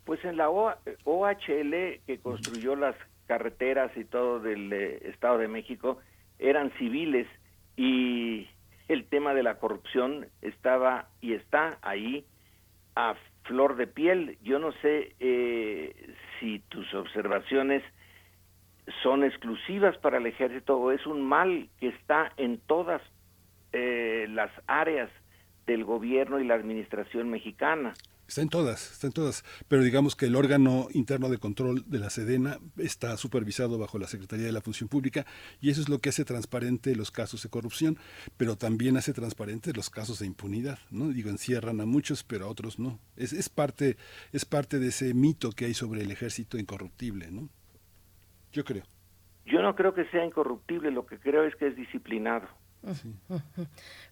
Pues 0.06 0.24
en 0.24 0.38
la 0.38 0.50
OHL 0.50 2.02
que 2.06 2.20
construyó 2.22 2.76
las 2.76 2.96
carreteras 3.28 3.92
y 3.98 4.06
todo 4.06 4.40
del 4.40 4.72
eh, 4.72 5.10
Estado 5.10 5.38
de 5.38 5.50
México 5.50 6.00
eran 6.40 6.72
civiles 6.78 7.28
y 7.76 8.48
el 8.88 9.06
tema 9.06 9.34
de 9.34 9.44
la 9.44 9.60
corrupción 9.60 10.28
estaba 10.42 11.10
y 11.22 11.34
está 11.34 11.78
ahí 11.82 12.26
a 12.96 13.16
flor 13.44 13.76
de 13.76 13.88
piel. 13.88 14.38
Yo 14.42 14.60
no 14.60 14.72
sé 14.74 15.16
eh, 15.20 16.16
si 16.40 16.60
tus 16.70 16.94
observaciones 16.94 17.84
son 19.04 19.24
exclusivas 19.24 19.98
para 19.98 20.18
el 20.18 20.26
ejército 20.26 20.78
o 20.78 20.92
es 20.92 21.06
un 21.06 21.22
mal 21.22 21.70
que 21.80 21.90
está 21.90 22.32
en 22.38 22.60
todas 22.60 23.02
eh, 23.74 24.28
las 24.30 24.52
áreas 24.68 25.10
del 25.66 25.84
gobierno 25.84 26.40
y 26.40 26.46
la 26.46 26.56
administración 26.56 27.30
mexicana. 27.30 27.94
Está 28.28 28.42
en 28.42 28.50
todas, 28.50 28.92
está 28.92 29.08
en 29.08 29.14
todas. 29.14 29.44
Pero 29.68 29.84
digamos 29.84 30.16
que 30.16 30.26
el 30.26 30.36
órgano 30.36 30.88
interno 30.92 31.30
de 31.30 31.38
control 31.38 31.84
de 31.88 32.00
la 32.00 32.10
Sedena 32.10 32.60
está 32.78 33.16
supervisado 33.18 33.78
bajo 33.78 33.98
la 33.98 34.08
Secretaría 34.08 34.46
de 34.46 34.52
la 34.52 34.62
Función 34.62 34.90
Pública 34.90 35.26
y 35.62 35.70
eso 35.70 35.82
es 35.82 35.90
lo 35.90 36.00
que 36.00 36.10
hace 36.10 36.26
transparente 36.26 36.96
los 36.96 37.10
casos 37.10 37.44
de 37.44 37.50
corrupción, 37.50 37.98
pero 38.36 38.58
también 38.58 38.98
hace 38.98 39.14
transparente 39.14 39.72
los 39.74 39.90
casos 39.90 40.20
de 40.20 40.26
impunidad, 40.26 40.80
¿no? 40.92 41.10
Digo, 41.10 41.30
encierran 41.30 41.80
a 41.80 41.86
muchos, 41.86 42.24
pero 42.24 42.46
a 42.46 42.50
otros 42.50 42.80
no. 42.80 43.00
Es, 43.16 43.32
es 43.32 43.48
parte, 43.48 43.98
es 44.34 44.44
parte 44.44 44.80
de 44.80 44.88
ese 44.90 45.14
mito 45.14 45.52
que 45.52 45.66
hay 45.66 45.74
sobre 45.74 46.02
el 46.02 46.12
ejército 46.12 46.58
incorruptible, 46.58 47.32
¿no? 47.32 47.50
Yo 48.52 48.66
creo. 48.66 48.84
Yo 49.46 49.62
no 49.62 49.76
creo 49.76 49.94
que 49.94 50.06
sea 50.10 50.26
incorruptible, 50.26 50.92
lo 50.92 51.06
que 51.06 51.18
creo 51.18 51.46
es 51.46 51.56
que 51.56 51.68
es 51.68 51.76
disciplinado. 51.76 52.48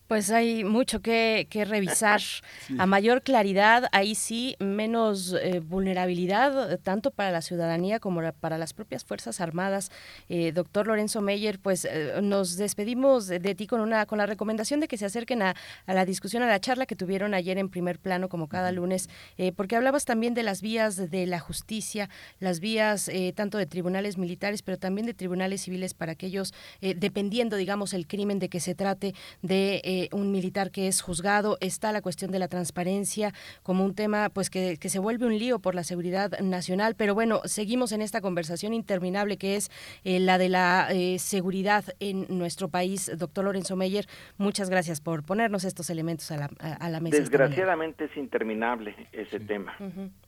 Pues 0.07 0.29
hay 0.29 0.63
mucho 0.63 1.01
que, 1.01 1.47
revisar. 1.67 2.21
A 2.77 2.85
mayor 2.85 3.21
claridad, 3.21 3.87
ahí 3.91 4.15
sí, 4.15 4.55
menos 4.59 5.33
eh, 5.41 5.59
vulnerabilidad, 5.59 6.73
eh, 6.73 6.77
tanto 6.77 7.11
para 7.11 7.31
la 7.31 7.41
ciudadanía 7.41 7.99
como 7.99 8.21
para 8.33 8.57
las 8.57 8.73
propias 8.73 9.03
Fuerzas 9.03 9.41
Armadas. 9.41 9.91
Eh, 10.29 10.51
doctor 10.51 10.87
Lorenzo 10.87 11.21
Meyer, 11.21 11.59
pues 11.59 11.87
nos 12.21 12.57
despedimos 12.57 13.27
de, 13.27 13.55
ti 13.55 13.67
con, 13.67 13.81
una, 13.81 14.05
con 14.05 14.17
la 14.17 14.25
recomendación 14.25 14.79
de 14.79 14.87
que 14.87 14.97
se 14.97 15.05
acerquen 15.05 15.41
a, 15.41 15.55
la 15.87 16.05
discusión, 16.05 16.43
a 16.43 16.47
la 16.47 16.59
charla 16.59 16.85
que 16.85 16.95
tuvieron 16.95 17.33
ayer 17.33 17.57
en 17.57 17.69
primer 17.69 17.99
plano, 17.99 18.29
como 18.29 18.47
cada 18.47 18.71
lunes, 18.71 19.09
porque 19.55 19.75
hablabas 19.75 20.05
también 20.05 20.33
de 20.33 20.43
las 20.43 20.61
vías 20.61 21.09
de 21.09 21.25
la 21.25 21.39
justicia, 21.39 22.09
las 22.39 22.59
vías 22.59 23.09
tanto 23.35 23.57
de 23.57 23.65
tribunales 23.65 24.17
militares, 24.17 24.61
pero 24.61 24.77
también 24.77 25.07
de 25.07 25.13
tribunales 25.13 25.61
civiles 25.61 25.93
para 25.93 26.13
aquellos, 26.13 26.53
dependiendo, 26.81 27.55
digamos, 27.55 27.93
el 27.93 28.07
crimen 28.07 28.39
de 28.39 28.49
que 28.49 28.59
se 28.59 28.75
trate 28.75 29.13
de 29.41 29.81
eh, 29.95 30.09
un 30.11 30.31
militar 30.31 30.71
que 30.71 30.87
es 30.87 31.01
juzgado, 31.01 31.57
está 31.61 31.91
la 31.91 32.01
cuestión 32.01 32.31
de 32.31 32.39
la 32.39 32.47
transparencia 32.47 33.33
como 33.63 33.85
un 33.85 33.95
tema 33.95 34.29
pues 34.29 34.49
que, 34.49 34.77
se 34.77 34.99
vuelve 34.99 35.25
un 35.25 35.37
lío 35.37 35.59
por 35.59 35.73
la 35.73 35.83
seguridad 35.83 36.39
nacional, 36.39 36.95
pero 36.95 37.13
bueno, 37.13 37.41
seguimos 37.45 37.91
en 37.91 38.01
esta 38.01 38.21
conversación 38.21 38.73
interminable 38.73 39.37
que 39.37 39.55
es 39.55 39.71
eh, 40.03 40.19
la 40.19 40.37
de 40.37 40.49
la 40.49 40.89
eh, 40.91 41.17
seguridad 41.19 41.85
en 41.99 42.25
nuestro 42.29 42.67
país. 42.69 43.11
Doctor 43.17 43.45
Lorenzo 43.45 43.75
Meyer, 43.75 44.05
muchas 44.37 44.69
gracias 44.69 45.01
por 45.01 45.23
ponernos 45.23 45.63
estos 45.63 45.89
elementos 45.89 46.29
a 46.31 46.37
la, 46.37 46.49
a, 46.59 46.89
la 46.89 46.99
mesa. 46.99 47.17
Desgraciadamente 47.17 48.05
es 48.05 48.17
interminable 48.17 48.95
ese 49.11 49.39
tema. 49.39 49.75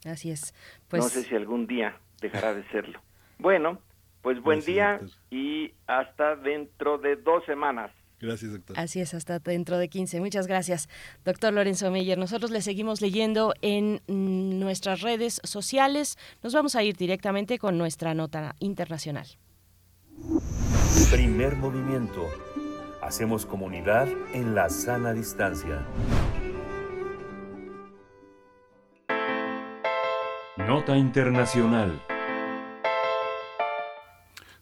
Así 0.04 0.30
es. 0.30 0.54
Pues... 0.88 1.02
No 1.02 1.08
sé 1.08 1.24
si 1.24 1.34
algún 1.34 1.66
día 1.66 1.96
dejará 2.20 2.54
de 2.54 2.64
serlo. 2.70 3.00
Bueno, 3.38 3.80
pues 4.22 4.40
buen 4.42 4.60
día 4.60 5.00
y 5.30 5.72
hasta 5.86 6.36
dentro 6.36 6.98
de 6.98 7.16
dos 7.16 7.44
semanas. 7.44 7.90
Gracias, 8.20 8.52
doctor. 8.52 8.78
Así 8.78 9.00
es, 9.00 9.14
hasta 9.14 9.38
dentro 9.38 9.78
de 9.78 9.88
15. 9.88 10.20
Muchas 10.20 10.46
gracias, 10.46 10.88
doctor 11.24 11.52
Lorenzo 11.52 11.90
Meyer. 11.90 12.18
Nosotros 12.18 12.50
le 12.50 12.62
seguimos 12.62 13.00
leyendo 13.00 13.54
en 13.62 14.00
nuestras 14.06 15.02
redes 15.02 15.40
sociales. 15.44 16.18
Nos 16.42 16.52
vamos 16.52 16.74
a 16.74 16.82
ir 16.82 16.96
directamente 16.96 17.58
con 17.58 17.78
nuestra 17.78 18.14
nota 18.14 18.56
internacional. 18.58 19.26
Primer 21.10 21.56
movimiento. 21.56 22.28
Hacemos 23.00 23.46
comunidad 23.46 24.08
en 24.34 24.54
la 24.54 24.68
sana 24.68 25.12
distancia. 25.12 25.86
Nota 30.56 30.96
internacional. 30.96 32.02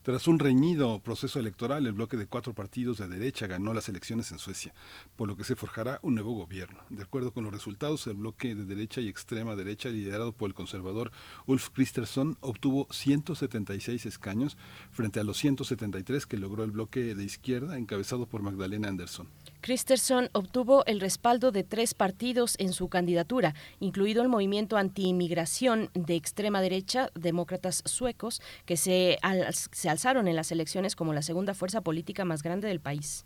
Tras 0.06 0.28
un 0.28 0.38
reñido 0.38 1.00
proceso 1.00 1.40
electoral, 1.40 1.84
el 1.84 1.92
bloque 1.92 2.16
de 2.16 2.28
cuatro 2.28 2.54
partidos 2.54 2.98
de 2.98 3.08
derecha 3.08 3.48
ganó 3.48 3.74
las 3.74 3.88
elecciones 3.88 4.30
en 4.30 4.38
Suecia, 4.38 4.72
por 5.16 5.26
lo 5.26 5.36
que 5.36 5.42
se 5.42 5.56
forjará 5.56 5.98
un 6.00 6.14
nuevo 6.14 6.32
gobierno. 6.32 6.78
De 6.90 7.02
acuerdo 7.02 7.32
con 7.32 7.42
los 7.42 7.52
resultados, 7.52 8.06
el 8.06 8.14
bloque 8.14 8.54
de 8.54 8.66
derecha 8.66 9.00
y 9.00 9.08
extrema 9.08 9.56
derecha, 9.56 9.88
liderado 9.88 10.30
por 10.30 10.48
el 10.48 10.54
conservador 10.54 11.10
Ulf 11.46 11.70
Kristersson, 11.70 12.38
obtuvo 12.40 12.86
176 12.92 14.06
escaños 14.06 14.56
frente 14.92 15.18
a 15.18 15.24
los 15.24 15.38
173 15.38 16.24
que 16.26 16.36
logró 16.36 16.62
el 16.62 16.70
bloque 16.70 17.16
de 17.16 17.24
izquierda, 17.24 17.76
encabezado 17.76 18.26
por 18.26 18.42
Magdalena 18.42 18.86
Andersson. 18.86 19.26
Christensen 19.60 20.30
obtuvo 20.32 20.84
el 20.86 21.00
respaldo 21.00 21.52
de 21.52 21.64
tres 21.64 21.94
partidos 21.94 22.56
en 22.58 22.72
su 22.72 22.88
candidatura, 22.88 23.54
incluido 23.80 24.22
el 24.22 24.28
movimiento 24.28 24.76
anti-inmigración 24.76 25.90
de 25.94 26.14
extrema 26.14 26.60
derecha, 26.60 27.10
demócratas 27.14 27.82
suecos, 27.84 28.42
que 28.64 28.76
se, 28.76 29.18
alzaron 29.22 30.28
en 30.28 30.36
las 30.36 30.52
elecciones 30.52 30.96
como 30.96 31.12
la 31.12 31.22
segunda 31.22 31.54
fuerza 31.54 31.80
política 31.80 32.24
más 32.24 32.42
grande 32.42 32.68
del 32.68 32.80
país. 32.80 33.24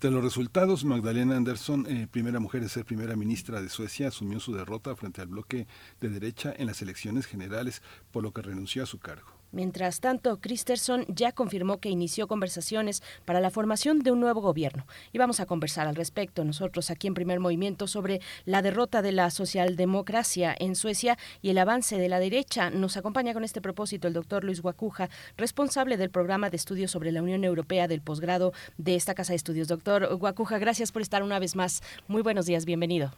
De 0.00 0.10
los 0.10 0.24
resultados, 0.24 0.84
Magdalena 0.84 1.36
Andersson, 1.36 1.86
eh, 1.88 2.08
primera 2.10 2.40
mujer 2.40 2.62
en 2.62 2.68
ser 2.68 2.84
primera 2.84 3.14
ministra 3.14 3.62
de 3.62 3.68
Suecia, 3.68 4.08
asumió 4.08 4.40
su 4.40 4.52
derrota 4.52 4.96
frente 4.96 5.20
al 5.20 5.28
bloque 5.28 5.66
de 6.00 6.08
derecha 6.08 6.52
en 6.56 6.66
las 6.66 6.82
elecciones 6.82 7.26
generales, 7.26 7.82
por 8.10 8.22
lo 8.22 8.32
que 8.32 8.42
renunció 8.42 8.82
a 8.82 8.86
su 8.86 8.98
cargo. 8.98 9.41
Mientras 9.52 10.00
tanto, 10.00 10.40
Christensen 10.40 11.04
ya 11.08 11.32
confirmó 11.32 11.78
que 11.78 11.90
inició 11.90 12.26
conversaciones 12.26 13.02
para 13.26 13.40
la 13.40 13.50
formación 13.50 13.98
de 13.98 14.10
un 14.10 14.18
nuevo 14.18 14.40
gobierno. 14.40 14.86
Y 15.12 15.18
vamos 15.18 15.40
a 15.40 15.46
conversar 15.46 15.86
al 15.86 15.94
respecto 15.94 16.42
nosotros 16.42 16.90
aquí 16.90 17.06
en 17.06 17.12
Primer 17.12 17.38
Movimiento 17.38 17.86
sobre 17.86 18.20
la 18.46 18.62
derrota 18.62 19.02
de 19.02 19.12
la 19.12 19.28
socialdemocracia 19.28 20.54
en 20.58 20.74
Suecia 20.74 21.18
y 21.42 21.50
el 21.50 21.58
avance 21.58 21.98
de 21.98 22.08
la 22.08 22.18
derecha. 22.18 22.70
Nos 22.70 22.96
acompaña 22.96 23.34
con 23.34 23.44
este 23.44 23.60
propósito 23.60 24.08
el 24.08 24.14
doctor 24.14 24.42
Luis 24.42 24.62
Guacuja, 24.62 25.10
responsable 25.36 25.98
del 25.98 26.08
programa 26.08 26.48
de 26.48 26.56
estudios 26.56 26.90
sobre 26.90 27.12
la 27.12 27.22
Unión 27.22 27.44
Europea 27.44 27.88
del 27.88 28.00
posgrado 28.00 28.52
de 28.78 28.94
esta 28.94 29.14
Casa 29.14 29.34
de 29.34 29.36
Estudios. 29.36 29.68
Doctor 29.68 30.16
Guacuja, 30.16 30.58
gracias 30.58 30.92
por 30.92 31.02
estar 31.02 31.22
una 31.22 31.38
vez 31.38 31.56
más. 31.56 31.82
Muy 32.08 32.22
buenos 32.22 32.46
días, 32.46 32.64
bienvenido. 32.64 33.10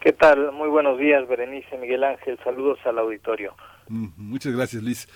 ¿Qué 0.00 0.12
tal? 0.12 0.52
Muy 0.52 0.68
buenos 0.68 0.98
días, 0.98 1.26
Berenice 1.26 1.76
Miguel 1.78 2.04
Ángel. 2.04 2.38
Saludos 2.44 2.78
al 2.84 2.98
auditorio. 2.98 3.54
Muchas 3.88 4.54
gracias, 4.54 4.82
Luis. 4.82 5.08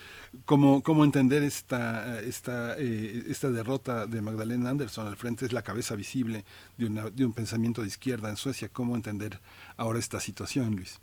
¿Cómo, 0.44 0.82
cómo 0.82 1.04
entender 1.04 1.42
esta, 1.42 2.20
esta, 2.20 2.76
eh, 2.78 3.22
esta 3.28 3.50
derrota 3.50 4.06
de 4.06 4.20
Magdalena 4.20 4.70
Anderson 4.70 5.06
al 5.06 5.16
frente? 5.16 5.46
Es 5.46 5.52
la 5.52 5.62
cabeza 5.62 5.94
visible 5.94 6.44
de, 6.76 6.86
una, 6.86 7.10
de 7.10 7.24
un 7.24 7.32
pensamiento 7.32 7.82
de 7.82 7.88
izquierda 7.88 8.28
en 8.28 8.36
Suecia. 8.36 8.68
¿Cómo 8.72 8.96
entender 8.96 9.38
ahora 9.76 9.98
esta 9.98 10.20
situación, 10.20 10.76
Luis? 10.76 11.00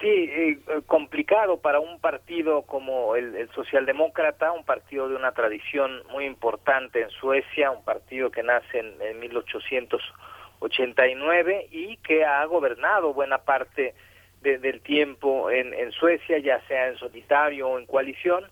Sí, 0.00 0.06
eh, 0.06 0.58
complicado 0.86 1.60
para 1.60 1.80
un 1.80 1.98
partido 1.98 2.62
como 2.62 3.16
el, 3.16 3.50
socialdemócrata, 3.52 4.52
un 4.52 4.64
partido 4.64 5.08
de 5.08 5.16
una 5.16 5.32
tradición 5.32 6.04
muy 6.12 6.24
importante 6.24 7.02
en 7.02 7.10
Suecia, 7.10 7.72
un 7.72 7.82
partido 7.82 8.30
que 8.30 8.44
nace 8.44 8.78
en, 8.78 8.94
en 9.02 9.18
1889 9.18 11.66
y 11.72 11.96
que 11.96 12.24
ha 12.24 12.44
gobernado 12.44 13.12
buena 13.12 13.38
parte 13.38 13.82
de, 13.82 13.94
del 14.42 14.80
tiempo 14.80 15.50
en, 15.50 15.74
en, 15.74 15.90
Suecia, 15.92 16.38
ya 16.38 16.60
sea 16.66 16.88
en 16.88 16.98
solitario 16.98 17.68
o 17.68 17.78
en 17.78 17.86
coalición. 17.86 18.44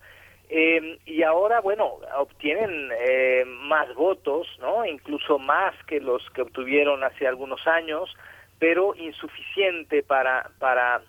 Eh, 0.49 0.99
y 1.05 1.23
ahora, 1.23 1.59
bueno, 1.59 1.99
obtienen 2.17 2.89
eh, 2.99 3.43
más 3.45 3.93
votos, 3.95 4.47
¿no? 4.59 4.85
Incluso 4.85 5.39
más 5.39 5.73
que 5.85 5.99
los 5.99 6.27
que 6.31 6.41
obtuvieron 6.41 7.03
hace 7.03 7.27
algunos 7.27 7.65
años, 7.67 8.15
pero 8.59 8.95
insuficiente 8.95 10.03
para 10.03 10.49
para 10.59 11.01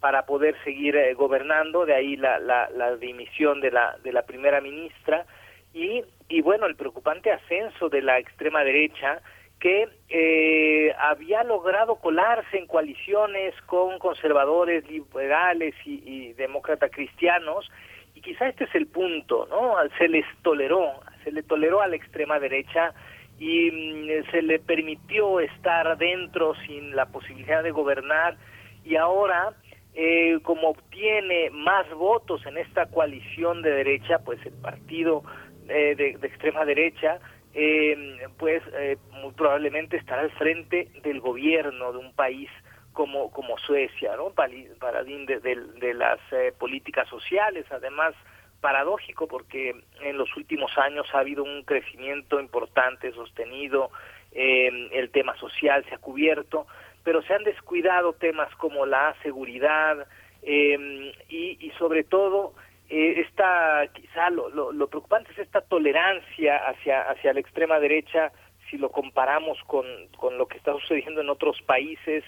para 0.00 0.26
poder 0.26 0.54
seguir 0.62 0.94
eh, 0.96 1.14
gobernando, 1.14 1.86
de 1.86 1.94
ahí 1.94 2.16
la, 2.16 2.38
la, 2.38 2.68
la, 2.70 2.96
dimisión 2.96 3.60
de 3.60 3.70
la, 3.70 3.96
de 4.04 4.12
la 4.12 4.22
primera 4.22 4.60
ministra 4.60 5.26
y, 5.72 6.04
y 6.28 6.42
bueno, 6.42 6.66
el 6.66 6.76
preocupante 6.76 7.32
ascenso 7.32 7.88
de 7.88 8.02
la 8.02 8.18
extrema 8.18 8.62
derecha 8.62 9.20
que 9.60 9.88
eh, 10.08 10.94
había 10.98 11.42
logrado 11.42 11.96
colarse 11.96 12.58
en 12.58 12.66
coaliciones 12.66 13.54
con 13.62 13.98
conservadores, 13.98 14.88
liberales 14.90 15.74
y, 15.84 16.02
y 16.04 16.32
demócratas 16.34 16.90
cristianos 16.90 17.70
y 18.14 18.20
quizá 18.22 18.48
este 18.48 18.64
es 18.64 18.74
el 18.74 18.86
punto, 18.86 19.46
¿no? 19.50 19.74
Se 19.98 20.08
les 20.08 20.24
toleró, 20.42 21.00
se 21.22 21.30
le 21.32 21.42
toleró 21.42 21.82
a 21.82 21.86
la 21.86 21.96
extrema 21.96 22.38
derecha 22.38 22.94
y 23.38 23.70
mm, 23.70 24.30
se 24.30 24.42
le 24.42 24.58
permitió 24.58 25.40
estar 25.40 25.98
dentro 25.98 26.54
sin 26.66 26.96
la 26.96 27.06
posibilidad 27.06 27.62
de 27.62 27.70
gobernar 27.70 28.36
y 28.84 28.96
ahora 28.96 29.54
eh, 29.94 30.38
como 30.42 30.70
obtiene 30.70 31.50
más 31.50 31.88
votos 31.90 32.44
en 32.46 32.58
esta 32.58 32.86
coalición 32.86 33.62
de 33.62 33.70
derecha, 33.70 34.18
pues 34.18 34.44
el 34.46 34.54
partido 34.54 35.22
eh, 35.68 35.94
de, 35.96 36.16
de, 36.18 36.26
extrema 36.26 36.64
derecha, 36.64 37.18
eh, 37.58 38.28
pues 38.38 38.62
eh, 38.74 38.98
muy 39.12 39.32
probablemente 39.32 39.96
estará 39.96 40.20
al 40.20 40.30
frente 40.32 40.90
del 41.02 41.20
gobierno 41.20 41.90
de 41.92 41.98
un 41.98 42.12
país 42.12 42.50
como, 42.92 43.30
como 43.30 43.56
Suecia, 43.58 44.14
¿no? 44.14 44.30
Paradín 44.30 45.24
de, 45.24 45.40
de, 45.40 45.56
de 45.80 45.94
las 45.94 46.18
eh, 46.32 46.52
políticas 46.58 47.08
sociales, 47.08 47.64
además 47.70 48.14
paradójico 48.60 49.26
porque 49.26 49.74
en 50.02 50.18
los 50.18 50.34
últimos 50.36 50.76
años 50.76 51.06
ha 51.14 51.20
habido 51.20 51.44
un 51.44 51.62
crecimiento 51.62 52.38
importante, 52.40 53.12
sostenido, 53.12 53.90
eh, 54.32 54.90
el 54.92 55.10
tema 55.10 55.34
social 55.38 55.82
se 55.88 55.94
ha 55.94 55.98
cubierto, 55.98 56.66
pero 57.04 57.22
se 57.22 57.32
han 57.32 57.44
descuidado 57.44 58.12
temas 58.12 58.54
como 58.56 58.84
la 58.84 59.14
seguridad 59.22 60.06
y, 60.42 61.14
y, 61.28 61.72
sobre 61.78 62.04
todo 62.04 62.52
eh, 62.88 63.20
esta 63.20 63.86
quizá 63.92 64.30
lo, 64.30 64.48
lo, 64.50 64.72
lo, 64.72 64.88
preocupante 64.88 65.32
es 65.32 65.38
esta 65.38 65.60
tolerancia 65.60 66.56
hacia 66.68 67.02
hacia 67.02 67.32
la 67.32 67.40
extrema 67.40 67.80
derecha 67.80 68.32
si 68.70 68.78
lo 68.78 68.90
comparamos 68.90 69.58
con, 69.66 69.86
con 70.16 70.38
lo 70.38 70.46
que 70.46 70.58
está 70.58 70.72
sucediendo 70.72 71.20
en 71.20 71.30
otros 71.30 71.60
países 71.62 72.24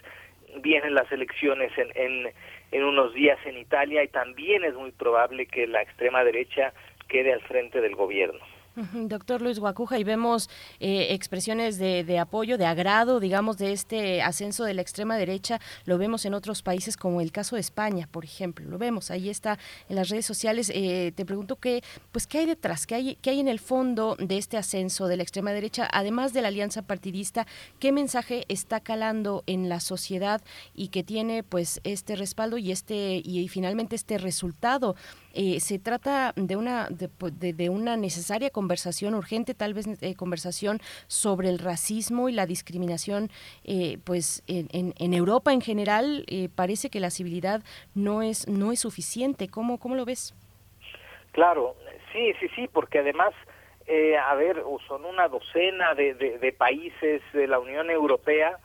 vienen 0.57 0.95
las 0.95 1.11
elecciones 1.13 1.71
en, 1.77 1.91
en, 1.95 2.33
en 2.73 2.85
unos 2.85 3.15
días 3.15 3.39
en 3.45 3.59
Italia 3.59 4.03
y 4.03 4.09
también 4.09 4.65
es 4.65 4.75
muy 4.75 4.93
probable 4.93 5.47
que 5.47 5.67
la 5.67 5.83
extrema 5.83 6.25
derecha 6.25 6.73
quede 7.09 7.33
al 7.33 7.41
frente 7.43 7.81
del 7.81 7.95
gobierno. 7.95 8.41
Doctor 9.09 9.43
Luis 9.43 9.59
Guacuja, 9.59 9.99
y 9.99 10.05
vemos 10.05 10.49
eh, 10.81 11.09
expresiones 11.11 11.79
de, 11.79 12.05
de, 12.05 12.19
apoyo, 12.19 12.59
de 12.59 12.67
agrado, 12.67 13.21
digamos, 13.21 13.59
de 13.59 13.73
este 13.73 14.23
ascenso 14.23 14.65
de 14.65 14.75
la 14.75 14.83
extrema 14.83 15.17
derecha. 15.17 15.61
Lo 15.85 15.99
vemos 15.99 16.25
en 16.25 16.35
otros 16.35 16.63
países, 16.63 16.97
como 16.97 17.21
el 17.21 17.33
caso 17.33 17.57
de 17.57 17.61
España, 17.61 18.09
por 18.11 18.25
ejemplo. 18.25 18.69
Lo 18.69 18.79
vemos, 18.79 19.11
ahí 19.11 19.29
está 19.29 19.59
en 19.89 19.97
las 19.97 20.09
redes 20.09 20.27
sociales. 20.27 20.71
Eh, 20.75 21.13
te 21.15 21.25
pregunto 21.25 21.57
qué, 21.57 21.83
pues, 22.13 22.27
qué 22.27 22.39
hay 22.39 22.47
detrás, 22.47 22.87
qué 22.87 22.95
hay, 22.95 23.19
qué 23.21 23.31
hay 23.31 23.41
en 23.41 23.49
el 23.49 23.59
fondo 23.59 24.17
de 24.19 24.39
este 24.39 24.57
ascenso 24.57 25.09
de 25.09 25.17
la 25.17 25.23
extrema 25.23 25.53
derecha, 25.53 25.89
además 25.93 26.33
de 26.33 26.43
la 26.43 26.49
alianza 26.49 26.83
partidista, 26.83 27.47
qué 27.81 27.93
mensaje 27.93 28.45
está 28.49 28.81
calando 28.81 29.43
en 29.47 29.69
la 29.69 29.81
sociedad 29.81 30.41
y 30.75 30.89
que 30.89 31.03
tiene, 31.03 31.43
pues, 31.43 31.81
este 31.85 32.17
respaldo 32.17 32.59
y 32.59 32.71
este 32.71 33.21
y, 33.25 33.41
y 33.41 33.49
finalmente 33.49 33.97
este 33.97 34.19
resultado 34.19 34.95
eh, 35.35 35.61
se 35.61 35.79
trata 35.79 36.33
de 36.37 36.57
una, 36.57 36.89
de, 36.91 37.09
de, 37.33 37.53
de, 37.53 37.69
una 37.69 37.97
necesaria 37.97 38.51
conversación 38.51 39.15
urgente, 39.15 39.55
tal 39.55 39.75
vez 39.75 39.87
eh, 40.01 40.15
conversación 40.15 40.81
sobre 41.07 41.49
el 41.49 41.59
racismo 41.59 42.29
y 42.29 42.33
la 42.33 42.47
discriminación, 42.47 43.31
eh, 43.65 43.99
pues 44.05 44.43
en, 44.47 44.69
en, 44.73 44.95
en, 44.99 45.15
Europa 45.15 45.53
en 45.53 45.61
general 45.61 46.25
eh, 46.29 46.49
parece 46.55 46.91
que 46.91 47.01
la 47.01 47.11
civilidad 47.11 47.63
no 47.95 48.23
es, 48.23 48.49
no 48.49 48.73
es 48.73 48.81
suficiente. 48.81 49.49
¿Cómo, 49.49 49.79
¿Cómo 49.79 49.95
lo 49.95 50.05
ves? 50.05 50.35
Claro, 51.33 51.77
sí, 52.13 52.33
sí, 52.41 52.49
sí, 52.57 52.69
porque 52.73 53.01
además, 53.01 53.33
eh, 53.87 54.17
a 54.17 54.35
ver, 54.35 54.63
son 54.87 55.05
una 55.05 55.29
docena 55.29 55.95
de, 55.95 56.15
de 56.15 56.53
países 56.53 57.23
de 57.33 57.47
la 57.47 57.59
Unión 57.59 57.91
Europea 57.91 58.59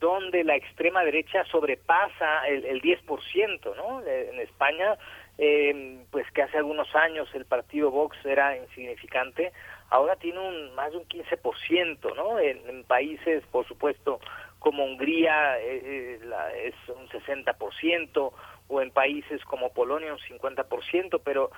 donde 0.00 0.42
la 0.44 0.56
extrema 0.56 1.04
derecha 1.04 1.44
sobrepasa 1.44 2.48
el, 2.48 2.64
el 2.64 2.80
10%, 2.80 3.76
¿no? 3.76 4.00
En 4.00 4.40
España 4.40 4.96
eh, 5.42 6.04
pues 6.10 6.30
que 6.32 6.42
hace 6.42 6.58
algunos 6.58 6.94
años 6.94 7.26
el 7.32 7.46
partido 7.46 7.90
Vox 7.90 8.14
era 8.26 8.56
insignificante, 8.58 9.52
ahora 9.88 10.16
tiene 10.16 10.38
un 10.38 10.74
más 10.74 10.92
de 10.92 10.98
un 10.98 11.08
15%, 11.08 12.14
¿no? 12.14 12.38
En, 12.38 12.84
países, 12.84 13.42
por 13.50 13.66
supuesto, 13.66 14.20
como 14.58 14.84
Hungría 14.84 15.58
eh, 15.58 15.80
eh, 15.82 16.20
la, 16.24 16.52
es 16.52 16.74
un 16.88 17.08
60%, 17.08 18.32
o 18.68 18.80
en 18.80 18.90
países 18.90 19.42
como 19.44 19.72
Polonia 19.72 20.12
un 20.12 20.18
50%, 20.18 21.20
pero 21.24 21.50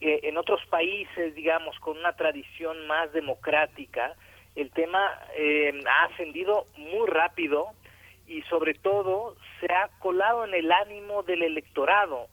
eh, 0.00 0.20
en 0.24 0.36
otros 0.36 0.60
países, 0.66 1.34
digamos, 1.34 1.78
con 1.80 1.98
una 1.98 2.12
tradición 2.14 2.86
más 2.86 3.10
democrática, 3.12 4.14
el 4.54 4.70
tema 4.70 5.18
eh, 5.36 5.72
ha 5.86 6.04
ascendido 6.04 6.66
muy 6.76 7.08
rápido 7.08 7.68
y 8.26 8.42
sobre 8.42 8.74
todo 8.74 9.36
se 9.58 9.66
ha 9.72 9.88
colado 9.98 10.44
en 10.44 10.54
el 10.54 10.70
ánimo 10.70 11.22
del 11.22 11.42
electorado 11.42 12.28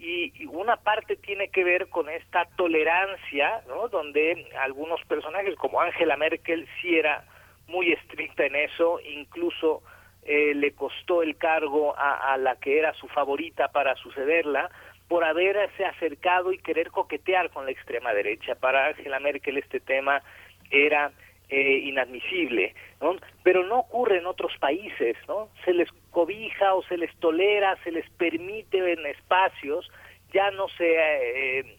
y, 0.00 0.46
una 0.46 0.76
parte 0.76 1.16
tiene 1.16 1.48
que 1.48 1.62
ver 1.62 1.88
con 1.88 2.08
esta 2.08 2.46
tolerancia, 2.56 3.62
¿no? 3.68 3.88
Donde 3.88 4.50
algunos 4.58 5.00
personajes 5.04 5.54
como 5.56 5.80
Angela 5.80 6.16
Merkel 6.16 6.66
sí 6.80 6.96
era 6.96 7.24
muy 7.68 7.92
estricta 7.92 8.44
en 8.46 8.56
eso, 8.56 8.98
incluso 9.00 9.82
eh, 10.22 10.54
le 10.54 10.72
costó 10.72 11.22
el 11.22 11.36
cargo 11.36 11.96
a, 11.96 12.32
a 12.32 12.36
la 12.38 12.56
que 12.56 12.78
era 12.78 12.94
su 12.94 13.08
favorita 13.08 13.68
para 13.68 13.94
sucederla 13.96 14.70
por 15.06 15.24
haberse 15.24 15.84
acercado 15.84 16.52
y 16.52 16.58
querer 16.58 16.90
coquetear 16.90 17.50
con 17.50 17.64
la 17.66 17.72
extrema 17.72 18.12
derecha. 18.12 18.54
Para 18.54 18.86
Angela 18.86 19.20
Merkel 19.20 19.58
este 19.58 19.80
tema 19.80 20.22
era 20.70 21.12
eh, 21.48 21.78
inadmisible, 21.84 22.74
Pero 23.42 23.64
no 23.64 23.80
ocurre 23.80 24.18
en 24.18 24.26
otros 24.26 24.52
países, 24.58 25.16
¿no? 25.26 25.48
Se 25.64 25.72
les 25.72 25.88
cobija 26.10 26.74
o 26.74 26.82
se 26.82 26.96
les 26.96 27.14
tolera, 27.16 27.76
se 27.82 27.90
les 27.90 28.08
permite 28.10 28.92
en 28.92 29.06
espacios, 29.06 29.90
ya 30.32 30.50
no 30.50 30.68
se 30.68 30.96
eh, 30.96 31.76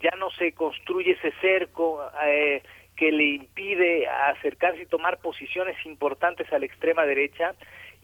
ya 0.00 0.10
no 0.18 0.30
se 0.30 0.52
construye 0.52 1.12
ese 1.12 1.32
cerco 1.40 2.02
eh, 2.26 2.62
que 2.96 3.10
le 3.10 3.24
impide 3.24 4.06
acercarse 4.06 4.82
y 4.82 4.86
tomar 4.86 5.18
posiciones 5.18 5.76
importantes 5.86 6.52
a 6.52 6.58
la 6.58 6.66
extrema 6.66 7.06
derecha 7.06 7.54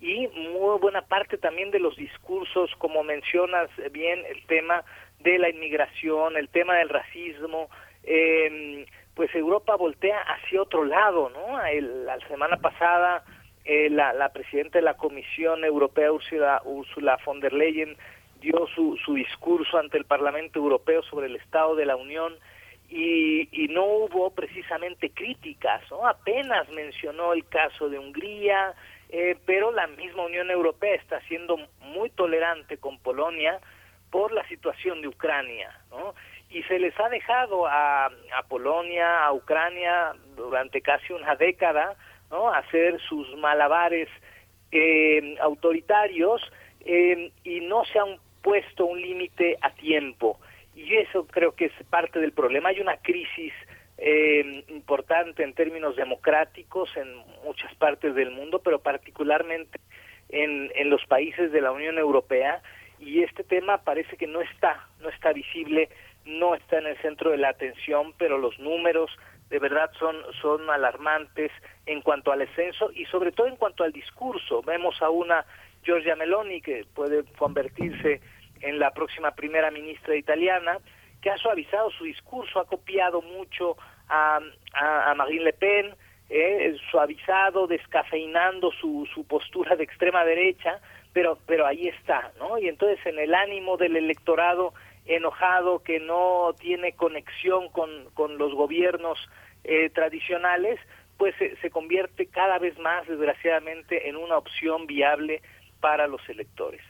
y 0.00 0.28
muy 0.28 0.78
buena 0.78 1.02
parte 1.02 1.36
también 1.36 1.70
de 1.70 1.78
los 1.78 1.96
discursos, 1.96 2.70
como 2.78 3.02
mencionas 3.02 3.68
bien, 3.92 4.24
el 4.28 4.44
tema 4.46 4.82
de 5.18 5.38
la 5.38 5.50
inmigración, 5.50 6.36
el 6.36 6.48
tema 6.48 6.76
del 6.76 6.88
racismo, 6.88 7.68
eh, 8.04 8.86
pues 9.14 9.34
Europa 9.34 9.76
voltea 9.76 10.20
hacia 10.20 10.62
otro 10.62 10.84
lado, 10.84 11.30
¿no? 11.30 11.64
El, 11.64 12.06
la 12.06 12.18
semana 12.28 12.56
pasada 12.56 13.24
eh, 13.64 13.90
la, 13.90 14.12
la, 14.12 14.30
presidenta 14.30 14.78
de 14.78 14.84
la 14.84 14.96
Comisión 14.96 15.64
Europea, 15.64 16.12
Ursula, 16.12 16.62
Ursula 16.64 17.18
von 17.24 17.40
der 17.40 17.52
Leyen, 17.52 17.96
dio 18.40 18.66
su, 18.74 18.96
su, 19.04 19.14
discurso 19.14 19.78
ante 19.78 19.98
el 19.98 20.06
Parlamento 20.06 20.58
Europeo 20.58 21.02
sobre 21.02 21.26
el 21.26 21.36
Estado 21.36 21.76
de 21.76 21.84
la 21.84 21.96
Unión 21.96 22.34
y, 22.88 23.48
y 23.52 23.68
no 23.68 23.84
hubo 23.84 24.30
precisamente 24.30 25.10
críticas, 25.10 25.82
¿no? 25.90 26.06
Apenas 26.06 26.68
mencionó 26.70 27.32
el 27.32 27.46
caso 27.46 27.88
de 27.88 27.98
Hungría, 27.98 28.74
eh, 29.10 29.36
pero 29.44 29.72
la 29.72 29.86
misma 29.88 30.24
Unión 30.24 30.50
Europea 30.50 30.94
está 30.94 31.20
siendo 31.22 31.58
muy 31.80 32.10
tolerante 32.10 32.78
con 32.78 32.98
Polonia 32.98 33.60
por 34.10 34.32
la 34.32 34.46
situación 34.48 35.02
de 35.02 35.08
Ucrania, 35.08 35.70
¿no? 35.90 36.14
Y 36.50 36.62
se 36.64 36.78
les 36.78 36.98
ha 36.98 37.08
dejado 37.08 37.66
a, 37.66 38.06
a 38.06 38.42
Polonia, 38.48 39.24
a 39.24 39.32
Ucrania 39.32 40.12
durante 40.36 40.80
casi 40.80 41.12
una 41.12 41.36
década, 41.36 41.96
¿no? 42.30 42.52
hacer 42.52 43.00
sus 43.08 43.36
malabares 43.36 44.08
eh, 44.72 45.36
autoritarios 45.40 46.42
eh, 46.84 47.30
y 47.44 47.60
no 47.60 47.84
se 47.84 47.98
han 47.98 48.16
puesto 48.42 48.86
un 48.86 49.00
límite 49.00 49.58
a 49.60 49.70
tiempo. 49.70 50.38
y 50.74 50.96
eso 50.96 51.26
creo 51.26 51.54
que 51.54 51.66
es 51.66 51.72
parte 51.88 52.18
del 52.18 52.32
problema. 52.32 52.70
Hay 52.70 52.80
una 52.80 52.96
crisis 52.96 53.52
eh, 53.98 54.64
importante 54.68 55.44
en 55.44 55.52
términos 55.52 55.94
democráticos 55.94 56.96
en 56.96 57.16
muchas 57.44 57.74
partes 57.74 58.14
del 58.14 58.30
mundo, 58.30 58.60
pero 58.60 58.80
particularmente 58.80 59.78
en, 60.30 60.72
en 60.74 60.90
los 60.90 61.04
países 61.06 61.52
de 61.52 61.60
la 61.60 61.70
Unión 61.70 61.98
Europea 61.98 62.62
y 62.98 63.22
este 63.22 63.44
tema 63.44 63.78
parece 63.78 64.16
que 64.16 64.26
no 64.26 64.40
está, 64.40 64.86
no 65.00 65.08
está 65.08 65.32
visible, 65.32 65.88
no 66.38 66.54
está 66.54 66.78
en 66.78 66.86
el 66.86 66.96
centro 66.98 67.30
de 67.30 67.38
la 67.38 67.50
atención, 67.50 68.14
pero 68.18 68.38
los 68.38 68.58
números 68.58 69.10
de 69.50 69.58
verdad 69.58 69.90
son, 69.98 70.16
son 70.40 70.70
alarmantes 70.70 71.50
en 71.86 72.00
cuanto 72.02 72.30
al 72.32 72.42
ascenso 72.42 72.90
y 72.94 73.04
sobre 73.06 73.32
todo 73.32 73.48
en 73.48 73.56
cuanto 73.56 73.82
al 73.82 73.92
discurso. 73.92 74.62
Vemos 74.62 75.02
a 75.02 75.10
una 75.10 75.44
Giorgia 75.82 76.14
Meloni 76.14 76.60
que 76.60 76.84
puede 76.94 77.24
convertirse 77.36 78.20
en 78.60 78.78
la 78.78 78.92
próxima 78.92 79.32
primera 79.32 79.70
ministra 79.70 80.14
italiana, 80.14 80.78
que 81.20 81.30
ha 81.30 81.36
suavizado 81.36 81.90
su 81.90 82.04
discurso, 82.04 82.60
ha 82.60 82.66
copiado 82.66 83.22
mucho 83.22 83.76
a, 84.08 84.40
a, 84.72 85.14
Marine 85.14 85.44
Le 85.44 85.52
Pen, 85.52 85.94
eh, 86.28 86.76
suavizado, 86.90 87.66
descafeinando 87.66 88.70
su, 88.72 89.06
su 89.12 89.26
postura 89.26 89.74
de 89.76 89.84
extrema 89.84 90.24
derecha, 90.24 90.80
pero, 91.12 91.38
pero 91.46 91.66
ahí 91.66 91.88
está, 91.88 92.30
¿no? 92.38 92.58
Y 92.58 92.68
entonces 92.68 93.04
en 93.04 93.18
el 93.18 93.34
ánimo 93.34 93.76
del 93.76 93.96
electorado 93.96 94.72
enojado 95.16 95.82
que 95.82 96.00
no 96.00 96.54
tiene 96.58 96.92
conexión 96.92 97.68
con, 97.70 97.90
con 98.14 98.38
los 98.38 98.54
gobiernos 98.54 99.18
eh, 99.64 99.90
tradicionales, 99.90 100.78
pues 101.18 101.34
se, 101.60 101.70
convierte 101.70 102.26
cada 102.26 102.58
vez 102.58 102.78
más, 102.78 103.06
desgraciadamente, 103.06 104.08
en 104.08 104.16
una 104.16 104.38
opción 104.38 104.86
viable 104.86 105.42
para 105.80 106.06
los 106.06 106.26
electores. 106.28 106.80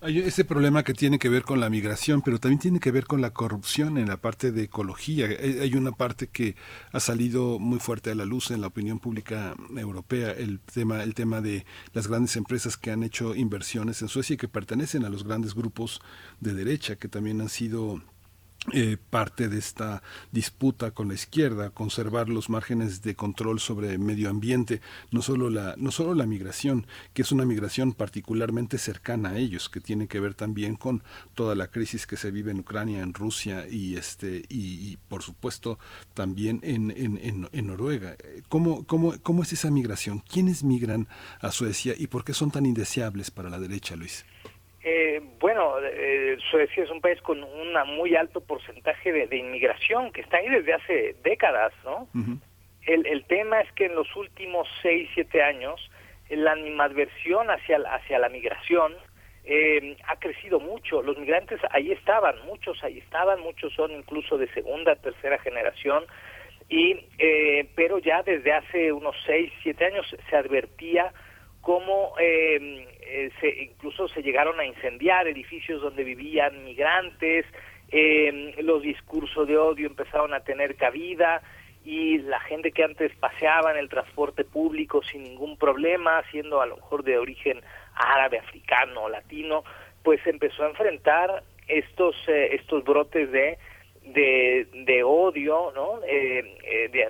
Hay 0.00 0.20
ese 0.20 0.44
problema 0.44 0.84
que 0.84 0.94
tiene 0.94 1.18
que 1.18 1.28
ver 1.28 1.42
con 1.42 1.58
la 1.58 1.68
migración, 1.68 2.22
pero 2.22 2.38
también 2.38 2.60
tiene 2.60 2.78
que 2.78 2.92
ver 2.92 3.04
con 3.04 3.20
la 3.20 3.32
corrupción 3.32 3.98
en 3.98 4.06
la 4.06 4.16
parte 4.16 4.52
de 4.52 4.62
ecología. 4.62 5.26
Hay 5.26 5.74
una 5.74 5.90
parte 5.90 6.28
que 6.28 6.54
ha 6.92 7.00
salido 7.00 7.58
muy 7.58 7.80
fuerte 7.80 8.12
a 8.12 8.14
la 8.14 8.24
luz 8.24 8.52
en 8.52 8.60
la 8.60 8.68
opinión 8.68 9.00
pública 9.00 9.56
europea, 9.76 10.30
el 10.30 10.60
tema, 10.60 11.02
el 11.02 11.14
tema 11.14 11.40
de 11.40 11.66
las 11.94 12.06
grandes 12.06 12.36
empresas 12.36 12.76
que 12.76 12.92
han 12.92 13.02
hecho 13.02 13.34
inversiones 13.34 14.00
en 14.00 14.06
Suecia 14.06 14.34
y 14.34 14.36
que 14.36 14.46
pertenecen 14.46 15.04
a 15.04 15.08
los 15.08 15.24
grandes 15.24 15.56
grupos 15.56 16.00
de 16.38 16.54
derecha, 16.54 16.94
que 16.94 17.08
también 17.08 17.40
han 17.40 17.48
sido 17.48 18.00
eh, 18.72 18.96
parte 19.10 19.48
de 19.48 19.58
esta 19.58 20.02
disputa 20.32 20.90
con 20.90 21.08
la 21.08 21.14
izquierda, 21.14 21.70
conservar 21.70 22.28
los 22.28 22.50
márgenes 22.50 23.02
de 23.02 23.14
control 23.14 23.60
sobre 23.60 23.92
el 23.92 23.98
medio 23.98 24.30
ambiente, 24.30 24.80
no 25.10 25.22
solo 25.22 25.50
la, 25.50 25.74
no 25.76 25.90
solo 25.90 26.14
la 26.14 26.26
migración, 26.26 26.86
que 27.14 27.22
es 27.22 27.32
una 27.32 27.44
migración 27.44 27.92
particularmente 27.92 28.78
cercana 28.78 29.30
a 29.30 29.38
ellos, 29.38 29.68
que 29.68 29.80
tiene 29.80 30.08
que 30.08 30.20
ver 30.20 30.34
también 30.34 30.76
con 30.76 31.02
toda 31.34 31.54
la 31.54 31.68
crisis 31.68 32.06
que 32.06 32.16
se 32.16 32.30
vive 32.30 32.50
en 32.50 32.60
Ucrania, 32.60 33.02
en 33.02 33.14
Rusia 33.14 33.66
y 33.68 33.96
este 33.96 34.44
y, 34.48 34.96
por 35.08 35.22
supuesto 35.22 35.78
también 36.14 36.60
en, 36.62 36.90
en, 36.90 37.48
en, 37.52 37.66
Noruega. 37.66 38.16
¿Cómo, 38.48 38.86
cómo, 38.86 39.14
¿Cómo 39.22 39.42
es 39.42 39.52
esa 39.52 39.70
migración? 39.70 40.20
¿Quiénes 40.20 40.64
migran 40.64 41.08
a 41.40 41.52
Suecia 41.52 41.94
y 41.96 42.06
por 42.06 42.24
qué 42.24 42.34
son 42.34 42.50
tan 42.50 42.66
indeseables 42.66 43.30
para 43.30 43.50
la 43.50 43.58
derecha, 43.58 43.96
Luis? 43.96 44.24
Eh, 44.90 45.20
bueno, 45.38 45.74
eh, 45.82 46.38
Suecia 46.50 46.82
es 46.82 46.90
un 46.90 47.02
país 47.02 47.20
con 47.20 47.44
un 47.44 47.74
muy 47.94 48.16
alto 48.16 48.40
porcentaje 48.40 49.12
de, 49.12 49.36
inmigración 49.36 50.10
que 50.12 50.22
está 50.22 50.38
ahí 50.38 50.48
desde 50.48 50.72
hace 50.72 51.14
décadas, 51.22 51.74
¿no? 51.84 52.08
el, 52.86 53.06
el 53.06 53.22
tema 53.24 53.60
es 53.60 53.70
que 53.72 53.84
en 53.84 53.94
los 53.94 54.16
últimos 54.16 54.66
seis, 54.80 55.10
siete 55.12 55.42
años 55.42 55.78
la 56.30 56.52
animadversión 56.52 57.50
hacia, 57.50 57.76
hacia 57.76 58.18
la 58.18 58.30
migración 58.30 58.94
eh, 59.44 59.98
ha 60.06 60.16
crecido 60.16 60.58
mucho. 60.58 61.02
Los 61.02 61.18
migrantes 61.18 61.60
ahí 61.70 61.92
estaban, 61.92 62.36
muchos 62.46 62.82
ahí 62.82 62.98
estaban, 62.98 63.40
muchos 63.40 63.74
son 63.74 63.90
incluso 63.92 64.38
de 64.38 64.50
segunda, 64.54 64.96
tercera 64.96 65.38
generación, 65.38 66.04
y 66.70 67.04
eh, 67.18 67.68
pero 67.74 67.98
ya 67.98 68.22
desde 68.22 68.54
hace 68.54 68.90
unos 68.90 69.16
seis, 69.26 69.52
siete 69.62 69.84
años 69.84 70.06
se 70.30 70.36
advertía 70.36 71.12
cómo 71.60 72.14
eh, 72.18 72.86
eh, 73.02 73.30
se, 73.40 73.48
incluso 73.62 74.08
se 74.08 74.22
llegaron 74.22 74.60
a 74.60 74.64
incendiar 74.64 75.26
edificios 75.28 75.80
donde 75.80 76.04
vivían 76.04 76.64
migrantes, 76.64 77.46
eh, 77.90 78.54
los 78.62 78.82
discursos 78.82 79.48
de 79.48 79.56
odio 79.56 79.86
empezaron 79.86 80.34
a 80.34 80.40
tener 80.40 80.76
cabida 80.76 81.42
y 81.84 82.18
la 82.18 82.38
gente 82.40 82.70
que 82.70 82.84
antes 82.84 83.14
paseaba 83.16 83.70
en 83.70 83.78
el 83.78 83.88
transporte 83.88 84.44
público 84.44 85.02
sin 85.02 85.22
ningún 85.22 85.56
problema, 85.56 86.22
siendo 86.30 86.60
a 86.60 86.66
lo 86.66 86.76
mejor 86.76 87.02
de 87.02 87.16
origen 87.16 87.62
árabe, 87.94 88.38
africano 88.38 89.08
latino, 89.08 89.64
pues 90.02 90.20
empezó 90.26 90.64
a 90.64 90.68
enfrentar 90.68 91.42
estos 91.66 92.14
eh, 92.28 92.56
estos 92.56 92.84
brotes 92.84 93.32
de 93.32 93.58
de, 94.02 94.66
de 94.72 95.02
odio, 95.02 95.70
¿no? 95.74 96.00
de, 96.00 96.88
de, 96.90 97.04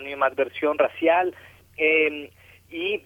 animadversión 0.00 0.78
racial, 0.78 1.34
eh, 1.76 2.30
y, 2.70 3.00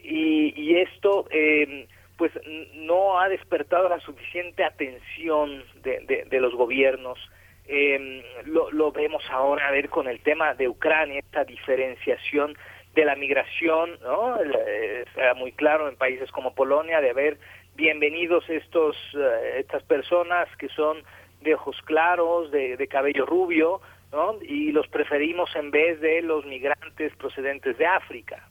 y, 0.56 0.76
esto 0.76 1.26
eh, 1.30 1.86
pues 2.16 2.32
no 2.74 3.20
ha 3.20 3.28
despertado 3.28 3.88
la 3.88 4.00
suficiente 4.00 4.64
atención 4.64 5.62
de, 5.82 6.26
de, 6.28 6.40
los 6.40 6.54
gobiernos. 6.54 7.18
Eh, 7.66 8.24
lo, 8.46 8.70
lo, 8.70 8.92
vemos 8.92 9.22
ahora 9.30 9.68
a 9.68 9.70
ver 9.70 9.88
con 9.88 10.08
el 10.08 10.20
tema 10.20 10.54
de 10.54 10.68
Ucrania, 10.68 11.20
esta 11.20 11.44
diferenciación 11.44 12.56
de 12.94 13.04
la 13.04 13.14
migración, 13.14 13.98
¿no? 14.02 14.36
Eh, 14.42 15.04
Era 15.16 15.34
muy 15.34 15.52
claro 15.52 15.88
en 15.88 15.96
países 15.96 16.30
como 16.32 16.54
Polonia 16.54 17.00
de 17.00 17.10
haber 17.10 17.38
bienvenidos 17.76 18.48
estos 18.48 18.96
eh, 19.14 19.60
estas 19.60 19.84
personas 19.84 20.48
que 20.56 20.68
son 20.70 21.02
de 21.42 21.54
ojos 21.54 21.80
claros, 21.82 22.50
de, 22.50 22.76
de 22.76 22.88
cabello 22.88 23.24
rubio, 23.24 23.80
¿no? 24.10 24.34
Y 24.42 24.72
los 24.72 24.88
preferimos 24.88 25.54
en 25.54 25.70
vez 25.70 26.00
de 26.00 26.22
los 26.22 26.44
migrantes 26.46 27.14
procedentes 27.16 27.78
de 27.78 27.86
África. 27.86 28.47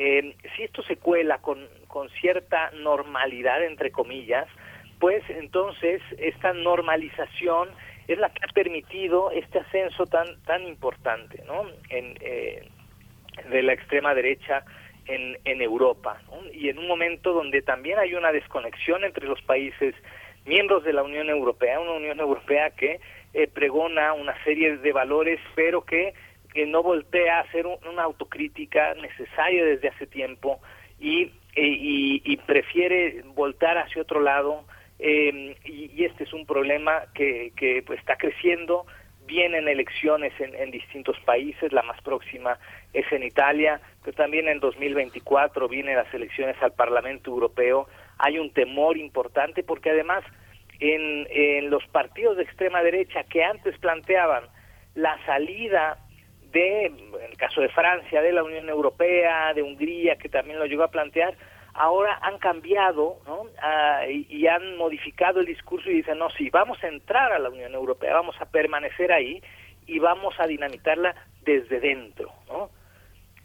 Eh, 0.00 0.36
si 0.54 0.62
esto 0.62 0.80
se 0.84 0.96
cuela 0.96 1.38
con, 1.38 1.66
con 1.88 2.08
cierta 2.10 2.70
normalidad, 2.70 3.64
entre 3.64 3.90
comillas, 3.90 4.46
pues 5.00 5.24
entonces 5.28 6.00
esta 6.18 6.52
normalización 6.52 7.70
es 8.06 8.16
la 8.16 8.30
que 8.30 8.44
ha 8.44 8.52
permitido 8.54 9.32
este 9.32 9.58
ascenso 9.58 10.06
tan 10.06 10.40
tan 10.42 10.62
importante 10.68 11.42
¿no? 11.48 11.68
en, 11.90 12.16
eh, 12.20 12.68
de 13.50 13.62
la 13.64 13.72
extrema 13.72 14.14
derecha 14.14 14.64
en, 15.06 15.36
en 15.44 15.62
Europa 15.62 16.22
y 16.52 16.68
en 16.68 16.78
un 16.78 16.86
momento 16.86 17.32
donde 17.32 17.60
también 17.60 17.98
hay 17.98 18.14
una 18.14 18.30
desconexión 18.30 19.02
entre 19.02 19.26
los 19.26 19.42
países 19.42 19.96
miembros 20.46 20.84
de 20.84 20.92
la 20.92 21.02
Unión 21.02 21.28
Europea, 21.28 21.80
una 21.80 21.94
Unión 21.94 22.20
Europea 22.20 22.70
que 22.70 23.00
eh, 23.34 23.48
pregona 23.52 24.12
una 24.12 24.40
serie 24.44 24.76
de 24.76 24.92
valores 24.92 25.40
pero 25.56 25.84
que 25.84 26.14
que 26.52 26.66
no 26.66 26.82
voltea 26.82 27.38
a 27.38 27.42
hacer 27.42 27.66
una 27.66 28.02
autocrítica 28.02 28.94
necesaria 28.94 29.64
desde 29.64 29.88
hace 29.88 30.06
tiempo 30.06 30.60
y, 31.00 31.32
y, 31.54 32.36
prefiere 32.38 33.22
voltar 33.34 33.78
hacia 33.78 34.02
otro 34.02 34.20
lado 34.20 34.64
eh, 34.98 35.56
y, 35.64 36.04
este 36.04 36.24
es 36.24 36.32
un 36.32 36.46
problema 36.46 37.04
que, 37.14 37.52
que 37.56 37.82
pues, 37.86 38.00
está 38.00 38.16
creciendo 38.16 38.86
vienen 39.26 39.68
elecciones 39.68 40.32
en, 40.40 40.54
en, 40.54 40.70
distintos 40.70 41.18
países, 41.20 41.70
la 41.72 41.82
más 41.82 42.00
próxima 42.00 42.58
es 42.94 43.04
en 43.12 43.22
Italia, 43.22 43.78
pero 44.02 44.16
también 44.16 44.48
en 44.48 44.58
2024 44.58 45.68
vienen 45.68 45.96
las 45.96 46.12
elecciones 46.14 46.56
al 46.62 46.72
Parlamento 46.72 47.30
Europeo. 47.30 47.88
Hay 48.16 48.38
un 48.38 48.50
temor 48.52 48.96
importante 48.96 49.62
porque 49.62 49.90
además 49.90 50.24
en, 50.80 51.26
en 51.30 51.68
los 51.70 51.86
partidos 51.88 52.38
de 52.38 52.44
extrema 52.44 52.82
derecha 52.82 53.22
que 53.24 53.44
antes 53.44 53.78
planteaban 53.78 54.44
la 54.94 55.18
salida 55.26 55.98
de, 56.52 56.86
en 56.86 57.30
el 57.30 57.36
caso 57.36 57.60
de 57.60 57.68
Francia, 57.68 58.22
de 58.22 58.32
la 58.32 58.42
Unión 58.42 58.68
Europea, 58.68 59.52
de 59.54 59.62
Hungría, 59.62 60.16
que 60.16 60.28
también 60.28 60.58
lo 60.58 60.66
llegó 60.66 60.84
a 60.84 60.90
plantear, 60.90 61.34
ahora 61.74 62.18
han 62.22 62.38
cambiado 62.38 63.18
¿no? 63.26 63.46
Ah, 63.62 64.02
y, 64.08 64.46
han 64.46 64.76
modificado 64.76 65.40
el 65.40 65.46
discurso 65.46 65.90
y 65.90 65.94
dicen, 65.94 66.18
no, 66.18 66.30
sí, 66.30 66.50
vamos 66.50 66.82
a 66.82 66.88
entrar 66.88 67.32
a 67.32 67.38
la 67.38 67.50
Unión 67.50 67.74
Europea, 67.74 68.14
vamos 68.14 68.36
a 68.40 68.46
permanecer 68.46 69.12
ahí 69.12 69.42
y 69.86 69.98
vamos 69.98 70.34
a 70.38 70.46
dinamitarla 70.46 71.14
desde 71.42 71.80
dentro. 71.80 72.32
¿no? 72.48 72.70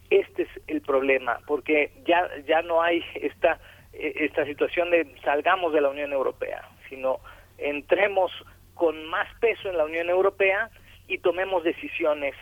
Este 0.10 0.44
es 0.44 0.50
el 0.68 0.82
problema, 0.82 1.40
porque 1.46 1.92
ya, 2.06 2.30
ya 2.48 2.62
no 2.62 2.82
hay 2.82 3.04
esta, 3.16 3.60
e, 3.94 4.26
esta 4.26 4.46
situación 4.46 4.90
de 4.92 5.14
salgamos 5.24 5.74
de 5.74 5.82
la 5.82 5.90
Unión 5.90 6.12
Europea, 6.12 6.68
sino 6.90 7.20
entremos 7.58 8.32
con 8.74 9.06
más 9.06 9.28
peso 9.40 9.70
en 9.70 9.78
la 9.78 9.86
Unión 9.86 10.10
Europea 10.10 10.70
y 11.08 11.20
tomemos 11.20 11.64
decisiones 11.64 12.36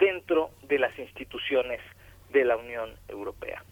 dentro 0.00 0.50
de 0.68 0.78
las 0.78 0.98
instituciones 0.98 1.80
de 2.32 2.44
la 2.44 2.56
Unión 2.56 2.90
Europea. 3.08 3.62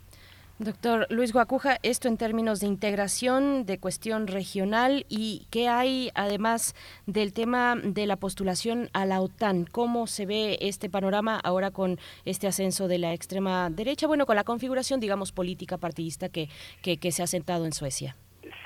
Doctor 0.60 1.06
Luis 1.08 1.32
Guacuja, 1.32 1.78
esto 1.84 2.08
en 2.08 2.16
términos 2.16 2.58
de 2.58 2.66
integración, 2.66 3.64
de 3.64 3.78
cuestión 3.78 4.26
regional 4.26 5.06
y 5.08 5.46
qué 5.52 5.68
hay 5.68 6.10
además 6.16 6.74
del 7.06 7.32
tema 7.32 7.76
de 7.80 8.06
la 8.06 8.16
postulación 8.16 8.90
a 8.92 9.06
la 9.06 9.20
OTAN. 9.20 9.66
¿Cómo 9.66 10.08
se 10.08 10.26
ve 10.26 10.58
este 10.60 10.90
panorama 10.90 11.38
ahora 11.44 11.70
con 11.70 12.00
este 12.24 12.48
ascenso 12.48 12.88
de 12.88 12.98
la 12.98 13.12
extrema 13.12 13.70
derecha? 13.70 14.08
Bueno, 14.08 14.26
con 14.26 14.34
la 14.34 14.42
configuración, 14.42 14.98
digamos, 14.98 15.30
política 15.30 15.78
partidista 15.78 16.28
que, 16.28 16.48
que, 16.82 17.12
se 17.12 17.22
ha 17.22 17.28
sentado 17.28 17.64
en 17.64 17.72
Suecia. 17.72 18.16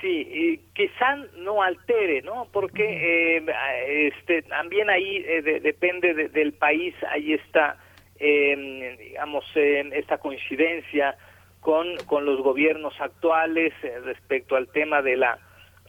Sí, 0.01 0.61
quizá 0.73 1.15
no 1.37 1.61
altere, 1.61 2.21
¿no? 2.21 2.47
Porque 2.51 3.37
eh, 3.37 3.45
este, 4.07 4.43
también 4.43 4.89
ahí 4.89 5.17
eh, 5.17 5.41
depende 5.61 6.13
del 6.29 6.53
país, 6.53 6.93
ahí 7.09 7.33
está, 7.33 7.77
eh, 8.19 8.95
digamos, 8.99 9.45
esta 9.55 10.17
coincidencia 10.17 11.15
con, 11.59 11.97
con 12.05 12.25
los 12.25 12.41
gobiernos 12.41 12.93
actuales 12.99 13.73
eh, 13.83 13.99
respecto 14.03 14.55
al 14.55 14.67
tema 14.69 15.01
de 15.01 15.17
la 15.17 15.39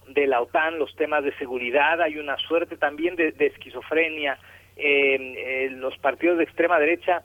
de 0.09 0.27
la 0.27 0.43
OTAN, 0.43 0.79
los 0.79 0.95
temas 0.97 1.25
de 1.25 1.35
seguridad, 1.39 2.03
hay 2.03 2.19
una 2.19 2.37
suerte 2.37 2.77
también 2.77 3.17
de, 3.17 3.33
esquizofrenia. 3.39 4.39
los 5.71 5.97
partidos 5.97 6.37
de 6.37 6.45
extrema 6.45 6.79
derecha 6.79 7.23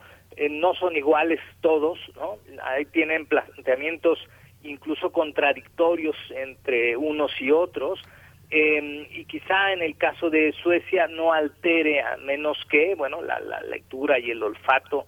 no 0.50 0.74
son 0.76 0.96
iguales 0.96 1.42
todos, 1.60 2.00
¿no? 2.16 2.38
Ahí 2.64 2.86
tienen 2.86 3.26
planteamientos 3.26 4.18
incluso 4.64 5.12
contradictorios 5.12 6.16
entre 6.32 6.98
unos 6.98 7.32
y 7.40 7.52
otros, 7.52 8.02
em, 8.50 9.06
y 9.12 9.26
quizá 9.26 9.74
en 9.74 9.82
el 9.82 9.96
caso 9.98 10.30
de 10.30 10.52
Suecia 10.64 11.08
no 11.08 11.34
altere, 11.34 12.02
a 12.02 12.18
menos 12.18 12.58
que, 12.70 12.96
bueno, 12.96 13.22
la, 13.22 13.40
lectura 13.62 14.20
y 14.20 14.32
el 14.32 14.42
olfato 14.42 15.06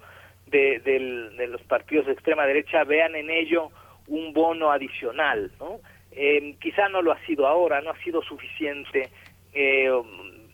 de, 0.48 0.80
de, 0.80 1.48
los 1.48 1.62
partidos 1.64 2.06
de 2.06 2.14
extrema 2.14 2.46
derecha 2.46 2.84
vean 2.84 3.16
en 3.16 3.30
ello 3.30 3.72
un 4.08 4.34
bono 4.34 4.72
adicional, 4.72 5.52
¿no? 5.60 5.80
Em, 6.12 6.56
quizá 6.60 6.90
no 6.90 7.02
lo 7.02 7.12
ha 7.14 7.20
sido 7.26 7.48
ahora, 7.48 7.82
no 7.82 7.92
ha 7.92 8.04
sido 8.04 8.22
suficiente 8.22 9.10
eh, 9.54 9.90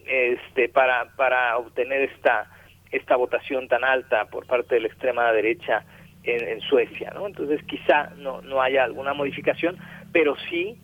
este, 0.06 0.70
para, 0.70 1.16
para 1.16 1.58
obtener 1.58 2.04
esta, 2.04 2.50
esta 2.92 3.16
votación 3.16 3.68
tan 3.68 3.84
alta 3.84 4.26
por 4.26 4.46
parte 4.46 4.76
de 4.76 4.82
la 4.82 4.88
extrema 4.88 5.32
derecha 5.32 5.84
en, 6.28 6.60
Suecia, 6.62 7.12
¿no? 7.16 7.28
Entonces 7.28 7.64
quizá 7.64 8.12
no, 8.18 8.42
no 8.42 8.62
haya 8.62 8.84
alguna 8.84 9.14
modificación, 9.14 9.78
pero 10.12 10.36
sí 10.50 10.78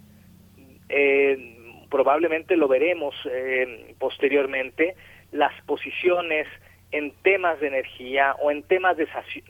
eh, 0.89 1.83
probablemente 1.89 2.57
lo 2.57 2.67
veremos 2.67 3.13
eh, 3.29 3.93
posteriormente, 3.99 4.95
las 5.31 5.53
posiciones 5.65 6.47
en 6.91 7.11
temas 7.23 7.59
de 7.59 7.67
energía 7.67 8.35
o 8.39 8.51
en 8.51 8.63
temas 8.63 8.97
de 8.97 9.07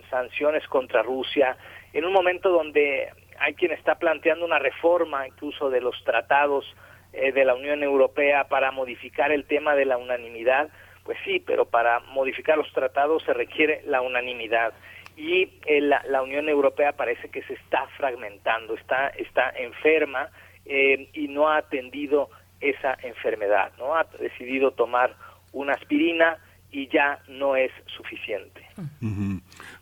sanciones 0.10 0.66
contra 0.68 1.04
Rusia, 1.04 1.58
en 1.92 2.06
un 2.06 2.14
momento 2.14 2.50
donde 2.50 3.10
hay 3.40 3.54
quien 3.54 3.72
está 3.72 3.96
planteando 3.96 4.46
una 4.46 4.60
reforma 4.60 5.28
incluso 5.28 5.70
de 5.70 5.82
los 5.82 6.02
tratados 6.04 6.66
eh, 7.12 7.32
de 7.32 7.46
la 7.46 7.54
Unión 7.54 7.84
Europea 7.84 8.48
para 8.48 8.72
modificar 8.72 9.32
el 9.32 9.46
tema 9.46 9.76
de 9.76 9.86
la 9.86 9.98
unanimidad, 9.98 10.70
pues 11.04 11.18
sí, 11.26 11.44
pero 11.46 11.66
para 11.66 12.00
modificar 12.00 12.58
los 12.58 12.72
tratados 12.72 13.24
se 13.24 13.34
requiere 13.34 13.82
la 13.86 14.02
unanimidad 14.02 14.74
y 15.16 15.50
eh, 15.66 15.82
la, 15.82 16.22
Unión 16.22 16.50
Europea 16.50 16.94
parece 16.94 17.30
que 17.30 17.44
se 17.44 17.54
está 17.54 17.88
fragmentando, 17.98 18.76
está, 18.76 19.10
está 19.10 19.50
enferma 19.52 20.30
eh, 20.66 21.10
y 21.14 21.28
no 21.28 21.50
ha 21.50 21.58
atendido 21.58 22.30
esa 22.60 22.98
enfermedad, 23.04 23.72
no 23.78 23.96
ha 23.96 24.06
decidido 24.20 24.72
tomar 24.72 25.16
una 25.52 25.74
aspirina 25.74 26.38
y 26.72 26.88
ya 26.88 27.20
no 27.28 27.56
es 27.56 27.72
suficiente. 27.86 28.66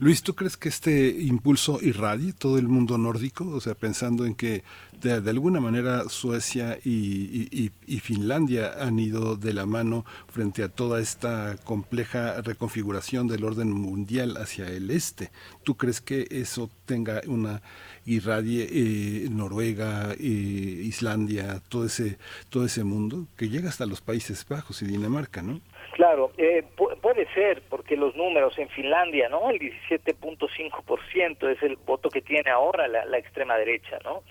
Luis, 0.02 0.24
¿tú 0.24 0.34
crees 0.34 0.58
que 0.58 0.68
este 0.68 1.10
impulso 1.10 1.78
irradie 1.80 2.34
todo 2.34 2.58
el 2.58 2.68
mundo 2.68 2.98
nórdico? 2.98 3.48
O 3.54 3.60
sea, 3.60 3.76
pensando 3.76 4.26
en 4.26 4.34
que 4.34 4.64
de, 5.00 5.30
alguna 5.30 5.60
manera 5.60 6.10
Suecia 6.10 6.80
y, 6.84 7.70
Finlandia 8.02 8.74
han 8.80 8.98
ido 8.98 9.36
de 9.36 9.54
la 9.54 9.68
mano 9.68 10.04
frente 10.28 10.64
a 10.64 10.70
toda 10.70 11.00
esta 11.00 11.56
compleja 11.64 12.42
reconfiguración 12.42 13.28
del 13.28 13.44
orden 13.44 13.72
mundial 13.72 14.38
hacia 14.38 14.68
el 14.70 14.90
este. 14.90 15.30
¿Tú 15.62 15.78
crees 15.78 16.02
que 16.02 16.26
eso 16.32 16.72
tenga 16.88 17.22
una 17.28 17.62
irradie 18.08 18.68
eh, 18.72 19.30
Noruega, 19.30 20.14
eh, 20.14 20.24
Islandia, 20.24 21.62
todo 21.70 21.86
ese, 21.86 22.18
todo 22.50 22.66
ese 22.66 22.84
mundo 22.84 23.28
que 23.38 23.50
llega 23.50 23.70
hasta 23.70 23.86
los 23.86 24.02
Países 24.02 24.48
Bajos 24.50 24.82
y 24.82 24.88
Dinamarca, 24.88 25.44
¿no? 25.44 25.62
Claro, 25.94 26.32
eh, 26.38 26.66
puede 27.02 27.26
ser, 27.34 27.62
porque 27.70 27.98
los 27.98 28.16
números 28.16 28.58
en 28.58 28.70
Finlandia, 28.70 29.30
¿no? 29.30 29.50
El 29.50 29.60
17.5% 29.60 31.50
es 31.50 31.64
el 31.64 31.76
voto 31.78 32.10
que 32.10 32.22
tiene 32.22 32.50
ahora 32.50 32.88
la, 32.88 33.18
extrema 33.18 33.58
derecha, 33.58 34.00
¿no? 34.04 34.24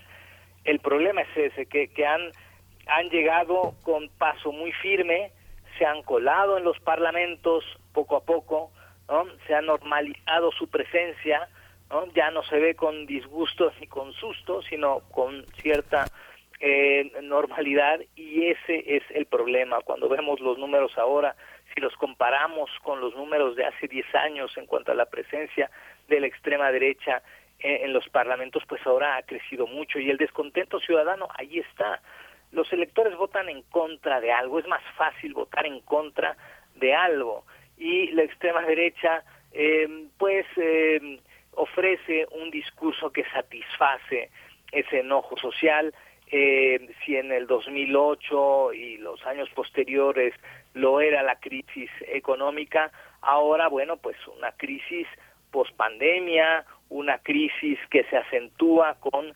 El 0.63 0.79
problema 0.79 1.21
es 1.21 1.37
ese, 1.37 1.65
que, 1.65 1.89
que 1.89 2.05
han, 2.05 2.31
han 2.87 3.09
llegado 3.09 3.73
con 3.83 4.09
paso 4.09 4.51
muy 4.51 4.71
firme, 4.71 5.31
se 5.77 5.85
han 5.85 6.03
colado 6.03 6.57
en 6.57 6.63
los 6.63 6.79
parlamentos 6.79 7.63
poco 7.93 8.15
a 8.15 8.23
poco, 8.23 8.71
¿no? 9.09 9.25
Se 9.47 9.53
ha 9.53 9.61
normalizado 9.61 10.51
su 10.51 10.67
presencia, 10.67 11.49
¿no? 11.89 12.05
Ya 12.13 12.31
no 12.31 12.43
se 12.43 12.59
ve 12.59 12.75
con 12.75 13.05
disgusto 13.05 13.71
ni 13.79 13.87
con 13.87 14.13
susto, 14.13 14.61
sino 14.63 15.01
con 15.11 15.45
cierta 15.61 16.05
eh, 16.59 17.11
normalidad 17.23 17.99
y 18.15 18.45
ese 18.45 18.83
es 18.95 19.03
el 19.09 19.25
problema. 19.25 19.81
Cuando 19.81 20.07
vemos 20.07 20.39
los 20.39 20.59
números 20.59 20.95
ahora, 20.97 21.35
si 21.73 21.81
los 21.81 21.95
comparamos 21.95 22.69
con 22.83 22.99
los 23.01 23.15
números 23.15 23.55
de 23.55 23.65
hace 23.65 23.87
10 23.87 24.15
años 24.15 24.55
en 24.57 24.65
cuanto 24.65 24.91
a 24.91 24.95
la 24.95 25.05
presencia 25.05 25.69
de 26.07 26.19
la 26.19 26.27
extrema 26.27 26.71
derecha 26.71 27.21
en, 27.59 27.93
los 27.93 28.07
parlamentos, 28.09 28.63
pues 28.67 28.85
ahora 28.85 29.17
ha 29.17 29.23
crecido 29.23 29.67
mucho 29.67 29.99
y 29.99 30.09
el 30.09 30.17
descontento 30.17 30.79
ciudadano 30.79 31.27
ahí 31.35 31.59
está. 31.59 32.01
Los 32.51 32.71
electores 32.73 33.15
votan 33.15 33.49
en 33.49 33.61
contra 33.63 34.19
de 34.19 34.31
algo, 34.31 34.59
es 34.59 34.67
más 34.67 34.83
fácil 34.97 35.33
votar 35.33 35.65
en 35.65 35.79
contra 35.81 36.35
de 36.75 36.93
algo 36.93 37.45
y 37.77 38.11
la 38.11 38.23
extrema 38.23 38.61
derecha 38.63 39.23
eh, 39.53 40.07
pues 40.17 40.45
eh, 40.57 41.19
ofrece 41.53 42.27
un 42.31 42.49
discurso 42.51 43.11
que 43.11 43.25
satisface 43.25 44.29
ese 44.71 44.99
enojo 44.99 45.37
social 45.37 45.93
eh, 46.31 46.89
si 47.03 47.17
en 47.17 47.31
el 47.31 47.45
2008 47.45 48.73
y 48.73 48.97
los 48.97 49.25
años 49.25 49.49
posteriores 49.49 50.33
lo 50.73 51.01
era 51.01 51.23
la 51.23 51.35
crisis 51.39 51.89
económica, 52.07 52.91
ahora, 53.21 53.67
bueno, 53.67 53.97
pues 53.97 54.15
una 54.37 54.51
crisis 54.53 55.07
pospandemia, 55.51 56.65
una 56.89 57.19
crisis 57.19 57.77
que 57.89 58.03
se 58.05 58.17
acentúa 58.17 58.95
con 58.99 59.33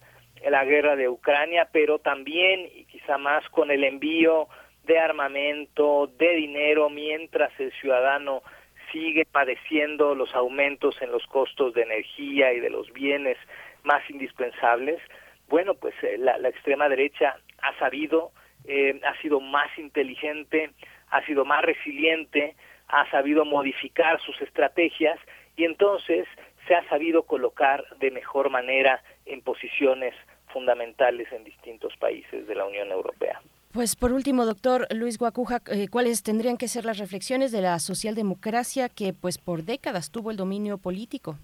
la 0.50 0.64
guerra 0.66 0.96
de 0.96 1.10
Ucrania, 1.10 1.70
pero 1.72 2.00
también 2.00 2.70
y 2.74 2.86
quizá 2.86 3.18
más 3.18 3.48
con 3.50 3.72
el 3.72 3.84
envío 3.84 4.48
de 4.84 5.00
armamento, 5.00 6.08
de 6.18 6.36
dinero, 6.36 6.90
mientras 6.90 7.52
el 7.60 7.72
ciudadano 7.74 8.44
sigue 8.92 9.26
padeciendo 9.26 10.16
los 10.16 10.34
aumentos 10.36 11.02
en 11.02 11.12
los 11.12 11.26
costos 11.28 11.74
de 11.74 11.82
energía 11.82 12.54
y 12.54 12.60
de 12.60 12.70
los 12.70 12.92
bienes 12.94 13.38
más 13.84 14.08
indispensables. 14.10 15.02
Bueno, 15.48 15.74
pues 15.74 15.94
eh, 16.04 16.18
la, 16.18 16.38
extrema 16.48 16.88
derecha 16.88 17.38
ha 17.62 17.78
sabido, 17.80 18.32
eh, 18.66 19.00
ha 19.04 19.20
sido 19.22 19.40
más 19.40 19.76
inteligente, 19.78 20.72
ha 21.10 21.26
sido 21.26 21.46
más 21.46 21.64
resiliente, 21.64 22.56
ha 22.88 23.10
sabido 23.10 23.46
modificar 23.46 24.20
sus 24.22 24.40
estrategias 24.42 25.20
y 25.56 25.66
entonces 25.66 26.28
se 26.68 26.76
ha 26.76 26.88
sabido 26.90 27.24
colocar 27.24 27.84
de 28.00 28.12
mejor 28.12 28.50
manera 28.50 29.02
en 29.26 29.42
posiciones 29.42 30.14
fundamentales 30.52 31.32
en 31.32 31.44
distintos 31.44 31.96
países 31.98 32.48
de 32.48 32.56
la 32.56 32.66
Unión 32.66 32.92
Europea. 32.92 33.42
Pues 33.74 33.96
por 33.96 34.14
último, 34.14 34.46
doctor 34.46 34.88
Luis 34.94 35.18
Guacuja, 35.18 35.60
eh, 35.70 35.88
¿cuáles 35.90 36.24
tendrían 36.24 36.58
que 36.58 36.70
ser 36.70 36.86
las 36.86 36.98
reflexiones 36.98 37.52
de 37.52 37.62
la 37.62 37.78
socialdemocracia 37.80 38.88
que 38.88 39.14
pues 39.14 39.38
por 39.38 39.64
décadas 39.64 40.12
tuvo 40.12 40.32
el 40.32 40.38
dominio 40.38 40.78
político? 40.78 41.38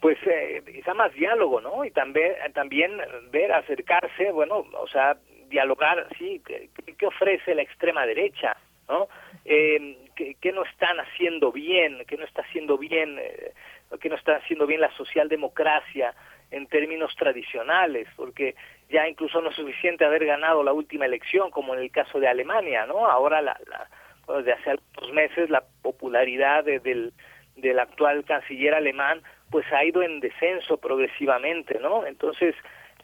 pues 0.00 0.18
eh, 0.26 0.62
quizá 0.72 0.94
más 0.94 1.12
diálogo, 1.14 1.60
¿no? 1.60 1.84
Y 1.84 1.90
también, 1.90 2.32
también 2.54 2.92
ver, 3.30 3.52
acercarse, 3.52 4.30
bueno, 4.30 4.64
o 4.78 4.86
sea, 4.86 5.16
dialogar, 5.48 6.08
sí, 6.18 6.42
¿qué, 6.44 7.06
ofrece 7.06 7.54
la 7.54 7.62
extrema 7.62 8.06
derecha, 8.06 8.56
¿no? 8.88 9.08
Eh, 9.44 9.98
¿qué, 10.14 10.52
no 10.52 10.64
están 10.64 10.98
haciendo 11.00 11.52
bien? 11.52 12.02
¿Qué 12.06 12.16
no 12.16 12.24
está 12.24 12.42
haciendo 12.42 12.78
bien? 12.78 13.18
Eh, 13.18 13.52
¿Qué 14.00 14.08
no 14.08 14.16
está 14.16 14.36
haciendo 14.36 14.66
bien 14.66 14.80
la 14.80 14.90
socialdemocracia 14.96 16.14
en 16.50 16.66
términos 16.66 17.14
tradicionales? 17.16 18.08
Porque 18.16 18.54
ya 18.88 19.08
incluso 19.08 19.40
no 19.40 19.50
es 19.50 19.56
suficiente 19.56 20.04
haber 20.04 20.26
ganado 20.26 20.62
la 20.62 20.72
última 20.72 21.06
elección, 21.06 21.50
como 21.50 21.74
en 21.74 21.80
el 21.80 21.90
caso 21.90 22.18
de 22.18 22.28
Alemania, 22.28 22.86
¿no? 22.86 23.06
Ahora, 23.06 23.40
la, 23.40 23.58
la 23.68 23.88
desde 24.34 24.52
hace 24.52 24.70
algunos 24.70 25.12
meses, 25.12 25.50
la 25.50 25.62
popularidad 25.82 26.64
del, 26.64 27.12
del 27.56 27.78
actual 27.78 28.24
canciller 28.24 28.74
alemán 28.74 29.22
pues 29.50 29.64
ha 29.72 29.84
ido 29.84 30.02
en 30.02 30.20
descenso 30.20 30.78
progresivamente, 30.78 31.78
¿no? 31.80 32.04
Entonces, 32.04 32.54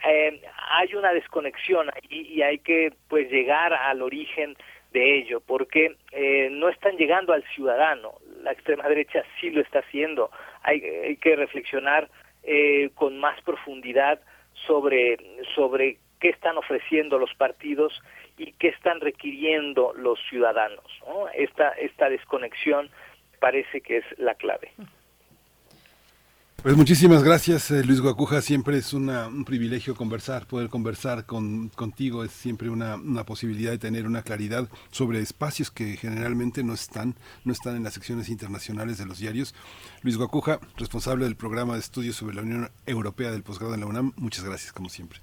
eh, 0.04 0.40
hay 0.70 0.94
una 0.94 1.12
desconexión 1.12 1.90
y, 2.08 2.22
y, 2.22 2.42
hay 2.42 2.58
que 2.58 2.92
pues 3.08 3.30
llegar 3.30 3.72
al 3.72 4.02
origen 4.02 4.56
de 4.92 5.18
ello, 5.18 5.40
porque 5.40 5.96
eh, 6.12 6.48
no 6.50 6.68
están 6.68 6.96
llegando 6.96 7.32
al 7.32 7.44
ciudadano, 7.54 8.14
la 8.42 8.52
extrema 8.52 8.88
derecha 8.88 9.24
sí 9.40 9.50
lo 9.50 9.60
está 9.60 9.80
haciendo, 9.80 10.30
hay, 10.62 10.82
hay 10.82 11.16
que 11.16 11.36
reflexionar 11.36 12.08
eh, 12.42 12.90
con 12.94 13.18
más 13.18 13.40
profundidad 13.42 14.20
sobre, 14.66 15.16
sobre 15.54 15.98
qué 16.20 16.30
están 16.30 16.56
ofreciendo 16.58 17.18
los 17.18 17.34
partidos 17.34 18.00
y 18.36 18.52
qué 18.52 18.68
están 18.68 19.00
requiriendo 19.00 19.92
los 19.94 20.18
ciudadanos. 20.28 20.84
¿no? 21.06 21.28
Esta, 21.28 21.70
esta 21.70 22.08
desconexión 22.08 22.90
parece 23.40 23.80
que 23.80 23.98
es 23.98 24.04
la 24.18 24.34
clave. 24.34 24.72
Pues 26.62 26.76
muchísimas 26.76 27.24
gracias, 27.24 27.72
eh, 27.72 27.82
Luis 27.84 28.00
Guacuja. 28.00 28.40
Siempre 28.40 28.76
es 28.78 28.94
una, 28.94 29.26
un 29.26 29.44
privilegio 29.44 29.96
conversar, 29.96 30.46
poder 30.46 30.68
conversar 30.68 31.26
con, 31.26 31.70
contigo. 31.70 32.22
Es 32.22 32.30
siempre 32.30 32.70
una, 32.70 32.94
una, 32.94 33.24
posibilidad 33.24 33.72
de 33.72 33.78
tener 33.78 34.06
una 34.06 34.22
claridad 34.22 34.68
sobre 34.92 35.18
espacios 35.18 35.72
que 35.72 35.96
generalmente 35.96 36.62
no 36.62 36.72
están, 36.72 37.16
no 37.44 37.52
están 37.52 37.74
en 37.74 37.82
las 37.82 37.94
secciones 37.94 38.28
internacionales 38.28 38.96
de 38.96 39.06
los 39.06 39.18
diarios. 39.18 39.56
Luis 40.02 40.16
Guacuja, 40.16 40.60
responsable 40.76 41.24
del 41.24 41.34
programa 41.34 41.74
de 41.74 41.80
estudios 41.80 42.14
sobre 42.14 42.36
la 42.36 42.42
Unión 42.42 42.70
Europea 42.86 43.32
del 43.32 43.42
posgrado 43.42 43.74
en 43.74 43.80
la 43.80 43.86
UNAM. 43.86 44.12
Muchas 44.16 44.44
gracias, 44.44 44.72
como 44.72 44.88
siempre. 44.88 45.18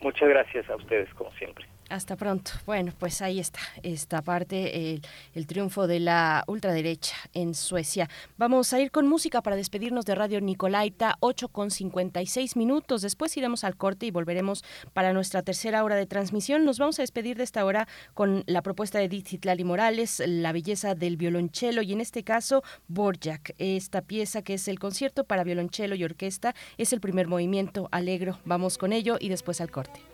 Muchas 0.00 0.28
gracias 0.28 0.70
a 0.70 0.76
ustedes, 0.76 1.12
como 1.14 1.32
siempre. 1.32 1.73
Hasta 1.90 2.16
pronto. 2.16 2.52
Bueno, 2.64 2.92
pues 2.98 3.20
ahí 3.20 3.38
está 3.38 3.60
esta 3.82 4.22
parte, 4.22 5.00
el, 5.34 5.46
triunfo 5.46 5.86
de 5.86 6.00
la 6.00 6.42
ultraderecha 6.46 7.14
en 7.34 7.54
Suecia. 7.54 8.08
Vamos 8.38 8.72
a 8.72 8.80
ir 8.80 8.90
con 8.90 9.06
música 9.06 9.42
para 9.42 9.56
despedirnos 9.56 10.06
de 10.06 10.14
Radio 10.14 10.40
Nicolaita, 10.40 11.16
8 11.20 11.48
con 11.48 11.70
56 11.70 12.56
minutos. 12.56 13.02
Después 13.02 13.36
iremos 13.36 13.64
al 13.64 13.76
corte 13.76 14.06
y 14.06 14.10
volveremos 14.10 14.64
para 14.94 15.12
nuestra 15.12 15.42
tercera 15.42 15.84
hora 15.84 15.96
de 15.96 16.06
transmisión. 16.06 16.64
Nos 16.64 16.78
vamos 16.78 16.98
a 16.98 17.02
despedir 17.02 17.36
de 17.36 17.44
esta 17.44 17.64
hora 17.64 17.86
con 18.14 18.44
la 18.46 18.62
propuesta 18.62 18.98
de 18.98 19.04
Edith 19.04 19.28
Zitlali 19.28 19.64
Morales, 19.64 20.22
La 20.26 20.52
belleza 20.52 20.94
del 20.94 21.16
violonchelo 21.18 21.82
y 21.82 21.92
en 21.92 22.00
este 22.00 22.24
caso 22.24 22.62
Borjak. 22.88 23.54
Esta 23.58 24.00
pieza 24.00 24.42
que 24.42 24.54
es 24.54 24.68
el 24.68 24.78
concierto 24.78 25.24
para 25.24 25.44
violonchelo 25.44 25.94
y 25.94 26.04
orquesta 26.04 26.54
es 26.78 26.92
el 26.94 27.00
primer 27.00 27.28
movimiento 27.28 27.88
alegro. 27.92 28.38
Vamos 28.46 28.78
con 28.78 28.92
ello 28.92 29.16
y 29.20 29.28
después 29.28 29.60
al 29.60 29.70
corte. 29.70 30.13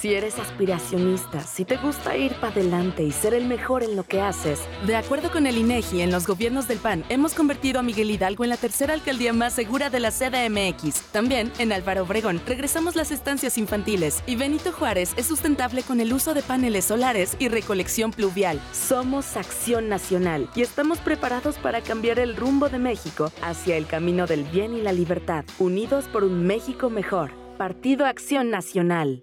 Si 0.00 0.14
eres 0.14 0.38
aspiracionista, 0.38 1.40
si 1.40 1.66
te 1.66 1.76
gusta 1.76 2.16
ir 2.16 2.32
para 2.36 2.54
adelante 2.54 3.02
y 3.02 3.10
ser 3.10 3.34
el 3.34 3.44
mejor 3.44 3.82
en 3.82 3.96
lo 3.96 4.04
que 4.04 4.22
haces. 4.22 4.58
De 4.86 4.96
acuerdo 4.96 5.30
con 5.30 5.46
el 5.46 5.58
INEGI, 5.58 6.00
en 6.00 6.10
los 6.10 6.26
gobiernos 6.26 6.66
del 6.66 6.78
PAN 6.78 7.04
hemos 7.10 7.34
convertido 7.34 7.78
a 7.78 7.82
Miguel 7.82 8.10
Hidalgo 8.10 8.42
en 8.44 8.48
la 8.48 8.56
tercera 8.56 8.94
alcaldía 8.94 9.34
más 9.34 9.52
segura 9.52 9.90
de 9.90 10.00
la 10.00 10.10
CDMX. 10.10 11.02
También 11.12 11.52
en 11.58 11.70
Álvaro 11.70 12.04
Obregón 12.04 12.40
regresamos 12.46 12.96
las 12.96 13.10
estancias 13.10 13.58
infantiles 13.58 14.22
y 14.26 14.36
Benito 14.36 14.72
Juárez 14.72 15.12
es 15.18 15.26
sustentable 15.26 15.82
con 15.82 16.00
el 16.00 16.14
uso 16.14 16.32
de 16.32 16.40
paneles 16.40 16.86
solares 16.86 17.36
y 17.38 17.48
recolección 17.48 18.10
pluvial. 18.10 18.58
Somos 18.72 19.36
Acción 19.36 19.90
Nacional 19.90 20.48
y 20.54 20.62
estamos 20.62 20.96
preparados 20.96 21.58
para 21.58 21.82
cambiar 21.82 22.18
el 22.20 22.36
rumbo 22.36 22.70
de 22.70 22.78
México 22.78 23.30
hacia 23.42 23.76
el 23.76 23.86
camino 23.86 24.26
del 24.26 24.44
bien 24.44 24.74
y 24.74 24.80
la 24.80 24.92
libertad, 24.92 25.44
unidos 25.58 26.06
por 26.06 26.24
un 26.24 26.46
México 26.46 26.88
mejor. 26.88 27.32
Partido 27.58 28.06
Acción 28.06 28.48
Nacional. 28.48 29.22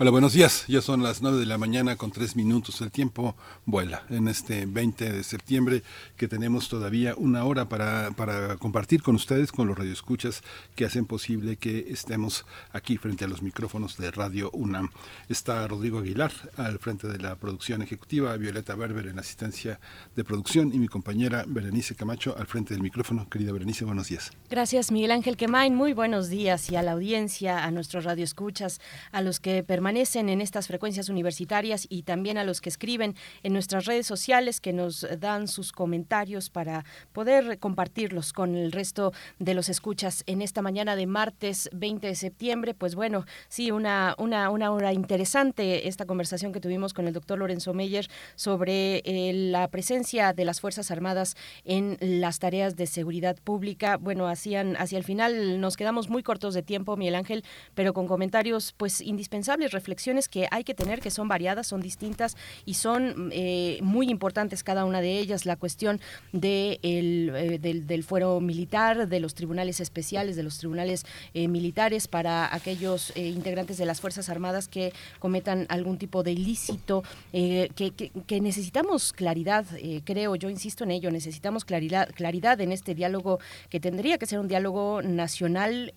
Hola, 0.00 0.12
buenos 0.12 0.32
días. 0.32 0.64
Ya 0.68 0.80
son 0.80 1.02
las 1.02 1.22
9 1.22 1.38
de 1.38 1.46
la 1.46 1.58
mañana 1.58 1.96
con 1.96 2.12
3 2.12 2.36
minutos. 2.36 2.80
El 2.82 2.92
tiempo 2.92 3.34
vuela 3.66 4.04
en 4.10 4.28
este 4.28 4.64
20 4.64 5.12
de 5.12 5.24
septiembre 5.24 5.82
que 6.16 6.28
tenemos 6.28 6.68
todavía 6.68 7.14
una 7.16 7.44
hora 7.44 7.68
para, 7.68 8.12
para 8.12 8.58
compartir 8.58 9.02
con 9.02 9.16
ustedes, 9.16 9.50
con 9.50 9.66
los 9.66 9.76
radioescuchas 9.76 10.42
que 10.76 10.84
hacen 10.84 11.04
posible 11.04 11.56
que 11.56 11.86
estemos 11.90 12.46
aquí 12.70 12.96
frente 12.96 13.24
a 13.24 13.28
los 13.28 13.42
micrófonos 13.42 13.96
de 13.96 14.12
Radio 14.12 14.52
UNAM. 14.52 14.90
Está 15.28 15.66
Rodrigo 15.66 15.98
Aguilar 15.98 16.30
al 16.56 16.78
frente 16.78 17.08
de 17.08 17.18
la 17.18 17.34
producción 17.34 17.82
ejecutiva, 17.82 18.36
Violeta 18.36 18.76
Berber 18.76 19.08
en 19.08 19.18
asistencia 19.18 19.80
de 20.14 20.22
producción 20.22 20.72
y 20.72 20.78
mi 20.78 20.86
compañera 20.86 21.44
Berenice 21.44 21.96
Camacho 21.96 22.36
al 22.38 22.46
frente 22.46 22.72
del 22.72 22.84
micrófono. 22.84 23.28
Querida 23.28 23.50
Berenice, 23.50 23.84
buenos 23.84 24.06
días. 24.06 24.30
Gracias, 24.48 24.92
Miguel 24.92 25.10
Ángel 25.10 25.36
Quemain. 25.36 25.74
Muy 25.74 25.92
buenos 25.92 26.28
días 26.28 26.70
y 26.70 26.76
a 26.76 26.84
la 26.84 26.92
audiencia, 26.92 27.64
a 27.64 27.72
nuestros 27.72 28.04
radioescuchas, 28.04 28.80
a 29.10 29.22
los 29.22 29.40
que 29.40 29.64
permanecen 29.64 29.87
permanecen 29.88 30.28
en 30.28 30.42
estas 30.42 30.66
frecuencias 30.66 31.08
universitarias 31.08 31.86
y 31.88 32.02
también 32.02 32.36
a 32.36 32.44
los 32.44 32.60
que 32.60 32.68
escriben 32.68 33.14
en 33.42 33.54
nuestras 33.54 33.86
redes 33.86 34.06
sociales 34.06 34.60
que 34.60 34.74
nos 34.74 35.06
dan 35.18 35.48
sus 35.48 35.72
comentarios 35.72 36.50
para 36.50 36.84
poder 37.14 37.58
compartirlos 37.58 38.34
con 38.34 38.54
el 38.54 38.70
resto 38.70 39.14
de 39.38 39.54
los 39.54 39.70
escuchas 39.70 40.24
en 40.26 40.42
esta 40.42 40.60
mañana 40.60 40.94
de 40.94 41.06
martes 41.06 41.70
20 41.72 42.06
de 42.06 42.14
septiembre. 42.16 42.74
Pues 42.74 42.96
bueno, 42.96 43.24
sí, 43.48 43.70
una, 43.70 44.14
una, 44.18 44.50
una 44.50 44.72
hora 44.72 44.92
interesante 44.92 45.88
esta 45.88 46.04
conversación 46.04 46.52
que 46.52 46.60
tuvimos 46.60 46.92
con 46.92 47.06
el 47.06 47.14
doctor 47.14 47.38
Lorenzo 47.38 47.72
Meyer 47.72 48.10
sobre 48.34 48.98
eh, 49.06 49.32
la 49.32 49.68
presencia 49.68 50.34
de 50.34 50.44
las 50.44 50.60
Fuerzas 50.60 50.90
Armadas 50.90 51.34
en 51.64 51.96
las 52.02 52.40
tareas 52.40 52.76
de 52.76 52.86
seguridad 52.86 53.38
pública. 53.42 53.96
Bueno, 53.96 54.28
hacían, 54.28 54.76
hacia 54.76 54.98
el 54.98 55.04
final 55.04 55.62
nos 55.62 55.78
quedamos 55.78 56.10
muy 56.10 56.22
cortos 56.22 56.52
de 56.52 56.62
tiempo, 56.62 56.98
Miguel 56.98 57.14
Ángel, 57.14 57.42
pero 57.74 57.94
con 57.94 58.06
comentarios 58.06 58.74
pues 58.76 59.00
indispensables 59.00 59.77
reflexiones 59.78 60.28
que 60.28 60.48
hay 60.50 60.64
que 60.64 60.74
tener, 60.74 61.00
que 61.00 61.10
son 61.10 61.28
variadas, 61.28 61.68
son 61.68 61.80
distintas 61.80 62.36
y 62.66 62.74
son 62.74 63.30
eh, 63.32 63.78
muy 63.82 64.10
importantes 64.10 64.64
cada 64.64 64.84
una 64.84 65.00
de 65.00 65.18
ellas. 65.18 65.46
La 65.46 65.56
cuestión 65.56 66.00
eh, 66.32 67.58
del, 67.60 67.86
del, 67.86 68.02
fuero 68.02 68.40
militar, 68.40 69.08
de 69.08 69.20
los 69.20 69.34
tribunales 69.34 69.80
especiales, 69.80 70.34
de 70.34 70.42
los 70.42 70.58
tribunales 70.58 71.04
eh, 71.34 71.46
militares 71.46 72.08
para 72.08 72.52
aquellos 72.52 73.12
integrantes 73.16 73.78
de 73.78 73.86
las 73.86 74.00
Fuerzas 74.00 74.28
Armadas 74.28 74.66
que 74.68 74.92
cometan 75.20 75.66
algún 75.68 75.98
tipo 75.98 76.22
de 76.22 76.32
ilícito, 76.32 77.02
que, 77.32 78.10
que, 78.26 78.40
necesitamos 78.40 79.12
claridad, 79.12 79.64
creo, 80.04 80.34
yo 80.36 80.48
insisto 80.50 80.84
en 80.84 80.90
ello, 80.90 81.10
necesitamos 81.10 81.64
claridad, 81.64 82.08
claridad 82.14 82.60
en 82.60 82.72
este 82.72 82.94
diálogo 82.94 83.38
que 83.70 83.80
tendría 83.80 84.18
que 84.18 84.26
ser 84.26 84.38
un 84.38 84.48
diálogo 84.48 85.02
nacional, 85.02 85.92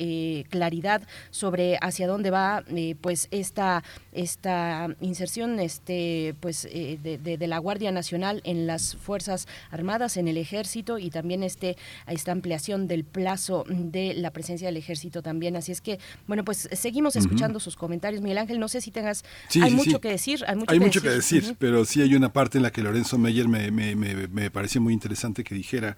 claridad 0.50 1.02
sobre 1.30 1.78
hacia 1.82 2.08
dónde 2.08 2.32
va 2.32 2.64
pues 3.02 3.28
esta 3.32 3.71
esta, 4.12 4.90
inserción 5.00 5.60
este, 5.60 6.36
pues, 6.40 6.66
eh, 6.66 7.00
de, 7.02 7.18
de, 7.18 7.38
de, 7.38 7.48
la 7.48 7.58
Guardia 7.58 7.92
Nacional 7.92 8.42
en 8.44 8.68
las 8.68 8.96
Fuerzas 8.96 9.48
Armadas, 9.70 10.18
en 10.18 10.28
el 10.28 10.38
Ejército 10.38 10.98
y 10.98 11.10
también 11.10 11.44
este, 11.44 11.78
esta 12.08 12.32
ampliación 12.32 12.88
del 12.88 13.04
plazo 13.04 13.66
de 13.68 14.14
la 14.14 14.32
presencia 14.32 14.68
del 14.68 14.78
Ejército 14.78 15.22
también. 15.22 15.56
Así 15.56 15.72
es 15.72 15.82
que, 15.82 16.00
bueno, 16.28 16.44
pues 16.44 16.70
seguimos 16.74 17.16
escuchando 17.16 17.58
uh 17.58 17.62
-huh. 17.62 17.64
sus 17.64 17.76
comentarios. 17.76 18.22
Miguel 18.22 18.38
Ángel, 18.38 18.60
no 18.60 18.68
sé 18.68 18.82
si 18.82 18.92
tengas... 18.92 19.24
Sí, 19.50 19.62
hay 19.62 19.72
sí, 19.72 19.76
mucho 19.76 19.92
sí. 19.92 20.00
que 20.00 20.10
decir. 20.10 20.44
Hay 20.48 20.56
mucho, 20.56 20.72
hay 20.72 20.80
que, 20.80 20.86
mucho 20.86 21.02
decir. 21.02 21.12
que 21.12 21.16
decir, 21.16 21.44
uh 21.44 21.54
-huh. 21.54 21.58
pero 21.60 21.86
sí 21.86 22.02
hay 22.02 22.16
una 22.16 22.34
parte 22.34 22.58
en 22.58 22.64
la 22.64 22.72
que 22.72 22.82
Lorenzo 22.82 23.18
Meyer 23.18 23.48
me, 23.48 23.72
me, 23.72 23.96
me, 23.96 24.28
me 24.28 24.52
pareció 24.52 24.82
muy 24.82 24.94
interesante 24.94 25.44
que 25.44 25.56
dijera 25.56 25.96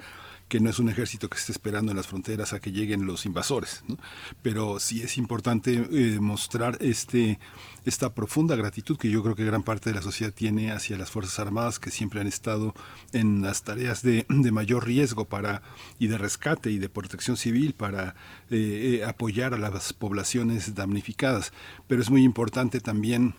que 0.48 0.60
no 0.60 0.70
es 0.70 0.80
un 0.80 0.90
ejército 0.90 1.30
que 1.30 1.38
esté 1.38 1.52
esperando 1.52 1.92
en 1.92 1.98
las 1.98 2.08
fronteras 2.08 2.54
a 2.54 2.60
que 2.60 2.72
lleguen 2.72 3.06
los 3.06 3.26
invasores, 3.26 3.84
¿no? 3.88 3.98
pero 4.42 4.80
sí 4.80 5.02
es 5.02 5.18
importante 5.18 5.74
eh, 5.74 6.20
mostrar 6.20 6.78
este, 6.80 7.40
esta 7.86 8.14
profunda 8.14 8.56
gratitud 8.56 8.98
que 8.98 9.10
yo 9.10 9.24
creo 9.24 9.36
que 9.36 9.46
gran 9.46 9.64
parte 9.64 9.90
de 9.90 9.96
la 9.96 10.02
sociedad 10.02 10.34
tiene 10.34 10.72
hacia 10.72 10.98
las 10.98 11.12
Fuerzas 11.12 11.40
Armadas 11.40 11.80
que 11.80 11.92
siempre 11.92 12.22
han 12.22 12.28
estado 12.28 12.74
en 13.14 13.42
las 13.42 13.64
tareas 13.64 14.04
de, 14.04 14.26
de 14.30 14.52
mayor 14.52 14.86
riesgo 14.86 15.26
para, 15.26 15.62
y 16.00 16.08
de 16.08 16.18
rescate 16.18 16.72
y 16.72 16.78
de 16.78 16.90
protección 16.90 17.38
civil 17.38 17.74
para 17.74 18.16
eh, 18.50 19.00
eh, 19.02 19.06
apoyar 19.06 19.54
a 19.54 19.58
las 19.58 19.94
poblaciones 19.94 20.76
damnificadas. 20.76 21.54
Pero 21.88 22.02
es 22.02 22.10
muy 22.10 22.24
importante 22.24 22.80
también 22.80 23.36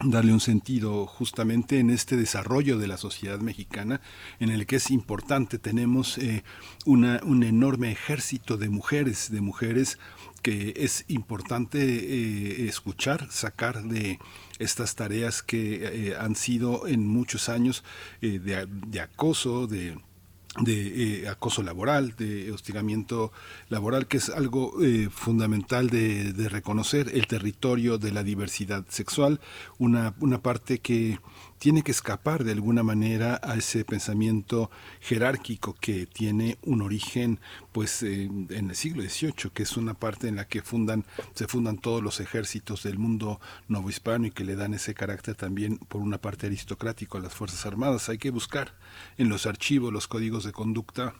darle 0.00 0.32
un 0.32 0.40
sentido 0.40 1.06
justamente 1.06 1.78
en 1.78 1.90
este 1.90 2.16
desarrollo 2.16 2.78
de 2.78 2.88
la 2.88 2.96
sociedad 2.96 3.38
mexicana 3.38 4.00
en 4.40 4.50
el 4.50 4.66
que 4.66 4.76
es 4.76 4.90
importante 4.90 5.58
tenemos 5.58 6.18
eh, 6.18 6.42
una, 6.84 7.20
un 7.24 7.44
enorme 7.44 7.92
ejército 7.92 8.56
de 8.56 8.68
mujeres 8.70 9.30
de 9.30 9.40
mujeres 9.40 9.98
que 10.42 10.74
es 10.76 11.04
importante 11.08 11.78
eh, 11.78 12.68
escuchar 12.68 13.30
sacar 13.30 13.84
de 13.84 14.18
estas 14.58 14.96
tareas 14.96 15.42
que 15.42 16.08
eh, 16.10 16.16
han 16.18 16.34
sido 16.34 16.88
en 16.88 17.06
muchos 17.06 17.48
años 17.48 17.84
de, 18.20 18.66
de 18.66 19.00
acoso 19.00 19.66
de 19.68 19.96
de 20.60 21.22
eh, 21.24 21.28
acoso 21.28 21.62
laboral, 21.62 22.14
de 22.16 22.52
hostigamiento 22.52 23.32
laboral, 23.68 24.06
que 24.06 24.18
es 24.18 24.28
algo 24.28 24.82
eh, 24.82 25.08
fundamental 25.10 25.90
de, 25.90 26.32
de, 26.32 26.48
reconocer 26.48 27.10
el 27.12 27.26
territorio 27.26 27.98
de 27.98 28.12
la 28.12 28.22
diversidad 28.22 28.84
sexual, 28.88 29.40
una, 29.78 30.14
una 30.20 30.40
parte 30.42 30.78
que 30.78 31.18
tiene 31.64 31.80
que 31.80 31.92
escapar 31.92 32.44
de 32.44 32.52
alguna 32.52 32.82
manera 32.82 33.40
a 33.42 33.54
ese 33.54 33.86
pensamiento 33.86 34.70
jerárquico 35.00 35.72
que 35.72 36.04
tiene 36.04 36.58
un 36.60 36.82
origen 36.82 37.40
pues 37.72 38.02
eh, 38.02 38.24
en 38.24 38.68
el 38.68 38.76
siglo 38.76 39.02
XVIII, 39.02 39.50
que 39.54 39.62
es 39.62 39.78
una 39.78 39.94
parte 39.94 40.28
en 40.28 40.36
la 40.36 40.46
que 40.46 40.60
fundan, 40.60 41.06
se 41.32 41.48
fundan 41.48 41.78
todos 41.78 42.02
los 42.02 42.20
ejércitos 42.20 42.82
del 42.82 42.98
mundo 42.98 43.40
novohispano 43.68 44.26
y 44.26 44.30
que 44.30 44.44
le 44.44 44.56
dan 44.56 44.74
ese 44.74 44.92
carácter 44.92 45.36
también 45.36 45.78
por 45.78 46.02
una 46.02 46.18
parte 46.18 46.48
aristocrático 46.48 47.16
a 47.16 47.22
las 47.22 47.32
Fuerzas 47.32 47.64
Armadas. 47.64 48.10
Hay 48.10 48.18
que 48.18 48.28
buscar 48.28 48.74
en 49.16 49.30
los 49.30 49.46
archivos 49.46 49.90
los 49.90 50.06
códigos 50.06 50.44
de 50.44 50.52
conducta 50.52 51.14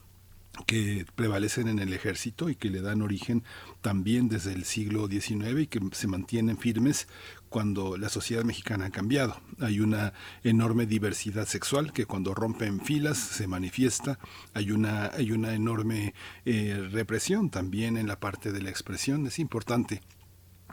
que 0.66 1.04
prevalecen 1.14 1.68
en 1.68 1.78
el 1.78 1.92
ejército 1.92 2.48
y 2.48 2.54
que 2.54 2.70
le 2.70 2.80
dan 2.80 3.02
origen 3.02 3.42
también 3.80 4.28
desde 4.28 4.52
el 4.52 4.64
siglo 4.64 5.08
XIX 5.08 5.60
y 5.60 5.66
que 5.66 5.80
se 5.92 6.06
mantienen 6.06 6.58
firmes 6.58 7.08
cuando 7.54 7.96
la 7.96 8.08
sociedad 8.08 8.42
mexicana 8.42 8.86
ha 8.86 8.90
cambiado. 8.90 9.40
Hay 9.60 9.78
una 9.78 10.12
enorme 10.42 10.86
diversidad 10.86 11.46
sexual 11.46 11.92
que 11.92 12.04
cuando 12.04 12.34
rompen 12.34 12.80
filas 12.80 13.16
se 13.16 13.46
manifiesta. 13.46 14.18
Hay 14.54 14.72
una, 14.72 15.12
hay 15.14 15.30
una 15.30 15.54
enorme 15.54 16.14
eh, 16.44 16.88
represión 16.90 17.50
también 17.50 17.96
en 17.96 18.08
la 18.08 18.18
parte 18.18 18.50
de 18.50 18.60
la 18.60 18.70
expresión. 18.70 19.28
Es 19.28 19.38
importante 19.38 20.02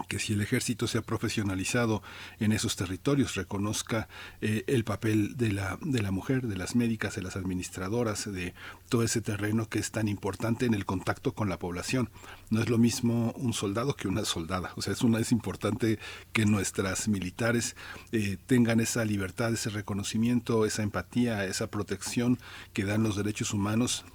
que 0.07 0.19
si 0.19 0.33
el 0.33 0.41
ejército 0.41 0.87
se 0.87 0.97
ha 0.97 1.01
profesionalizado 1.01 2.01
en 2.39 2.51
esos 2.51 2.75
territorios, 2.75 3.35
reconozca 3.35 4.07
eh, 4.41 4.63
el 4.67 4.83
papel 4.83 5.37
de 5.37 5.51
la, 5.51 5.77
de 5.81 6.01
la 6.01 6.11
mujer, 6.11 6.47
de 6.47 6.57
las 6.57 6.75
médicas, 6.75 7.15
de 7.15 7.21
las 7.21 7.35
administradoras, 7.35 8.31
de 8.31 8.53
todo 8.89 9.03
ese 9.03 9.21
terreno 9.21 9.67
que 9.67 9.79
es 9.79 9.91
tan 9.91 10.07
importante 10.07 10.65
en 10.65 10.73
el 10.73 10.85
contacto 10.85 11.33
con 11.33 11.49
la 11.49 11.59
población. 11.59 12.09
No 12.49 12.61
es 12.61 12.69
lo 12.69 12.77
mismo 12.77 13.33
un 13.37 13.53
soldado 13.53 13.95
que 13.95 14.07
una 14.07 14.25
soldada. 14.25 14.71
O 14.75 14.81
sea, 14.81 14.93
es, 14.93 15.01
una, 15.01 15.19
es 15.19 15.31
importante 15.31 15.99
que 16.33 16.45
nuestras 16.45 17.07
militares 17.07 17.75
eh, 18.11 18.37
tengan 18.47 18.79
esa 18.79 19.05
libertad, 19.05 19.53
ese 19.53 19.69
reconocimiento, 19.69 20.65
esa 20.65 20.83
empatía, 20.83 21.45
esa 21.45 21.67
protección 21.67 22.39
que 22.73 22.85
dan 22.85 23.03
los 23.03 23.15
derechos 23.15 23.53
humanos 23.53 24.05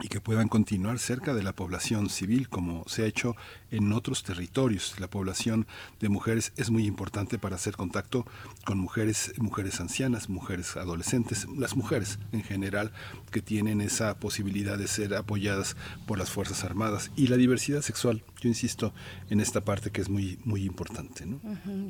y 0.00 0.08
que 0.08 0.20
puedan 0.20 0.48
continuar 0.48 0.98
cerca 0.98 1.32
de 1.32 1.42
la 1.42 1.54
población 1.54 2.10
civil 2.10 2.48
como 2.48 2.84
se 2.86 3.02
ha 3.02 3.06
hecho 3.06 3.34
en 3.70 3.92
otros 3.92 4.22
territorios. 4.22 4.98
La 5.00 5.08
población 5.08 5.66
de 6.00 6.08
mujeres 6.08 6.52
es 6.56 6.70
muy 6.70 6.86
importante 6.86 7.38
para 7.38 7.56
hacer 7.56 7.76
contacto 7.76 8.26
con 8.64 8.78
mujeres, 8.78 9.32
mujeres 9.38 9.80
ancianas, 9.80 10.28
mujeres 10.28 10.76
adolescentes, 10.76 11.46
las 11.56 11.76
mujeres 11.76 12.18
en 12.32 12.42
general 12.42 12.92
que 13.30 13.40
tienen 13.40 13.80
esa 13.80 14.18
posibilidad 14.18 14.76
de 14.76 14.86
ser 14.86 15.14
apoyadas 15.14 15.76
por 16.06 16.18
las 16.18 16.30
Fuerzas 16.30 16.64
Armadas 16.64 17.10
y 17.16 17.28
la 17.28 17.36
diversidad 17.36 17.80
sexual. 17.80 18.22
Yo 18.40 18.48
insisto 18.48 18.92
en 19.30 19.40
esta 19.40 19.62
parte 19.62 19.90
que 19.90 20.02
es 20.02 20.08
muy 20.08 20.38
muy 20.44 20.64
importante. 20.64 21.24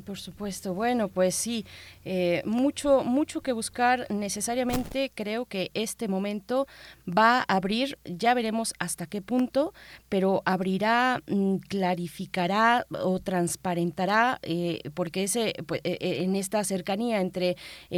por 0.05 0.17
supuesto. 0.17 0.73
Bueno, 0.73 1.09
pues 1.09 1.35
sí, 1.35 1.65
eh, 2.05 2.41
mucho 2.45 3.03
mucho 3.03 3.41
que 3.41 3.51
buscar. 3.51 4.07
Necesariamente 4.09 5.11
creo 5.13 5.45
que 5.45 5.71
este 5.73 6.07
momento 6.07 6.67
va 7.05 7.39
a 7.39 7.57
abrir 7.57 7.96
ya 8.05 8.33
veremos 8.33 8.73
hasta 8.79 9.05
qué 9.05 9.21
punto, 9.21 9.73
pero 10.09 10.41
abrirá, 10.45 11.21
mm, 11.27 11.57
clarificará 11.57 12.85
o 12.89 13.19
transparentará, 13.19 14.39
eh, 14.41 14.81
porque 14.93 15.23
ese, 15.23 15.53
pues, 15.65 15.81
eh, 15.83 15.97
eh, 15.99 16.23
en 16.23 16.35
esta 16.35 16.63
cercanía 16.63 17.21
entre 17.21 17.55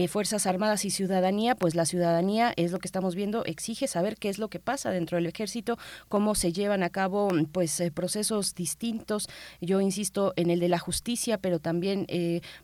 Fuerzas 0.07 0.45
Armadas 0.45 0.85
y 0.85 0.89
ciudadanía, 0.89 1.55
pues 1.55 1.75
la 1.75 1.85
ciudadanía 1.85 2.53
es 2.55 2.71
lo 2.71 2.79
que 2.79 2.87
estamos 2.87 3.15
viendo, 3.15 3.43
exige 3.45 3.87
saber 3.87 4.17
qué 4.17 4.29
es 4.29 4.37
lo 4.39 4.49
que 4.49 4.59
pasa 4.59 4.91
dentro 4.91 5.17
del 5.17 5.25
ejército, 5.25 5.77
cómo 6.07 6.35
se 6.35 6.51
llevan 6.53 6.83
a 6.83 6.89
cabo 6.89 7.29
pues 7.51 7.81
procesos 7.93 8.55
distintos. 8.55 9.27
Yo 9.61 9.81
insisto 9.81 10.33
en 10.35 10.49
el 10.49 10.59
de 10.59 10.69
la 10.69 10.79
justicia, 10.79 11.37
pero 11.37 11.59
también, 11.59 12.07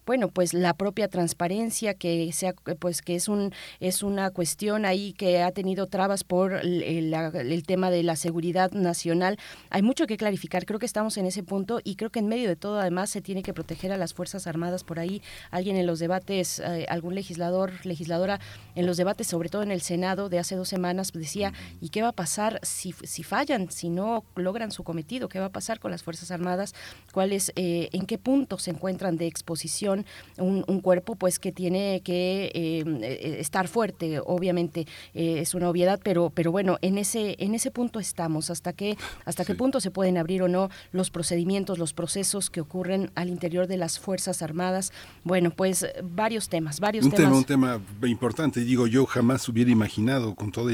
bueno, 0.05 0.29
pues 0.29 0.53
la 0.53 0.73
propia 0.73 1.07
transparencia 1.07 1.93
que 1.93 2.31
sea, 2.31 2.53
pues 2.79 3.01
que 3.01 3.15
es 3.15 3.27
un 3.27 3.53
es 3.79 4.03
una 4.03 4.31
cuestión 4.31 4.85
ahí 4.85 5.13
que 5.13 5.41
ha 5.41 5.51
tenido 5.51 5.87
trabas 5.87 6.23
por 6.23 6.63
la 6.63 7.24
el 7.33 7.63
tema 7.63 7.89
de 7.89 8.03
la 8.03 8.15
seguridad 8.15 8.71
nacional. 8.71 9.37
Hay 9.69 9.81
mucho 9.81 10.07
que 10.07 10.17
clarificar, 10.17 10.65
creo 10.65 10.79
que 10.79 10.85
estamos 10.85 11.17
en 11.17 11.25
ese 11.25 11.43
punto 11.43 11.79
y 11.83 11.95
creo 11.95 12.09
que 12.09 12.19
en 12.19 12.27
medio 12.27 12.47
de 12.47 12.55
todo 12.55 12.79
además 12.79 13.09
se 13.09 13.21
tiene 13.21 13.43
que 13.43 13.53
proteger 13.53 13.91
a 13.91 13.97
las 13.97 14.13
Fuerzas 14.13 14.47
Armadas 14.47 14.83
por 14.83 14.99
ahí. 14.99 15.21
Alguien 15.51 15.77
en 15.77 15.85
los 15.85 15.99
debates, 15.99 16.59
eh, 16.59 16.85
algún 16.89 17.15
legislador, 17.15 17.73
legisladora, 17.85 18.39
en 18.75 18.85
los 18.85 18.97
debates, 18.97 19.27
sobre 19.27 19.49
todo 19.49 19.63
en 19.63 19.71
el 19.71 19.81
Senado 19.81 20.29
de 20.29 20.39
hace 20.39 20.55
dos 20.55 20.69
semanas, 20.69 21.11
decía, 21.13 21.53
¿y 21.81 21.89
qué 21.89 22.01
va 22.01 22.09
a 22.09 22.13
pasar 22.13 22.59
si, 22.63 22.93
si 23.03 23.23
fallan, 23.23 23.71
si 23.71 23.89
no 23.89 24.23
logran 24.35 24.71
su 24.71 24.83
cometido? 24.83 25.29
¿Qué 25.29 25.39
va 25.39 25.45
a 25.45 25.51
pasar 25.51 25.79
con 25.79 25.91
las 25.91 26.03
Fuerzas 26.03 26.31
Armadas? 26.31 26.73
¿Cuál 27.11 27.31
es, 27.31 27.51
eh, 27.55 27.89
en 27.91 28.05
qué 28.05 28.17
punto 28.17 28.57
se 28.57 28.71
encuentran 28.71 29.17
de 29.17 29.27
exposición 29.27 30.05
un, 30.37 30.63
cuerpo 30.81 31.15
pues 31.15 31.39
que 31.39 31.51
tiene 31.51 32.01
que 32.03 32.51
eh, 32.53 33.37
estar 33.39 33.67
fuerte? 33.67 34.19
Obviamente 34.23 34.85
es 35.13 35.53
una 35.53 35.69
obviedad, 35.69 35.99
pero, 36.03 36.31
pero 36.33 36.51
bueno, 36.51 36.77
en 36.81 36.97
ese 36.97 37.14
en 37.15 37.55
ese 37.55 37.71
punto 37.71 37.99
estamos, 37.99 38.49
hasta 38.49 38.73
qué, 38.73 38.97
hasta 39.25 39.45
qué 39.45 39.55
punto 39.55 39.79
se 39.79 39.91
pueden 39.91 40.17
abrir 40.17 40.41
o 40.41 40.47
no 40.47 40.69
los 40.91 41.09
procedimientos, 41.09 41.77
los 41.77 41.93
procesos 41.93 42.49
que 42.49 42.61
ocurren 42.61 43.11
al 43.15 43.29
interior 43.29 43.67
de 43.67 43.77
las 43.77 43.99
Fuerzas 43.99 44.41
Armadas. 44.41 44.91
Bueno, 45.23 45.51
pues 45.51 45.85
varios 46.03 46.49
temas, 46.49 46.79
varios 46.79 47.05
un 47.05 47.11
temas. 47.11 47.45
Tema, 47.45 47.75
un 47.75 47.83
tema 47.85 48.07
importante, 48.07 48.61
digo, 48.61 48.87
yo 48.87 49.05
jamás 49.05 49.47
hubiera 49.49 49.71
imaginado 49.71 50.35
con 50.35 50.51
todos 50.51 50.71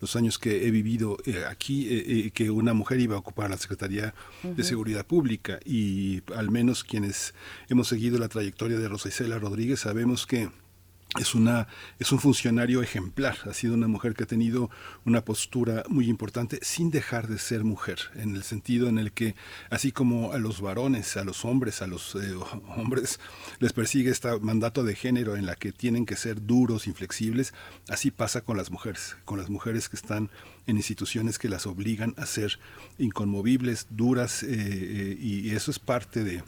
los 0.00 0.16
años 0.16 0.38
que 0.38 0.66
he 0.66 0.70
vivido 0.70 1.18
eh, 1.24 1.44
aquí 1.48 1.88
eh, 1.88 2.26
eh, 2.26 2.30
que 2.30 2.50
una 2.50 2.74
mujer 2.74 3.00
iba 3.00 3.16
a 3.16 3.18
ocupar 3.18 3.50
la 3.50 3.56
Secretaría 3.56 4.14
de 4.42 4.64
Seguridad 4.64 5.06
Pública 5.06 5.58
y 5.64 6.22
al 6.34 6.50
menos 6.50 6.84
quienes 6.84 7.34
hemos 7.68 7.88
seguido 7.88 8.18
la 8.18 8.28
trayectoria 8.28 8.78
de 8.78 8.88
Rosa 8.88 9.08
Isela 9.08 9.38
Rodríguez 9.38 9.80
sabemos 9.80 10.26
que 10.26 10.50
es 11.18 11.34
una 11.34 11.68
es 11.98 12.12
un 12.12 12.18
funcionario 12.18 12.82
ejemplar 12.82 13.38
ha 13.46 13.54
sido 13.54 13.72
una 13.72 13.88
mujer 13.88 14.14
que 14.14 14.24
ha 14.24 14.26
tenido 14.26 14.70
una 15.06 15.24
postura 15.24 15.82
muy 15.88 16.06
importante 16.06 16.58
sin 16.60 16.90
dejar 16.90 17.28
de 17.28 17.38
ser 17.38 17.64
mujer 17.64 17.98
en 18.14 18.36
el 18.36 18.42
sentido 18.42 18.88
en 18.88 18.98
el 18.98 19.12
que 19.12 19.34
así 19.70 19.90
como 19.90 20.32
a 20.32 20.38
los 20.38 20.60
varones 20.60 21.16
a 21.16 21.24
los 21.24 21.46
hombres 21.46 21.80
a 21.80 21.86
los 21.86 22.14
eh, 22.14 22.34
hombres 22.76 23.20
les 23.58 23.72
persigue 23.72 24.10
este 24.10 24.38
mandato 24.40 24.84
de 24.84 24.94
género 24.94 25.36
en 25.36 25.46
la 25.46 25.56
que 25.56 25.72
tienen 25.72 26.04
que 26.04 26.16
ser 26.16 26.44
duros 26.44 26.86
inflexibles 26.86 27.54
así 27.88 28.10
pasa 28.10 28.42
con 28.42 28.58
las 28.58 28.70
mujeres 28.70 29.16
con 29.24 29.38
las 29.38 29.48
mujeres 29.48 29.88
que 29.88 29.96
están 29.96 30.30
en 30.66 30.76
instituciones 30.76 31.38
que 31.38 31.48
las 31.48 31.66
obligan 31.66 32.12
a 32.18 32.26
ser 32.26 32.58
inconmovibles 32.98 33.86
duras 33.88 34.42
eh, 34.42 34.48
eh, 34.50 35.16
y 35.18 35.50
eso 35.54 35.70
es 35.70 35.78
parte 35.78 36.22
de 36.22 36.42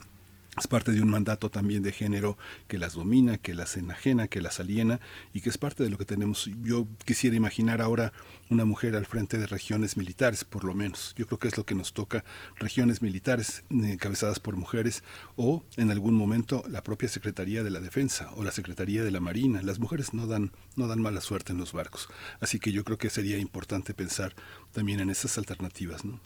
es 0.57 0.67
parte 0.67 0.91
de 0.91 1.01
un 1.01 1.09
mandato 1.09 1.49
también 1.49 1.81
de 1.81 1.93
género 1.93 2.37
que 2.67 2.77
las 2.77 2.93
domina, 2.93 3.37
que 3.37 3.53
las 3.53 3.77
enajena, 3.77 4.27
que 4.27 4.41
las 4.41 4.59
aliena 4.59 4.99
y 5.33 5.41
que 5.41 5.49
es 5.49 5.57
parte 5.57 5.83
de 5.83 5.89
lo 5.89 5.97
que 5.97 6.05
tenemos. 6.05 6.49
Yo 6.61 6.87
quisiera 7.05 7.35
imaginar 7.35 7.81
ahora 7.81 8.11
una 8.51 8.65
mujer 8.65 8.97
al 8.97 9.05
frente 9.05 9.37
de 9.37 9.47
regiones 9.47 9.95
militares, 9.95 10.43
por 10.43 10.65
lo 10.65 10.73
menos. 10.73 11.15
Yo 11.17 11.25
creo 11.25 11.39
que 11.39 11.47
es 11.47 11.57
lo 11.57 11.65
que 11.65 11.73
nos 11.73 11.93
toca, 11.93 12.25
regiones 12.57 13.01
militares 13.01 13.63
encabezadas 13.69 14.39
por 14.39 14.57
mujeres 14.57 15.03
o 15.37 15.63
en 15.77 15.89
algún 15.89 16.13
momento 16.13 16.63
la 16.67 16.83
propia 16.83 17.07
Secretaría 17.07 17.63
de 17.63 17.69
la 17.69 17.79
Defensa 17.79 18.29
o 18.35 18.43
la 18.43 18.51
Secretaría 18.51 19.03
de 19.03 19.11
la 19.11 19.21
Marina. 19.21 19.61
Las 19.63 19.79
mujeres 19.79 20.13
no 20.13 20.27
dan, 20.27 20.51
no 20.75 20.87
dan 20.87 21.01
mala 21.01 21.21
suerte 21.21 21.53
en 21.53 21.59
los 21.59 21.71
barcos. 21.71 22.09
Así 22.41 22.59
que 22.59 22.73
yo 22.73 22.83
creo 22.83 22.97
que 22.97 23.09
sería 23.09 23.37
importante 23.37 23.93
pensar 23.93 24.35
también 24.73 24.99
en 24.99 25.09
esas 25.09 25.37
alternativas. 25.37 26.03
¿no? 26.03 26.19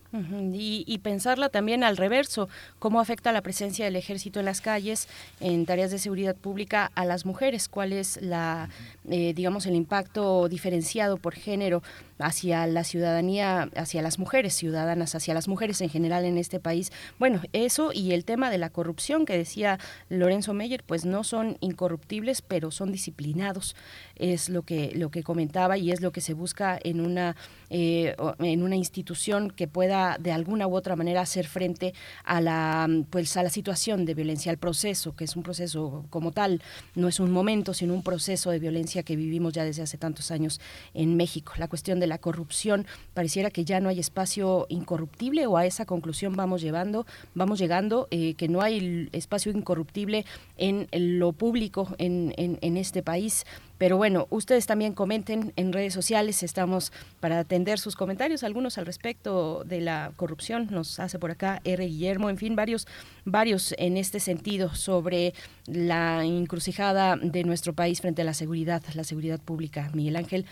y, 0.54 0.84
y 0.88 0.98
pensarla 1.00 1.50
también 1.50 1.84
al 1.84 1.96
reverso, 1.96 2.50
cómo 2.80 3.00
afecta 3.00 3.32
la 3.32 3.42
presencia 3.42 3.86
del 3.86 3.96
ejército 3.96 4.40
en 4.40 4.46
las 4.46 4.62
calles, 4.62 5.08
en 5.40 5.66
tareas 5.68 5.92
de 5.92 6.00
seguridad 6.00 6.36
pública 6.36 6.92
a 6.96 7.06
las 7.06 7.26
mujeres, 7.26 7.70
cuál 7.70 7.94
es 7.94 8.20
la, 8.22 8.70
eh, 9.10 9.34
digamos, 9.36 9.68
el 9.68 9.76
impacto 9.76 10.50
diferenciado 10.50 11.18
por 11.18 11.36
género 11.36 11.84
hacia 12.20 12.66
la 12.68 12.84
ciudadanía, 12.84 13.70
hacia 13.76 14.02
las 14.02 14.20
mujeres 14.20 14.54
ciudadanas, 14.54 15.16
hacia 15.16 15.34
las 15.34 15.48
mujeres 15.48 15.82
en 15.82 15.90
general 15.90 16.26
en 16.26 16.38
este 16.38 16.60
país. 16.60 16.92
Bueno, 17.20 17.42
eso 17.54 17.92
y 17.94 18.14
el 18.14 18.26
tema 18.26 18.50
de 18.50 18.58
la 18.58 18.70
corrupción 18.70 19.26
que 19.26 19.38
decía 19.38 19.80
Lorenzo 20.10 20.54
Meyer, 20.54 20.84
pues 20.84 21.06
no 21.06 21.24
son 21.24 21.58
incorruptibles, 21.60 22.42
pero 22.42 22.72
son 22.72 22.92
disciplinados, 22.92 23.76
es 24.16 24.50
lo 24.50 24.64
que, 24.64 24.92
lo 24.96 25.10
que 25.12 25.24
comentaba 25.24 25.78
y 25.78 25.92
es 25.92 26.02
lo 26.02 26.12
que 26.12 26.22
se 26.22 26.34
busca 26.34 26.80
en 26.82 27.02
una, 27.02 27.36
eh, 27.70 28.16
en 28.40 28.64
una 28.64 28.76
institución 28.76 29.52
que 29.52 29.68
pueda 29.68 30.18
de 30.20 30.32
alguna 30.32 30.68
u 30.68 30.76
otra 30.76 30.96
manera 30.96 31.22
hacer 31.22 31.48
frente 31.48 31.94
a 32.24 32.42
la, 32.42 32.88
pues, 33.10 33.36
a 33.38 33.44
la 33.44 33.50
situación 33.50 34.06
de 34.06 34.14
violencia, 34.14 34.52
al 34.52 34.58
proceso, 34.58 35.16
que 35.16 35.26
es 35.26 35.36
un 35.36 35.44
proceso 35.44 36.06
como 36.10 36.32
tal, 36.32 36.62
no 36.96 37.08
es 37.08 37.20
un 37.20 37.32
momento, 37.32 37.74
sino 37.74 37.94
un 37.94 38.04
proceso 38.04 38.52
de 38.52 38.60
violencia 38.60 39.04
que 39.04 39.16
vivimos 39.16 39.54
ya 39.54 39.64
desde 39.64 39.84
hace 39.84 39.98
tantos 39.98 40.32
años 40.32 40.62
en 40.94 41.16
México. 41.18 41.54
La 41.58 41.68
cuestión 41.68 42.00
de 42.00 42.05
la 42.08 42.18
corrupción 42.18 42.86
pareciera 43.14 43.50
que 43.50 43.66
ya 43.66 43.80
no 43.80 43.90
hay 43.90 44.00
espacio 44.00 44.66
incorruptible 44.70 45.48
o 45.48 45.58
a 45.58 45.66
esa 45.66 45.86
conclusión 45.86 46.36
vamos 46.36 46.62
llevando, 46.62 47.06
vamos 47.34 47.60
llegando, 47.60 48.08
eh, 48.12 48.34
que 48.36 48.48
no 48.48 48.62
hay 48.62 49.10
espacio 49.12 49.52
incorruptible 49.52 50.26
en 50.58 50.88
lo 50.92 51.32
público 51.34 51.96
en, 51.98 52.34
en 52.38 52.78
este 52.78 53.04
país. 53.04 53.46
Pero 53.78 53.98
bueno, 53.98 54.28
ustedes 54.30 54.68
también 54.68 54.94
comenten 54.94 55.52
en 55.58 55.74
redes 55.74 55.94
sociales, 55.94 56.44
estamos 56.44 56.94
para 57.20 57.40
atender 57.40 57.78
sus 57.78 57.98
comentarios, 57.98 58.44
algunos 58.44 58.78
al 58.78 58.86
respecto 58.86 59.64
de 59.66 59.82
la 59.82 60.14
corrupción, 60.16 60.68
nos 60.72 61.00
hace 61.00 61.20
por 61.20 61.32
acá 61.32 61.60
R. 61.66 61.86
Guillermo, 61.86 62.30
en 62.30 62.38
fin, 62.38 62.56
varios, 62.56 62.88
varios 63.26 63.76
en 63.78 63.98
este 63.98 64.22
sentido 64.22 64.74
sobre 64.76 65.34
la 65.66 66.24
encrucijada 66.24 67.18
de 67.18 67.44
nuestro 67.44 67.74
país 67.74 68.00
frente 68.00 68.22
a 68.22 68.26
la 68.26 68.34
seguridad, 68.34 68.82
la 68.94 69.04
seguridad 69.04 69.42
pública. 69.42 69.90
Miguel 69.94 70.16
Ángel, 70.16 70.46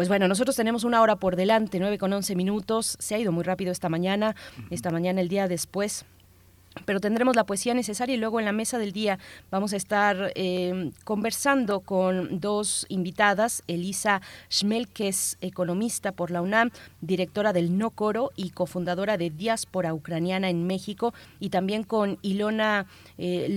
pues 0.00 0.08
bueno, 0.08 0.28
nosotros 0.28 0.56
tenemos 0.56 0.84
una 0.84 1.02
hora 1.02 1.16
por 1.16 1.36
delante, 1.36 1.78
9 1.78 1.98
con 1.98 2.10
11 2.10 2.34
minutos. 2.34 2.96
Se 3.00 3.14
ha 3.14 3.18
ido 3.18 3.32
muy 3.32 3.44
rápido 3.44 3.70
esta 3.70 3.90
mañana, 3.90 4.34
esta 4.70 4.90
mañana 4.90 5.20
el 5.20 5.28
día 5.28 5.46
después 5.46 6.06
pero 6.84 7.00
tendremos 7.00 7.36
la 7.36 7.44
poesía 7.44 7.74
necesaria 7.74 8.14
y 8.14 8.18
luego 8.18 8.38
en 8.38 8.44
la 8.44 8.52
mesa 8.52 8.78
del 8.78 8.92
día 8.92 9.18
vamos 9.50 9.72
a 9.72 9.76
estar 9.76 10.32
eh, 10.34 10.92
conversando 11.04 11.80
con 11.80 12.40
dos 12.40 12.86
invitadas, 12.88 13.62
Elisa 13.66 14.22
Schmel, 14.50 14.88
que 14.88 15.08
es 15.08 15.36
economista 15.40 16.12
por 16.12 16.30
la 16.30 16.42
UNAM, 16.42 16.70
directora 17.00 17.52
del 17.52 17.76
No 17.76 17.90
Coro 17.90 18.30
y 18.36 18.50
cofundadora 18.50 19.16
de 19.16 19.30
Diáspora 19.30 19.94
Ucraniana 19.94 20.48
en 20.48 20.66
México, 20.66 21.12
y 21.40 21.50
también 21.50 21.82
con 21.82 22.18
Ilona 22.22 22.86
eh, 23.18 23.48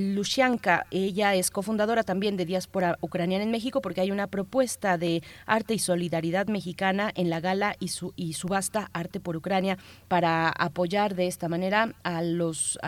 ella 0.91 1.35
es 1.35 1.51
cofundadora 1.51 2.03
también 2.03 2.37
de 2.37 2.45
Diáspora 2.45 2.97
Ucraniana 3.01 3.43
en 3.43 3.51
México 3.51 3.81
porque 3.81 4.01
hay 4.01 4.11
una 4.11 4.27
propuesta 4.27 4.97
de 4.97 5.21
arte 5.45 5.73
y 5.73 5.79
solidaridad 5.79 6.47
mexicana 6.47 7.11
en 7.15 7.29
la 7.29 7.39
gala 7.39 7.75
y, 7.79 7.89
su, 7.89 8.13
y 8.15 8.33
subasta 8.33 8.89
Arte 8.93 9.19
por 9.19 9.35
Ucrania 9.35 9.77
para 10.07 10.49
apoyar 10.49 11.15
de 11.15 11.27
esta 11.27 11.49
manera 11.49 11.93
a 12.03 12.21
los 12.21 12.79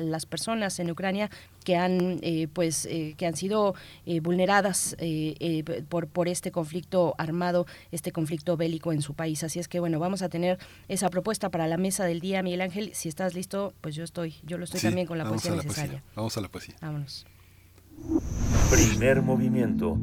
las 0.00 0.26
personas 0.26 0.78
en 0.78 0.90
Ucrania 0.90 1.30
que 1.64 1.76
han 1.76 2.18
eh, 2.22 2.48
pues 2.52 2.86
eh, 2.86 3.14
que 3.16 3.26
han 3.26 3.36
sido 3.36 3.74
eh, 4.06 4.20
vulneradas 4.20 4.96
por 5.88 6.08
por 6.08 6.28
este 6.28 6.50
conflicto 6.50 7.14
armado 7.18 7.66
este 7.90 8.12
conflicto 8.12 8.56
bélico 8.56 8.92
en 8.92 9.02
su 9.02 9.14
país. 9.14 9.42
Así 9.44 9.58
es 9.58 9.68
que 9.68 9.80
bueno 9.80 9.98
vamos 9.98 10.22
a 10.22 10.28
tener 10.28 10.58
esa 10.88 11.08
propuesta 11.08 11.50
para 11.50 11.66
la 11.66 11.76
mesa 11.76 12.04
del 12.04 12.20
día 12.20 12.42
Miguel 12.42 12.60
Ángel. 12.60 12.90
Si 12.94 13.08
estás 13.08 13.34
listo 13.34 13.72
pues 13.80 13.94
yo 13.94 14.04
estoy 14.04 14.34
yo 14.44 14.58
lo 14.58 14.64
estoy 14.64 14.80
también 14.80 15.06
con 15.06 15.18
la 15.18 15.24
poesía 15.24 15.54
necesaria. 15.54 16.02
vamos 16.14 16.36
a 16.36 16.40
la 16.40 16.48
poesía. 16.48 16.74
Vámonos. 16.80 17.26
Primer 18.70 19.22
movimiento. 19.22 19.98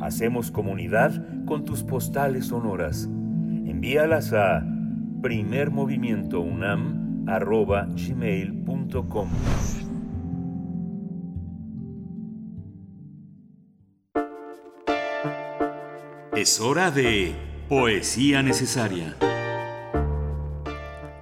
Hacemos 0.00 0.50
comunidad 0.50 1.44
con 1.46 1.64
tus 1.64 1.82
postales 1.82 2.46
sonoras. 2.46 3.04
Envíalas 3.04 4.32
a 4.32 4.62
primermovimientounam 5.22 7.03
arroba 7.26 7.86
gmail.com. 7.90 9.28
Es 16.36 16.60
hora 16.60 16.90
de 16.90 17.34
Poesía 17.68 18.42
Necesaria. 18.42 19.16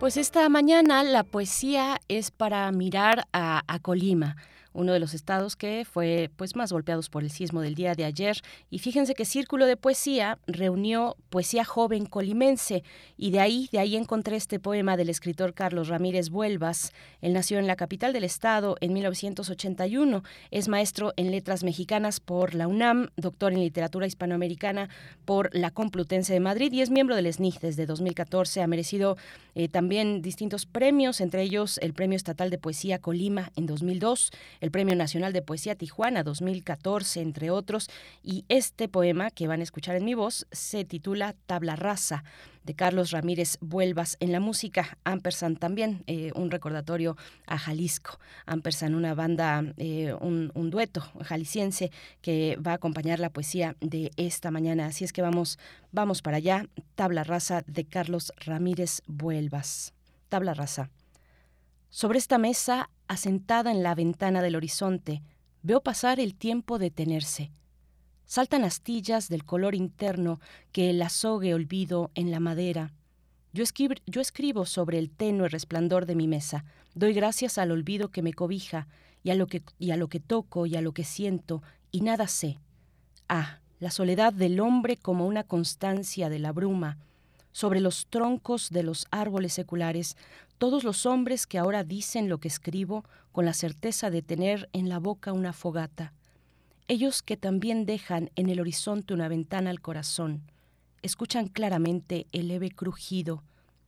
Pues 0.01 0.17
esta 0.17 0.49
mañana 0.49 1.05
la 1.05 1.23
poesía 1.23 2.01
es 2.09 2.31
para 2.31 2.71
mirar 2.73 3.29
a, 3.33 3.63
a 3.67 3.79
Colima 3.79 4.37
uno 4.73 4.93
de 4.93 5.01
los 5.01 5.15
estados 5.15 5.57
que 5.57 5.87
fue 5.91 6.31
pues 6.37 6.57
más 6.57 6.73
golpeados 6.73 7.09
por 7.09 7.23
el 7.23 7.31
sismo 7.31 7.61
del 7.61 7.75
día 7.75 7.95
de 7.95 8.05
ayer. 8.05 8.41
Y 8.71 8.79
fíjense 8.79 9.15
que 9.15 9.25
Círculo 9.25 9.67
de 9.67 9.77
Poesía 9.77 10.39
reunió 10.47 11.17
poesía 11.31 11.65
joven 11.65 12.07
colimense 12.07 12.83
y 13.17 13.31
de 13.31 13.41
ahí, 13.41 13.69
de 13.73 13.79
ahí 13.79 13.97
encontré 13.97 14.37
este 14.37 14.59
poema 14.59 14.97
del 14.97 15.09
escritor 15.09 15.55
Carlos 15.55 15.89
Ramírez 15.89 16.31
Vuelvas. 16.31 16.93
Él 17.21 17.33
nació 17.33 17.59
en 17.59 17.67
la 17.67 17.77
capital 17.77 18.13
del 18.13 18.25
estado 18.25 18.77
en 18.81 18.93
1981, 18.93 20.23
es 20.51 20.69
maestro 20.69 21.13
en 21.17 21.31
letras 21.31 21.65
mexicanas 21.65 22.21
por 22.21 22.55
la 22.55 22.69
UNAM, 22.69 23.09
doctor 23.17 23.53
en 23.53 23.61
literatura 23.61 24.07
hispanoamericana 24.07 24.89
por 25.25 25.55
la 25.55 25.71
Complutense 25.71 26.33
de 26.33 26.41
Madrid 26.41 26.73
y 26.73 26.83
es 26.83 26.91
miembro 26.91 27.17
del 27.17 27.33
SNI 27.33 27.55
desde 27.61 27.87
2014. 27.87 28.63
Ha 28.63 28.67
merecido 28.67 29.17
eh, 29.55 29.69
también 29.69 30.23
distintos 30.23 30.67
premios, 30.67 31.21
entre 31.21 31.43
ellos 31.43 31.79
el 31.79 31.93
Premio 31.93 32.17
Estatal 32.17 32.51
de 32.51 32.59
Poesía 32.59 32.99
Colima 32.99 33.53
en 33.57 33.67
2002, 33.67 34.31
el 34.63 34.71
Premio 34.71 34.95
Nacional 34.95 35.33
de 35.33 35.43
Poesía 35.43 35.75
Tijuana 35.75 36.23
2014, 36.23 37.21
entre 37.21 37.51
otros. 37.51 37.91
Y 38.23 38.45
este 38.49 38.89
poema 38.89 39.31
que 39.31 39.49
van 39.49 39.59
a 39.59 39.65
escuchar 39.65 39.97
en 39.97 40.05
mi 40.05 40.15
voz 40.15 40.47
se 40.53 40.85
titula 40.85 41.35
Tabla 41.47 41.75
Rasa 41.75 42.23
de 42.63 42.75
Carlos 42.75 43.11
Ramírez 43.11 43.59
Vuelvas 43.61 44.17
en 44.21 44.31
la 44.31 44.39
música, 44.39 44.97
Ampersand 45.03 45.59
también, 45.59 46.05
eh, 46.07 46.31
un 46.37 46.49
recordatorio 46.53 47.17
a 47.49 47.59
Jalisco, 47.59 48.21
Ampersand, 48.47 48.95
una 48.95 49.15
banda, 49.15 49.65
eh, 49.79 50.15
un, 50.21 50.53
dueto 50.71 51.03
jalisciense 51.23 51.91
que 52.21 52.57
va 52.65 52.71
a 52.71 52.75
acompañar 52.75 53.19
la 53.19 53.31
poesía 53.31 53.77
de 53.81 54.13
esta 54.17 54.53
mañana. 54.53 54.87
Así 54.87 55.05
es 55.05 55.13
que 55.13 55.23
vamos, 55.23 55.59
vamos 55.91 56.23
para 56.23 56.37
allá, 56.37 56.67
Tabla 56.95 57.25
Rasa 57.25 57.65
de 57.67 57.85
Carlos 57.85 58.33
Ramírez 58.37 59.03
Vuelvas. 59.09 59.93
Tabla 60.29 60.55
Rasa. 60.55 60.89
Sobre 61.95 62.19
esta 62.19 62.39
mesa, 62.39 62.89
asentada 63.07 63.71
en 63.71 63.83
la 63.83 63.95
ventana 63.95 64.41
del 64.41 64.57
horizonte, 64.57 65.23
veo 65.63 65.83
pasar 65.83 66.21
el 66.21 66.35
tiempo 66.35 66.79
detenerse. 66.79 67.53
Saltan 68.25 68.65
astillas 68.65 69.29
del 69.29 69.45
color 69.45 69.75
interno 69.75 70.41
que 70.73 70.89
el 70.89 71.03
azogue 71.03 71.53
olvido 71.53 72.11
en 72.15 72.31
la 72.31 72.41
madera. 72.41 72.95
Yo, 73.53 73.65
yo 74.07 74.23
escribo 74.23 74.65
sobre 74.65 74.99
el 74.99 75.11
tenue 75.11 75.51
resplandor 75.51 76.07
de 76.07 76.15
mi 76.15 76.29
mesa. 76.29 76.65
Doy 76.95 77.13
gracias 77.13 77.59
al 77.59 77.71
olvido 77.71 78.09
que 78.09 78.23
me 78.23 78.33
cobija 78.33 78.89
y 79.23 79.29
a 79.29 79.35
lo 79.35 79.47
que, 79.47 79.63
y 79.79 79.91
a 79.91 79.99
lo 79.99 80.09
que 80.09 80.19
toco 80.19 80.65
y 80.65 80.77
a 80.77 80.81
lo 80.81 80.93
que 80.93 81.05
siento 81.05 81.63
y 81.91 82.01
nada 82.01 82.27
sé. 82.27 82.59
Ah, 83.29 83.61
la 83.81 83.91
soledad 83.91 84.33
del 84.33 84.61
hombre 84.61 84.97
como 84.97 85.27
una 85.27 85.45
constancia 85.45 86.31
de 86.31 86.39
la 86.39 86.53
bruma. 86.53 86.97
Sobre 87.55 87.81
los 87.81 88.07
troncos 88.07 88.71
de 88.71 88.83
los 88.83 89.07
árboles 89.11 89.53
seculares 89.53 90.17
todos 90.63 90.85
los 90.85 91.07
hombres 91.07 91.49
que 91.49 91.59
ahora 91.59 91.83
dicen 91.83 92.29
lo 92.29 92.39
que 92.39 92.47
escribo 92.47 93.05
con 93.33 93.45
la 93.45 93.53
certeza 93.53 94.11
de 94.11 94.23
tener 94.23 94.69
en 94.73 94.89
la 94.89 95.01
boca 95.01 95.33
una 95.33 95.53
fogata, 95.53 96.13
ellos 96.87 97.21
que 97.21 97.37
también 97.37 97.85
dejan 97.85 98.31
en 98.37 98.49
el 98.49 98.61
horizonte 98.61 99.13
una 99.13 99.27
ventana 99.27 99.71
al 99.71 99.81
corazón, 99.81 100.41
escuchan 101.03 101.49
claramente 101.49 102.29
el 102.31 102.47
leve 102.47 102.71
crujido 102.71 103.43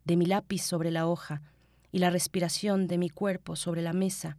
de 0.04 0.16
mi 0.16 0.26
lápiz 0.26 0.62
sobre 0.62 0.90
la 0.90 1.06
hoja 1.06 1.42
y 1.92 2.00
la 2.00 2.10
respiración 2.10 2.88
de 2.88 2.98
mi 2.98 3.08
cuerpo 3.08 3.54
sobre 3.54 3.80
la 3.80 3.92
mesa 3.92 4.36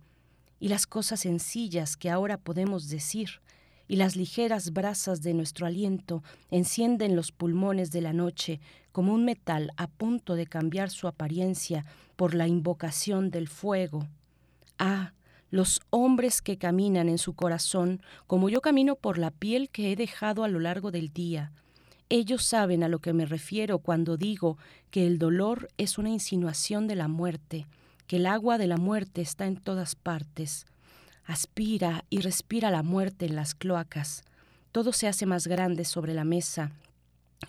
y 0.60 0.68
las 0.68 0.88
cosas 0.88 1.22
sencillas 1.22 1.96
que 1.96 2.10
ahora 2.10 2.38
podemos 2.38 2.90
decir 2.90 3.40
y 3.88 3.96
las 3.96 4.18
ligeras 4.18 4.74
brasas 4.74 5.22
de 5.22 5.34
nuestro 5.34 5.68
aliento 5.68 6.22
encienden 6.52 7.16
los 7.16 7.32
pulmones 7.32 7.92
de 7.92 8.02
la 8.02 8.12
noche 8.12 8.60
como 8.96 9.14
un 9.14 9.26
metal 9.26 9.74
a 9.76 9.88
punto 9.88 10.36
de 10.36 10.48
cambiar 10.48 10.90
su 10.90 11.10
apariencia 11.10 11.84
por 12.16 12.34
la 12.34 12.48
invocación 12.48 13.30
del 13.30 13.50
fuego. 13.50 14.08
Ah, 14.80 15.12
los 15.52 15.82
hombres 15.90 16.42
que 16.42 16.58
caminan 16.58 17.10
en 17.10 17.18
su 17.18 17.34
corazón 17.34 18.00
como 18.26 18.48
yo 18.48 18.62
camino 18.62 18.96
por 18.96 19.18
la 19.18 19.32
piel 19.32 19.70
que 19.70 19.92
he 19.92 19.98
dejado 19.98 20.46
a 20.46 20.48
lo 20.48 20.62
largo 20.62 20.92
del 20.92 21.10
día. 21.10 21.52
Ellos 22.08 22.46
saben 22.46 22.84
a 22.84 22.88
lo 22.88 23.00
que 23.00 23.12
me 23.12 23.26
refiero 23.26 23.80
cuando 23.80 24.16
digo 24.16 24.58
que 24.92 25.06
el 25.06 25.20
dolor 25.20 25.68
es 25.78 25.98
una 25.98 26.10
insinuación 26.10 26.88
de 26.88 26.96
la 26.96 27.10
muerte, 27.10 27.68
que 28.08 28.16
el 28.16 28.26
agua 28.26 28.58
de 28.58 28.68
la 28.68 28.78
muerte 28.78 29.20
está 29.20 29.46
en 29.46 29.58
todas 29.58 29.96
partes. 29.96 30.68
Aspira 31.26 32.06
y 32.10 32.22
respira 32.22 32.72
la 32.72 32.82
muerte 32.82 33.26
en 33.26 33.36
las 33.36 33.56
cloacas. 33.56 34.24
Todo 34.72 34.94
se 34.94 35.10
hace 35.10 35.26
más 35.26 35.48
grande 35.48 35.84
sobre 35.84 36.14
la 36.14 36.24
mesa. 36.24 36.72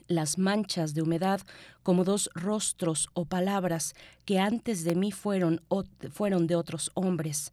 Las 0.09 0.39
manchas 0.39 0.95
de 0.95 1.03
humedad 1.03 1.41
como 1.83 2.05
dos 2.05 2.31
rostros 2.35 3.09
o 3.15 3.25
palabras 3.25 3.95
que 4.25 4.39
antes 4.39 4.85
de 4.85 4.95
mí 4.95 5.13
fueron, 5.13 5.61
fueron 6.11 6.47
de 6.47 6.57
otros 6.57 6.91
hombres. 6.95 7.53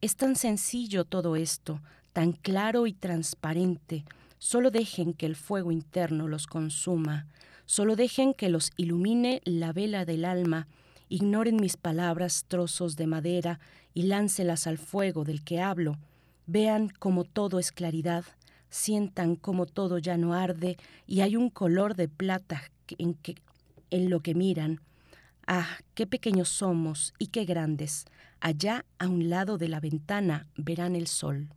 Es 0.00 0.16
tan 0.16 0.36
sencillo 0.36 1.04
todo 1.04 1.36
esto, 1.36 1.80
tan 2.12 2.32
claro 2.32 2.86
y 2.86 2.92
transparente. 2.92 4.04
Solo 4.38 4.70
dejen 4.70 5.12
que 5.12 5.26
el 5.26 5.36
fuego 5.36 5.72
interno 5.72 6.26
los 6.26 6.46
consuma. 6.46 7.26
Solo 7.66 7.96
dejen 7.96 8.34
que 8.34 8.48
los 8.48 8.72
ilumine 8.76 9.42
la 9.44 9.72
vela 9.72 10.04
del 10.04 10.24
alma, 10.24 10.66
ignoren 11.08 11.56
mis 11.56 11.76
palabras, 11.76 12.44
trozos 12.48 12.96
de 12.96 13.06
madera, 13.06 13.60
y 13.94 14.04
láncelas 14.04 14.66
al 14.66 14.78
fuego 14.78 15.24
del 15.24 15.42
que 15.44 15.60
hablo. 15.60 15.98
Vean 16.46 16.88
cómo 16.98 17.24
todo 17.24 17.58
es 17.58 17.70
claridad, 17.72 18.24
sientan 18.70 19.36
cómo 19.36 19.66
todo 19.66 19.98
ya 19.98 20.16
no 20.16 20.32
arde 20.32 20.78
y 21.06 21.20
hay 21.20 21.36
un 21.36 21.50
color 21.50 21.94
de 21.94 22.08
plata 22.08 22.62
en, 22.98 23.14
que, 23.14 23.34
en 23.90 24.08
lo 24.08 24.20
que 24.20 24.34
miran. 24.34 24.80
Ah, 25.46 25.78
qué 25.94 26.06
pequeños 26.06 26.48
somos 26.48 27.12
y 27.18 27.26
qué 27.26 27.44
grandes. 27.44 28.06
Allá 28.40 28.86
a 28.98 29.08
un 29.08 29.28
lado 29.28 29.58
de 29.58 29.68
la 29.68 29.80
ventana 29.80 30.46
verán 30.56 30.96
el 30.96 31.08
sol. 31.08 31.48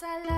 pasala 0.00 0.37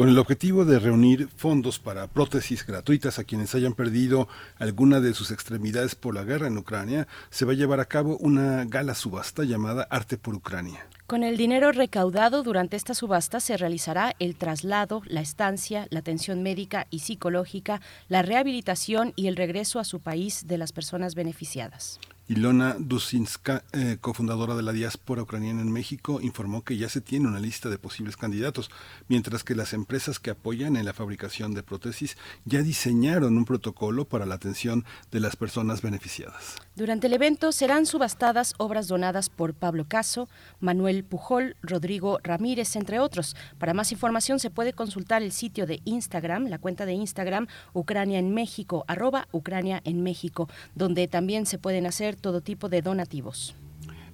Con 0.00 0.08
el 0.08 0.18
objetivo 0.18 0.64
de 0.64 0.78
reunir 0.78 1.28
fondos 1.28 1.78
para 1.78 2.06
prótesis 2.06 2.66
gratuitas 2.66 3.18
a 3.18 3.24
quienes 3.24 3.54
hayan 3.54 3.74
perdido 3.74 4.28
alguna 4.58 4.98
de 4.98 5.12
sus 5.12 5.30
extremidades 5.30 5.94
por 5.94 6.14
la 6.14 6.24
guerra 6.24 6.46
en 6.46 6.56
Ucrania, 6.56 7.06
se 7.28 7.44
va 7.44 7.52
a 7.52 7.54
llevar 7.54 7.80
a 7.80 7.84
cabo 7.84 8.16
una 8.16 8.64
gala 8.64 8.94
subasta 8.94 9.44
llamada 9.44 9.86
Arte 9.90 10.16
por 10.16 10.34
Ucrania. 10.34 10.86
Con 11.06 11.22
el 11.22 11.36
dinero 11.36 11.70
recaudado 11.70 12.42
durante 12.42 12.78
esta 12.78 12.94
subasta 12.94 13.40
se 13.40 13.58
realizará 13.58 14.16
el 14.20 14.36
traslado, 14.36 15.02
la 15.04 15.20
estancia, 15.20 15.86
la 15.90 15.98
atención 15.98 16.42
médica 16.42 16.86
y 16.88 17.00
psicológica, 17.00 17.82
la 18.08 18.22
rehabilitación 18.22 19.12
y 19.16 19.26
el 19.26 19.36
regreso 19.36 19.80
a 19.80 19.84
su 19.84 20.00
país 20.00 20.46
de 20.46 20.56
las 20.56 20.72
personas 20.72 21.14
beneficiadas. 21.14 22.00
Ilona 22.30 22.76
Dusinska, 22.78 23.64
eh, 23.72 23.96
cofundadora 24.00 24.54
de 24.54 24.62
la 24.62 24.70
diáspora 24.70 25.22
ucraniana 25.22 25.62
en 25.62 25.72
México, 25.72 26.20
informó 26.22 26.62
que 26.62 26.76
ya 26.76 26.88
se 26.88 27.00
tiene 27.00 27.26
una 27.26 27.40
lista 27.40 27.68
de 27.68 27.76
posibles 27.76 28.16
candidatos, 28.16 28.70
mientras 29.08 29.42
que 29.42 29.56
las 29.56 29.72
empresas 29.72 30.20
que 30.20 30.30
apoyan 30.30 30.76
en 30.76 30.84
la 30.84 30.92
fabricación 30.92 31.54
de 31.54 31.64
prótesis 31.64 32.16
ya 32.44 32.62
diseñaron 32.62 33.36
un 33.36 33.44
protocolo 33.44 34.04
para 34.04 34.26
la 34.26 34.36
atención 34.36 34.84
de 35.10 35.18
las 35.18 35.34
personas 35.34 35.82
beneficiadas. 35.82 36.54
Durante 36.76 37.08
el 37.08 37.14
evento 37.14 37.50
serán 37.50 37.84
subastadas 37.84 38.54
obras 38.58 38.86
donadas 38.86 39.28
por 39.28 39.52
Pablo 39.52 39.86
Caso, 39.88 40.28
Manuel 40.60 41.02
Pujol, 41.02 41.56
Rodrigo 41.62 42.20
Ramírez, 42.22 42.76
entre 42.76 43.00
otros. 43.00 43.34
Para 43.58 43.74
más 43.74 43.90
información 43.90 44.38
se 44.38 44.50
puede 44.50 44.72
consultar 44.72 45.24
el 45.24 45.32
sitio 45.32 45.66
de 45.66 45.80
Instagram, 45.84 46.46
la 46.46 46.58
cuenta 46.58 46.86
de 46.86 46.92
Instagram 46.92 47.48
Ucrania 47.72 48.20
en 48.20 48.32
México, 48.32 48.84
arroba 48.86 49.26
Ucrania 49.32 49.80
en 49.84 50.04
México, 50.04 50.48
donde 50.76 51.08
también 51.08 51.44
se 51.44 51.58
pueden 51.58 51.86
hacer 51.86 52.19
todo 52.20 52.40
tipo 52.40 52.68
de 52.68 52.82
donativos. 52.82 53.54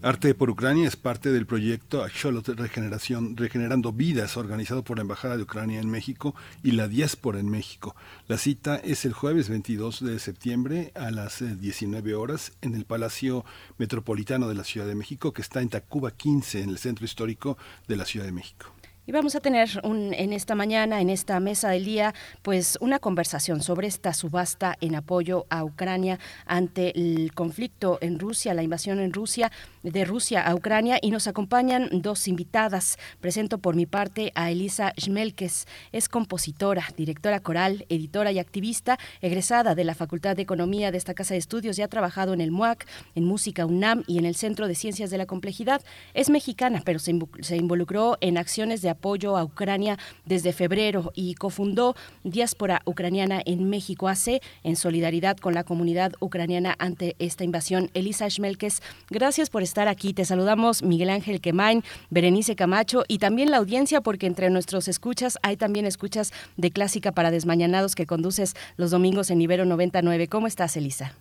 Arte 0.03 0.35
por 0.35 0.51
Ucrania 0.51 0.87
es 0.87 0.95
parte 0.95 1.33
del 1.33 1.47
proyecto 1.47 2.05
Axolot 2.05 2.47
Regeneración, 2.49 3.37
Regenerando 3.37 3.93
Vidas, 3.93 4.37
organizado 4.37 4.85
por 4.85 4.99
la 4.99 5.03
Embajada 5.03 5.37
de 5.37 5.43
Ucrania 5.43 5.81
en 5.81 5.91
México 5.91 6.35
y 6.63 6.73
la 6.73 6.87
Diáspora 6.87 7.41
en 7.41 7.49
México. 7.49 7.97
La 8.29 8.37
cita 8.37 8.77
es 8.77 9.07
el 9.07 9.15
jueves 9.15 9.49
22 9.49 10.05
de 10.05 10.19
septiembre 10.19 10.93
a 10.95 11.11
las 11.11 11.43
19 11.61 12.11
eh, 12.11 12.15
horas 12.15 12.53
en 12.61 12.75
el 12.75 12.85
Palacio 12.85 13.45
Metropolitano 13.79 14.49
de 14.49 14.55
la 14.55 14.65
Ciudad 14.65 14.87
de 14.87 14.95
México, 14.95 15.33
que 15.33 15.43
está 15.43 15.63
en 15.63 15.71
Tacuba 15.71 16.11
15, 16.11 16.63
en 16.63 16.71
el 16.71 16.79
centro 16.79 17.05
histórico 17.05 17.57
de 17.89 17.97
la 17.97 18.05
Ciudad 18.05 18.27
de 18.27 18.33
México. 18.33 18.76
Y 19.09 19.13
vamos 19.13 19.37
a 19.37 19.41
tener 19.41 19.69
un, 19.85 20.13
en 20.15 20.33
esta 20.33 20.57
mañana, 20.57 21.01
en 21.01 21.11
esta 21.11 21.39
mesa 21.39 21.71
del 21.71 21.85
día, 21.85 22.13
pues 22.43 22.77
una 22.81 22.99
conversación 22.99 23.63
sobre 23.63 23.87
esta 23.87 24.13
subasta 24.13 24.77
en 24.81 24.97
apoyo 24.97 25.47
a 25.49 25.63
Ucrania 25.63 26.19
ante 26.45 26.91
el 26.99 27.33
conflicto 27.33 27.99
en 28.01 28.19
Rusia, 28.19 28.53
la 28.53 28.65
invasión 28.65 28.99
en 28.99 29.13
Rusia, 29.13 29.53
de 29.85 30.05
Rusia 30.05 30.43
a 30.43 30.57
Ucrania, 30.57 30.99
y 31.01 31.13
nos 31.13 31.29
acompañan 31.29 31.89
dos 31.93 32.27
invitadas. 32.27 32.99
Presento 33.21 33.59
por 33.59 33.77
mi 33.77 33.87
parte 33.87 34.33
a 34.35 34.51
Elisa 34.51 34.93
Schmelkes, 34.99 35.69
es 35.93 36.09
compositora, 36.09 36.83
directora 36.97 37.39
coral, 37.39 37.87
editora 37.89 38.33
y 38.33 38.41
activista, 38.41 38.99
egresada 39.21 39.77
de 39.77 39.85
la 39.85 39.95
Facultad 39.95 40.35
de 40.35 40.43
Economía 40.43 40.91
de 40.91 40.99
esta 40.99 41.15
Casa 41.15 41.35
de 41.35 41.39
Estudios 41.39 41.79
y 41.79 41.83
ha 41.83 41.89
trabajado 41.89 42.35
en 42.35 42.41
el 42.41 42.51
MUAC, 42.51 42.89
en 43.15 43.23
Música 43.23 43.67
UNAM 43.67 44.03
y 44.09 44.19
en 44.19 44.25
el 44.25 44.35
Centro 44.35 44.67
de 44.67 44.75
Ciencias 44.75 45.11
de 45.11 45.19
la 45.19 45.27
Complejidad. 45.27 45.81
Es 46.13 46.29
mexicana, 46.29 46.83
pero 46.85 46.99
se, 46.99 47.13
involucró 47.55 48.19
en 48.21 48.37
acciones 48.37 48.83
de 48.83 48.96
apoyo 48.97 49.37
a 49.37 49.45
Ucrania 49.45 49.99
desde 50.25 50.53
febrero 50.53 51.13
y 51.15 51.35
cofundó 51.35 51.95
Diáspora 52.25 52.81
Ucraniana 52.87 53.43
en 53.45 53.69
México 53.69 54.09
AC 54.09 54.41
en 54.65 54.77
solidaridad 54.77 55.37
con 55.37 55.55
la 55.55 55.65
comunidad 55.65 56.13
ucraniana 56.21 56.75
ante 56.79 57.15
esta 57.19 57.45
invasión. 57.45 57.91
Elisa 57.95 58.29
Schmelkes, 58.29 58.83
gracias 59.11 59.51
por 59.51 59.63
estar 59.63 59.87
aquí. 59.87 60.15
Te 60.15 60.25
saludamos 60.25 60.83
Miguel 60.83 61.11
Ángel 61.11 61.41
Quemain, 61.41 61.83
Berenice 62.11 62.57
Camacho 62.57 63.05
y 63.07 63.19
también 63.19 63.51
la 63.51 63.59
audiencia 63.59 64.01
porque 64.01 64.27
entre 64.27 64.51
nuestros 64.51 64.89
escuchas 64.89 65.39
hay 65.43 65.57
también 65.57 65.85
escuchas 65.87 66.33
de 66.57 66.71
Clásica 66.71 67.13
para 67.13 67.31
Desmañanados 67.31 67.95
que 67.95 68.07
conduces 68.07 68.55
los 68.77 68.91
domingos 68.91 69.31
en 69.31 69.41
Ibero 69.41 69.67
99. 69.67 70.29
¿Cómo 70.29 70.47
estás, 70.47 70.77
Elisa? 70.77 71.13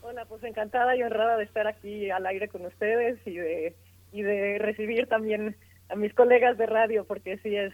Hola, 0.00 0.24
pues 0.24 0.42
encantada 0.44 0.96
y 0.96 1.02
honrada 1.02 1.36
de 1.36 1.44
estar 1.44 1.66
aquí 1.66 2.10
al 2.10 2.26
aire 2.26 2.48
con 2.48 2.64
ustedes 2.64 3.18
y 3.26 3.36
de, 3.36 3.74
y 4.12 4.22
de 4.22 4.58
recibir 4.58 5.06
también 5.08 5.56
a 5.92 5.94
mis 5.94 6.14
colegas 6.14 6.56
de 6.56 6.64
radio, 6.64 7.04
porque 7.04 7.36
sí 7.38 7.54
es, 7.54 7.72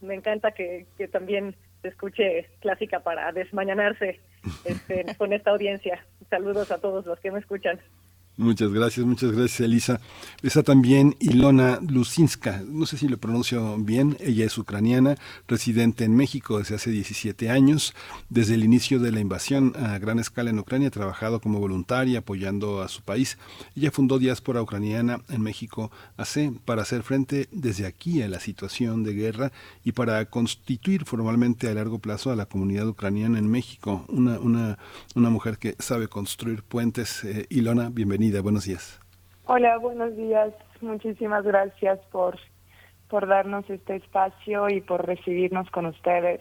me 0.00 0.14
encanta 0.14 0.50
que, 0.50 0.86
que, 0.98 1.06
también 1.06 1.54
se 1.80 1.88
escuche 1.88 2.48
clásica 2.58 3.00
para 3.00 3.30
desmañanarse 3.30 4.20
este, 4.64 5.04
con 5.18 5.32
esta 5.32 5.52
audiencia. 5.52 6.04
Saludos 6.28 6.72
a 6.72 6.80
todos 6.80 7.06
los 7.06 7.20
que 7.20 7.30
me 7.30 7.38
escuchan. 7.38 7.78
Muchas 8.40 8.72
gracias, 8.72 9.04
muchas 9.04 9.32
gracias 9.32 9.60
Elisa. 9.60 10.00
Está 10.42 10.62
también 10.62 11.14
Ilona 11.20 11.78
Lusinska, 11.86 12.62
no 12.66 12.86
sé 12.86 12.96
si 12.96 13.06
lo 13.06 13.18
pronuncio 13.18 13.76
bien, 13.76 14.16
ella 14.18 14.46
es 14.46 14.56
ucraniana, 14.56 15.18
residente 15.46 16.04
en 16.04 16.16
México 16.16 16.58
desde 16.58 16.76
hace 16.76 16.90
17 16.90 17.50
años. 17.50 17.92
Desde 18.30 18.54
el 18.54 18.64
inicio 18.64 18.98
de 18.98 19.12
la 19.12 19.20
invasión 19.20 19.74
a 19.76 19.98
gran 19.98 20.18
escala 20.18 20.48
en 20.48 20.58
Ucrania 20.58 20.88
ha 20.88 20.90
trabajado 20.90 21.40
como 21.40 21.60
voluntaria 21.60 22.20
apoyando 22.20 22.80
a 22.80 22.88
su 22.88 23.02
país. 23.02 23.36
Ella 23.76 23.90
fundó 23.90 24.18
Diáspora 24.18 24.62
Ucraniana 24.62 25.20
en 25.28 25.42
México 25.42 25.90
hace 26.16 26.50
para 26.64 26.80
hacer 26.80 27.02
frente 27.02 27.46
desde 27.52 27.84
aquí 27.84 28.22
a 28.22 28.28
la 28.28 28.40
situación 28.40 29.04
de 29.04 29.12
guerra 29.12 29.52
y 29.84 29.92
para 29.92 30.24
constituir 30.24 31.04
formalmente 31.04 31.68
a 31.68 31.74
largo 31.74 31.98
plazo 31.98 32.30
a 32.30 32.36
la 32.36 32.46
comunidad 32.46 32.88
ucraniana 32.88 33.38
en 33.38 33.50
México. 33.50 34.06
Una, 34.08 34.38
una, 34.38 34.78
una 35.14 35.28
mujer 35.28 35.58
que 35.58 35.76
sabe 35.78 36.08
construir 36.08 36.62
puentes. 36.62 37.22
Eh, 37.24 37.46
Ilona, 37.50 37.90
bienvenida 37.90 38.29
buenos 38.38 38.66
días. 38.66 39.00
Hola, 39.46 39.78
buenos 39.78 40.16
días. 40.16 40.54
Muchísimas 40.80 41.44
gracias 41.44 41.98
por, 42.12 42.38
por 43.08 43.26
darnos 43.26 43.68
este 43.68 43.96
espacio 43.96 44.68
y 44.68 44.80
por 44.80 45.04
recibirnos 45.04 45.68
con 45.70 45.86
ustedes 45.86 46.40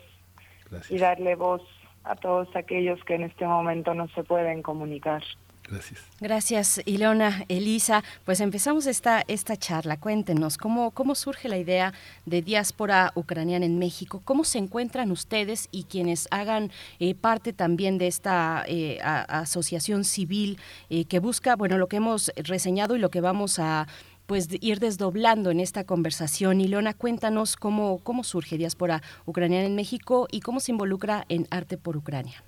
y 0.89 0.99
darle 0.99 1.33
voz 1.35 1.63
a 2.03 2.15
todos 2.15 2.47
aquellos 2.55 3.03
que 3.05 3.15
en 3.15 3.23
este 3.23 3.47
momento 3.47 3.95
no 3.95 4.07
se 4.09 4.23
pueden 4.23 4.61
comunicar. 4.61 5.23
Gracias. 5.69 5.99
Gracias, 6.19 6.81
Ilona, 6.85 7.45
Elisa. 7.47 8.03
Pues 8.25 8.39
empezamos 8.39 8.87
esta, 8.87 9.23
esta 9.27 9.55
charla. 9.55 9.97
Cuéntenos, 9.97 10.57
¿cómo, 10.57 10.91
¿cómo 10.91 11.15
surge 11.15 11.47
la 11.47 11.57
idea 11.57 11.93
de 12.25 12.41
diáspora 12.41 13.11
ucraniana 13.15 13.65
en 13.65 13.77
México? 13.77 14.21
¿Cómo 14.25 14.43
se 14.43 14.57
encuentran 14.57 15.11
ustedes 15.11 15.67
y 15.71 15.83
quienes 15.83 16.27
hagan 16.31 16.71
eh, 16.99 17.13
parte 17.13 17.53
también 17.53 17.97
de 17.97 18.07
esta 18.07 18.63
eh, 18.67 18.99
asociación 19.01 20.03
civil 20.03 20.59
eh, 20.89 21.05
que 21.05 21.19
busca, 21.19 21.55
bueno, 21.55 21.77
lo 21.77 21.87
que 21.87 21.97
hemos 21.97 22.31
reseñado 22.35 22.95
y 22.95 22.99
lo 22.99 23.09
que 23.09 23.21
vamos 23.21 23.59
a 23.59 23.87
pues 24.25 24.47
ir 24.61 24.79
desdoblando 24.79 25.49
en 25.49 25.59
esta 25.59 25.85
conversación. 25.85 26.61
Ilona, 26.61 26.93
cuéntanos 26.93 27.55
cómo, 27.55 27.97
cómo 28.03 28.23
surge 28.23 28.57
Diáspora 28.57 29.01
Ucraniana 29.25 29.65
en 29.65 29.75
México 29.75 30.27
y 30.31 30.41
cómo 30.41 30.59
se 30.59 30.71
involucra 30.71 31.25
en 31.29 31.47
Arte 31.49 31.77
por 31.79 31.97
Ucrania. 31.97 32.43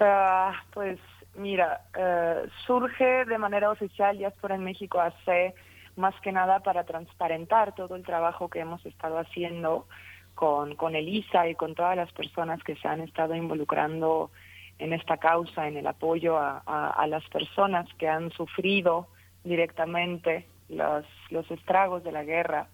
Ah, 0.00 0.52
pues 0.72 1.00
Mira, 1.38 1.82
eh, 1.96 2.48
surge 2.66 3.24
de 3.24 3.38
manera 3.38 3.70
oficial 3.70 4.18
Diáspora 4.18 4.56
en 4.56 4.64
México 4.64 5.00
hace 5.00 5.54
más 5.94 6.14
que 6.20 6.32
nada 6.32 6.60
para 6.60 6.82
transparentar 6.84 7.76
todo 7.76 7.94
el 7.94 8.02
trabajo 8.04 8.48
que 8.48 8.58
hemos 8.58 8.84
estado 8.84 9.18
haciendo 9.18 9.86
con, 10.34 10.74
con 10.74 10.96
Elisa 10.96 11.48
y 11.48 11.54
con 11.54 11.76
todas 11.76 11.96
las 11.96 12.12
personas 12.12 12.62
que 12.64 12.74
se 12.76 12.88
han 12.88 13.02
estado 13.02 13.36
involucrando 13.36 14.32
en 14.80 14.92
esta 14.92 15.18
causa, 15.18 15.68
en 15.68 15.76
el 15.76 15.86
apoyo 15.86 16.38
a, 16.38 16.58
a, 16.58 17.06
las 17.06 17.24
personas 17.28 17.86
que 17.98 18.08
han 18.08 18.30
sufrido 18.32 19.06
directamente 19.44 20.46
los, 20.68 21.04
los 21.30 21.48
estragos 21.52 22.02
de 22.02 22.12
la 22.12 22.24
guerra 22.24 22.66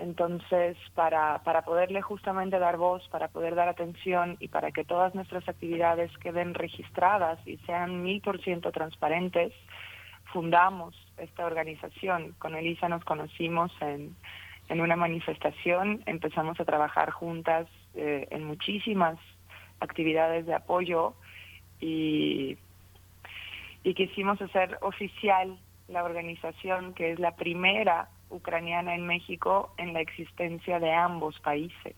entonces, 0.00 0.76
para, 0.94 1.42
para 1.44 1.62
poderle 1.62 2.00
justamente 2.00 2.58
dar 2.58 2.76
voz, 2.76 3.06
para 3.08 3.28
poder 3.28 3.54
dar 3.54 3.68
atención 3.68 4.36
y 4.40 4.48
para 4.48 4.72
que 4.72 4.84
todas 4.84 5.14
nuestras 5.14 5.48
actividades 5.48 6.10
queden 6.18 6.54
registradas 6.54 7.38
y 7.46 7.58
sean 7.58 8.02
mil 8.02 8.20
por 8.20 8.40
ciento 8.40 8.72
transparentes, 8.72 9.52
fundamos 10.32 10.94
esta 11.18 11.44
organización. 11.44 12.34
Con 12.38 12.54
Elisa 12.54 12.88
nos 12.88 13.04
conocimos 13.04 13.70
en, 13.80 14.16
en 14.68 14.80
una 14.80 14.96
manifestación, 14.96 16.02
empezamos 16.06 16.58
a 16.60 16.64
trabajar 16.64 17.10
juntas 17.10 17.66
eh, 17.94 18.26
en 18.30 18.44
muchísimas 18.44 19.18
actividades 19.80 20.46
de 20.46 20.54
apoyo 20.54 21.14
y, 21.80 22.56
y 23.82 23.94
quisimos 23.94 24.40
hacer 24.40 24.78
oficial 24.80 25.58
la 25.88 26.04
organización, 26.04 26.94
que 26.94 27.12
es 27.12 27.18
la 27.18 27.34
primera 27.34 28.08
ucraniana 28.30 28.94
en 28.94 29.06
México 29.06 29.74
en 29.76 29.92
la 29.92 30.00
existencia 30.00 30.80
de 30.80 30.92
ambos 30.92 31.38
países. 31.40 31.94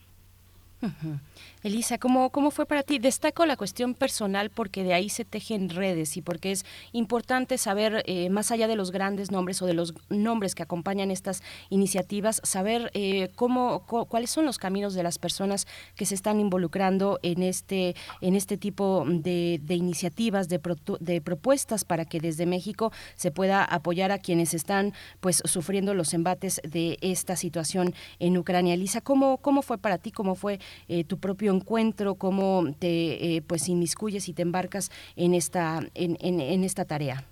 Elisa, 1.63 1.99
¿cómo, 1.99 2.31
¿cómo 2.31 2.51
fue 2.51 2.67
para 2.67 2.83
ti? 2.83 2.99
Destaco 2.99 3.47
la 3.47 3.57
cuestión 3.57 3.95
personal 3.95 4.51
porque 4.51 4.83
de 4.83 4.95
ahí 4.95 5.09
se 5.09 5.25
tejen 5.25 5.69
redes 5.69 6.17
y 6.17 6.23
porque 6.23 6.51
es 6.51 6.65
importante 6.91 7.57
saber, 7.57 8.03
eh, 8.07 8.31
más 8.31 8.51
allá 8.51 8.67
de 8.67 8.75
los 8.75 8.91
grandes 8.91 9.31
nombres 9.31 9.63
o 9.63 9.67
de 9.67 9.75
los 9.75 9.95
nombres 10.09 10.57
que 10.57 10.65
acompañan 10.65 11.13
estas 11.13 11.43
iniciativas, 11.71 12.41
saber 12.43 12.91
eh, 12.95 13.31
cómo, 13.37 13.87
cuáles 13.87 14.31
son 14.31 14.45
los 14.45 14.59
caminos 14.59 14.95
de 14.95 15.05
las 15.05 15.19
personas 15.19 15.69
que 15.95 16.05
se 16.05 16.17
están 16.17 16.41
involucrando 16.41 17.21
en 17.23 17.45
este, 17.45 17.95
en 18.21 18.35
este 18.35 18.57
tipo 18.57 19.05
de, 19.07 19.61
iniciativas, 19.69 20.49
de, 20.49 20.61
de 20.99 21.21
propuestas 21.21 21.85
para 21.85 22.05
que 22.07 22.19
desde 22.19 22.45
México 22.45 22.93
se 23.15 23.31
pueda 23.31 23.63
apoyar 23.65 24.11
a 24.11 24.19
quienes 24.19 24.53
están 24.53 24.95
pues 25.21 25.43
sufriendo 25.45 25.95
los 25.95 26.13
embates 26.13 26.61
de 26.65 26.99
esta 27.03 27.37
situación 27.37 27.95
en 28.19 28.37
Ucrania. 28.37 28.75
Elisa, 28.75 29.01
¿cómo, 29.01 29.39
cómo 29.39 29.63
fue 29.63 29.79
para 29.79 29.99
ti? 29.99 30.11
¿Cómo 30.11 30.35
fue 30.35 30.59
eh, 30.89 31.05
tu 31.05 31.19
propio 31.19 31.53
encuentro? 31.53 32.15
¿Cómo 32.15 32.65
te 32.79 33.37
eh, 33.37 33.43
pues 33.43 33.69
inmiscuyes 33.69 34.29
y 34.29 34.33
te 34.33 34.43
embarcas 34.43 34.91
en 35.17 35.35
esta, 35.35 35.81
en, 35.95 36.17
en, 36.21 36.65
esta 36.65 36.85
tarea? 36.85 37.25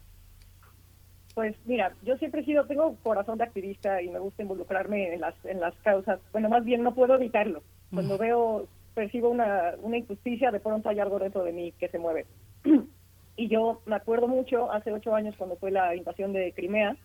Pues 1.35 1.57
mira, 1.65 1.94
yo 2.02 2.17
siempre 2.19 2.43
he 2.43 2.44
sido, 2.44 2.67
tengo 2.67 2.97
corazón 3.02 3.39
de 3.39 3.44
activista 3.44 4.02
y 4.02 4.09
me 4.09 4.19
gusta 4.19 4.43
involucrarme 4.43 5.15
en 5.15 5.20
las, 5.20 5.35
en 5.44 5.60
las 5.60 5.75
causas. 5.77 6.20
Bueno, 6.33 6.49
más 6.49 6.65
bien 6.65 6.83
no 6.83 6.94
puedo 6.94 7.15
evitarlo. 7.15 7.62
Cuando 7.93 8.19
veo, 8.19 8.67
percibo 8.94 9.31
una, 9.31 9.75
una 9.83 9.97
injusticia, 9.97 10.51
de 10.51 10.60
pronto 10.60 10.89
hay 10.89 11.01
algo 11.01 11.19
dentro 11.19 11.43
de 11.43 11.52
mí 11.52 11.73
que 11.78 11.89
se 11.89 11.99
mueve. 11.99 12.27
y 13.36 13.49
yo 13.49 13.81
me 13.86 13.97
acuerdo 13.97 14.28
mucho, 14.28 14.70
hace 14.70 14.93
ocho 14.93 15.15
años 15.15 15.35
cuando 15.36 15.57
fue 15.57 15.70
la 15.70 15.97
invasión 15.97 16.33
de 16.33 16.52
Crimea, 16.52 16.97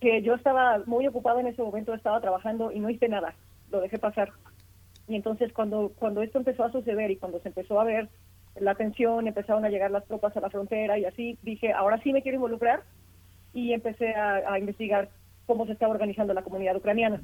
que 0.00 0.22
yo 0.22 0.34
estaba 0.34 0.82
muy 0.86 1.06
ocupada 1.06 1.40
en 1.40 1.48
ese 1.48 1.62
momento, 1.62 1.94
estaba 1.94 2.20
trabajando 2.20 2.70
y 2.70 2.80
no 2.80 2.90
hice 2.90 3.08
nada, 3.08 3.34
lo 3.70 3.80
dejé 3.80 3.98
pasar. 3.98 4.30
Y 5.08 5.16
entonces 5.16 5.52
cuando, 5.52 5.92
cuando 5.98 6.22
esto 6.22 6.38
empezó 6.38 6.64
a 6.64 6.72
suceder 6.72 7.10
y 7.10 7.16
cuando 7.16 7.40
se 7.40 7.48
empezó 7.48 7.80
a 7.80 7.84
ver 7.84 8.08
la 8.60 8.74
tensión, 8.74 9.26
empezaron 9.26 9.64
a 9.64 9.70
llegar 9.70 9.90
las 9.90 10.04
tropas 10.04 10.36
a 10.36 10.40
la 10.40 10.50
frontera 10.50 10.98
y 10.98 11.06
así, 11.06 11.38
dije, 11.42 11.72
ahora 11.72 12.00
sí 12.02 12.12
me 12.12 12.22
quiero 12.22 12.36
involucrar 12.36 12.82
y 13.54 13.72
empecé 13.72 14.14
a, 14.14 14.58
investigar 14.58 15.08
cómo 15.46 15.64
se 15.66 15.72
estaba 15.72 15.92
organizando 15.92 16.34
la 16.34 16.42
comunidad 16.42 16.76
ucraniana. 16.76 17.22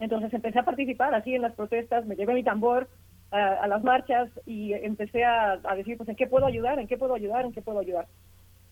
Entonces 0.00 0.32
empecé 0.32 0.58
a 0.58 0.64
participar 0.64 1.14
así 1.14 1.34
en 1.34 1.42
las 1.42 1.54
protestas, 1.54 2.06
me 2.06 2.16
llevé 2.16 2.32
mi 2.34 2.42
tambor 2.42 2.88
a, 3.30 3.66
las 3.66 3.84
marchas 3.84 4.30
y 4.46 4.72
empecé 4.72 5.24
a, 5.24 5.60
a, 5.62 5.74
decir, 5.76 5.98
pues, 5.98 6.08
¿en 6.08 6.16
qué 6.16 6.26
puedo 6.26 6.46
ayudar? 6.46 6.78
¿En 6.78 6.86
qué 6.86 6.96
puedo 6.96 7.14
ayudar? 7.14 7.44
¿En 7.44 7.52
qué 7.52 7.60
puedo 7.60 7.80
ayudar? 7.80 8.06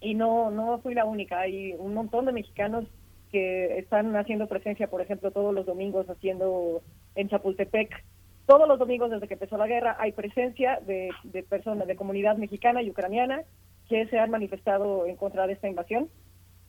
Y 0.01 0.15
no, 0.15 0.51
no 0.51 0.78
fui 0.78 0.94
la 0.94 1.05
única, 1.05 1.41
hay 1.41 1.75
un 1.78 1.93
montón 1.93 2.25
de 2.26 2.33
mexicanos 2.33 2.85
que 3.31 3.78
están 3.78 4.15
haciendo 4.17 4.47
presencia, 4.47 4.89
por 4.89 5.01
ejemplo, 5.01 5.31
todos 5.31 5.55
los 5.55 5.67
domingos 5.67 6.09
haciendo 6.09 6.83
en 7.15 7.28
Chapultepec 7.28 8.05
todos 8.47 8.68
los 8.68 8.78
domingos 8.78 9.10
desde 9.10 9.26
que 9.26 9.34
empezó 9.34 9.57
la 9.57 9.66
guerra 9.66 9.97
hay 9.99 10.12
presencia 10.12 10.81
de, 10.86 11.10
personas 11.49 11.86
de 11.86 11.97
comunidad 11.97 12.36
mexicana 12.36 12.81
y 12.81 12.91
ucraniana 12.91 13.42
que 13.89 14.07
se 14.07 14.18
han 14.18 14.31
manifestado 14.31 15.07
en 15.07 15.16
contra 15.16 15.47
de 15.47 15.55
esta 15.55 15.68
invasión. 15.68 16.08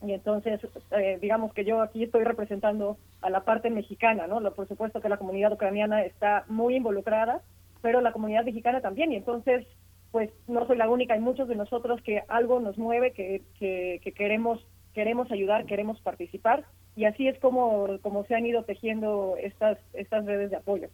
Y 0.04 0.14
entonces, 0.14 0.60
eh, 0.92 1.18
digamos 1.22 1.54
que 1.54 1.66
yo 1.66 1.82
aquí 1.82 2.04
estoy 2.04 2.24
representando 2.24 2.98
a 3.22 3.30
la 3.30 3.44
parte 3.46 3.70
mexicana, 3.70 4.28
¿no? 4.28 4.40
Por 4.52 4.68
supuesto 4.68 5.02
que 5.02 5.10
la 5.10 5.18
comunidad 5.18 5.54
ucraniana 5.54 6.04
está 6.04 6.46
muy 6.48 6.76
involucrada, 6.76 7.42
pero 7.82 8.02
la 8.02 8.12
comunidad 8.12 8.46
mexicana 8.46 8.82
también. 8.82 9.12
Y 9.12 9.16
entonces, 9.16 9.66
pues 10.12 10.32
no 10.48 10.66
soy 10.68 10.78
la 10.78 10.90
única, 10.90 11.16
hay 11.16 11.20
muchos 11.20 11.48
de 11.48 11.56
nosotros 11.56 12.02
que 12.02 12.24
algo 12.28 12.60
nos 12.60 12.78
mueve, 12.78 13.12
que, 13.12 13.42
que, 13.60 14.00
que 14.04 14.12
queremos, 14.12 14.66
queremos 14.94 15.32
ayudar, 15.32 15.66
queremos 15.66 16.00
participar. 16.02 16.66
Y 16.96 17.06
así 17.06 17.28
es 17.28 17.40
como, 17.40 18.00
como 18.02 18.24
se 18.26 18.36
han 18.36 18.46
ido 18.46 18.64
tejiendo 18.64 19.36
estas, 19.40 19.80
estas 19.94 20.26
redes 20.26 20.52
de 20.52 20.58
apoyo. 20.58 20.90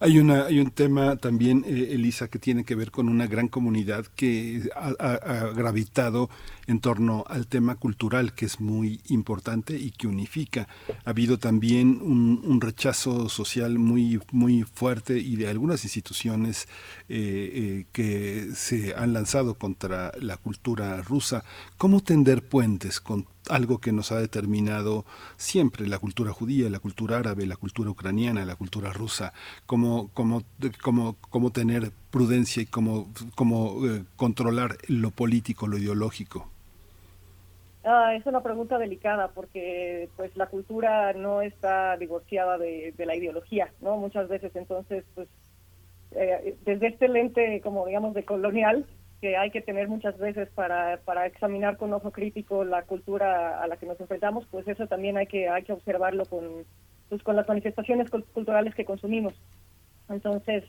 Hay 0.00 0.18
una 0.18 0.46
hay 0.46 0.58
un 0.58 0.70
tema 0.70 1.16
también, 1.16 1.64
eh, 1.66 1.90
Elisa, 1.92 2.28
que 2.28 2.38
tiene 2.38 2.64
que 2.64 2.74
ver 2.74 2.90
con 2.90 3.08
una 3.08 3.26
gran 3.28 3.46
comunidad 3.48 4.06
que 4.06 4.68
ha, 4.74 5.52
gravitado 5.54 6.28
en 6.66 6.80
torno 6.80 7.24
al 7.28 7.46
tema 7.46 7.76
cultural, 7.76 8.34
que 8.34 8.46
es 8.46 8.60
muy 8.60 9.00
importante 9.08 9.76
y 9.76 9.92
que 9.92 10.08
unifica. 10.08 10.68
Ha 11.04 11.10
habido 11.10 11.38
también 11.38 12.00
un, 12.02 12.60
rechazo 12.60 13.28
social 13.28 13.78
muy 13.78 14.20
muy 14.32 14.64
fuerte 14.64 15.18
y 15.18 15.36
de 15.36 15.48
algunas 15.48 15.84
instituciones 15.84 16.66
eh, 17.08 17.50
eh, 17.54 17.86
que 17.92 18.48
se 18.54 18.94
han 18.96 19.12
lanzado 19.12 19.54
contra 19.54 20.12
la 20.20 20.36
cultura 20.36 21.00
rusa. 21.02 21.44
¿Cómo 21.76 22.00
tender 22.02 22.42
puentes 22.42 23.00
con 23.00 23.26
algo 23.48 23.78
que 23.78 23.92
nos 23.92 24.12
ha 24.12 24.20
determinado 24.20 25.04
siempre 25.36 25.86
la 25.86 25.98
cultura 25.98 26.32
judía, 26.32 26.70
la 26.70 26.78
cultura 26.78 27.18
árabe, 27.18 27.46
la 27.46 27.56
cultura 27.56 27.90
ucraniana, 27.90 28.44
la 28.44 28.56
cultura 28.56 28.87
rusa, 28.92 29.32
cómo, 29.66 30.10
cómo, 30.14 30.42
cómo, 30.82 31.16
cómo 31.30 31.50
tener 31.50 31.90
prudencia 32.10 32.62
y 32.62 32.66
cómo, 32.66 33.08
cómo 33.34 33.86
eh, 33.86 34.04
controlar 34.16 34.76
lo 34.88 35.10
político, 35.10 35.66
lo 35.66 35.78
ideológico. 35.78 36.48
Ah, 37.84 38.14
es 38.14 38.26
una 38.26 38.42
pregunta 38.42 38.76
delicada 38.76 39.28
porque 39.28 40.08
pues 40.16 40.36
la 40.36 40.46
cultura 40.46 41.12
no 41.14 41.40
está 41.42 41.96
divorciada 41.96 42.58
de, 42.58 42.92
la 42.98 43.16
ideología, 43.16 43.72
¿no? 43.80 43.96
Muchas 43.96 44.28
veces 44.28 44.54
entonces 44.56 45.04
pues 45.14 45.28
eh, 46.10 46.56
desde 46.64 46.88
este 46.88 47.08
lente 47.08 47.60
como 47.62 47.86
digamos 47.86 48.14
de 48.14 48.24
colonial 48.24 48.86
que 49.20 49.36
hay 49.36 49.50
que 49.50 49.62
tener 49.62 49.88
muchas 49.88 50.16
veces 50.18 50.48
para, 50.50 50.98
para 50.98 51.26
examinar 51.26 51.76
con 51.76 51.92
ojo 51.92 52.10
crítico 52.10 52.64
la 52.64 52.82
cultura 52.82 53.62
a 53.62 53.66
la 53.66 53.76
que 53.76 53.86
nos 53.86 53.98
enfrentamos, 54.00 54.46
pues 54.50 54.68
eso 54.68 54.86
también 54.86 55.16
hay 55.16 55.26
que, 55.26 55.48
hay 55.48 55.64
que 55.64 55.72
observarlo 55.72 56.24
con, 56.26 56.64
pues, 57.08 57.22
con 57.22 57.36
las 57.36 57.48
manifestaciones 57.48 58.10
culturales 58.10 58.74
que 58.74 58.84
consumimos. 58.84 59.34
Entonces, 60.08 60.64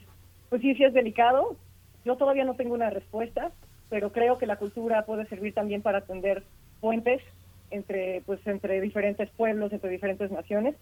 pues 0.48 0.62
sí, 0.62 0.74
sí 0.74 0.84
es 0.84 0.92
delicado. 0.92 1.56
Yo 2.04 2.16
todavía 2.16 2.44
no 2.44 2.54
tengo 2.54 2.74
una 2.74 2.90
respuesta, 2.90 3.52
pero 3.88 4.12
creo 4.12 4.38
que 4.38 4.46
la 4.46 4.56
cultura 4.56 5.04
puede 5.04 5.26
servir 5.26 5.54
también 5.54 5.82
para 5.82 5.98
atender 5.98 6.44
puentes 6.80 7.22
entre, 7.70 8.22
pues, 8.26 8.44
entre 8.46 8.80
diferentes 8.80 9.30
pueblos, 9.30 9.72
entre 9.72 9.90
diferentes 9.90 10.30
naciones. 10.30 10.74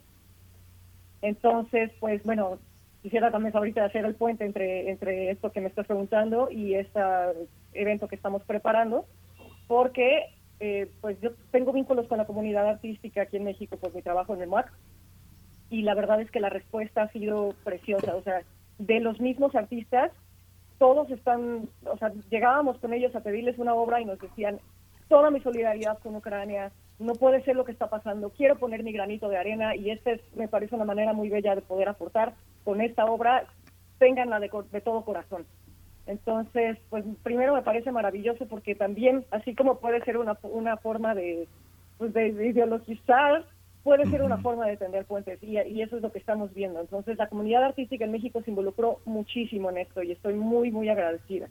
Entonces, 1.21 1.91
pues 2.01 2.23
bueno, 2.23 2.59
quisiera 3.03 3.31
también 3.31 3.57
ahorita 3.57 3.85
hacer 3.85 4.05
el 4.05 4.15
puente 4.15 4.45
entre, 4.45 4.91
entre 4.91 5.31
esto 5.31 5.51
que 5.51 5.61
me 5.61 5.69
estás 5.69 5.87
preguntando 5.87 6.51
y 6.51 6.75
este 6.75 7.01
evento 7.73 8.09
que 8.09 8.17
estamos 8.17 8.43
preparando, 8.45 9.05
porque 9.67 10.27
eh, 10.61 10.91
pues 11.01 11.21
yo 11.21 11.31
tengo 11.51 11.73
vínculos 11.73 12.07
con 12.09 12.19
la 12.19 12.27
comunidad 12.27 12.69
artística 12.69 13.23
aquí 13.23 13.37
en 13.37 13.45
México 13.45 13.77
por 13.77 13.95
mi 13.95 14.03
trabajo 14.03 14.35
en 14.35 14.43
el 14.43 14.49
MUAC 14.49 14.73
y 15.71 15.83
la 15.83 15.95
verdad 15.95 16.21
es 16.21 16.31
que 16.31 16.41
la 16.41 16.49
respuesta 16.49 17.03
ha 17.03 17.13
sido 17.13 17.55
preciosa, 17.65 18.15
o 18.15 18.23
sea, 18.23 18.43
de 18.79 19.01
los 19.01 19.21
mismos 19.21 19.55
artistas, 19.55 20.13
todos 20.79 21.11
están, 21.11 21.69
o 21.85 21.99
sea, 21.99 22.13
llegábamos 22.31 22.79
con 22.79 22.93
ellos 22.93 23.15
a 23.15 23.21
pedirles 23.21 23.59
una 23.59 23.75
obra 23.75 24.01
y 24.01 24.05
nos 24.05 24.19
decían, 24.19 24.61
toda 25.09 25.31
mi 25.31 25.41
solidaridad 25.41 25.99
con 25.99 26.15
Ucrania, 26.17 26.71
no 26.99 27.15
puede 27.15 27.43
ser 27.45 27.57
lo 27.57 27.65
que 27.65 27.73
está 27.73 27.89
pasando, 27.89 28.31
quiero 28.31 28.57
poner 28.57 28.83
mi 28.83 28.93
granito 28.93 29.29
de 29.29 29.37
arena 29.37 29.75
y 29.75 29.91
esta 29.91 30.13
es, 30.13 30.21
me 30.37 30.49
parece 30.49 30.75
una 30.75 30.85
manera 30.85 31.13
muy 31.13 31.29
bella 31.29 31.55
de 31.55 31.63
poder 31.63 31.89
aportar 31.89 32.35
con 32.65 32.81
esta 32.81 33.07
obra, 33.07 33.47
tenganla 33.99 34.41
de, 34.41 34.51
de 34.71 34.81
todo 34.81 35.05
corazón. 35.05 35.47
Entonces, 36.07 36.79
pues 36.89 37.05
primero 37.23 37.55
me 37.55 37.63
parece 37.63 37.93
maravilloso 37.93 38.47
porque 38.47 38.75
también, 38.75 39.27
así 39.31 39.55
como 39.55 39.79
puede 39.79 40.03
ser 40.05 40.17
una, 40.17 40.39
una 40.43 40.79
forma 40.79 41.15
de, 41.15 41.47
pues, 41.99 42.15
de, 42.15 42.29
ideologizar, 42.29 43.45
puede 43.89 44.05
ser 44.11 44.23
una 44.23 44.37
forma 44.37 44.67
de 44.67 44.77
tender 44.77 45.07
puentes 45.07 45.43
y, 45.43 45.59
y, 45.59 45.81
eso 45.81 45.97
es 45.97 46.03
lo 46.03 46.13
que 46.13 46.19
estamos 46.19 46.53
viendo. 46.53 46.79
Entonces, 46.79 47.17
la 47.17 47.27
comunidad 47.27 47.65
artística 47.65 48.05
en 48.05 48.13
México 48.13 48.43
se 48.43 48.51
involucró 48.51 49.01
muchísimo 49.07 49.71
en 49.71 49.79
esto 49.79 50.03
y 50.03 50.13
estoy 50.13 50.35
muy, 50.35 50.71
muy 50.71 50.91
agradecida. 50.91 51.49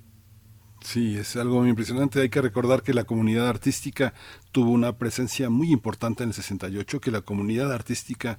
Sí, 0.82 1.18
es 1.18 1.36
algo 1.36 1.66
impresionante. 1.66 2.22
Hay 2.22 2.30
que 2.30 2.42
recordar 2.42 2.84
que 2.84 2.94
la 2.94 3.04
comunidad 3.04 3.48
artística 3.48 4.14
tuvo 4.52 4.72
una 4.72 4.98
presencia 4.98 5.50
muy 5.50 5.72
importante 5.72 6.24
en 6.24 6.30
el 6.30 6.36
68, 6.36 7.02
que 7.02 7.12
la 7.12 7.22
comunidad 7.22 7.72
artística 7.74 8.38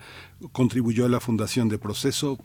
contribuyó 0.52 1.04
a 1.04 1.08
la 1.08 1.20
fundación 1.20 1.68
de 1.68 1.78
Proceso, 1.78 2.38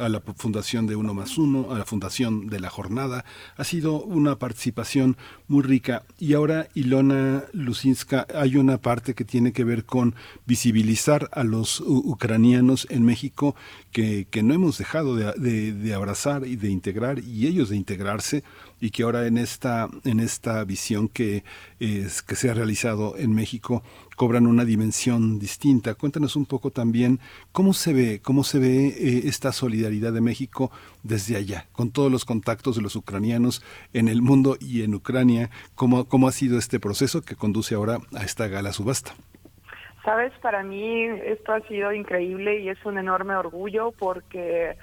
a 0.00 0.08
la 0.08 0.20
fundación 0.36 0.86
de 0.86 0.96
Uno 0.96 1.14
más 1.14 1.38
Uno, 1.38 1.72
a 1.72 1.78
la 1.78 1.84
fundación 1.84 2.48
de 2.48 2.58
La 2.58 2.70
Jornada. 2.70 3.24
Ha 3.56 3.64
sido 3.64 4.02
una 4.02 4.38
participación 4.38 5.16
muy 5.46 5.62
rica. 5.62 6.04
Y 6.18 6.34
ahora, 6.34 6.68
Ilona 6.74 7.44
Lucinska, 7.52 8.26
hay 8.34 8.56
una 8.56 8.78
parte 8.78 9.14
que 9.14 9.24
tiene 9.24 9.52
que 9.52 9.64
ver 9.64 9.84
con 9.84 10.14
visibilizar 10.46 11.28
a 11.32 11.44
los 11.44 11.80
ucranianos 11.80 12.86
en 12.90 13.04
México 13.04 13.54
que, 13.92 14.26
que 14.30 14.42
no 14.42 14.54
hemos 14.54 14.78
dejado 14.78 15.16
de, 15.16 15.72
de 15.72 15.94
abrazar 15.94 16.46
y 16.46 16.56
de 16.56 16.70
integrar, 16.70 17.20
y 17.20 17.46
ellos 17.46 17.68
de 17.68 17.76
integrarse 17.76 18.42
y 18.80 18.90
que 18.90 19.02
ahora 19.02 19.26
en 19.26 19.38
esta, 19.38 19.88
en 20.04 20.20
esta 20.20 20.64
visión 20.64 21.08
que, 21.08 21.44
que 21.78 22.36
se 22.36 22.50
ha 22.50 22.54
realizado 22.54 23.16
en 23.16 23.34
México 23.34 23.82
cobran 24.16 24.46
una 24.46 24.64
dimensión 24.64 25.38
distinta. 25.38 25.94
Cuéntanos 25.94 26.36
un 26.36 26.46
poco 26.46 26.70
también 26.70 27.18
cómo 27.52 27.72
se 27.72 27.92
ve, 27.92 28.20
cómo 28.22 28.44
se 28.44 28.58
ve 28.58 28.86
eh, 28.88 29.22
esta 29.24 29.52
solidaridad 29.52 30.12
de 30.12 30.20
México 30.20 30.70
desde 31.02 31.36
allá, 31.36 31.66
con 31.72 31.90
todos 31.90 32.10
los 32.10 32.24
contactos 32.24 32.76
de 32.76 32.82
los 32.82 32.96
ucranianos 32.96 33.64
en 33.92 34.08
el 34.08 34.22
mundo 34.22 34.56
y 34.60 34.82
en 34.82 34.94
Ucrania, 34.94 35.50
cómo, 35.74 36.06
cómo 36.06 36.28
ha 36.28 36.32
sido 36.32 36.58
este 36.58 36.80
proceso 36.80 37.22
que 37.22 37.36
conduce 37.36 37.74
ahora 37.74 37.98
a 38.14 38.24
esta 38.24 38.48
gala 38.48 38.72
subasta. 38.72 39.14
Sabes, 40.04 40.32
para 40.42 40.62
mí 40.62 41.04
esto 41.04 41.52
ha 41.52 41.60
sido 41.66 41.92
increíble 41.92 42.60
y 42.60 42.68
es 42.68 42.84
un 42.84 42.98
enorme 42.98 43.34
orgullo 43.34 43.92
porque 43.98 44.76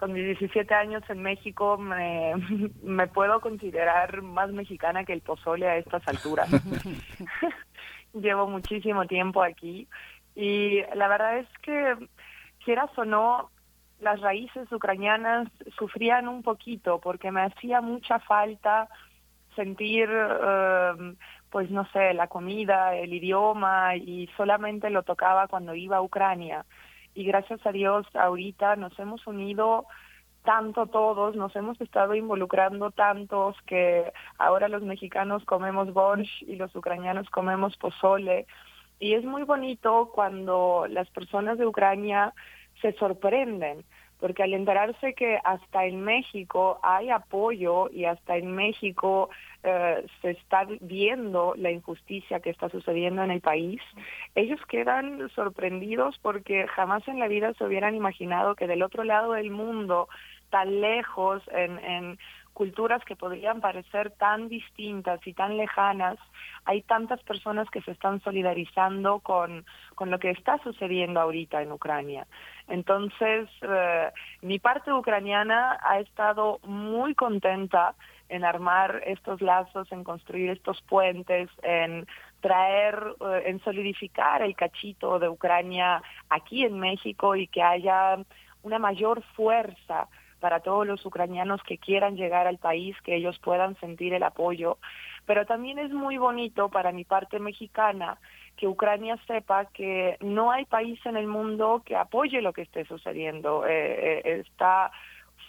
con 0.00 0.14
mis 0.14 0.24
17 0.24 0.74
años 0.74 1.02
en 1.10 1.22
México 1.22 1.76
me, 1.76 2.32
me 2.82 3.06
puedo 3.06 3.40
considerar 3.40 4.22
más 4.22 4.50
mexicana 4.50 5.04
que 5.04 5.12
el 5.12 5.20
pozole 5.20 5.68
a 5.68 5.76
estas 5.76 6.06
alturas. 6.08 6.48
Llevo 8.14 8.48
muchísimo 8.48 9.06
tiempo 9.06 9.42
aquí 9.42 9.86
y 10.34 10.80
la 10.94 11.06
verdad 11.06 11.38
es 11.38 11.48
que, 11.62 11.94
quieras 12.64 12.90
o 12.96 13.04
no, 13.04 13.50
las 14.00 14.20
raíces 14.20 14.72
ucranianas 14.72 15.48
sufrían 15.78 16.26
un 16.26 16.42
poquito 16.42 16.98
porque 16.98 17.30
me 17.30 17.42
hacía 17.42 17.82
mucha 17.82 18.18
falta 18.20 18.88
sentir, 19.54 20.08
eh, 20.10 21.14
pues 21.50 21.70
no 21.70 21.84
sé, 21.92 22.14
la 22.14 22.26
comida, 22.28 22.96
el 22.96 23.12
idioma 23.12 23.96
y 23.96 24.28
solamente 24.36 24.88
lo 24.88 25.02
tocaba 25.02 25.46
cuando 25.46 25.74
iba 25.74 25.98
a 25.98 26.02
Ucrania 26.02 26.64
y 27.14 27.24
gracias 27.24 27.64
a 27.66 27.72
Dios 27.72 28.06
ahorita 28.14 28.76
nos 28.76 28.98
hemos 28.98 29.26
unido 29.26 29.86
tanto 30.44 30.86
todos, 30.86 31.36
nos 31.36 31.54
hemos 31.54 31.80
estado 31.80 32.14
involucrando 32.14 32.90
tantos 32.90 33.56
que 33.66 34.12
ahora 34.38 34.68
los 34.68 34.82
mexicanos 34.82 35.44
comemos 35.44 35.92
borscht 35.92 36.42
y 36.42 36.56
los 36.56 36.74
ucranianos 36.74 37.28
comemos 37.30 37.76
pozole. 37.76 38.46
Y 38.98 39.14
es 39.14 39.24
muy 39.24 39.42
bonito 39.42 40.10
cuando 40.14 40.86
las 40.88 41.08
personas 41.10 41.58
de 41.58 41.66
Ucrania 41.66 42.32
se 42.80 42.92
sorprenden 42.92 43.84
porque 44.20 44.42
al 44.42 44.54
enterarse 44.54 45.14
que 45.14 45.38
hasta 45.42 45.86
en 45.86 46.02
México 46.02 46.78
hay 46.82 47.10
apoyo 47.10 47.90
y 47.90 48.04
hasta 48.04 48.36
en 48.36 48.54
México 48.54 49.30
eh, 49.62 50.04
se 50.20 50.30
está 50.30 50.66
viendo 50.80 51.54
la 51.56 51.70
injusticia 51.70 52.40
que 52.40 52.50
está 52.50 52.68
sucediendo 52.68 53.22
en 53.22 53.30
el 53.30 53.40
país, 53.40 53.80
ellos 54.34 54.60
quedan 54.68 55.28
sorprendidos 55.30 56.18
porque 56.22 56.66
jamás 56.68 57.06
en 57.08 57.18
la 57.18 57.28
vida 57.28 57.54
se 57.54 57.64
hubieran 57.64 57.94
imaginado 57.94 58.54
que 58.54 58.66
del 58.66 58.82
otro 58.82 59.04
lado 59.04 59.32
del 59.32 59.50
mundo, 59.50 60.08
tan 60.50 60.80
lejos, 60.80 61.42
en, 61.52 61.78
en 61.78 62.18
culturas 62.60 63.02
que 63.06 63.16
podrían 63.16 63.62
parecer 63.62 64.10
tan 64.10 64.50
distintas 64.50 65.26
y 65.26 65.32
tan 65.32 65.56
lejanas, 65.56 66.18
hay 66.66 66.82
tantas 66.82 67.22
personas 67.22 67.70
que 67.70 67.80
se 67.80 67.92
están 67.92 68.20
solidarizando 68.20 69.20
con, 69.20 69.64
con 69.94 70.10
lo 70.10 70.18
que 70.18 70.28
está 70.28 70.58
sucediendo 70.58 71.20
ahorita 71.20 71.62
en 71.62 71.72
Ucrania. 71.72 72.26
Entonces, 72.68 73.48
eh, 73.62 74.10
mi 74.42 74.58
parte 74.58 74.92
ucraniana 74.92 75.78
ha 75.82 76.00
estado 76.00 76.58
muy 76.64 77.14
contenta 77.14 77.94
en 78.28 78.44
armar 78.44 79.04
estos 79.06 79.40
lazos, 79.40 79.90
en 79.90 80.04
construir 80.04 80.50
estos 80.50 80.82
puentes, 80.82 81.48
en 81.62 82.06
traer, 82.42 83.14
eh, 83.22 83.44
en 83.46 83.60
solidificar 83.60 84.42
el 84.42 84.54
cachito 84.54 85.18
de 85.18 85.30
Ucrania 85.30 86.02
aquí 86.28 86.62
en 86.66 86.78
México 86.78 87.36
y 87.36 87.46
que 87.46 87.62
haya 87.62 88.18
una 88.62 88.78
mayor 88.78 89.22
fuerza 89.34 90.08
para 90.40 90.60
todos 90.60 90.86
los 90.86 91.04
ucranianos 91.06 91.62
que 91.62 91.78
quieran 91.78 92.16
llegar 92.16 92.46
al 92.46 92.58
país, 92.58 92.96
que 93.02 93.14
ellos 93.14 93.38
puedan 93.38 93.76
sentir 93.76 94.14
el 94.14 94.22
apoyo. 94.22 94.78
Pero 95.26 95.46
también 95.46 95.78
es 95.78 95.90
muy 95.92 96.16
bonito 96.16 96.68
para 96.70 96.90
mi 96.92 97.04
parte 97.04 97.38
mexicana 97.38 98.18
que 98.56 98.66
Ucrania 98.66 99.16
sepa 99.26 99.66
que 99.66 100.16
no 100.20 100.50
hay 100.50 100.64
país 100.64 100.98
en 101.06 101.16
el 101.16 101.26
mundo 101.26 101.82
que 101.84 101.96
apoye 101.96 102.42
lo 102.42 102.52
que 102.52 102.62
esté 102.62 102.84
sucediendo. 102.84 103.64
Eh, 103.66 104.22
eh, 104.24 104.44
está 104.46 104.90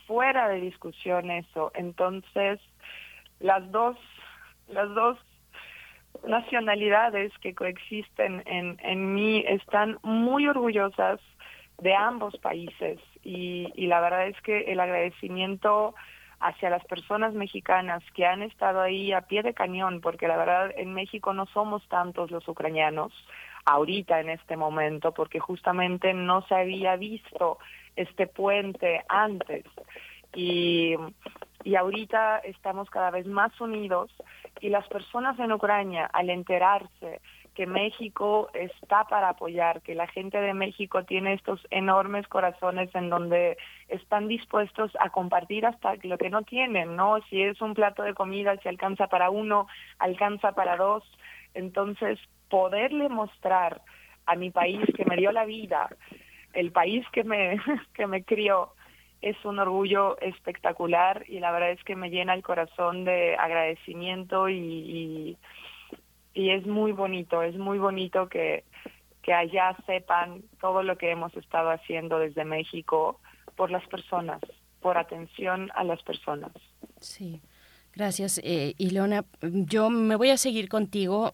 fuera 0.07 0.47
de 0.47 0.61
discusión 0.61 1.31
eso. 1.31 1.71
Entonces, 1.73 2.59
las 3.39 3.69
dos, 3.71 3.97
las 4.67 4.89
dos 4.93 5.17
nacionalidades 6.27 7.31
que 7.39 7.55
coexisten 7.55 8.43
en, 8.45 8.77
en 8.83 9.13
mí 9.13 9.43
están 9.47 9.97
muy 10.03 10.47
orgullosas 10.47 11.19
de 11.81 11.95
ambos 11.95 12.37
países 12.37 12.99
y, 13.23 13.71
y 13.75 13.87
la 13.87 13.99
verdad 13.99 14.27
es 14.27 14.39
que 14.41 14.71
el 14.71 14.79
agradecimiento 14.79 15.93
hacia 16.39 16.69
las 16.69 16.83
personas 16.85 17.33
mexicanas 17.33 18.03
que 18.15 18.25
han 18.25 18.41
estado 18.41 18.81
ahí 18.81 19.11
a 19.13 19.21
pie 19.21 19.43
de 19.43 19.53
cañón, 19.53 20.01
porque 20.01 20.27
la 20.27 20.37
verdad 20.37 20.71
en 20.75 20.93
México 20.93 21.33
no 21.33 21.45
somos 21.47 21.87
tantos 21.87 22.31
los 22.31 22.47
ucranianos 22.47 23.13
ahorita 23.65 24.19
en 24.19 24.29
este 24.29 24.57
momento, 24.57 25.11
porque 25.11 25.39
justamente 25.39 26.13
no 26.13 26.41
se 26.47 26.55
había 26.55 26.95
visto 26.95 27.59
este 27.95 28.25
puente 28.25 29.03
antes. 29.07 29.65
Y, 30.33 30.95
y 31.63 31.75
ahorita 31.75 32.39
estamos 32.39 32.89
cada 32.89 33.11
vez 33.11 33.27
más 33.27 33.59
unidos 33.61 34.11
y 34.61 34.69
las 34.69 34.87
personas 34.87 35.37
en 35.39 35.51
Ucrania, 35.51 36.09
al 36.11 36.29
enterarse 36.29 37.21
que 37.55 37.67
México 37.67 38.49
está 38.53 39.05
para 39.05 39.29
apoyar, 39.29 39.81
que 39.81 39.93
la 39.93 40.07
gente 40.07 40.39
de 40.39 40.53
México 40.53 41.03
tiene 41.03 41.33
estos 41.33 41.59
enormes 41.69 42.27
corazones 42.27 42.93
en 42.95 43.09
donde 43.09 43.57
están 43.89 44.27
dispuestos 44.27 44.91
a 44.99 45.09
compartir 45.09 45.65
hasta 45.65 45.95
lo 46.03 46.17
que 46.17 46.29
no 46.29 46.43
tienen, 46.43 46.95
¿no? 46.95 47.19
Si 47.29 47.41
es 47.41 47.59
un 47.61 47.73
plato 47.73 48.03
de 48.03 48.13
comida, 48.13 48.55
si 48.57 48.69
alcanza 48.69 49.07
para 49.07 49.29
uno, 49.29 49.67
alcanza 49.99 50.53
para 50.53 50.77
dos. 50.77 51.03
Entonces, 51.53 52.19
poderle 52.49 53.09
mostrar 53.09 53.81
a 54.25 54.35
mi 54.35 54.49
país 54.49 54.81
que 54.95 55.05
me 55.05 55.17
dio 55.17 55.31
la 55.33 55.43
vida, 55.43 55.89
el 56.53 56.71
país 56.71 57.05
que 57.11 57.23
me, 57.25 57.59
que 57.93 58.07
me 58.07 58.23
crió, 58.23 58.73
es 59.21 59.35
un 59.45 59.59
orgullo 59.59 60.19
espectacular 60.19 61.25
y 61.27 61.39
la 61.39 61.51
verdad 61.51 61.71
es 61.71 61.83
que 61.83 61.95
me 61.95 62.09
llena 62.09 62.33
el 62.33 62.41
corazón 62.41 63.03
de 63.03 63.35
agradecimiento 63.35 64.49
y, 64.49 64.55
y 64.55 65.37
y 66.33 66.51
es 66.51 66.65
muy 66.65 66.91
bonito, 66.91 67.41
es 67.43 67.57
muy 67.57 67.77
bonito 67.77 68.29
que, 68.29 68.63
que 69.21 69.33
allá 69.33 69.75
sepan 69.85 70.43
todo 70.59 70.83
lo 70.83 70.97
que 70.97 71.11
hemos 71.11 71.35
estado 71.35 71.71
haciendo 71.71 72.19
desde 72.19 72.45
México 72.45 73.19
por 73.55 73.71
las 73.71 73.85
personas, 73.87 74.41
por 74.81 74.97
atención 74.97 75.69
a 75.75 75.83
las 75.83 76.01
personas. 76.03 76.51
Sí. 76.99 77.41
Gracias, 77.93 78.39
eh, 78.43 78.73
Ilona. 78.77 79.25
Yo 79.41 79.89
me 79.89 80.15
voy 80.15 80.29
a 80.29 80.37
seguir 80.37 80.69
contigo 80.69 81.33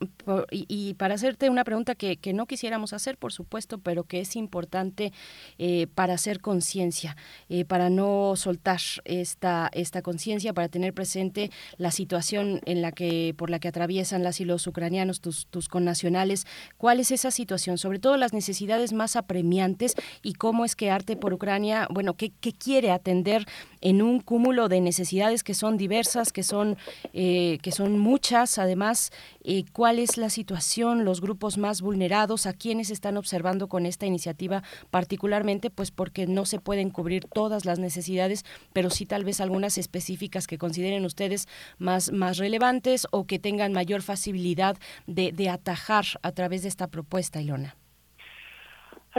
y, 0.50 0.95
para 0.95 1.14
hacerte 1.14 1.52
una 1.52 1.64
pregunta 1.64 1.94
que, 1.94 2.18
no 2.34 2.48
quisiéramos 2.48 2.94
hacer, 2.94 3.18
por 3.18 3.32
supuesto, 3.32 3.77
pero 3.77 4.06
que 4.06 4.22
es 4.22 4.36
importante 4.36 5.14
eh, 5.60 5.86
para 5.94 6.16
hacer 6.16 6.42
conciencia, 6.42 7.16
eh, 7.48 7.64
para 7.64 7.92
no 7.92 8.36
soltar 8.36 8.80
esta, 9.06 9.69
esta 9.72 10.02
conciencia, 10.02 10.52
para 10.53 10.68
tener 10.68 10.94
presente 10.94 11.52
la 11.77 11.92
situación 11.92 12.60
en 12.66 12.82
la 12.82 12.92
que, 12.92 13.36
por 13.38 13.52
la 13.52 13.60
que 13.60 13.68
atraviesan 13.68 14.24
las 14.24 14.42
y 14.42 14.45
los 14.45 14.66
ucranianos, 14.66 15.22
tus, 15.22 15.45
tus 15.45 15.69
connacionales. 15.69 16.48
¿Cuál 16.77 17.00
es 17.00 17.11
esa 17.11 17.30
situación? 17.30 17.77
Sobre 17.77 18.00
todo 18.00 18.18
las 18.18 18.34
necesidades 18.34 18.94
más 18.94 19.16
apremiantes 19.16 19.94
y 20.24 20.34
cómo 20.34 20.66
es 20.66 20.76
que 20.76 20.90
Arte 20.90 21.18
por 21.18 21.34
Ucrania, 21.34 21.88
bueno, 21.92 22.16
qué, 22.16 22.32
qué 22.42 22.52
quiere 22.52 22.90
atender 22.90 23.45
en 23.82 24.02
un 24.02 24.19
cúmulo 24.22 24.69
de 24.69 24.82
necesidades 24.82 25.44
que 25.44 25.53
son 25.53 25.77
diversas, 25.77 26.34
que 26.34 26.47
son, 26.48 26.77
eh, 27.14 27.59
que 27.61 27.72
son 27.72 28.00
muchas. 28.00 28.58
Además, 28.58 29.11
eh, 29.43 29.66
¿cuál 29.72 30.00
es 30.00 30.17
la 30.17 30.30
situación, 30.30 31.06
los 31.06 31.22
grupos 31.22 31.58
más 31.58 31.82
vulnerados, 31.82 32.45
a 32.45 32.53
quienes 32.53 32.90
están 32.90 33.17
observando 33.17 33.67
con 33.67 33.85
esta 33.85 34.06
iniciativa 34.06 34.64
particularmente? 34.90 35.69
Pues 35.69 35.92
porque 35.92 36.27
no 36.27 36.45
se 36.45 36.59
pueden 36.59 36.90
cubrir 36.90 37.26
todas 37.26 37.66
las 37.66 37.80
necesidades, 37.80 38.45
pero 38.74 38.90
sí 38.90 39.06
tal 39.06 39.24
vez 39.24 39.42
algunas 39.42 39.77
específicas 39.77 40.48
que 40.48 40.58
consideren 40.58 41.06
ustedes 41.06 41.48
más, 41.77 42.11
más 42.11 42.38
relevantes 42.38 43.08
o 43.11 43.26
que 43.26 43.40
tengan 43.40 43.74
mayor 43.74 44.01
facilidad 44.01 44.77
de, 45.06 45.32
de 45.32 45.50
atajar 45.50 46.06
a 46.22 46.32
través 46.32 46.64
de 46.64 46.69
esta 46.69 46.88
propuesta, 46.88 47.42
Ilona. 47.42 47.76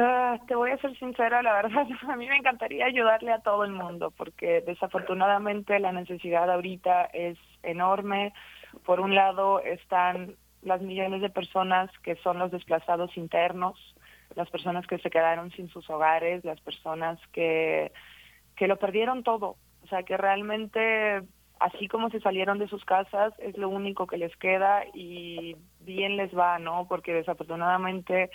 Ah, 0.01 0.39
te 0.47 0.55
voy 0.55 0.71
a 0.71 0.79
ser 0.79 0.97
sincera, 0.97 1.43
la 1.43 1.55
verdad, 1.55 1.85
a 2.09 2.15
mí 2.15 2.29
me 2.29 2.37
encantaría 2.37 2.87
ayudarle 2.87 3.33
a 3.33 3.41
todo 3.41 3.65
el 3.65 3.73
mundo 3.73 4.13
porque 4.13 4.61
desafortunadamente 4.61 5.81
la 5.81 5.91
necesidad 5.91 6.49
ahorita 6.49 7.07
es 7.07 7.37
enorme. 7.65 8.33
Por 8.85 9.01
un 9.01 9.17
lado 9.17 9.59
están 9.61 10.37
las 10.63 10.81
millones 10.83 11.21
de 11.21 11.31
personas 11.31 11.91
que 12.05 12.15
son 12.17 12.39
los 12.39 12.53
desplazados 12.53 13.17
internos, 13.17 13.77
las 14.37 14.49
personas 14.51 14.87
que 14.87 14.99
se 14.99 15.11
quedaron 15.11 15.51
sin 15.51 15.69
sus 15.69 15.91
hogares, 15.91 16.45
las 16.45 16.61
personas 16.61 17.19
que, 17.33 17.91
que 18.55 18.69
lo 18.69 18.77
perdieron 18.77 19.25
todo. 19.25 19.57
O 19.83 19.87
sea, 19.89 20.05
que 20.05 20.17
realmente 20.17 21.23
así 21.59 21.89
como 21.89 22.09
se 22.11 22.21
salieron 22.21 22.61
de 22.61 22.69
sus 22.69 22.85
casas 22.85 23.33
es 23.39 23.59
lo 23.59 23.69
único 23.69 24.07
que 24.07 24.17
les 24.17 24.37
queda 24.37 24.85
y 24.95 25.57
bien 25.81 26.17
les 26.17 26.33
va, 26.39 26.61
¿no? 26.61 26.87
Porque 26.87 27.13
desafortunadamente 27.13 28.31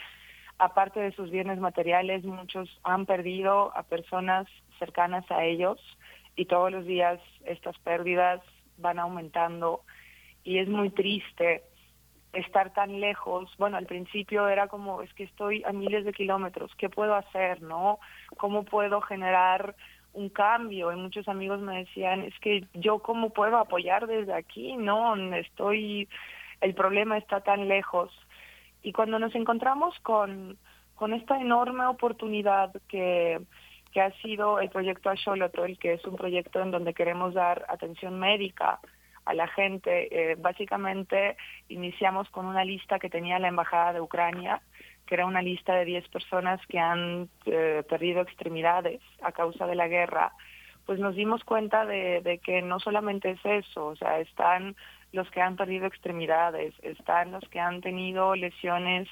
aparte 0.63 0.99
de 1.01 1.11
sus 1.11 1.29
bienes 1.29 1.59
materiales, 1.59 2.23
muchos 2.23 2.69
han 2.83 3.05
perdido 3.05 3.75
a 3.75 3.83
personas 3.83 4.47
cercanas 4.79 5.29
a 5.29 5.43
ellos 5.43 5.79
y 6.35 6.45
todos 6.45 6.71
los 6.71 6.85
días 6.85 7.19
estas 7.45 7.77
pérdidas 7.79 8.41
van 8.77 8.97
aumentando 8.97 9.81
y 10.43 10.59
es 10.59 10.69
muy 10.69 10.89
triste 10.89 11.63
estar 12.31 12.73
tan 12.73 13.01
lejos. 13.01 13.51
Bueno, 13.57 13.77
al 13.77 13.85
principio 13.85 14.47
era 14.47 14.67
como, 14.67 15.01
es 15.01 15.13
que 15.13 15.23
estoy 15.23 15.63
a 15.65 15.73
miles 15.73 16.05
de 16.05 16.13
kilómetros, 16.13 16.71
¿qué 16.77 16.89
puedo 16.89 17.13
hacer, 17.13 17.61
no? 17.61 17.99
¿Cómo 18.37 18.63
puedo 18.63 19.01
generar 19.01 19.75
un 20.13 20.29
cambio? 20.29 20.93
Y 20.93 20.95
muchos 20.95 21.27
amigos 21.27 21.59
me 21.59 21.79
decían, 21.79 22.21
es 22.21 22.39
que 22.39 22.65
yo 22.73 22.99
cómo 22.99 23.31
puedo 23.31 23.57
apoyar 23.57 24.07
desde 24.07 24.33
aquí, 24.33 24.77
no, 24.77 25.15
estoy, 25.35 26.07
el 26.61 26.73
problema 26.73 27.17
está 27.17 27.41
tan 27.41 27.67
lejos. 27.67 28.11
Y 28.83 28.91
cuando 28.91 29.17
nos 29.17 29.33
encontramos 29.33 29.97
con, 30.01 30.57
con 30.95 31.13
esta 31.13 31.39
enorme 31.39 31.85
oportunidad 31.85 32.71
que, 32.87 33.41
que 33.91 34.01
ha 34.01 34.11
sido 34.21 34.59
el 34.59 34.69
proyecto 34.69 35.09
Axolotl, 35.09 35.77
que 35.79 35.93
es 35.93 36.05
un 36.05 36.17
proyecto 36.17 36.61
en 36.61 36.71
donde 36.71 36.93
queremos 36.93 37.33
dar 37.33 37.65
atención 37.69 38.19
médica 38.19 38.79
a 39.25 39.33
la 39.33 39.47
gente. 39.47 40.31
Eh, 40.31 40.35
básicamente 40.35 41.37
iniciamos 41.69 42.29
con 42.29 42.45
una 42.45 42.65
lista 42.65 42.99
que 42.99 43.09
tenía 43.09 43.39
la 43.39 43.47
Embajada 43.47 43.93
de 43.93 44.01
Ucrania, 44.01 44.61
que 45.05 45.15
era 45.15 45.25
una 45.25 45.41
lista 45.41 45.75
de 45.75 45.85
10 45.85 46.09
personas 46.09 46.59
que 46.67 46.79
han 46.79 47.29
eh, 47.45 47.83
perdido 47.87 48.21
extremidades 48.21 49.01
a 49.21 49.31
causa 49.31 49.65
de 49.67 49.75
la 49.75 49.87
guerra. 49.87 50.33
Pues 50.85 50.99
nos 50.99 51.15
dimos 51.15 51.43
cuenta 51.45 51.85
de, 51.85 52.21
de 52.21 52.39
que 52.39 52.61
no 52.61 52.79
solamente 52.79 53.31
es 53.31 53.39
eso, 53.45 53.87
o 53.87 53.95
sea, 53.95 54.19
están 54.19 54.75
los 55.13 55.29
que 55.31 55.41
han 55.41 55.55
perdido 55.55 55.85
extremidades, 55.85 56.73
están 56.81 57.31
los 57.31 57.47
que 57.49 57.59
han 57.59 57.79
tenido 57.81 58.35
lesiones 58.35 59.07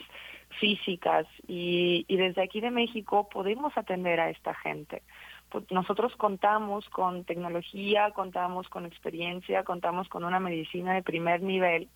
físicas 0.60 1.26
y, 1.48 2.06
y 2.10 2.18
desde 2.18 2.44
aquí 2.44 2.60
de 2.60 2.72
México 2.72 3.30
podemos 3.30 3.78
atender 3.78 4.20
a 4.20 4.30
esta 4.30 4.54
gente. 4.56 5.02
Pues 5.50 5.70
nosotros 5.72 6.16
contamos 6.16 6.90
con 6.90 7.24
tecnología, 7.24 8.12
contamos 8.12 8.68
con 8.68 8.86
experiencia, 8.86 9.64
contamos 9.64 10.10
con 10.10 10.24
una 10.24 10.40
medicina 10.40 10.94
de 10.94 11.04
primer 11.04 11.42
nivel 11.42 11.88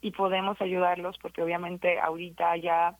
y 0.00 0.10
podemos 0.10 0.60
ayudarlos 0.60 1.16
porque 1.18 1.42
obviamente 1.42 2.00
ahorita 2.00 2.56
ya 2.56 2.96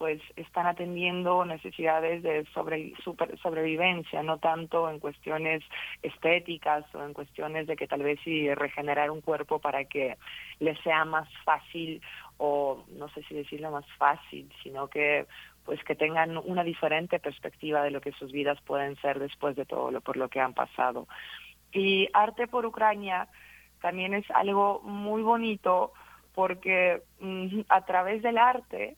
pues 0.00 0.22
están 0.36 0.66
atendiendo 0.66 1.44
necesidades 1.44 2.22
de 2.22 2.46
sobre, 2.54 2.94
sobrevivencia, 3.42 4.22
no 4.22 4.38
tanto 4.38 4.88
en 4.88 4.98
cuestiones 4.98 5.62
estéticas 6.02 6.86
o 6.94 7.04
en 7.04 7.12
cuestiones 7.12 7.66
de 7.66 7.76
que 7.76 7.86
tal 7.86 8.02
vez 8.02 8.18
sí 8.24 8.48
regenerar 8.54 9.10
un 9.10 9.20
cuerpo 9.20 9.58
para 9.58 9.84
que 9.84 10.16
les 10.58 10.80
sea 10.80 11.04
más 11.04 11.28
fácil 11.44 12.00
o 12.38 12.82
no 12.96 13.10
sé 13.10 13.22
si 13.24 13.34
decirlo 13.34 13.70
más 13.70 13.84
fácil, 13.98 14.50
sino 14.62 14.88
que 14.88 15.26
pues 15.66 15.84
que 15.84 15.94
tengan 15.94 16.38
una 16.38 16.64
diferente 16.64 17.18
perspectiva 17.18 17.82
de 17.82 17.90
lo 17.90 18.00
que 18.00 18.12
sus 18.12 18.32
vidas 18.32 18.58
pueden 18.62 18.96
ser 19.02 19.18
después 19.18 19.54
de 19.54 19.66
todo 19.66 19.90
lo 19.90 20.00
por 20.00 20.16
lo 20.16 20.30
que 20.30 20.40
han 20.40 20.54
pasado. 20.54 21.08
Y 21.72 22.08
Arte 22.14 22.46
por 22.46 22.64
Ucrania 22.64 23.28
también 23.82 24.14
es 24.14 24.24
algo 24.30 24.80
muy 24.82 25.20
bonito 25.20 25.92
porque 26.34 27.02
mm, 27.20 27.60
a 27.68 27.84
través 27.84 28.22
del 28.22 28.38
arte 28.38 28.96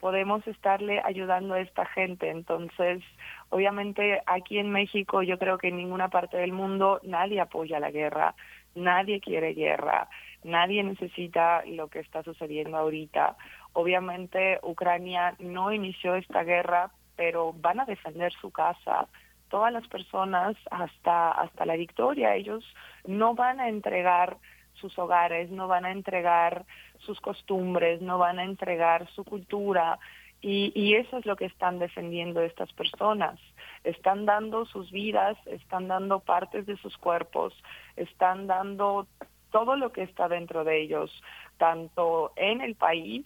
podemos 0.00 0.46
estarle 0.46 1.00
ayudando 1.04 1.54
a 1.54 1.60
esta 1.60 1.86
gente. 1.86 2.30
Entonces, 2.30 3.02
obviamente 3.48 4.22
aquí 4.26 4.58
en 4.58 4.70
México, 4.70 5.22
yo 5.22 5.38
creo 5.38 5.58
que 5.58 5.68
en 5.68 5.76
ninguna 5.76 6.08
parte 6.08 6.36
del 6.36 6.52
mundo 6.52 7.00
nadie 7.02 7.40
apoya 7.40 7.80
la 7.80 7.90
guerra, 7.90 8.34
nadie 8.74 9.20
quiere 9.20 9.54
guerra, 9.54 10.08
nadie 10.44 10.82
necesita 10.82 11.64
lo 11.66 11.88
que 11.88 12.00
está 12.00 12.22
sucediendo 12.22 12.76
ahorita. 12.76 13.36
Obviamente 13.72 14.60
Ucrania 14.62 15.34
no 15.38 15.72
inició 15.72 16.14
esta 16.14 16.44
guerra, 16.44 16.90
pero 17.16 17.52
van 17.54 17.80
a 17.80 17.84
defender 17.84 18.32
su 18.32 18.50
casa 18.50 19.08
todas 19.48 19.72
las 19.72 19.86
personas 19.88 20.56
hasta 20.70 21.30
hasta 21.30 21.66
la 21.66 21.76
victoria. 21.76 22.34
Ellos 22.34 22.64
no 23.06 23.34
van 23.34 23.60
a 23.60 23.68
entregar 23.68 24.36
sus 24.76 24.98
hogares, 24.98 25.50
no 25.50 25.68
van 25.68 25.84
a 25.84 25.92
entregar 25.92 26.64
sus 27.00 27.20
costumbres, 27.20 28.00
no 28.00 28.18
van 28.18 28.38
a 28.38 28.44
entregar 28.44 29.08
su 29.14 29.24
cultura. 29.24 29.98
Y, 30.42 30.94
eso 30.94 31.18
es 31.18 31.26
lo 31.26 31.34
que 31.34 31.46
están 31.46 31.78
defendiendo 31.78 32.40
estas 32.40 32.72
personas. 32.72 33.40
Están 33.82 34.26
dando 34.26 34.64
sus 34.66 34.92
vidas, 34.92 35.36
están 35.46 35.88
dando 35.88 36.20
partes 36.20 36.66
de 36.66 36.76
sus 36.76 36.96
cuerpos, 36.98 37.52
están 37.96 38.46
dando 38.46 39.08
todo 39.50 39.76
lo 39.76 39.90
que 39.92 40.02
está 40.02 40.28
dentro 40.28 40.62
de 40.62 40.82
ellos, 40.82 41.10
tanto 41.56 42.32
en 42.36 42.60
el 42.60 42.76
país 42.76 43.24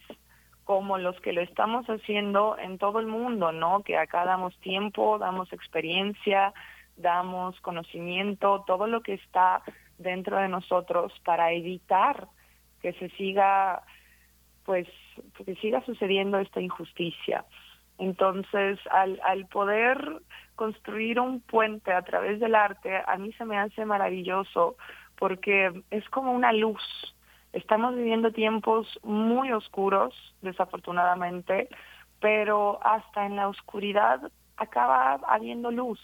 como 0.63 0.97
los 0.97 1.19
que 1.21 1.33
lo 1.33 1.41
estamos 1.41 1.85
haciendo 1.87 2.57
en 2.57 2.77
todo 2.77 2.99
el 2.99 3.07
mundo, 3.07 3.51
¿no? 3.51 3.83
Que 3.83 3.97
acá 3.97 4.25
damos 4.25 4.55
tiempo, 4.59 5.19
damos 5.19 5.51
experiencia, 5.51 6.53
damos 6.97 7.59
conocimiento, 7.61 8.63
todo 8.65 8.87
lo 8.87 9.01
que 9.01 9.15
está 9.15 9.63
dentro 10.01 10.37
de 10.37 10.47
nosotros 10.47 11.13
para 11.25 11.51
evitar 11.51 12.27
que 12.81 12.93
se 12.93 13.09
siga 13.11 13.83
pues 14.65 14.87
que 15.45 15.55
siga 15.55 15.83
sucediendo 15.85 16.39
esta 16.39 16.61
injusticia. 16.61 17.45
Entonces, 17.97 18.79
al, 18.89 19.19
al 19.23 19.47
poder 19.47 20.21
construir 20.55 21.19
un 21.19 21.41
puente 21.41 21.91
a 21.91 22.01
través 22.03 22.39
del 22.39 22.55
arte, 22.55 23.01
a 23.05 23.17
mí 23.17 23.31
se 23.33 23.45
me 23.45 23.57
hace 23.57 23.85
maravilloso 23.85 24.75
porque 25.17 25.83
es 25.91 26.07
como 26.09 26.31
una 26.31 26.53
luz. 26.53 26.81
Estamos 27.53 27.95
viviendo 27.95 28.31
tiempos 28.31 28.87
muy 29.03 29.51
oscuros, 29.51 30.13
desafortunadamente, 30.41 31.69
pero 32.19 32.79
hasta 32.83 33.25
en 33.25 33.35
la 33.35 33.47
oscuridad 33.47 34.31
acaba 34.57 35.19
habiendo 35.27 35.71
luz 35.71 35.99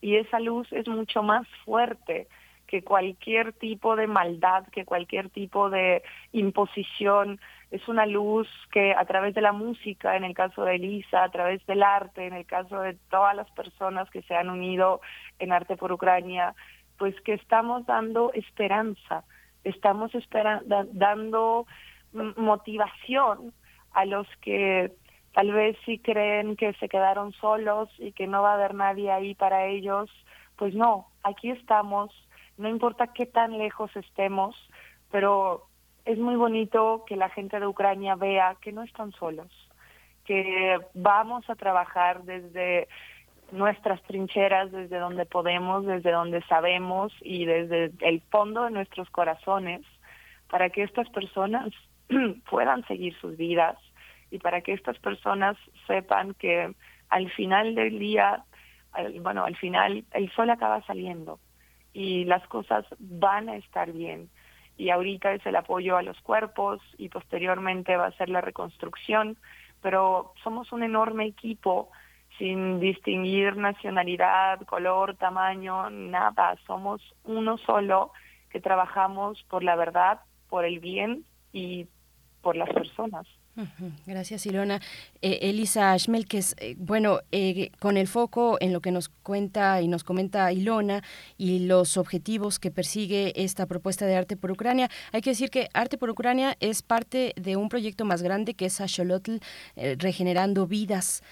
y 0.00 0.16
esa 0.16 0.40
luz 0.40 0.72
es 0.72 0.86
mucho 0.88 1.22
más 1.22 1.46
fuerte 1.64 2.28
que 2.66 2.82
cualquier 2.82 3.52
tipo 3.52 3.96
de 3.96 4.06
maldad, 4.06 4.66
que 4.72 4.84
cualquier 4.84 5.30
tipo 5.30 5.70
de 5.70 6.02
imposición. 6.32 7.40
Es 7.70 7.88
una 7.88 8.06
luz 8.06 8.48
que 8.70 8.94
a 8.94 9.04
través 9.04 9.34
de 9.34 9.40
la 9.40 9.52
música, 9.52 10.16
en 10.16 10.24
el 10.24 10.34
caso 10.34 10.64
de 10.64 10.76
Elisa, 10.76 11.24
a 11.24 11.30
través 11.30 11.64
del 11.66 11.82
arte, 11.82 12.26
en 12.26 12.34
el 12.34 12.46
caso 12.46 12.80
de 12.80 12.94
todas 13.10 13.34
las 13.34 13.50
personas 13.52 14.08
que 14.10 14.22
se 14.22 14.34
han 14.34 14.50
unido 14.50 15.00
en 15.38 15.52
Arte 15.52 15.76
por 15.76 15.92
Ucrania, 15.92 16.54
pues 16.98 17.18
que 17.22 17.34
estamos 17.34 17.86
dando 17.86 18.32
esperanza, 18.32 19.24
estamos 19.64 20.12
dando 20.92 21.66
motivación 22.12 23.52
a 23.92 24.04
los 24.04 24.26
que 24.40 24.92
tal 25.32 25.52
vez 25.52 25.76
sí 25.84 25.98
creen 25.98 26.56
que 26.56 26.72
se 26.74 26.88
quedaron 26.88 27.32
solos 27.34 27.90
y 27.98 28.12
que 28.12 28.26
no 28.26 28.42
va 28.42 28.52
a 28.52 28.54
haber 28.54 28.74
nadie 28.74 29.10
ahí 29.10 29.34
para 29.34 29.66
ellos, 29.66 30.10
pues 30.56 30.74
no, 30.74 31.08
aquí 31.22 31.50
estamos 31.50 32.10
no 32.58 32.68
importa 32.68 33.08
qué 33.08 33.26
tan 33.26 33.58
lejos 33.58 33.94
estemos, 33.96 34.56
pero 35.10 35.66
es 36.04 36.18
muy 36.18 36.36
bonito 36.36 37.04
que 37.06 37.16
la 37.16 37.28
gente 37.28 37.60
de 37.60 37.66
Ucrania 37.66 38.14
vea 38.14 38.56
que 38.60 38.72
no 38.72 38.82
están 38.82 39.12
solos, 39.12 39.48
que 40.24 40.78
vamos 40.94 41.48
a 41.50 41.54
trabajar 41.54 42.22
desde 42.24 42.88
nuestras 43.52 44.02
trincheras, 44.02 44.72
desde 44.72 44.98
donde 44.98 45.26
podemos, 45.26 45.84
desde 45.84 46.10
donde 46.10 46.42
sabemos 46.42 47.12
y 47.20 47.44
desde 47.44 47.92
el 48.00 48.20
fondo 48.30 48.64
de 48.64 48.70
nuestros 48.70 49.08
corazones, 49.10 49.82
para 50.50 50.70
que 50.70 50.82
estas 50.82 51.08
personas 51.10 51.70
puedan 52.50 52.86
seguir 52.86 53.14
sus 53.20 53.36
vidas 53.36 53.76
y 54.30 54.38
para 54.38 54.60
que 54.62 54.72
estas 54.72 54.98
personas 54.98 55.56
sepan 55.86 56.34
que 56.34 56.74
al 57.08 57.30
final 57.32 57.74
del 57.74 57.98
día, 57.98 58.44
bueno, 59.20 59.44
al 59.44 59.56
final 59.56 60.04
el 60.12 60.30
sol 60.32 60.50
acaba 60.50 60.82
saliendo 60.82 61.38
y 61.96 62.26
las 62.26 62.46
cosas 62.48 62.84
van 62.98 63.48
a 63.48 63.56
estar 63.56 63.90
bien. 63.90 64.28
Y 64.76 64.90
ahorita 64.90 65.32
es 65.32 65.46
el 65.46 65.56
apoyo 65.56 65.96
a 65.96 66.02
los 66.02 66.20
cuerpos 66.20 66.78
y 66.98 67.08
posteriormente 67.08 67.96
va 67.96 68.08
a 68.08 68.18
ser 68.18 68.28
la 68.28 68.42
reconstrucción, 68.42 69.38
pero 69.80 70.34
somos 70.44 70.72
un 70.72 70.82
enorme 70.82 71.24
equipo 71.24 71.88
sin 72.36 72.80
distinguir 72.80 73.56
nacionalidad, 73.56 74.60
color, 74.66 75.16
tamaño, 75.16 75.88
nada. 75.88 76.58
Somos 76.66 77.00
uno 77.24 77.56
solo 77.56 78.12
que 78.50 78.60
trabajamos 78.60 79.42
por 79.44 79.64
la 79.64 79.74
verdad, 79.74 80.20
por 80.50 80.66
el 80.66 80.80
bien 80.80 81.24
y 81.54 81.86
por 82.42 82.56
las 82.56 82.68
personas. 82.68 83.26
Gracias, 84.06 84.44
Ilona. 84.46 84.80
Eh, 85.22 85.38
Elisa 85.42 85.98
Schmelkes, 85.98 86.54
eh, 86.58 86.74
bueno, 86.78 87.20
eh, 87.32 87.70
con 87.78 87.96
el 87.96 88.06
foco 88.06 88.58
en 88.60 88.72
lo 88.72 88.80
que 88.80 88.90
nos 88.90 89.08
cuenta 89.08 89.80
y 89.80 89.88
nos 89.88 90.04
comenta 90.04 90.52
Ilona 90.52 91.02
y 91.38 91.60
los 91.60 91.96
objetivos 91.96 92.58
que 92.58 92.70
persigue 92.70 93.32
esta 93.34 93.66
propuesta 93.66 94.04
de 94.04 94.16
Arte 94.16 94.36
por 94.36 94.50
Ucrania, 94.50 94.90
hay 95.12 95.22
que 95.22 95.30
decir 95.30 95.50
que 95.50 95.68
Arte 95.72 95.96
por 95.96 96.10
Ucrania 96.10 96.56
es 96.60 96.82
parte 96.82 97.32
de 97.36 97.56
un 97.56 97.68
proyecto 97.68 98.04
más 98.04 98.22
grande 98.22 98.54
que 98.54 98.66
es 98.66 98.80
Asholotl, 98.80 99.38
Regenerando 99.76 100.66
Vidas 100.66 101.22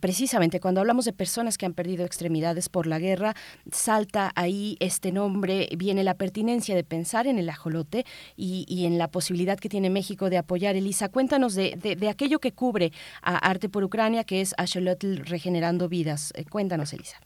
precisamente 0.00 0.60
cuando 0.60 0.80
hablamos 0.80 1.04
de 1.04 1.12
personas 1.12 1.58
que 1.58 1.66
han 1.66 1.74
perdido 1.74 2.04
extremidades 2.04 2.68
por 2.68 2.86
la 2.86 2.98
guerra, 2.98 3.34
salta 3.70 4.30
ahí 4.34 4.76
este 4.80 5.12
nombre, 5.12 5.68
viene 5.76 6.04
la 6.04 6.14
pertinencia 6.14 6.74
de 6.74 6.84
pensar 6.84 7.26
en 7.26 7.38
el 7.38 7.48
ajolote 7.48 8.04
y, 8.36 8.86
en 8.86 8.98
la 8.98 9.08
posibilidad 9.08 9.58
que 9.58 9.68
tiene 9.68 9.90
México 9.90 10.30
de 10.30 10.38
apoyar. 10.38 10.76
Elisa, 10.76 11.08
cuéntanos 11.08 11.54
de, 11.54 11.76
de, 11.76 12.08
aquello 12.08 12.38
que 12.38 12.52
cubre 12.52 12.90
a 13.22 13.36
Arte 13.36 13.68
por 13.68 13.84
Ucrania, 13.84 14.24
que 14.24 14.40
es 14.40 14.54
Axolotl 14.58 15.18
Regenerando 15.24 15.88
Vidas. 15.88 16.32
Eh, 16.36 16.44
cuéntanos, 16.48 16.92
Elisa. 16.92 17.20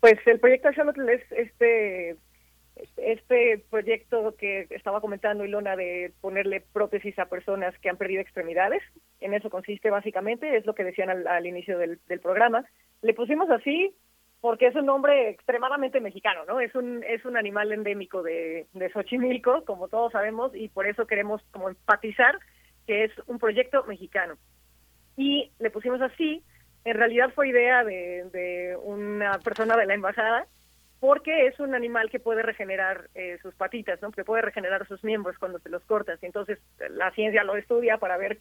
Pues 0.00 0.14
el 0.26 0.40
proyecto 0.40 0.68
Axolotl 0.68 1.08
es 1.08 1.22
este 1.32 2.16
este 2.96 3.64
proyecto 3.70 4.34
que 4.36 4.66
estaba 4.70 5.00
comentando 5.00 5.44
Ilona 5.44 5.76
de 5.76 6.12
ponerle 6.20 6.60
prótesis 6.72 7.18
a 7.18 7.26
personas 7.26 7.74
que 7.78 7.88
han 7.88 7.96
perdido 7.96 8.20
extremidades, 8.20 8.82
en 9.24 9.34
eso 9.34 9.50
consiste 9.50 9.90
básicamente, 9.90 10.56
es 10.56 10.66
lo 10.66 10.74
que 10.74 10.84
decían 10.84 11.10
al, 11.26 11.46
inicio 11.46 11.78
del, 11.78 11.98
programa. 12.22 12.64
Le 13.02 13.14
pusimos 13.14 13.50
así 13.50 13.94
porque 14.40 14.66
es 14.66 14.74
un 14.74 14.86
nombre 14.86 15.30
extremadamente 15.30 16.00
mexicano, 16.00 16.44
¿no? 16.46 16.60
Es 16.60 16.74
un 16.74 17.02
es 17.04 17.24
un 17.24 17.36
animal 17.36 17.72
endémico 17.72 18.22
de, 18.22 18.66
de 18.74 18.90
Xochimilco, 18.90 19.64
como 19.64 19.88
todos 19.88 20.12
sabemos, 20.12 20.54
y 20.54 20.68
por 20.68 20.86
eso 20.86 21.06
queremos 21.06 21.42
como 21.50 21.70
enfatizar 21.70 22.38
que 22.86 23.04
es 23.04 23.12
un 23.26 23.38
proyecto 23.38 23.84
mexicano. 23.84 24.36
Y 25.16 25.50
le 25.58 25.70
pusimos 25.70 26.00
así 26.00 26.42
En 26.84 26.96
realidad 26.96 27.30
fue 27.34 27.48
idea 27.48 27.84
de, 27.84 28.76
una 28.82 29.38
persona 29.38 29.76
de 29.76 29.86
la 29.86 29.94
embajada 29.94 30.46
porque 31.00 31.46
es 31.46 31.60
un 31.60 31.74
animal 31.74 32.08
que 32.10 32.18
puede 32.18 32.42
regenerar 32.42 33.08
eh, 33.14 33.38
sus 33.42 33.54
patitas, 33.54 34.00
¿no? 34.00 34.10
que 34.10 34.24
puede 34.24 34.40
regenerar 34.40 34.86
sus 34.88 35.04
miembros 35.04 35.36
cuando 35.38 35.58
se 35.58 35.68
los 35.68 35.84
cortas. 35.84 36.18
Y 36.22 36.26
entonces 36.26 36.58
la 36.90 37.10
ciencia 37.10 37.44
lo 37.44 37.56
estudia 37.56 37.98
para 37.98 38.16
ver 38.16 38.38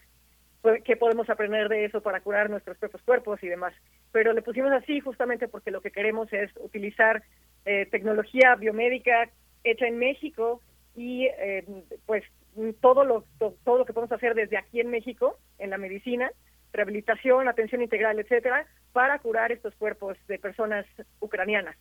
qué 0.84 0.96
podemos 0.96 1.30
aprender 1.30 1.68
de 1.68 1.86
eso 1.86 2.02
para 2.02 2.22
curar 2.22 2.50
nuestros 2.50 2.78
propios 2.78 3.02
cuerpos 3.04 3.44
y 3.44 3.48
demás. 3.48 3.74
Pero 4.12 4.34
le 4.34 4.42
pusimos 4.42 4.72
así 4.72 5.00
justamente 5.00 5.48
porque 5.48 5.72
lo 5.72 5.82
que 5.82 5.92
queremos 5.92 6.32
es 6.32 6.52
utilizar 6.58 7.24
eh, 7.66 7.86
tecnología 7.92 8.56
biomédica 8.56 9.30
hecha 9.64 9.88
en 9.88 9.98
México 9.98 10.62
y 10.96 11.26
eh, 11.26 11.66
pues 12.06 12.24
todo 12.82 13.04
lo, 13.04 13.26
todo 13.38 13.78
lo 13.78 13.86
que 13.86 13.94
podemos 13.94 14.12
hacer 14.12 14.36
desde 14.36 14.58
aquí 14.58 14.80
en 14.80 14.90
México, 14.90 15.38
en 15.58 15.70
la 15.70 15.78
medicina, 15.78 16.32
rehabilitación, 16.72 17.48
atención 17.48 17.82
integral, 17.82 18.20
etcétera, 18.20 18.66
para 18.92 19.20
curar 19.20 19.52
estos 19.52 19.76
cuerpos 19.76 20.18
de 20.28 20.40
personas 20.40 20.86
ucranianas. 21.20 21.76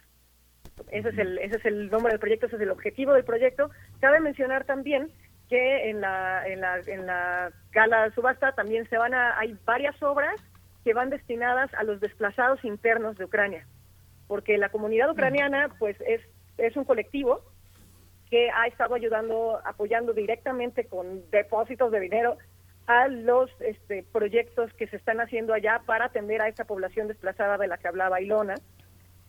Ese 0.90 1.10
es 1.10 1.18
el 1.18 1.38
ese 1.38 1.56
es 1.56 1.64
el 1.66 1.90
nombre 1.90 2.12
del 2.12 2.20
proyecto, 2.20 2.46
ese 2.46 2.56
es 2.56 2.62
el 2.62 2.70
objetivo 2.70 3.12
del 3.12 3.24
proyecto. 3.24 3.70
Cabe 4.00 4.20
mencionar 4.20 4.64
también 4.64 5.10
que 5.52 5.90
en 5.90 6.00
la 6.00 6.48
en 6.48 6.62
la 6.62 6.78
en 6.78 7.04
la 7.04 7.52
gala 7.72 8.10
subasta 8.14 8.52
también 8.52 8.88
se 8.88 8.96
van 8.96 9.12
a 9.12 9.38
hay 9.38 9.54
varias 9.66 10.02
obras 10.02 10.40
que 10.82 10.94
van 10.94 11.10
destinadas 11.10 11.72
a 11.74 11.84
los 11.84 12.00
desplazados 12.00 12.64
internos 12.64 13.18
de 13.18 13.26
Ucrania, 13.26 13.66
porque 14.28 14.56
la 14.56 14.70
comunidad 14.70 15.10
ucraniana 15.10 15.68
pues 15.78 16.00
es 16.06 16.22
es 16.56 16.74
un 16.74 16.84
colectivo 16.84 17.42
que 18.30 18.50
ha 18.50 18.66
estado 18.66 18.94
ayudando, 18.94 19.60
apoyando 19.66 20.14
directamente 20.14 20.86
con 20.86 21.30
depósitos 21.30 21.92
de 21.92 22.00
dinero 22.00 22.38
a 22.86 23.08
los 23.08 23.50
este, 23.60 24.06
proyectos 24.10 24.72
que 24.72 24.86
se 24.86 24.96
están 24.96 25.20
haciendo 25.20 25.52
allá 25.52 25.82
para 25.84 26.06
atender 26.06 26.40
a 26.40 26.48
esa 26.48 26.64
población 26.64 27.08
desplazada 27.08 27.58
de 27.58 27.66
la 27.66 27.76
que 27.76 27.88
hablaba 27.88 28.22
Ilona 28.22 28.54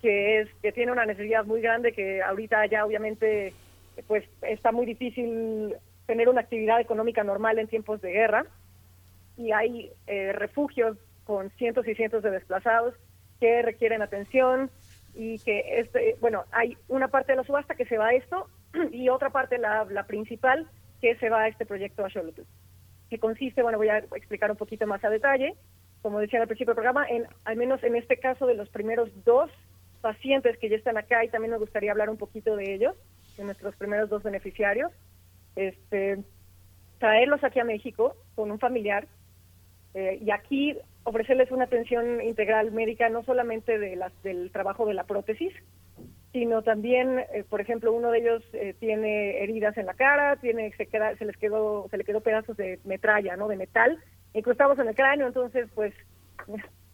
que 0.01 0.39
es 0.39 0.49
que 0.61 0.71
tiene 0.71 0.93
una 0.93 1.05
necesidad 1.05 1.43
muy 1.43 1.59
grande 1.59 1.91
que 1.91 2.21
ahorita 2.21 2.65
ya 2.67 2.85
obviamente 2.85 3.53
pues 4.07 4.23
está 4.41 4.71
muy 4.71 4.85
difícil 4.85 5.75
tener 6.05 6.29
una 6.29 6.41
actividad 6.41 6.79
económica 6.79 7.23
normal 7.23 7.59
en 7.59 7.67
tiempos 7.67 8.01
de 8.01 8.11
guerra 8.11 8.45
y 9.37 9.51
hay 9.51 9.91
eh, 10.07 10.31
refugios 10.33 10.97
con 11.23 11.49
cientos 11.51 11.87
y 11.87 11.95
cientos 11.95 12.23
de 12.23 12.31
desplazados 12.31 12.95
que 13.39 13.61
requieren 13.61 14.01
atención 14.01 14.69
y 15.15 15.39
que 15.39 15.79
este 15.79 16.17
bueno 16.19 16.43
hay 16.51 16.77
una 16.87 17.07
parte 17.07 17.31
de 17.31 17.37
la 17.37 17.43
subasta 17.43 17.75
que 17.75 17.85
se 17.85 17.97
va 17.97 18.07
a 18.07 18.13
esto 18.13 18.47
y 18.91 19.09
otra 19.09 19.29
parte 19.29 19.57
la, 19.57 19.85
principal 20.07 20.67
que 21.01 21.15
se 21.15 21.29
va 21.29 21.41
a 21.41 21.47
este 21.47 21.65
proyecto 21.65 22.05
Axolotl 22.05 22.41
que 23.09 23.19
consiste 23.19 23.63
bueno 23.63 23.77
voy 23.77 23.89
a 23.89 23.99
explicar 23.99 24.51
un 24.51 24.57
poquito 24.57 24.85
más 24.87 25.03
a 25.03 25.09
detalle 25.09 25.55
como 26.01 26.19
decía 26.19 26.41
al 26.41 26.47
principio 26.47 26.71
del 26.71 26.83
programa 26.83 27.07
en 27.07 27.25
al 27.45 27.55
menos 27.55 27.83
en 27.83 27.95
este 27.95 28.17
caso 28.17 28.45
de 28.45 28.55
los 28.55 28.69
primeros 28.69 29.09
dos 29.23 29.49
pacientes 30.03 30.57
que 30.57 30.67
ya 30.67 30.75
están 30.75 30.97
acá 30.97 31.23
y 31.23 31.29
también 31.29 31.51
me 31.51 31.57
gustaría 31.57 31.91
hablar 31.91 32.09
un 32.09 32.17
poquito 32.17 32.57
de 32.57 32.75
ellos, 32.75 32.93
de 33.37 33.45
nuestros 33.45 33.73
primeros 33.77 34.09
dos 34.09 34.21
beneficiarios. 34.21 34.91
Este, 35.55 36.19
traerlos 36.99 37.43
aquí 37.43 37.59
a 37.59 37.65
México 37.65 38.15
con 38.35 38.51
un 38.51 38.59
familiar 38.59 39.07
eh, 39.93 40.19
y 40.21 40.31
aquí 40.31 40.77
ofrecerles 41.03 41.51
una 41.51 41.65
atención 41.65 42.21
integral 42.21 42.71
médica, 42.71 43.09
no 43.09 43.23
solamente 43.23 43.77
de 43.77 43.95
las, 43.95 44.11
del 44.23 44.51
trabajo 44.51 44.85
de 44.85 44.93
la 44.93 45.03
prótesis, 45.03 45.53
sino 46.31 46.63
también, 46.63 47.19
eh, 47.19 47.43
por 47.47 47.61
ejemplo, 47.61 47.93
uno 47.93 48.09
de 48.09 48.19
ellos 48.19 48.43
eh, 48.53 48.73
tiene 48.79 49.43
heridas 49.43 49.77
en 49.77 49.85
la 49.85 49.93
cara, 49.93 50.37
tiene 50.37 50.71
se, 50.77 50.87
queda, 50.87 51.15
se 51.17 51.25
les 51.25 51.37
quedó 51.37 51.87
se 51.89 51.97
le 51.97 52.03
quedó 52.03 52.21
pedazos 52.21 52.57
de 52.57 52.79
metralla, 52.85 53.35
¿no? 53.35 53.47
De 53.47 53.57
metal 53.57 53.99
incrustados 54.33 54.79
en 54.79 54.87
el 54.87 54.95
cráneo, 54.95 55.27
entonces, 55.27 55.69
pues 55.75 55.93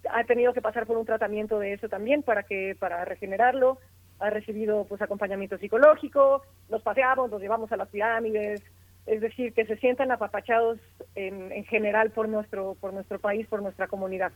ha 0.10 0.24
tenido 0.26 0.54
que 0.54 0.62
pasar 0.62 0.86
por 0.86 0.98
un 0.98 1.06
tratamiento 1.06 1.60
de 1.60 1.74
eso 1.74 1.88
también 1.88 2.24
para 2.24 2.44
que 2.44 2.76
para 2.78 3.06
regenerarlo 3.06 3.80
ha 4.20 4.30
recibido 4.30 4.86
pues 4.86 5.02
acompañamiento 5.02 5.58
psicológico 5.58 6.42
los 6.70 6.82
paseamos 6.82 7.30
los 7.32 7.42
llevamos 7.42 7.72
a 7.72 7.78
las 7.78 7.90
pirámides 7.90 8.64
es 9.06 9.22
decir 9.22 9.54
que 9.54 9.66
se 9.66 9.78
sientan 9.78 10.12
apapachados 10.12 10.80
en, 11.16 11.52
en 11.52 11.66
general 11.66 12.12
por 12.12 12.30
nuestro 12.30 12.76
por 12.80 12.94
nuestro 12.94 13.20
país 13.20 13.48
por 13.48 13.62
nuestra 13.62 13.88
comunidad. 13.88 14.32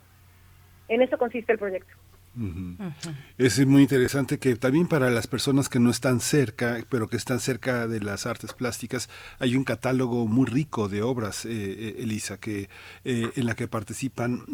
En 0.87 1.01
eso 1.01 1.17
consiste 1.17 1.53
el 1.53 1.59
proyecto 1.59 1.93
es 3.37 3.65
muy 3.65 3.83
interesante 3.83 4.39
que 4.39 4.55
también 4.55 4.87
para 4.87 5.11
las 5.11 5.27
personas 5.27 5.69
que 5.69 5.79
no 5.79 5.91
están 5.91 6.19
cerca, 6.19 6.79
pero 6.89 7.07
que 7.07 7.17
están 7.17 7.39
cerca 7.39 7.87
de 7.87 7.99
las 7.99 8.25
artes 8.25 8.53
plásticas, 8.53 9.09
hay 9.39 9.55
un 9.55 9.63
catálogo 9.63 10.27
muy 10.27 10.47
rico 10.47 10.89
de 10.89 11.01
obras, 11.01 11.45
eh, 11.45 11.51
eh, 11.51 11.95
Elisa, 11.99 12.37
que 12.37 12.69
eh, 13.03 13.31
en 13.35 13.45
la 13.45 13.55
que 13.55 13.67
participan 13.67 14.45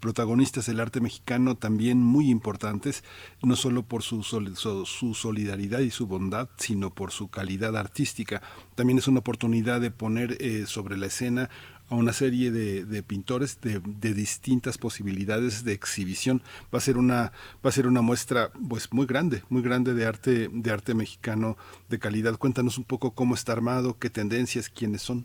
protagonistas 0.00 0.66
del 0.66 0.80
arte 0.80 1.00
mexicano 1.00 1.56
también 1.56 1.98
muy 1.98 2.30
importantes, 2.30 3.02
no 3.42 3.56
solo 3.56 3.82
por 3.82 4.02
su, 4.02 4.22
su 4.22 5.14
solidaridad 5.14 5.80
y 5.80 5.90
su 5.90 6.06
bondad, 6.06 6.48
sino 6.58 6.94
por 6.94 7.10
su 7.10 7.28
calidad 7.28 7.76
artística. 7.76 8.42
También 8.74 8.98
es 8.98 9.08
una 9.08 9.20
oportunidad 9.20 9.80
de 9.80 9.90
poner 9.90 10.38
sobre 10.66 10.96
la 10.96 11.06
escena 11.06 11.50
a 11.88 11.94
una 11.94 12.12
serie 12.12 12.50
de, 12.50 13.02
pintores 13.02 13.60
de, 13.60 14.14
distintas 14.14 14.78
posibilidades 14.78 15.64
de 15.64 15.72
exhibición. 15.72 16.42
Va 16.74 16.78
a 16.78 16.80
ser 16.80 16.96
una 16.96 17.32
va 17.64 17.70
a 17.70 17.72
ser 17.72 17.86
una 17.86 18.02
muestra 18.02 18.50
pues 18.68 18.92
muy 18.92 19.06
grande, 19.06 19.42
muy 19.48 19.62
grande 19.62 19.94
de 19.94 20.06
arte 20.06 20.48
de 20.50 20.70
arte 20.70 20.94
mexicano 20.94 21.56
de 21.88 21.98
calidad. 21.98 22.36
Cuéntanos 22.36 22.78
un 22.78 22.84
poco 22.84 23.12
cómo 23.12 23.34
está 23.34 23.52
armado, 23.52 23.96
qué 23.98 24.10
tendencias, 24.10 24.68
quiénes 24.68 25.02
son. 25.02 25.24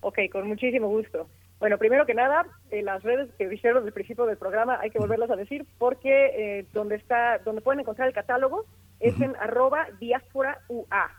Ok, 0.00 0.18
con 0.30 0.46
muchísimo 0.46 0.88
gusto. 0.88 1.28
Bueno, 1.58 1.78
primero 1.78 2.04
que 2.04 2.14
nada, 2.14 2.46
eh, 2.70 2.82
las 2.82 3.02
redes 3.02 3.30
que 3.38 3.48
dijeron 3.48 3.78
desde 3.78 3.88
el 3.88 3.94
principio 3.94 4.26
del 4.26 4.36
programa 4.36 4.78
hay 4.80 4.90
que 4.90 4.98
volverlas 4.98 5.30
a 5.30 5.36
decir 5.36 5.64
porque 5.78 6.58
eh, 6.58 6.66
donde 6.72 6.96
está, 6.96 7.38
donde 7.38 7.62
pueden 7.62 7.80
encontrar 7.80 8.06
el 8.06 8.14
catálogo 8.14 8.66
es 9.00 9.18
en 9.20 9.34
arroba 9.36 9.88
diáspora 9.98 10.60
UA. 10.68 11.10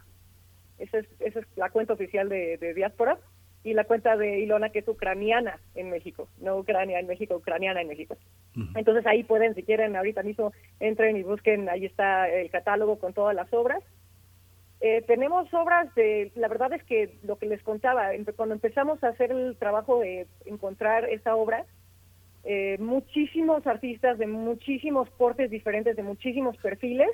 Esa 0.77 0.99
es, 0.99 1.07
esa 1.19 1.39
es 1.39 1.45
la 1.55 1.69
cuenta 1.69 1.93
oficial 1.93 2.29
de, 2.29 2.57
de 2.57 2.73
diáspora 2.73 3.17
y 3.65 3.73
la 3.73 3.83
cuenta 3.83 4.15
de 4.15 4.39
Ilona 4.41 4.69
que 4.69 4.79
es 4.79 4.87
ucraniana 4.87 5.59
en 5.73 5.89
México, 5.89 6.29
no 6.39 6.55
Ucrania 6.55 6.99
en 6.99 7.07
México, 7.07 7.35
ucraniana 7.35 7.81
en 7.81 7.87
México. 7.87 8.15
Entonces 8.75 9.05
ahí 9.07 9.23
pueden, 9.23 9.55
si 9.55 9.63
quieren, 9.63 9.95
ahorita 9.95 10.21
mismo 10.21 10.53
entren 10.79 11.17
y 11.17 11.23
busquen, 11.23 11.67
ahí 11.67 11.83
está 11.83 12.29
el 12.29 12.51
catálogo 12.51 12.99
con 12.99 13.13
todas 13.13 13.35
las 13.35 13.51
obras. 13.53 13.83
Eh, 14.81 15.01
tenemos 15.07 15.51
obras 15.51 15.93
de, 15.95 16.31
la 16.35 16.47
verdad 16.47 16.73
es 16.73 16.83
que 16.83 17.17
lo 17.23 17.39
que 17.39 17.47
les 17.47 17.63
contaba, 17.63 18.11
cuando 18.35 18.53
empezamos 18.53 19.03
a 19.03 19.07
hacer 19.07 19.31
el 19.31 19.57
trabajo 19.57 19.99
de 19.99 20.27
encontrar 20.45 21.09
esa 21.09 21.35
obra, 21.35 21.65
eh, 22.43 22.77
muchísimos 22.79 23.65
artistas 23.65 24.19
de 24.19 24.27
muchísimos 24.27 25.09
portes 25.09 25.49
diferentes, 25.49 25.95
de 25.95 26.03
muchísimos 26.03 26.55
perfiles, 26.57 27.09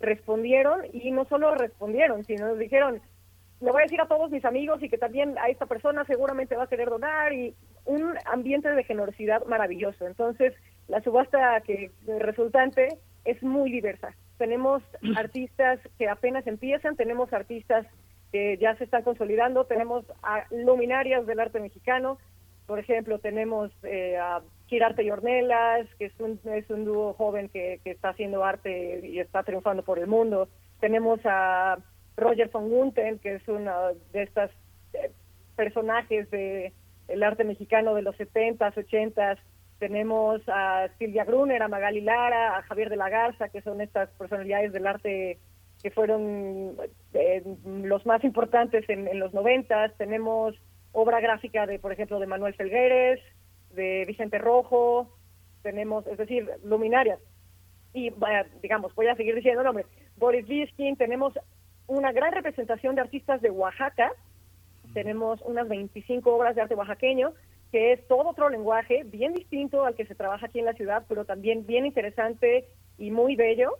respondieron 0.00 0.80
y 0.90 1.10
no 1.10 1.26
solo 1.26 1.54
respondieron, 1.54 2.24
sino 2.24 2.48
nos 2.48 2.58
dijeron, 2.58 3.02
le 3.62 3.70
voy 3.70 3.80
a 3.80 3.84
decir 3.84 4.00
a 4.00 4.08
todos 4.08 4.30
mis 4.30 4.44
amigos 4.44 4.82
y 4.82 4.88
que 4.88 4.98
también 4.98 5.38
a 5.38 5.48
esta 5.48 5.66
persona 5.66 6.04
seguramente 6.04 6.56
va 6.56 6.64
a 6.64 6.68
querer 6.68 6.90
donar 6.90 7.32
y 7.32 7.54
un 7.84 8.14
ambiente 8.26 8.68
de 8.68 8.84
generosidad 8.84 9.44
maravilloso. 9.46 10.06
Entonces, 10.06 10.52
la 10.88 11.00
subasta 11.02 11.60
que 11.60 11.92
resultante 12.18 12.88
es 13.24 13.40
muy 13.42 13.70
diversa. 13.70 14.14
Tenemos 14.36 14.82
artistas 15.16 15.78
que 15.96 16.08
apenas 16.08 16.46
empiezan, 16.46 16.96
tenemos 16.96 17.32
artistas 17.32 17.86
que 18.32 18.58
ya 18.58 18.74
se 18.76 18.84
están 18.84 19.02
consolidando, 19.02 19.64
tenemos 19.66 20.04
a 20.22 20.44
luminarias 20.50 21.24
del 21.26 21.38
arte 21.38 21.60
mexicano, 21.60 22.18
por 22.66 22.78
ejemplo, 22.78 23.18
tenemos 23.18 23.70
eh, 23.82 24.16
a 24.16 24.40
Girarte 24.66 25.04
y 25.04 25.10
Ornelas, 25.10 25.86
que 25.98 26.06
es 26.06 26.20
un, 26.20 26.40
es 26.44 26.68
un 26.70 26.84
dúo 26.84 27.12
joven 27.12 27.48
que, 27.48 27.80
que 27.84 27.90
está 27.90 28.10
haciendo 28.10 28.44
arte 28.44 29.06
y 29.06 29.20
está 29.20 29.42
triunfando 29.42 29.82
por 29.82 29.98
el 29.98 30.06
mundo. 30.06 30.48
Tenemos 30.80 31.20
a 31.24 31.78
Roger 32.16 32.48
von 32.50 32.68
Gunten, 32.68 33.18
que 33.18 33.36
es 33.36 33.48
uno 33.48 33.72
de 34.12 34.22
estos 34.22 34.50
eh, 34.92 35.10
personajes 35.56 36.30
de 36.30 36.72
el 37.08 37.22
arte 37.22 37.44
mexicano 37.44 37.94
de 37.94 38.02
los 38.02 38.16
70s, 38.16 38.74
80s. 38.74 39.38
Tenemos 39.78 40.40
a 40.48 40.88
Silvia 40.98 41.24
Brunner, 41.24 41.62
a 41.62 41.68
Magali 41.68 42.00
Lara, 42.00 42.56
a 42.56 42.62
Javier 42.62 42.88
de 42.88 42.96
la 42.96 43.08
Garza, 43.08 43.48
que 43.48 43.62
son 43.62 43.80
estas 43.80 44.08
personalidades 44.10 44.72
del 44.72 44.86
arte 44.86 45.38
que 45.82 45.90
fueron 45.90 46.76
eh, 47.14 47.42
los 47.64 48.06
más 48.06 48.22
importantes 48.22 48.88
en, 48.88 49.18
los 49.18 49.32
90s. 49.32 49.92
Tenemos 49.96 50.54
obra 50.92 51.20
gráfica 51.20 51.66
de, 51.66 51.78
por 51.78 51.92
ejemplo, 51.92 52.20
de 52.20 52.26
Manuel 52.26 52.54
Felgueres, 52.54 53.20
de 53.74 54.04
Vicente 54.06 54.38
Rojo, 54.38 55.10
tenemos, 55.62 56.06
es 56.06 56.18
decir, 56.18 56.48
luminarias. 56.64 57.18
Y, 57.92 58.12
digamos, 58.62 58.94
voy 58.94 59.08
a 59.08 59.16
seguir 59.16 59.34
diciendo 59.34 59.62
nombre. 59.62 59.86
Boris 60.16 60.46
Biskin, 60.46 60.96
tenemos 60.96 61.34
una 61.86 62.12
gran 62.12 62.32
representación 62.32 62.94
de 62.94 63.02
artistas 63.02 63.40
de 63.40 63.50
Oaxaca. 63.50 64.12
Tenemos 64.94 65.40
unas 65.42 65.68
25 65.68 66.34
obras 66.34 66.54
de 66.54 66.62
arte 66.62 66.74
oaxaqueño, 66.74 67.32
que 67.70 67.92
es 67.92 68.06
todo 68.06 68.30
otro 68.30 68.48
lenguaje, 68.48 69.04
bien 69.04 69.32
distinto 69.32 69.84
al 69.84 69.94
que 69.94 70.06
se 70.06 70.14
trabaja 70.14 70.46
aquí 70.46 70.58
en 70.58 70.66
la 70.66 70.74
ciudad, 70.74 71.04
pero 71.08 71.24
también 71.24 71.66
bien 71.66 71.86
interesante 71.86 72.66
y 72.98 73.10
muy 73.10 73.36
bello. 73.36 73.78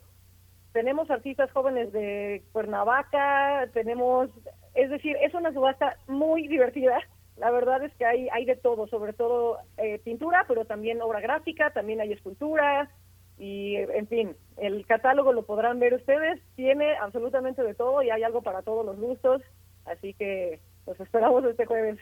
Tenemos 0.71 1.11
artistas 1.11 1.51
jóvenes 1.51 1.91
de 1.91 2.41
Cuernavaca, 2.51 3.67
tenemos, 3.73 4.29
es 4.73 4.89
decir, 4.89 5.15
es 5.21 5.33
una 5.35 5.53
subasta 5.53 5.97
muy 6.07 6.47
divertida, 6.47 6.99
la 7.37 7.51
verdad 7.51 7.83
es 7.83 7.93
que 7.95 8.05
hay, 8.05 8.27
hay 8.31 8.45
de 8.45 8.55
todo, 8.55 8.87
sobre 8.87 9.13
todo 9.13 9.57
eh, 9.77 9.99
pintura, 9.99 10.45
pero 10.47 10.65
también 10.65 11.01
obra 11.01 11.19
gráfica, 11.19 11.71
también 11.71 11.99
hay 11.99 12.13
escultura 12.13 12.89
y, 13.37 13.75
en 13.75 14.07
fin, 14.07 14.35
el 14.57 14.85
catálogo 14.85 15.33
lo 15.33 15.45
podrán 15.45 15.79
ver 15.79 15.93
ustedes, 15.95 16.39
tiene 16.55 16.95
absolutamente 16.97 17.63
de 17.63 17.73
todo 17.73 18.01
y 18.03 18.09
hay 18.09 18.23
algo 18.23 18.41
para 18.41 18.61
todos 18.61 18.85
los 18.85 18.97
gustos, 18.97 19.41
así 19.85 20.13
que 20.13 20.59
los 20.85 20.99
esperamos 20.99 21.43
este 21.45 21.65
jueves, 21.65 21.99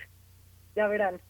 ya 0.76 0.88
verán. 0.88 1.22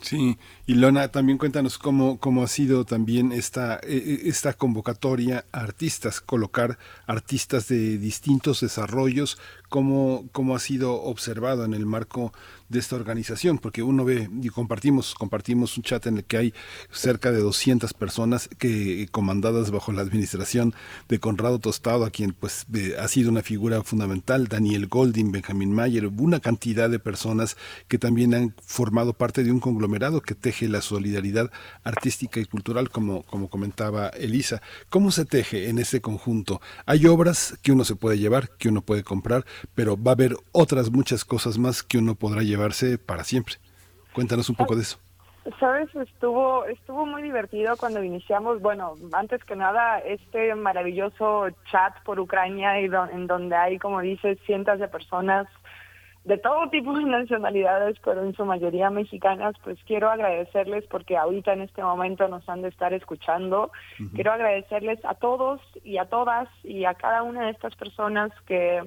Sí, 0.00 0.38
y 0.64 0.74
Lona, 0.74 1.08
también 1.08 1.38
cuéntanos 1.38 1.76
cómo, 1.76 2.20
cómo 2.20 2.44
ha 2.44 2.46
sido 2.46 2.84
también 2.84 3.32
esta, 3.32 3.80
e, 3.82 3.96
e, 3.96 4.28
esta 4.28 4.52
convocatoria 4.52 5.44
a 5.50 5.60
artistas, 5.60 6.20
colocar 6.20 6.78
artistas 7.06 7.66
de 7.66 7.98
distintos 7.98 8.60
desarrollos, 8.60 9.38
cómo, 9.68 10.28
cómo 10.30 10.54
ha 10.54 10.60
sido 10.60 11.02
observado 11.02 11.64
en 11.64 11.74
el 11.74 11.84
marco 11.84 12.32
de 12.68 12.78
esta 12.78 12.96
organización, 12.96 13.58
porque 13.58 13.82
uno 13.82 14.04
ve 14.04 14.28
y 14.42 14.48
compartimos, 14.48 15.14
compartimos 15.14 15.76
un 15.76 15.82
chat 15.82 16.06
en 16.06 16.18
el 16.18 16.24
que 16.24 16.36
hay 16.36 16.54
cerca 16.90 17.32
de 17.32 17.40
200 17.40 17.94
personas 17.94 18.48
que 18.58 19.08
comandadas 19.10 19.70
bajo 19.70 19.92
la 19.92 20.02
administración 20.02 20.74
de 21.08 21.18
Conrado 21.18 21.58
Tostado, 21.58 22.04
a 22.04 22.10
quien 22.10 22.32
pues 22.32 22.66
ha 22.98 23.08
sido 23.08 23.30
una 23.30 23.42
figura 23.42 23.82
fundamental, 23.82 24.48
Daniel 24.48 24.86
Golding, 24.86 25.32
Benjamin 25.32 25.72
Mayer, 25.72 26.06
una 26.06 26.40
cantidad 26.40 26.90
de 26.90 26.98
personas 26.98 27.56
que 27.88 27.98
también 27.98 28.34
han 28.34 28.54
formado 28.62 29.14
parte 29.14 29.44
de 29.44 29.52
un 29.52 29.60
conglomerado 29.60 30.20
que 30.20 30.34
teje 30.34 30.68
la 30.68 30.82
solidaridad 30.82 31.50
artística 31.84 32.40
y 32.40 32.44
cultural, 32.44 32.90
como, 32.90 33.22
como 33.22 33.48
comentaba 33.48 34.08
Elisa. 34.08 34.60
¿Cómo 34.90 35.10
se 35.10 35.24
teje 35.24 35.68
en 35.68 35.78
ese 35.78 36.00
conjunto? 36.00 36.60
Hay 36.84 37.06
obras 37.06 37.58
que 37.62 37.72
uno 37.72 37.84
se 37.84 37.96
puede 37.96 38.18
llevar, 38.18 38.50
que 38.58 38.68
uno 38.68 38.82
puede 38.82 39.02
comprar, 39.04 39.46
pero 39.74 40.00
va 40.00 40.12
a 40.12 40.14
haber 40.14 40.36
otras 40.52 40.90
muchas 40.90 41.24
cosas 41.24 41.58
más 41.58 41.82
que 41.82 41.98
uno 41.98 42.14
podrá 42.14 42.42
llevar 42.42 42.57
llevarse 42.58 42.98
para 42.98 43.24
siempre. 43.24 43.54
Cuéntanos 44.12 44.48
un 44.50 44.56
poco 44.56 44.74
de 44.74 44.82
eso. 44.82 44.98
Sabes, 45.58 45.88
estuvo 45.94 46.66
estuvo 46.66 47.06
muy 47.06 47.22
divertido 47.22 47.76
cuando 47.78 48.02
iniciamos, 48.02 48.60
bueno, 48.60 48.96
antes 49.12 49.42
que 49.44 49.56
nada, 49.56 49.98
este 50.00 50.54
maravilloso 50.54 51.48
chat 51.70 51.94
por 52.04 52.20
Ucrania 52.20 52.80
y 52.80 52.90
en 53.12 53.26
donde 53.26 53.56
hay, 53.56 53.78
como 53.78 54.00
dices, 54.02 54.38
cientos 54.44 54.78
de 54.78 54.88
personas 54.88 55.46
de 56.24 56.36
todo 56.36 56.68
tipo 56.68 56.92
de 56.92 57.04
nacionalidades, 57.04 57.96
pero 58.04 58.22
en 58.22 58.34
su 58.34 58.44
mayoría 58.44 58.90
mexicanas, 58.90 59.54
pues 59.64 59.78
quiero 59.86 60.10
agradecerles 60.10 60.84
porque 60.88 61.16
ahorita 61.16 61.54
en 61.54 61.62
este 61.62 61.82
momento 61.82 62.28
nos 62.28 62.46
han 62.48 62.60
de 62.60 62.68
estar 62.68 62.92
escuchando. 62.92 63.72
Quiero 64.14 64.32
agradecerles 64.32 65.02
a 65.06 65.14
todos 65.14 65.60
y 65.84 65.96
a 65.96 66.04
todas 66.04 66.48
y 66.62 66.84
a 66.84 66.92
cada 66.94 67.22
una 67.22 67.46
de 67.46 67.52
estas 67.52 67.74
personas 67.76 68.30
que, 68.46 68.84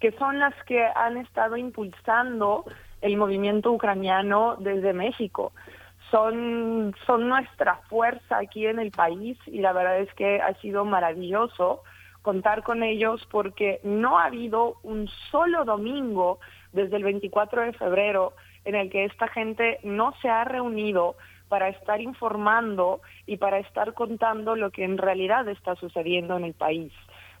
que 0.00 0.12
son 0.18 0.38
las 0.38 0.54
que 0.64 0.84
han 0.94 1.16
estado 1.16 1.56
impulsando 1.56 2.66
el 3.00 3.16
movimiento 3.16 3.72
ucraniano 3.72 4.56
desde 4.58 4.92
México. 4.92 5.52
Son, 6.10 6.94
son 7.04 7.28
nuestra 7.28 7.76
fuerza 7.88 8.38
aquí 8.38 8.66
en 8.66 8.78
el 8.78 8.90
país 8.90 9.36
y 9.46 9.58
la 9.58 9.72
verdad 9.72 9.98
es 9.98 10.12
que 10.14 10.40
ha 10.40 10.54
sido 10.60 10.84
maravilloso 10.84 11.82
contar 12.22 12.62
con 12.62 12.82
ellos 12.82 13.26
porque 13.30 13.80
no 13.82 14.18
ha 14.18 14.26
habido 14.26 14.76
un 14.82 15.08
solo 15.30 15.64
domingo 15.64 16.38
desde 16.72 16.96
el 16.96 17.04
24 17.04 17.62
de 17.62 17.72
febrero 17.72 18.32
en 18.64 18.74
el 18.74 18.90
que 18.90 19.04
esta 19.04 19.28
gente 19.28 19.78
no 19.82 20.12
se 20.20 20.28
ha 20.28 20.44
reunido 20.44 21.16
para 21.48 21.68
estar 21.68 22.00
informando 22.00 23.00
y 23.26 23.36
para 23.36 23.58
estar 23.58 23.94
contando 23.94 24.56
lo 24.56 24.70
que 24.70 24.84
en 24.84 24.98
realidad 24.98 25.48
está 25.48 25.76
sucediendo 25.76 26.36
en 26.36 26.44
el 26.44 26.54
país. 26.54 26.92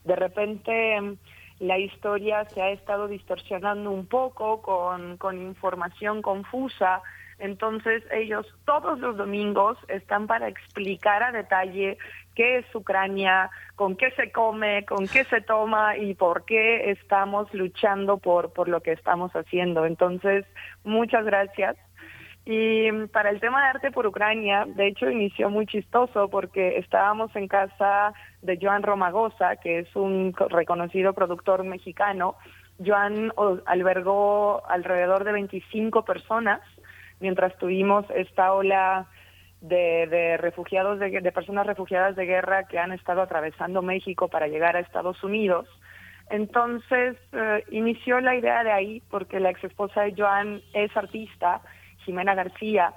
De 0.04 0.14
repente 0.14 1.16
la 1.58 1.78
historia 1.78 2.44
se 2.46 2.60
ha 2.60 2.70
estado 2.70 3.08
distorsionando 3.08 3.90
un 3.90 4.06
poco 4.06 4.62
con, 4.62 5.16
con 5.16 5.40
información 5.40 6.22
confusa. 6.22 7.02
Entonces 7.38 8.02
ellos 8.12 8.46
todos 8.64 8.98
los 8.98 9.16
domingos 9.16 9.76
están 9.88 10.26
para 10.26 10.48
explicar 10.48 11.22
a 11.22 11.32
detalle 11.32 11.98
qué 12.34 12.58
es 12.58 12.74
Ucrania, 12.74 13.50
con 13.74 13.96
qué 13.96 14.10
se 14.12 14.30
come, 14.30 14.84
con 14.84 15.06
qué 15.06 15.24
se 15.24 15.40
toma 15.40 15.96
y 15.96 16.14
por 16.14 16.44
qué 16.44 16.90
estamos 16.90 17.52
luchando 17.52 18.18
por, 18.18 18.52
por 18.52 18.68
lo 18.68 18.80
que 18.80 18.92
estamos 18.92 19.32
haciendo. 19.32 19.86
Entonces, 19.86 20.44
muchas 20.84 21.24
gracias. 21.24 21.76
Y 22.48 22.92
para 23.08 23.30
el 23.30 23.40
tema 23.40 23.60
de 23.60 23.70
arte 23.70 23.90
por 23.90 24.06
Ucrania, 24.06 24.66
de 24.68 24.86
hecho 24.86 25.10
inició 25.10 25.50
muy 25.50 25.66
chistoso 25.66 26.30
porque 26.30 26.78
estábamos 26.78 27.34
en 27.34 27.48
casa 27.48 28.14
de 28.46 28.58
Joan 28.60 28.82
Romagosa, 28.82 29.56
que 29.56 29.80
es 29.80 29.96
un 29.96 30.34
reconocido 30.48 31.12
productor 31.12 31.64
mexicano. 31.64 32.36
Joan 32.84 33.32
albergó 33.66 34.62
alrededor 34.68 35.24
de 35.24 35.32
25 35.32 36.04
personas 36.04 36.60
mientras 37.20 37.56
tuvimos 37.58 38.04
esta 38.14 38.52
ola 38.52 39.06
de, 39.60 40.36
refugiados, 40.38 40.98
de, 40.98 41.32
personas 41.32 41.66
refugiadas 41.66 42.14
de 42.14 42.26
guerra 42.26 42.64
que 42.64 42.78
han 42.78 42.92
estado 42.92 43.22
atravesando 43.22 43.82
México 43.82 44.28
para 44.28 44.48
llegar 44.48 44.76
a 44.76 44.80
Estados 44.80 45.22
Unidos. 45.24 45.66
Entonces 46.30 47.16
eh, 47.32 47.64
inició 47.70 48.20
la 48.20 48.36
idea 48.36 48.64
de 48.64 48.72
ahí 48.72 49.02
porque 49.10 49.40
la 49.40 49.50
ex 49.50 49.64
esposa 49.64 50.02
de 50.02 50.14
Joan 50.16 50.60
es 50.74 50.94
artista 50.96 51.62
Jimena 52.04 52.34
García, 52.34 52.94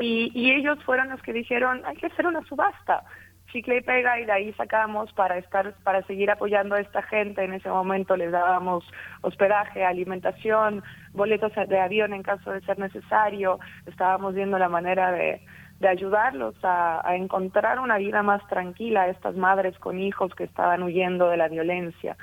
y, 0.00 0.52
ellos 0.52 0.78
fueron 0.84 1.08
los 1.08 1.20
que 1.22 1.32
dijeron, 1.32 1.82
hay 1.84 1.96
que 1.96 2.06
hacer 2.06 2.26
una 2.26 2.42
subasta, 2.44 3.02
chicle 3.52 3.78
y 3.78 3.80
pega, 3.80 4.20
y 4.20 4.24
de 4.24 4.32
ahí 4.32 4.52
sacamos 4.54 5.12
para 5.12 5.38
estar, 5.38 5.74
para 5.84 6.02
seguir 6.02 6.30
apoyando 6.30 6.74
a 6.74 6.80
esta 6.80 7.02
gente. 7.02 7.44
En 7.44 7.52
ese 7.52 7.68
momento 7.68 8.16
les 8.16 8.32
dábamos 8.32 8.84
hospedaje, 9.22 9.84
alimentación, 9.84 10.82
boletos 11.12 11.52
de 11.54 11.80
avión 11.80 12.14
en 12.14 12.22
caso 12.22 12.50
de 12.52 12.60
ser 12.62 12.78
necesario. 12.78 13.58
Estábamos 13.86 14.34
viendo 14.34 14.58
la 14.58 14.68
manera 14.68 15.12
de, 15.12 15.42
de 15.80 15.88
ayudarlos 15.88 16.54
a, 16.62 17.02
encontrar 17.14 17.78
una 17.78 17.98
vida 17.98 18.22
más 18.22 18.46
tranquila 18.48 19.02
a 19.02 19.08
estas 19.08 19.36
madres 19.36 19.78
con 19.78 19.98
hijos 19.98 20.34
que 20.34 20.44
estaban 20.44 20.82
huyendo 20.82 21.28
de 21.28 21.36
la 21.36 21.48
violencia. 21.48 22.16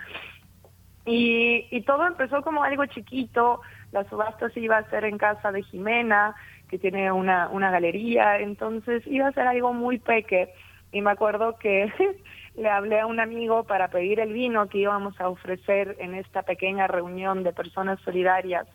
Y, 1.05 1.67
y 1.69 1.81
todo 1.81 2.07
empezó 2.07 2.41
como 2.41 2.63
algo 2.63 2.85
chiquito, 2.87 3.61
la 3.91 4.03
subasta 4.05 4.49
se 4.49 4.59
iba 4.59 4.77
a 4.77 4.79
hacer 4.79 5.05
en 5.05 5.17
casa 5.17 5.51
de 5.51 5.61
Jimena, 5.63 6.35
que 6.67 6.79
tiene 6.79 7.11
una, 7.11 7.47
una 7.49 7.71
galería, 7.71 8.39
entonces 8.39 9.05
iba 9.05 9.27
a 9.27 9.31
ser 9.31 9.47
algo 9.47 9.73
muy 9.73 9.99
peque. 9.99 10.53
Y 10.95 11.01
me 11.01 11.11
acuerdo 11.11 11.57
que 11.57 11.91
le 12.55 12.69
hablé 12.69 13.01
a 13.01 13.05
un 13.05 13.19
amigo 13.19 13.65
para 13.65 13.89
pedir 13.89 14.21
el 14.21 14.31
vino 14.31 14.69
que 14.69 14.77
íbamos 14.77 15.19
a 15.19 15.27
ofrecer 15.27 15.97
en 15.99 16.15
esta 16.15 16.43
pequeña 16.43 16.87
reunión 16.87 17.43
de 17.43 17.51
personas 17.51 17.99
solidarias. 17.99 18.65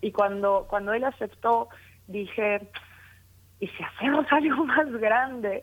Y 0.00 0.10
cuando, 0.10 0.66
cuando 0.68 0.92
él 0.94 1.04
aceptó, 1.04 1.68
dije, 2.08 2.62
¿y 3.60 3.68
si 3.68 3.84
hacemos 3.84 4.26
algo 4.32 4.64
más 4.64 4.90
grande? 4.90 5.62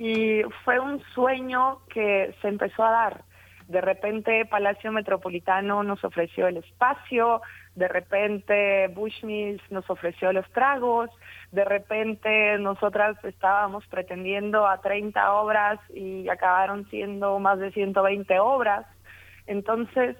Y 0.00 0.42
fue 0.64 0.80
un 0.80 1.00
sueño 1.14 1.78
que 1.90 2.34
se 2.42 2.48
empezó 2.48 2.82
a 2.82 2.90
dar. 2.90 3.24
De 3.68 3.80
repente 3.80 4.44
Palacio 4.46 4.92
Metropolitano 4.92 5.82
nos 5.82 6.02
ofreció 6.04 6.46
el 6.46 6.58
espacio, 6.58 7.42
de 7.74 7.88
repente 7.88 8.88
Bushmills 8.88 9.60
nos 9.70 9.88
ofreció 9.90 10.32
los 10.32 10.48
tragos, 10.52 11.10
de 11.50 11.64
repente 11.64 12.58
nosotras 12.58 13.16
estábamos 13.24 13.84
pretendiendo 13.88 14.66
a 14.68 14.80
30 14.80 15.32
obras 15.32 15.80
y 15.92 16.28
acabaron 16.28 16.88
siendo 16.90 17.38
más 17.40 17.58
de 17.58 17.72
120 17.72 18.38
obras. 18.38 18.86
Entonces, 19.48 20.16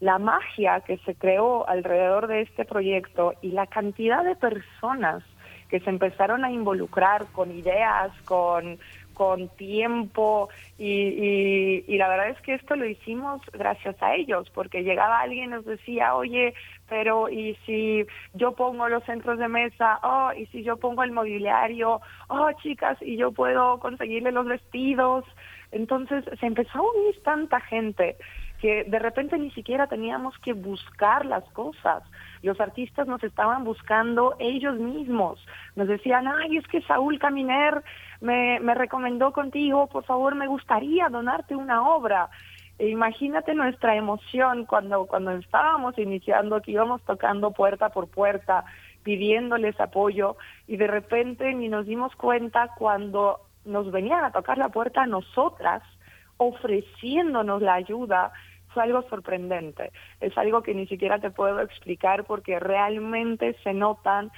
la 0.00 0.18
magia 0.18 0.80
que 0.80 0.98
se 0.98 1.14
creó 1.14 1.66
alrededor 1.68 2.26
de 2.26 2.42
este 2.42 2.66
proyecto 2.66 3.34
y 3.40 3.52
la 3.52 3.66
cantidad 3.66 4.22
de 4.22 4.36
personas 4.36 5.24
que 5.70 5.80
se 5.80 5.90
empezaron 5.90 6.44
a 6.44 6.50
involucrar 6.50 7.26
con 7.32 7.50
ideas, 7.50 8.12
con, 8.24 8.78
con 9.16 9.48
tiempo 9.56 10.50
y, 10.78 11.82
y, 11.88 11.96
la 11.96 12.08
verdad 12.08 12.28
es 12.28 12.40
que 12.42 12.52
esto 12.52 12.76
lo 12.76 12.84
hicimos 12.84 13.40
gracias 13.50 13.96
a 14.02 14.14
ellos, 14.14 14.50
porque 14.50 14.82
llegaba 14.82 15.20
alguien 15.20 15.44
y 15.44 15.48
nos 15.48 15.64
decía, 15.64 16.14
oye, 16.14 16.52
pero 16.86 17.30
¿y 17.30 17.56
si 17.64 18.04
yo 18.34 18.52
pongo 18.52 18.90
los 18.90 19.02
centros 19.04 19.38
de 19.38 19.48
mesa? 19.48 19.98
Oh, 20.02 20.32
¿y 20.36 20.44
si 20.46 20.62
yo 20.62 20.76
pongo 20.76 21.02
el 21.02 21.12
mobiliario? 21.12 22.02
Oh, 22.28 22.50
chicas, 22.62 22.98
¿y 23.00 23.16
yo 23.16 23.32
puedo 23.32 23.78
conseguirle 23.80 24.32
los 24.32 24.46
vestidos? 24.46 25.24
Entonces 25.72 26.22
se 26.38 26.46
empezó 26.46 26.78
a 26.78 26.82
unir 26.82 27.22
tanta 27.22 27.58
gente 27.60 28.16
de 28.86 28.98
repente 28.98 29.38
ni 29.38 29.50
siquiera 29.50 29.86
teníamos 29.86 30.36
que 30.38 30.52
buscar 30.52 31.24
las 31.26 31.44
cosas. 31.50 32.02
Los 32.42 32.60
artistas 32.60 33.06
nos 33.06 33.22
estaban 33.24 33.64
buscando 33.64 34.36
ellos 34.38 34.78
mismos. 34.78 35.44
Nos 35.74 35.88
decían, 35.88 36.28
ay, 36.28 36.56
es 36.56 36.66
que 36.68 36.82
Saúl 36.82 37.18
Caminer 37.18 37.82
me, 38.20 38.60
me 38.60 38.74
recomendó 38.74 39.32
contigo, 39.32 39.86
por 39.86 40.04
favor, 40.04 40.34
me 40.34 40.46
gustaría 40.46 41.08
donarte 41.08 41.56
una 41.56 41.88
obra. 41.88 42.28
E 42.78 42.88
imagínate 42.88 43.54
nuestra 43.54 43.96
emoción 43.96 44.66
cuando, 44.66 45.06
cuando 45.06 45.30
estábamos 45.32 45.98
iniciando, 45.98 46.60
que 46.60 46.72
íbamos 46.72 47.02
tocando 47.02 47.52
puerta 47.52 47.88
por 47.88 48.08
puerta, 48.08 48.64
pidiéndoles 49.02 49.80
apoyo, 49.80 50.36
y 50.66 50.76
de 50.76 50.86
repente 50.86 51.54
ni 51.54 51.68
nos 51.68 51.86
dimos 51.86 52.14
cuenta 52.16 52.68
cuando 52.76 53.40
nos 53.64 53.90
venían 53.90 54.24
a 54.24 54.30
tocar 54.30 54.58
la 54.58 54.68
puerta 54.68 55.02
a 55.02 55.06
nosotras, 55.06 55.82
ofreciéndonos 56.36 57.62
la 57.62 57.74
ayuda, 57.74 58.32
algo 58.78 59.02
sorprendente. 59.08 59.92
Es 60.20 60.36
algo 60.38 60.62
que 60.62 60.74
ni 60.74 60.86
siquiera 60.86 61.18
te 61.18 61.30
puedo 61.30 61.60
explicar 61.60 62.24
porque 62.24 62.58
realmente 62.58 63.56
se 63.62 63.72
notan 63.72 64.30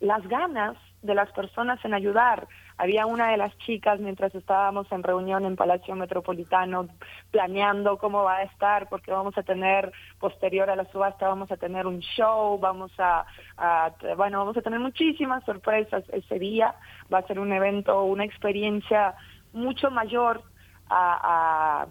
las 0.00 0.26
ganas 0.28 0.76
de 1.02 1.14
las 1.14 1.30
personas 1.32 1.84
en 1.84 1.94
ayudar. 1.94 2.46
Había 2.78 3.06
una 3.06 3.30
de 3.30 3.36
las 3.36 3.56
chicas 3.58 4.00
mientras 4.00 4.34
estábamos 4.34 4.90
en 4.90 5.02
reunión 5.02 5.44
en 5.44 5.56
Palacio 5.56 5.94
Metropolitano 5.94 6.88
planeando 7.30 7.98
cómo 7.98 8.22
va 8.22 8.38
a 8.38 8.42
estar, 8.44 8.88
porque 8.88 9.12
vamos 9.12 9.36
a 9.36 9.42
tener, 9.42 9.92
posterior 10.18 10.70
a 10.70 10.76
la 10.76 10.90
subasta, 10.90 11.28
vamos 11.28 11.50
a 11.52 11.56
tener 11.56 11.86
un 11.86 12.00
show, 12.00 12.58
vamos 12.58 12.92
a, 12.98 13.24
bueno, 14.16 14.38
vamos 14.38 14.56
a 14.56 14.62
tener 14.62 14.80
muchísimas 14.80 15.44
sorpresas 15.44 16.04
ese 16.12 16.38
día. 16.38 16.74
Va 17.12 17.18
a 17.18 17.26
ser 17.26 17.38
un 17.38 17.52
evento, 17.52 18.04
una 18.04 18.24
experiencia 18.24 19.14
mucho 19.52 19.90
mayor 19.90 20.42
a, 20.88 21.82
a, 21.82 21.86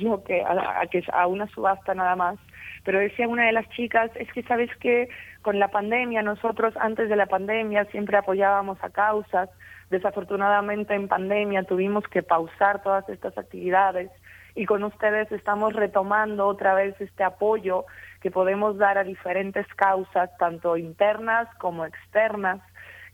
lo 0.00 0.24
que, 0.24 0.42
a, 0.42 0.80
a, 0.80 0.86
que, 0.86 1.02
a 1.12 1.26
una 1.26 1.46
subasta 1.48 1.94
nada 1.94 2.16
más. 2.16 2.38
Pero 2.84 2.98
decía 2.98 3.28
una 3.28 3.46
de 3.46 3.52
las 3.52 3.68
chicas, 3.70 4.10
es 4.14 4.30
que 4.32 4.42
sabes 4.42 4.70
que 4.76 5.08
con 5.42 5.58
la 5.58 5.68
pandemia, 5.68 6.22
nosotros 6.22 6.74
antes 6.78 7.08
de 7.08 7.16
la 7.16 7.26
pandemia 7.26 7.84
siempre 7.86 8.16
apoyábamos 8.16 8.78
a 8.82 8.90
causas, 8.90 9.50
desafortunadamente 9.90 10.94
en 10.94 11.08
pandemia 11.08 11.64
tuvimos 11.64 12.04
que 12.08 12.22
pausar 12.22 12.82
todas 12.82 13.08
estas 13.08 13.36
actividades 13.36 14.10
y 14.54 14.66
con 14.66 14.84
ustedes 14.84 15.30
estamos 15.32 15.72
retomando 15.74 16.46
otra 16.46 16.74
vez 16.74 16.98
este 17.00 17.24
apoyo 17.24 17.84
que 18.20 18.30
podemos 18.30 18.78
dar 18.78 18.98
a 18.98 19.04
diferentes 19.04 19.66
causas, 19.74 20.30
tanto 20.38 20.76
internas 20.76 21.48
como 21.58 21.84
externas. 21.84 22.60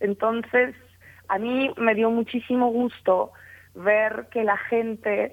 Entonces, 0.00 0.74
a 1.28 1.38
mí 1.38 1.72
me 1.76 1.94
dio 1.94 2.10
muchísimo 2.10 2.70
gusto 2.70 3.32
ver 3.74 4.26
que 4.30 4.44
la 4.44 4.56
gente 4.56 5.32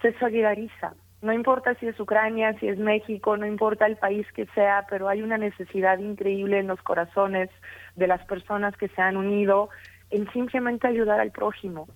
se 0.00 0.18
solidariza. 0.18 0.94
No 1.22 1.32
importa 1.32 1.74
si 1.74 1.86
es 1.86 2.00
Ucrania, 2.00 2.58
si 2.58 2.68
es 2.68 2.78
México, 2.78 3.36
no 3.36 3.46
importa 3.46 3.86
el 3.86 3.96
país 3.96 4.26
que 4.32 4.46
sea, 4.54 4.86
pero 4.88 5.08
hay 5.08 5.20
una 5.20 5.36
necesidad 5.36 5.98
increíble 5.98 6.58
en 6.58 6.66
los 6.66 6.80
corazones 6.82 7.50
de 7.96 8.06
las 8.06 8.24
personas 8.24 8.74
que 8.76 8.88
se 8.88 9.02
han 9.02 9.18
unido 9.18 9.68
en 10.10 10.30
simplemente 10.32 10.88
ayudar 10.88 11.20
al 11.20 11.30
prójimo 11.30 11.88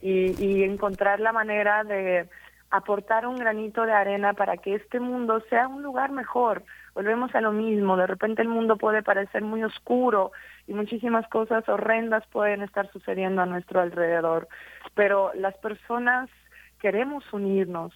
y, 0.00 0.32
y 0.42 0.62
encontrar 0.62 1.18
la 1.18 1.32
manera 1.32 1.82
de 1.82 2.28
aportar 2.70 3.26
un 3.26 3.36
granito 3.36 3.84
de 3.84 3.92
arena 3.92 4.34
para 4.34 4.58
que 4.58 4.74
este 4.74 5.00
mundo 5.00 5.42
sea 5.48 5.66
un 5.66 5.82
lugar 5.82 6.12
mejor. 6.12 6.62
Volvemos 6.94 7.34
a 7.34 7.40
lo 7.40 7.50
mismo, 7.50 7.96
de 7.96 8.06
repente 8.06 8.42
el 8.42 8.48
mundo 8.48 8.76
puede 8.76 9.02
parecer 9.02 9.42
muy 9.42 9.64
oscuro 9.64 10.32
y 10.66 10.74
muchísimas 10.74 11.26
cosas 11.28 11.68
horrendas 11.68 12.24
pueden 12.26 12.62
estar 12.62 12.90
sucediendo 12.92 13.42
a 13.42 13.46
nuestro 13.46 13.80
alrededor, 13.80 14.48
pero 14.94 15.32
las 15.34 15.56
personas 15.58 16.28
queremos 16.80 17.24
unirnos, 17.32 17.92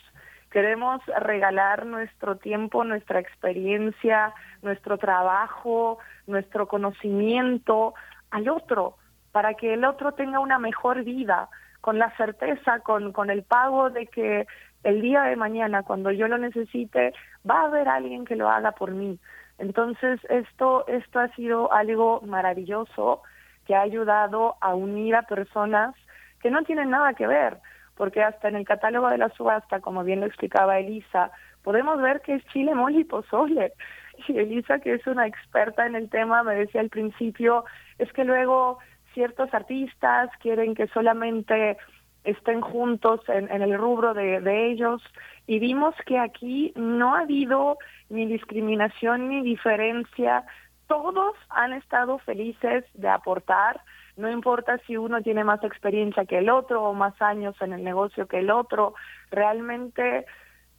queremos 0.50 1.00
regalar 1.18 1.86
nuestro 1.86 2.36
tiempo, 2.36 2.84
nuestra 2.84 3.20
experiencia, 3.20 4.34
nuestro 4.62 4.98
trabajo, 4.98 5.98
nuestro 6.26 6.68
conocimiento 6.68 7.94
al 8.30 8.48
otro, 8.48 8.96
para 9.32 9.54
que 9.54 9.74
el 9.74 9.84
otro 9.84 10.12
tenga 10.12 10.40
una 10.40 10.58
mejor 10.58 11.04
vida, 11.04 11.48
con 11.80 11.98
la 11.98 12.14
certeza, 12.16 12.80
con, 12.80 13.12
con 13.12 13.30
el 13.30 13.42
pago 13.42 13.90
de 13.90 14.06
que 14.06 14.46
el 14.84 15.00
día 15.00 15.22
de 15.22 15.36
mañana, 15.36 15.82
cuando 15.82 16.10
yo 16.10 16.28
lo 16.28 16.38
necesite, 16.38 17.12
va 17.48 17.62
a 17.62 17.66
haber 17.66 17.88
alguien 17.88 18.24
que 18.24 18.36
lo 18.36 18.48
haga 18.48 18.72
por 18.72 18.92
mí. 18.92 19.18
Entonces, 19.58 20.20
esto, 20.28 20.86
esto 20.86 21.18
ha 21.18 21.28
sido 21.28 21.72
algo 21.72 22.20
maravilloso 22.22 23.22
que 23.66 23.74
ha 23.74 23.82
ayudado 23.82 24.56
a 24.60 24.74
unir 24.74 25.14
a 25.14 25.22
personas 25.22 25.94
que 26.40 26.50
no 26.50 26.62
tienen 26.62 26.90
nada 26.90 27.14
que 27.14 27.26
ver 27.26 27.58
porque 27.96 28.22
hasta 28.22 28.48
en 28.48 28.56
el 28.56 28.64
catálogo 28.64 29.08
de 29.08 29.18
la 29.18 29.28
subasta, 29.30 29.80
como 29.80 30.04
bien 30.04 30.20
lo 30.20 30.26
explicaba 30.26 30.78
Elisa, 30.78 31.30
podemos 31.62 32.00
ver 32.00 32.20
que 32.20 32.34
es 32.34 32.46
chile, 32.46 32.74
mole 32.74 33.00
y 33.00 33.04
pozole. 33.04 33.72
Y 34.28 34.38
Elisa, 34.38 34.78
que 34.78 34.92
es 34.94 35.06
una 35.06 35.26
experta 35.26 35.86
en 35.86 35.96
el 35.96 36.10
tema, 36.10 36.42
me 36.42 36.54
decía 36.54 36.82
al 36.82 36.90
principio, 36.90 37.64
es 37.98 38.12
que 38.12 38.24
luego 38.24 38.78
ciertos 39.14 39.52
artistas 39.54 40.30
quieren 40.38 40.74
que 40.74 40.86
solamente 40.88 41.78
estén 42.22 42.60
juntos 42.60 43.20
en, 43.28 43.50
el 43.50 43.76
rubro 43.76 44.14
de, 44.14 44.40
de, 44.40 44.70
ellos 44.70 45.02
y 45.46 45.58
vimos 45.58 45.94
que 46.06 46.18
aquí 46.18 46.72
no 46.76 47.14
ha 47.14 47.20
habido 47.20 47.78
ni 48.10 48.26
discriminación 48.26 49.28
ni 49.28 49.42
diferencia, 49.42 50.44
todos 50.86 51.34
han 51.48 51.72
estado 51.72 52.18
felices 52.18 52.84
de 52.94 53.08
aportar, 53.08 53.80
no 54.16 54.30
importa 54.30 54.78
si 54.86 54.96
uno 54.96 55.22
tiene 55.22 55.44
más 55.44 55.62
experiencia 55.64 56.24
que 56.24 56.38
el 56.38 56.50
otro 56.50 56.84
o 56.84 56.94
más 56.94 57.20
años 57.20 57.54
en 57.60 57.72
el 57.72 57.82
negocio 57.82 58.26
que 58.26 58.40
el 58.40 58.50
otro, 58.50 58.94
realmente 59.30 60.26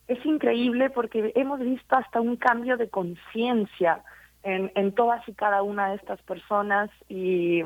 es 0.08 0.26
increíble 0.26 0.90
porque 0.90 1.32
hemos 1.36 1.60
visto 1.60 1.96
hasta 1.96 2.22
un 2.22 2.36
cambio 2.36 2.78
de 2.78 2.90
conciencia 2.90 4.04
en, 4.44 4.72
en 4.76 4.94
todas 4.94 5.28
y 5.28 5.34
cada 5.34 5.64
una 5.64 5.90
de 5.90 5.96
estas 5.96 6.22
personas 6.24 6.90
y 7.08 7.64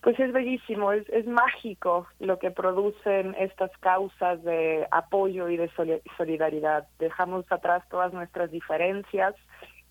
pues 0.00 0.18
es 0.20 0.32
bellísimo, 0.32 0.92
es, 0.92 1.08
es 1.08 1.26
mágico 1.26 2.06
lo 2.20 2.38
que 2.38 2.50
producen 2.50 3.34
estas 3.38 3.70
causas 3.78 4.42
de 4.44 4.86
apoyo 4.92 5.48
y 5.48 5.56
de 5.56 5.70
solidaridad. 6.16 6.86
Dejamos 6.98 7.50
atrás 7.50 7.82
todas 7.90 8.12
nuestras 8.12 8.50
diferencias, 8.50 9.34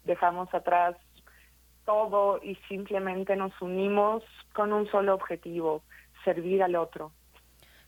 dejamos 0.06 0.54
atrás 0.54 0.96
todo 1.88 2.40
y 2.44 2.56
simplemente 2.68 3.36
nos 3.36 3.54
unimos 3.62 4.22
con 4.54 4.74
un 4.74 4.92
solo 4.92 5.14
objetivo, 5.16 5.82
servir 6.24 6.62
al 6.62 6.76
otro. 6.76 7.14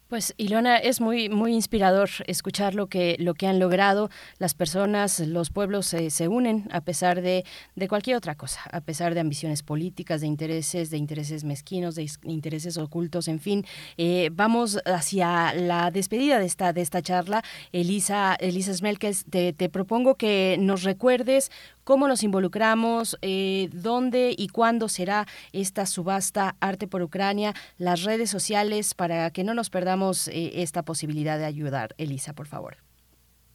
Pues 0.08 0.34
Ilona, 0.38 0.78
es 0.78 1.02
muy 1.02 1.30
muy 1.30 1.54
inspirador 1.54 2.10
escuchar 2.26 2.74
lo 2.74 2.88
que 2.88 3.16
lo 3.20 3.36
que 3.36 3.46
han 3.46 3.60
logrado 3.60 4.10
las 4.40 4.56
personas, 4.56 5.20
los 5.20 5.52
pueblos 5.52 5.86
se 5.86 6.28
unen 6.28 6.68
a 6.72 6.82
pesar 6.82 7.22
de, 7.22 7.46
de, 7.76 7.88
cualquier 7.88 8.18
otra 8.18 8.34
cosa, 8.34 8.62
a 8.72 8.82
pesar 8.82 9.14
de 9.14 9.20
ambiciones 9.20 9.62
políticas, 9.62 10.22
de 10.22 10.26
intereses, 10.26 10.90
de 10.90 10.98
intereses 10.98 11.44
mezquinos, 11.44 11.94
de 11.94 12.08
intereses 12.24 12.80
ocultos, 12.80 13.28
en 13.28 13.40
fin. 13.40 13.66
Eh, 13.98 14.32
vamos 14.34 14.80
hacia 14.84 15.54
la 15.54 15.92
despedida 15.92 16.40
de 16.40 16.46
esta 16.48 16.74
de 16.74 16.82
esta 16.82 17.04
charla. 17.04 17.44
Elisa 17.72 18.36
Elisa 18.40 18.74
Smelkes, 18.74 19.26
te 19.30 19.70
propongo 19.70 20.16
que 20.16 20.58
nos 20.60 20.82
recuerdes 20.82 21.52
cómo 21.90 22.08
nos 22.08 22.22
involucramos, 22.22 23.18
eh, 23.24 23.68
dónde 23.74 24.36
y 24.38 24.50
cuándo 24.50 24.90
será 24.90 25.26
esta 25.54 25.88
subasta 25.88 26.56
Arte 26.62 26.88
por 26.88 27.02
Ucrania, 27.02 27.54
las 27.80 28.04
redes 28.04 28.30
sociales 28.30 28.94
para 28.94 29.32
que 29.32 29.44
no 29.44 29.56
nos 29.56 29.72
perdamos 29.72 30.28
eh, 30.28 30.62
esta 30.62 30.84
posibilidad 30.84 31.40
de 31.40 31.46
ayudar. 31.46 31.96
Elisa, 31.98 32.34
por 32.34 32.46
favor. 32.46 32.78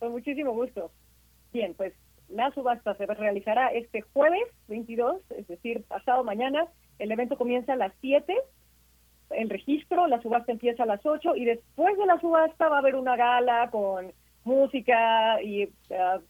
Con 0.01 0.11
muchísimo 0.11 0.51
gusto. 0.51 0.91
Bien, 1.53 1.75
pues 1.75 1.93
la 2.29 2.51
subasta 2.51 2.97
se 2.97 3.07
realizará 3.07 3.69
este 3.69 4.01
jueves 4.01 4.43
22, 4.67 5.23
es 5.31 5.47
decir, 5.47 5.85
pasado 5.85 6.25
mañana. 6.25 6.67
El 6.99 7.13
evento 7.13 7.39
comienza 7.39 7.75
a 7.75 7.77
las 7.77 7.93
7 8.01 8.35
en 9.31 9.49
registro, 9.49 10.09
la 10.09 10.21
subasta 10.21 10.51
empieza 10.51 10.83
a 10.83 10.87
las 10.87 11.07
8 11.07 11.37
y 11.37 11.45
después 11.45 11.97
de 11.97 12.07
la 12.07 12.19
subasta 12.19 12.69
va 12.69 12.77
a 12.77 12.81
haber 12.81 12.97
una 12.97 13.15
gala 13.15 13.71
con 13.71 14.13
música 14.43 15.41
y 15.41 15.67
uh, 15.67 16.21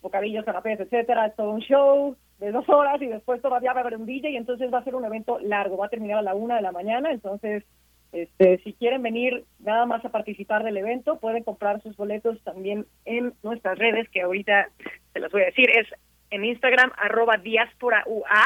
bocadillos, 0.00 0.44
canapés, 0.44 0.80
etcétera, 0.80 1.26
es 1.26 1.36
todo 1.36 1.50
un 1.50 1.60
show 1.60 2.16
de 2.38 2.52
dos 2.52 2.68
horas 2.68 3.00
y 3.02 3.06
después 3.06 3.42
todavía 3.42 3.72
va 3.72 3.80
a 3.80 3.82
haber 3.82 3.96
un 3.96 4.06
DJ 4.06 4.30
y 4.30 4.36
entonces 4.36 4.72
va 4.72 4.78
a 4.78 4.84
ser 4.84 4.94
un 4.94 5.04
evento 5.04 5.38
largo, 5.40 5.76
va 5.76 5.86
a 5.86 5.90
terminar 5.90 6.18
a 6.18 6.22
la 6.22 6.34
una 6.34 6.56
de 6.56 6.62
la 6.62 6.72
mañana, 6.72 7.10
entonces 7.10 7.64
este, 8.12 8.58
si 8.64 8.72
quieren 8.72 9.02
venir 9.02 9.44
nada 9.58 9.84
más 9.84 10.04
a 10.04 10.10
participar 10.10 10.64
del 10.64 10.78
evento, 10.78 11.18
pueden 11.18 11.42
comprar 11.44 11.82
sus 11.82 11.96
boletos 11.96 12.42
también 12.42 12.86
en 13.04 13.34
nuestras 13.42 13.78
redes, 13.78 14.08
que 14.08 14.22
ahorita 14.22 14.70
se 15.12 15.20
las 15.20 15.30
voy 15.30 15.42
a 15.42 15.46
decir, 15.46 15.68
es 15.70 15.86
en 16.30 16.44
Instagram, 16.44 16.92
arroba 16.96 17.36
diáspora 17.36 18.04
UA. 18.06 18.44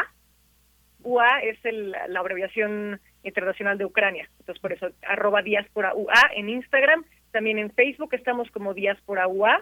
UA 1.04 1.40
es 1.42 1.64
el, 1.64 1.90
la 1.90 2.20
abreviación 2.20 3.00
internacional 3.24 3.78
de 3.78 3.84
Ucrania, 3.84 4.28
entonces 4.40 4.60
por 4.60 4.72
eso, 4.72 4.88
arroba 5.02 5.42
diáspora 5.42 5.94
UA 5.94 6.30
en 6.34 6.48
Instagram, 6.48 7.04
también 7.30 7.58
en 7.58 7.70
Facebook 7.70 8.14
estamos 8.14 8.50
como 8.50 8.74
diáspora 8.74 9.28
UA, 9.28 9.60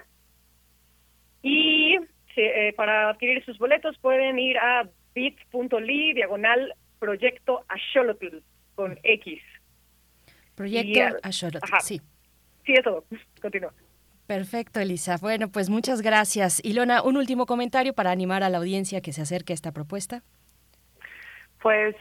y 1.43 1.97
eh, 2.37 2.73
para 2.77 3.11
adquirir 3.11 3.45
sus 3.45 3.59
boletos 3.59 3.99
pueden 3.99 4.39
ir 4.39 4.59
a 4.59 4.89
bit.ly 5.15 6.15
diagonal 6.15 6.75
proyecto 6.99 7.65
Axolotl 7.69 8.39
con 8.75 8.99
X. 9.03 9.43
Proyecto 10.55 11.19
Axolotl, 11.23 11.59
sí. 11.81 12.01
Sí, 12.65 12.75
eso. 12.75 13.05
Continúa. 13.41 13.73
Perfecto, 14.27 14.79
Elisa. 14.79 15.17
Bueno, 15.21 15.49
pues 15.49 15.71
muchas 15.71 16.03
gracias. 16.03 16.65
Ilona, 16.65 17.03
un 17.03 17.17
último 17.17 17.47
comentario 17.47 17.95
para 17.95 18.13
animar 18.13 18.45
a 18.45 18.49
la 18.49 18.59
audiencia 18.59 19.01
que 19.01 19.13
se 19.13 19.23
acerque 19.23 19.53
a 19.53 19.55
esta 19.55 19.73
propuesta. 19.73 20.23
Pues, 21.61 21.97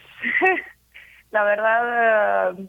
la 1.32 1.44
verdad, 1.44 2.54
eh, 2.60 2.68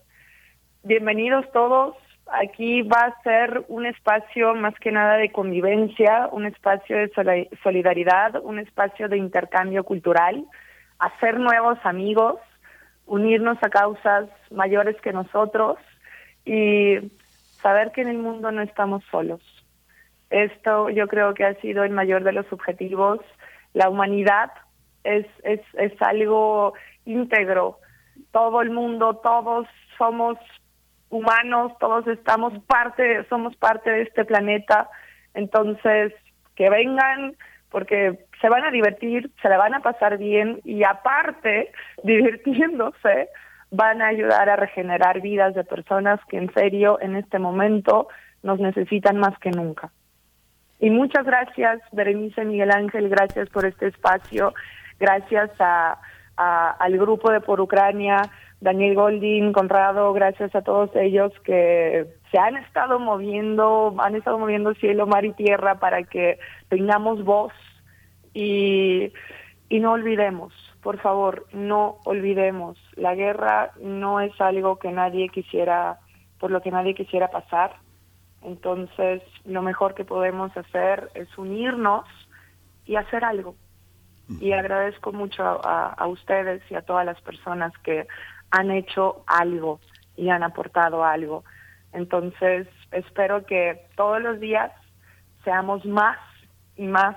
bienvenidos 0.83 1.45
todos 1.53 1.95
aquí 2.33 2.83
va 2.83 3.07
a 3.07 3.23
ser 3.23 3.65
un 3.69 3.87
espacio 3.87 4.55
más 4.55 4.75
que 4.81 4.93
nada 4.93 5.17
de 5.17 5.33
convivencia, 5.33 6.29
un 6.33 6.47
espacio 6.47 6.97
de 6.97 7.49
solidaridad, 7.63 8.43
un 8.43 8.59
espacio 8.59 9.09
de 9.09 9.19
intercambio 9.19 9.85
cultural, 9.85 10.45
hacer 10.99 11.39
nuevos 11.39 11.79
amigos, 11.85 12.37
unirnos 13.07 13.59
a 13.63 13.71
causas 13.71 14.29
mayores 14.51 15.01
que 15.01 15.13
nosotros 15.13 15.79
y 16.45 16.99
saber 17.63 17.93
que 17.93 18.03
en 18.03 18.09
el 18.09 18.19
mundo 18.19 18.53
no 18.53 18.63
estamos 18.63 19.03
solos. 19.11 19.41
Esto 20.31 20.91
yo 20.91 21.09
creo 21.09 21.35
que 21.35 21.45
ha 21.45 21.55
sido 21.61 21.83
el 21.85 21.91
mayor 21.91 22.23
de 22.23 22.33
los 22.33 22.51
objetivos. 22.53 23.19
La 23.75 23.89
humanidad 23.89 24.53
es, 25.03 25.27
es, 25.43 25.61
es 25.75 26.01
algo 26.01 26.75
íntegro. 27.05 27.79
Todo 28.31 28.63
el 28.63 28.71
mundo, 28.71 29.17
todos 29.17 29.67
somos 29.99 30.39
humanos, 31.11 31.73
todos 31.79 32.07
estamos 32.07 32.53
parte, 32.65 33.25
somos 33.29 33.55
parte 33.57 33.91
de 33.91 34.03
este 34.03 34.25
planeta. 34.25 34.89
Entonces, 35.35 36.13
que 36.55 36.71
vengan, 36.71 37.35
porque 37.71 38.27
se 38.41 38.49
van 38.49 38.65
a 38.65 38.71
divertir, 38.71 39.31
se 39.43 39.49
la 39.49 39.59
van 39.59 39.75
a 39.75 39.81
pasar 39.81 40.19
bien 40.19 40.61
y 40.65 40.83
aparte, 40.85 41.73
divirtiéndose, 42.05 43.29
van 43.71 44.03
a 44.03 44.09
ayudar 44.09 44.49
a 44.49 44.57
regenerar 44.57 45.21
vidas 45.21 45.55
de 45.55 45.65
personas 45.65 46.21
que 46.29 46.39
en 46.39 46.53
serio 46.55 46.99
en 47.01 47.17
este 47.17 47.39
momento 47.39 48.09
nos 48.43 48.59
necesitan 48.59 49.19
más 49.19 49.39
que 49.39 49.51
nunca. 49.51 49.91
Y 50.81 50.91
muchas 50.91 51.25
gracias, 51.25 51.81
Berenice 51.93 52.45
Miguel 52.45 52.71
Ángel, 52.71 53.09
gracias 53.11 53.49
por 53.51 53.67
este 53.67 53.89
espacio, 53.89 54.55
gracias 54.99 55.51
a, 55.61 55.99
al 56.37 56.99
grupo 56.99 57.31
de 57.31 57.41
Por 57.43 57.61
Ucrania, 57.61 58.23
Daniel 58.61 58.95
Goldin, 58.95 59.53
Conrado, 59.53 60.13
gracias 60.13 60.55
a 60.55 60.61
todos 60.61 60.95
ellos 60.95 61.33
que 61.45 62.07
se 62.31 62.39
han 62.39 62.57
estado 62.57 62.99
moviendo, 62.99 63.95
han 63.99 64.15
estado 64.15 64.39
moviendo 64.39 64.75
cielo, 64.75 65.07
mar 65.07 65.25
y 65.25 65.33
tierra 65.33 65.79
para 65.79 66.03
que 66.05 66.39
tengamos 66.69 67.25
voz 67.25 67.53
y, 68.35 69.13
y 69.71 69.81
no 69.81 69.93
olvidemos, 69.93 70.53
por 70.83 70.99
favor, 70.99 71.47
no 71.53 71.97
olvidemos, 72.05 72.77
la 72.97 73.15
guerra 73.15 73.73
no 73.81 74.21
es 74.21 74.39
algo 74.41 74.79
que 74.79 74.93
nadie 74.93 75.31
quisiera, 75.31 75.99
por 76.39 76.51
lo 76.51 76.61
que 76.61 76.71
nadie 76.71 76.95
quisiera 76.95 77.29
pasar. 77.29 77.77
Entonces, 78.43 79.23
lo 79.45 79.63
mejor 79.63 79.95
que 79.95 80.05
podemos 80.05 80.55
hacer 80.57 81.11
es 81.15 81.37
unirnos 81.37 82.05
y 82.87 82.97
hacer 82.97 83.25
algo. 83.25 83.55
Y 84.41 84.53
agradezco 84.53 85.13
mucho 85.13 85.43
a, 85.43 85.89
a 85.89 86.07
ustedes 86.07 86.63
y 86.71 86.77
a 86.77 86.83
todas 86.83 87.05
las 87.05 87.21
personas 87.21 87.73
que 87.83 88.07
han 88.51 88.71
hecho 88.71 89.25
algo 89.27 89.81
y 90.17 90.31
han 90.31 90.43
aportado 90.43 91.05
algo. 91.05 91.45
Entonces, 91.93 92.67
espero 92.93 93.47
que 93.47 93.87
todos 93.97 94.21
los 94.23 94.41
días 94.41 94.71
seamos 95.45 95.85
más 95.85 96.19
y 96.77 96.87
más 96.87 97.17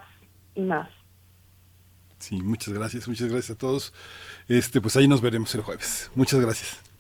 y 0.56 0.62
más. 0.62 0.90
Sí, 2.20 2.42
muchas 2.42 2.74
gracias, 2.74 3.08
muchas 3.08 3.30
gracias 3.30 3.58
a 3.58 3.60
todos. 3.60 3.94
Este, 4.48 4.80
pues 4.80 4.96
ahí 4.96 5.08
nos 5.08 5.22
veremos 5.22 5.54
el 5.56 5.62
jueves. 5.62 6.10
Muchas 6.16 6.40
gracias. 6.40 6.93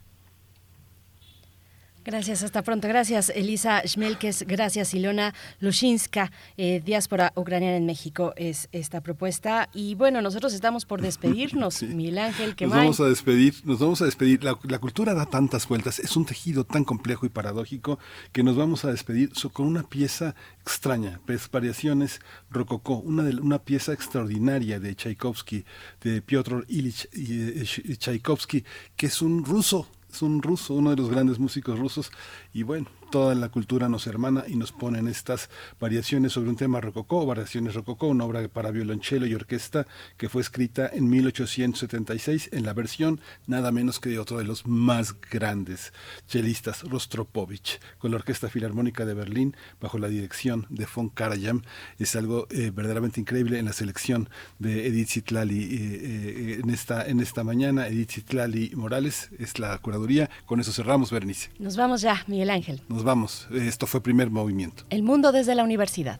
Gracias, 2.05 2.43
hasta 2.43 2.63
pronto. 2.63 2.87
Gracias, 2.87 3.29
Elisa 3.29 3.81
Schmelkes. 3.87 4.43
Gracias, 4.45 4.93
Ilona 4.93 5.33
Lushinska. 5.59 6.31
Eh, 6.57 6.81
Diáspora 6.83 7.31
Ucraniana 7.35 7.77
en 7.77 7.85
México 7.85 8.33
es 8.35 8.67
esta 8.73 9.01
propuesta. 9.01 9.69
Y 9.73 9.95
bueno, 9.95 10.21
nosotros 10.21 10.53
estamos 10.53 10.85
por 10.85 11.01
despedirnos, 11.01 11.81
Miguel 11.83 12.17
Ángel. 12.17 12.55
nos 12.59 12.69
vamos 12.69 12.99
a 12.99 13.05
despedir, 13.05 13.55
nos 13.63 13.79
vamos 13.79 14.01
a 14.01 14.05
despedir. 14.05 14.43
La, 14.43 14.79
cultura 14.79 15.13
da 15.13 15.25
tantas 15.25 15.67
vueltas, 15.67 15.99
es 15.99 16.17
un 16.17 16.25
tejido 16.25 16.65
tan 16.65 16.83
complejo 16.83 17.25
y 17.25 17.29
paradójico 17.29 17.99
que 18.33 18.43
nos 18.43 18.57
vamos 18.57 18.83
a 18.83 18.91
despedir 18.91 19.31
con 19.53 19.67
una 19.67 19.83
pieza 19.83 20.35
extraña, 20.61 21.21
pues, 21.25 21.49
variaciones 21.49 22.19
rococó, 22.49 22.97
una, 22.97 23.23
de, 23.23 23.35
una 23.35 23.59
pieza 23.59 23.93
extraordinaria 23.93 24.79
de 24.79 24.95
Tchaikovsky, 24.95 25.63
de 26.01 26.21
Piotr 26.21 26.65
Ilich 26.67 27.07
eh, 27.13 27.95
Tchaikovsky, 27.97 28.65
que 28.97 29.05
es 29.05 29.21
un 29.21 29.45
ruso 29.45 29.87
es 30.13 30.21
un 30.21 30.41
ruso, 30.41 30.75
uno 30.75 30.91
de 30.91 30.95
los 30.95 31.09
grandes 31.09 31.39
músicos 31.39 31.79
rusos, 31.79 32.11
y 32.53 32.63
bueno, 32.63 32.87
toda 33.13 33.35
la 33.35 33.49
cultura 33.49 33.89
nos 33.89 34.07
hermana 34.07 34.43
y 34.47 34.55
nos 34.55 34.71
pone 34.71 34.97
en 34.97 35.07
estas 35.07 35.51
variaciones 35.79 36.31
sobre 36.31 36.49
un 36.49 36.55
tema 36.55 36.81
rococó, 36.81 37.27
variaciones 37.27 37.75
rococó, 37.75 38.07
una 38.07 38.25
obra 38.25 38.47
para 38.47 38.71
violonchelo 38.71 39.27
y 39.27 39.35
orquesta 39.35 39.85
que 40.17 40.29
fue 40.29 40.41
escrita 40.41 40.89
en 40.91 41.07
1876 41.11 42.49
en 42.51 42.63
la 42.65 42.73
versión 42.73 43.21
nada 43.45 43.71
menos 43.71 43.99
que 43.99 44.09
de 44.09 44.17
otro 44.17 44.39
de 44.39 44.45
los 44.45 44.65
más 44.65 45.13
grandes 45.29 45.93
chelistas, 46.27 46.81
Rostropovich, 46.89 47.79
con 47.99 48.09
la 48.09 48.17
Orquesta 48.17 48.49
Filarmónica 48.49 49.05
de 49.05 49.13
Berlín 49.13 49.55
bajo 49.79 49.99
la 49.99 50.07
dirección 50.07 50.65
de 50.69 50.87
von 50.91 51.09
Karajan. 51.09 51.63
Es 51.99 52.15
algo 52.15 52.47
eh, 52.49 52.71
verdaderamente 52.73 53.21
increíble 53.21 53.59
en 53.59 53.65
la 53.65 53.73
selección 53.73 54.27
de 54.57 54.87
Edith 54.87 55.09
Zitlali 55.09 55.61
eh, 55.61 55.67
eh, 55.71 56.59
en, 56.63 56.71
esta, 56.71 57.05
en 57.05 57.19
esta 57.19 57.43
mañana. 57.43 57.87
Edith 57.89 58.09
Zitlali 58.09 58.71
Morales 58.73 59.29
es 59.37 59.59
la 59.59 59.77
curaduría. 59.77 60.31
Con 60.47 60.59
eso 60.59 60.71
cerramos, 60.71 61.11
Bernice. 61.11 61.51
Nos 61.59 61.75
vamos 61.75 62.01
ya, 62.01 62.23
Miguel 62.25 62.49
Ángel 62.49 62.81
vamos. 63.03 63.47
Esto 63.51 63.87
fue 63.87 64.01
primer 64.01 64.29
movimiento. 64.29 64.85
El 64.89 65.03
mundo 65.03 65.31
desde 65.31 65.55
la 65.55 65.63
universidad. 65.63 66.19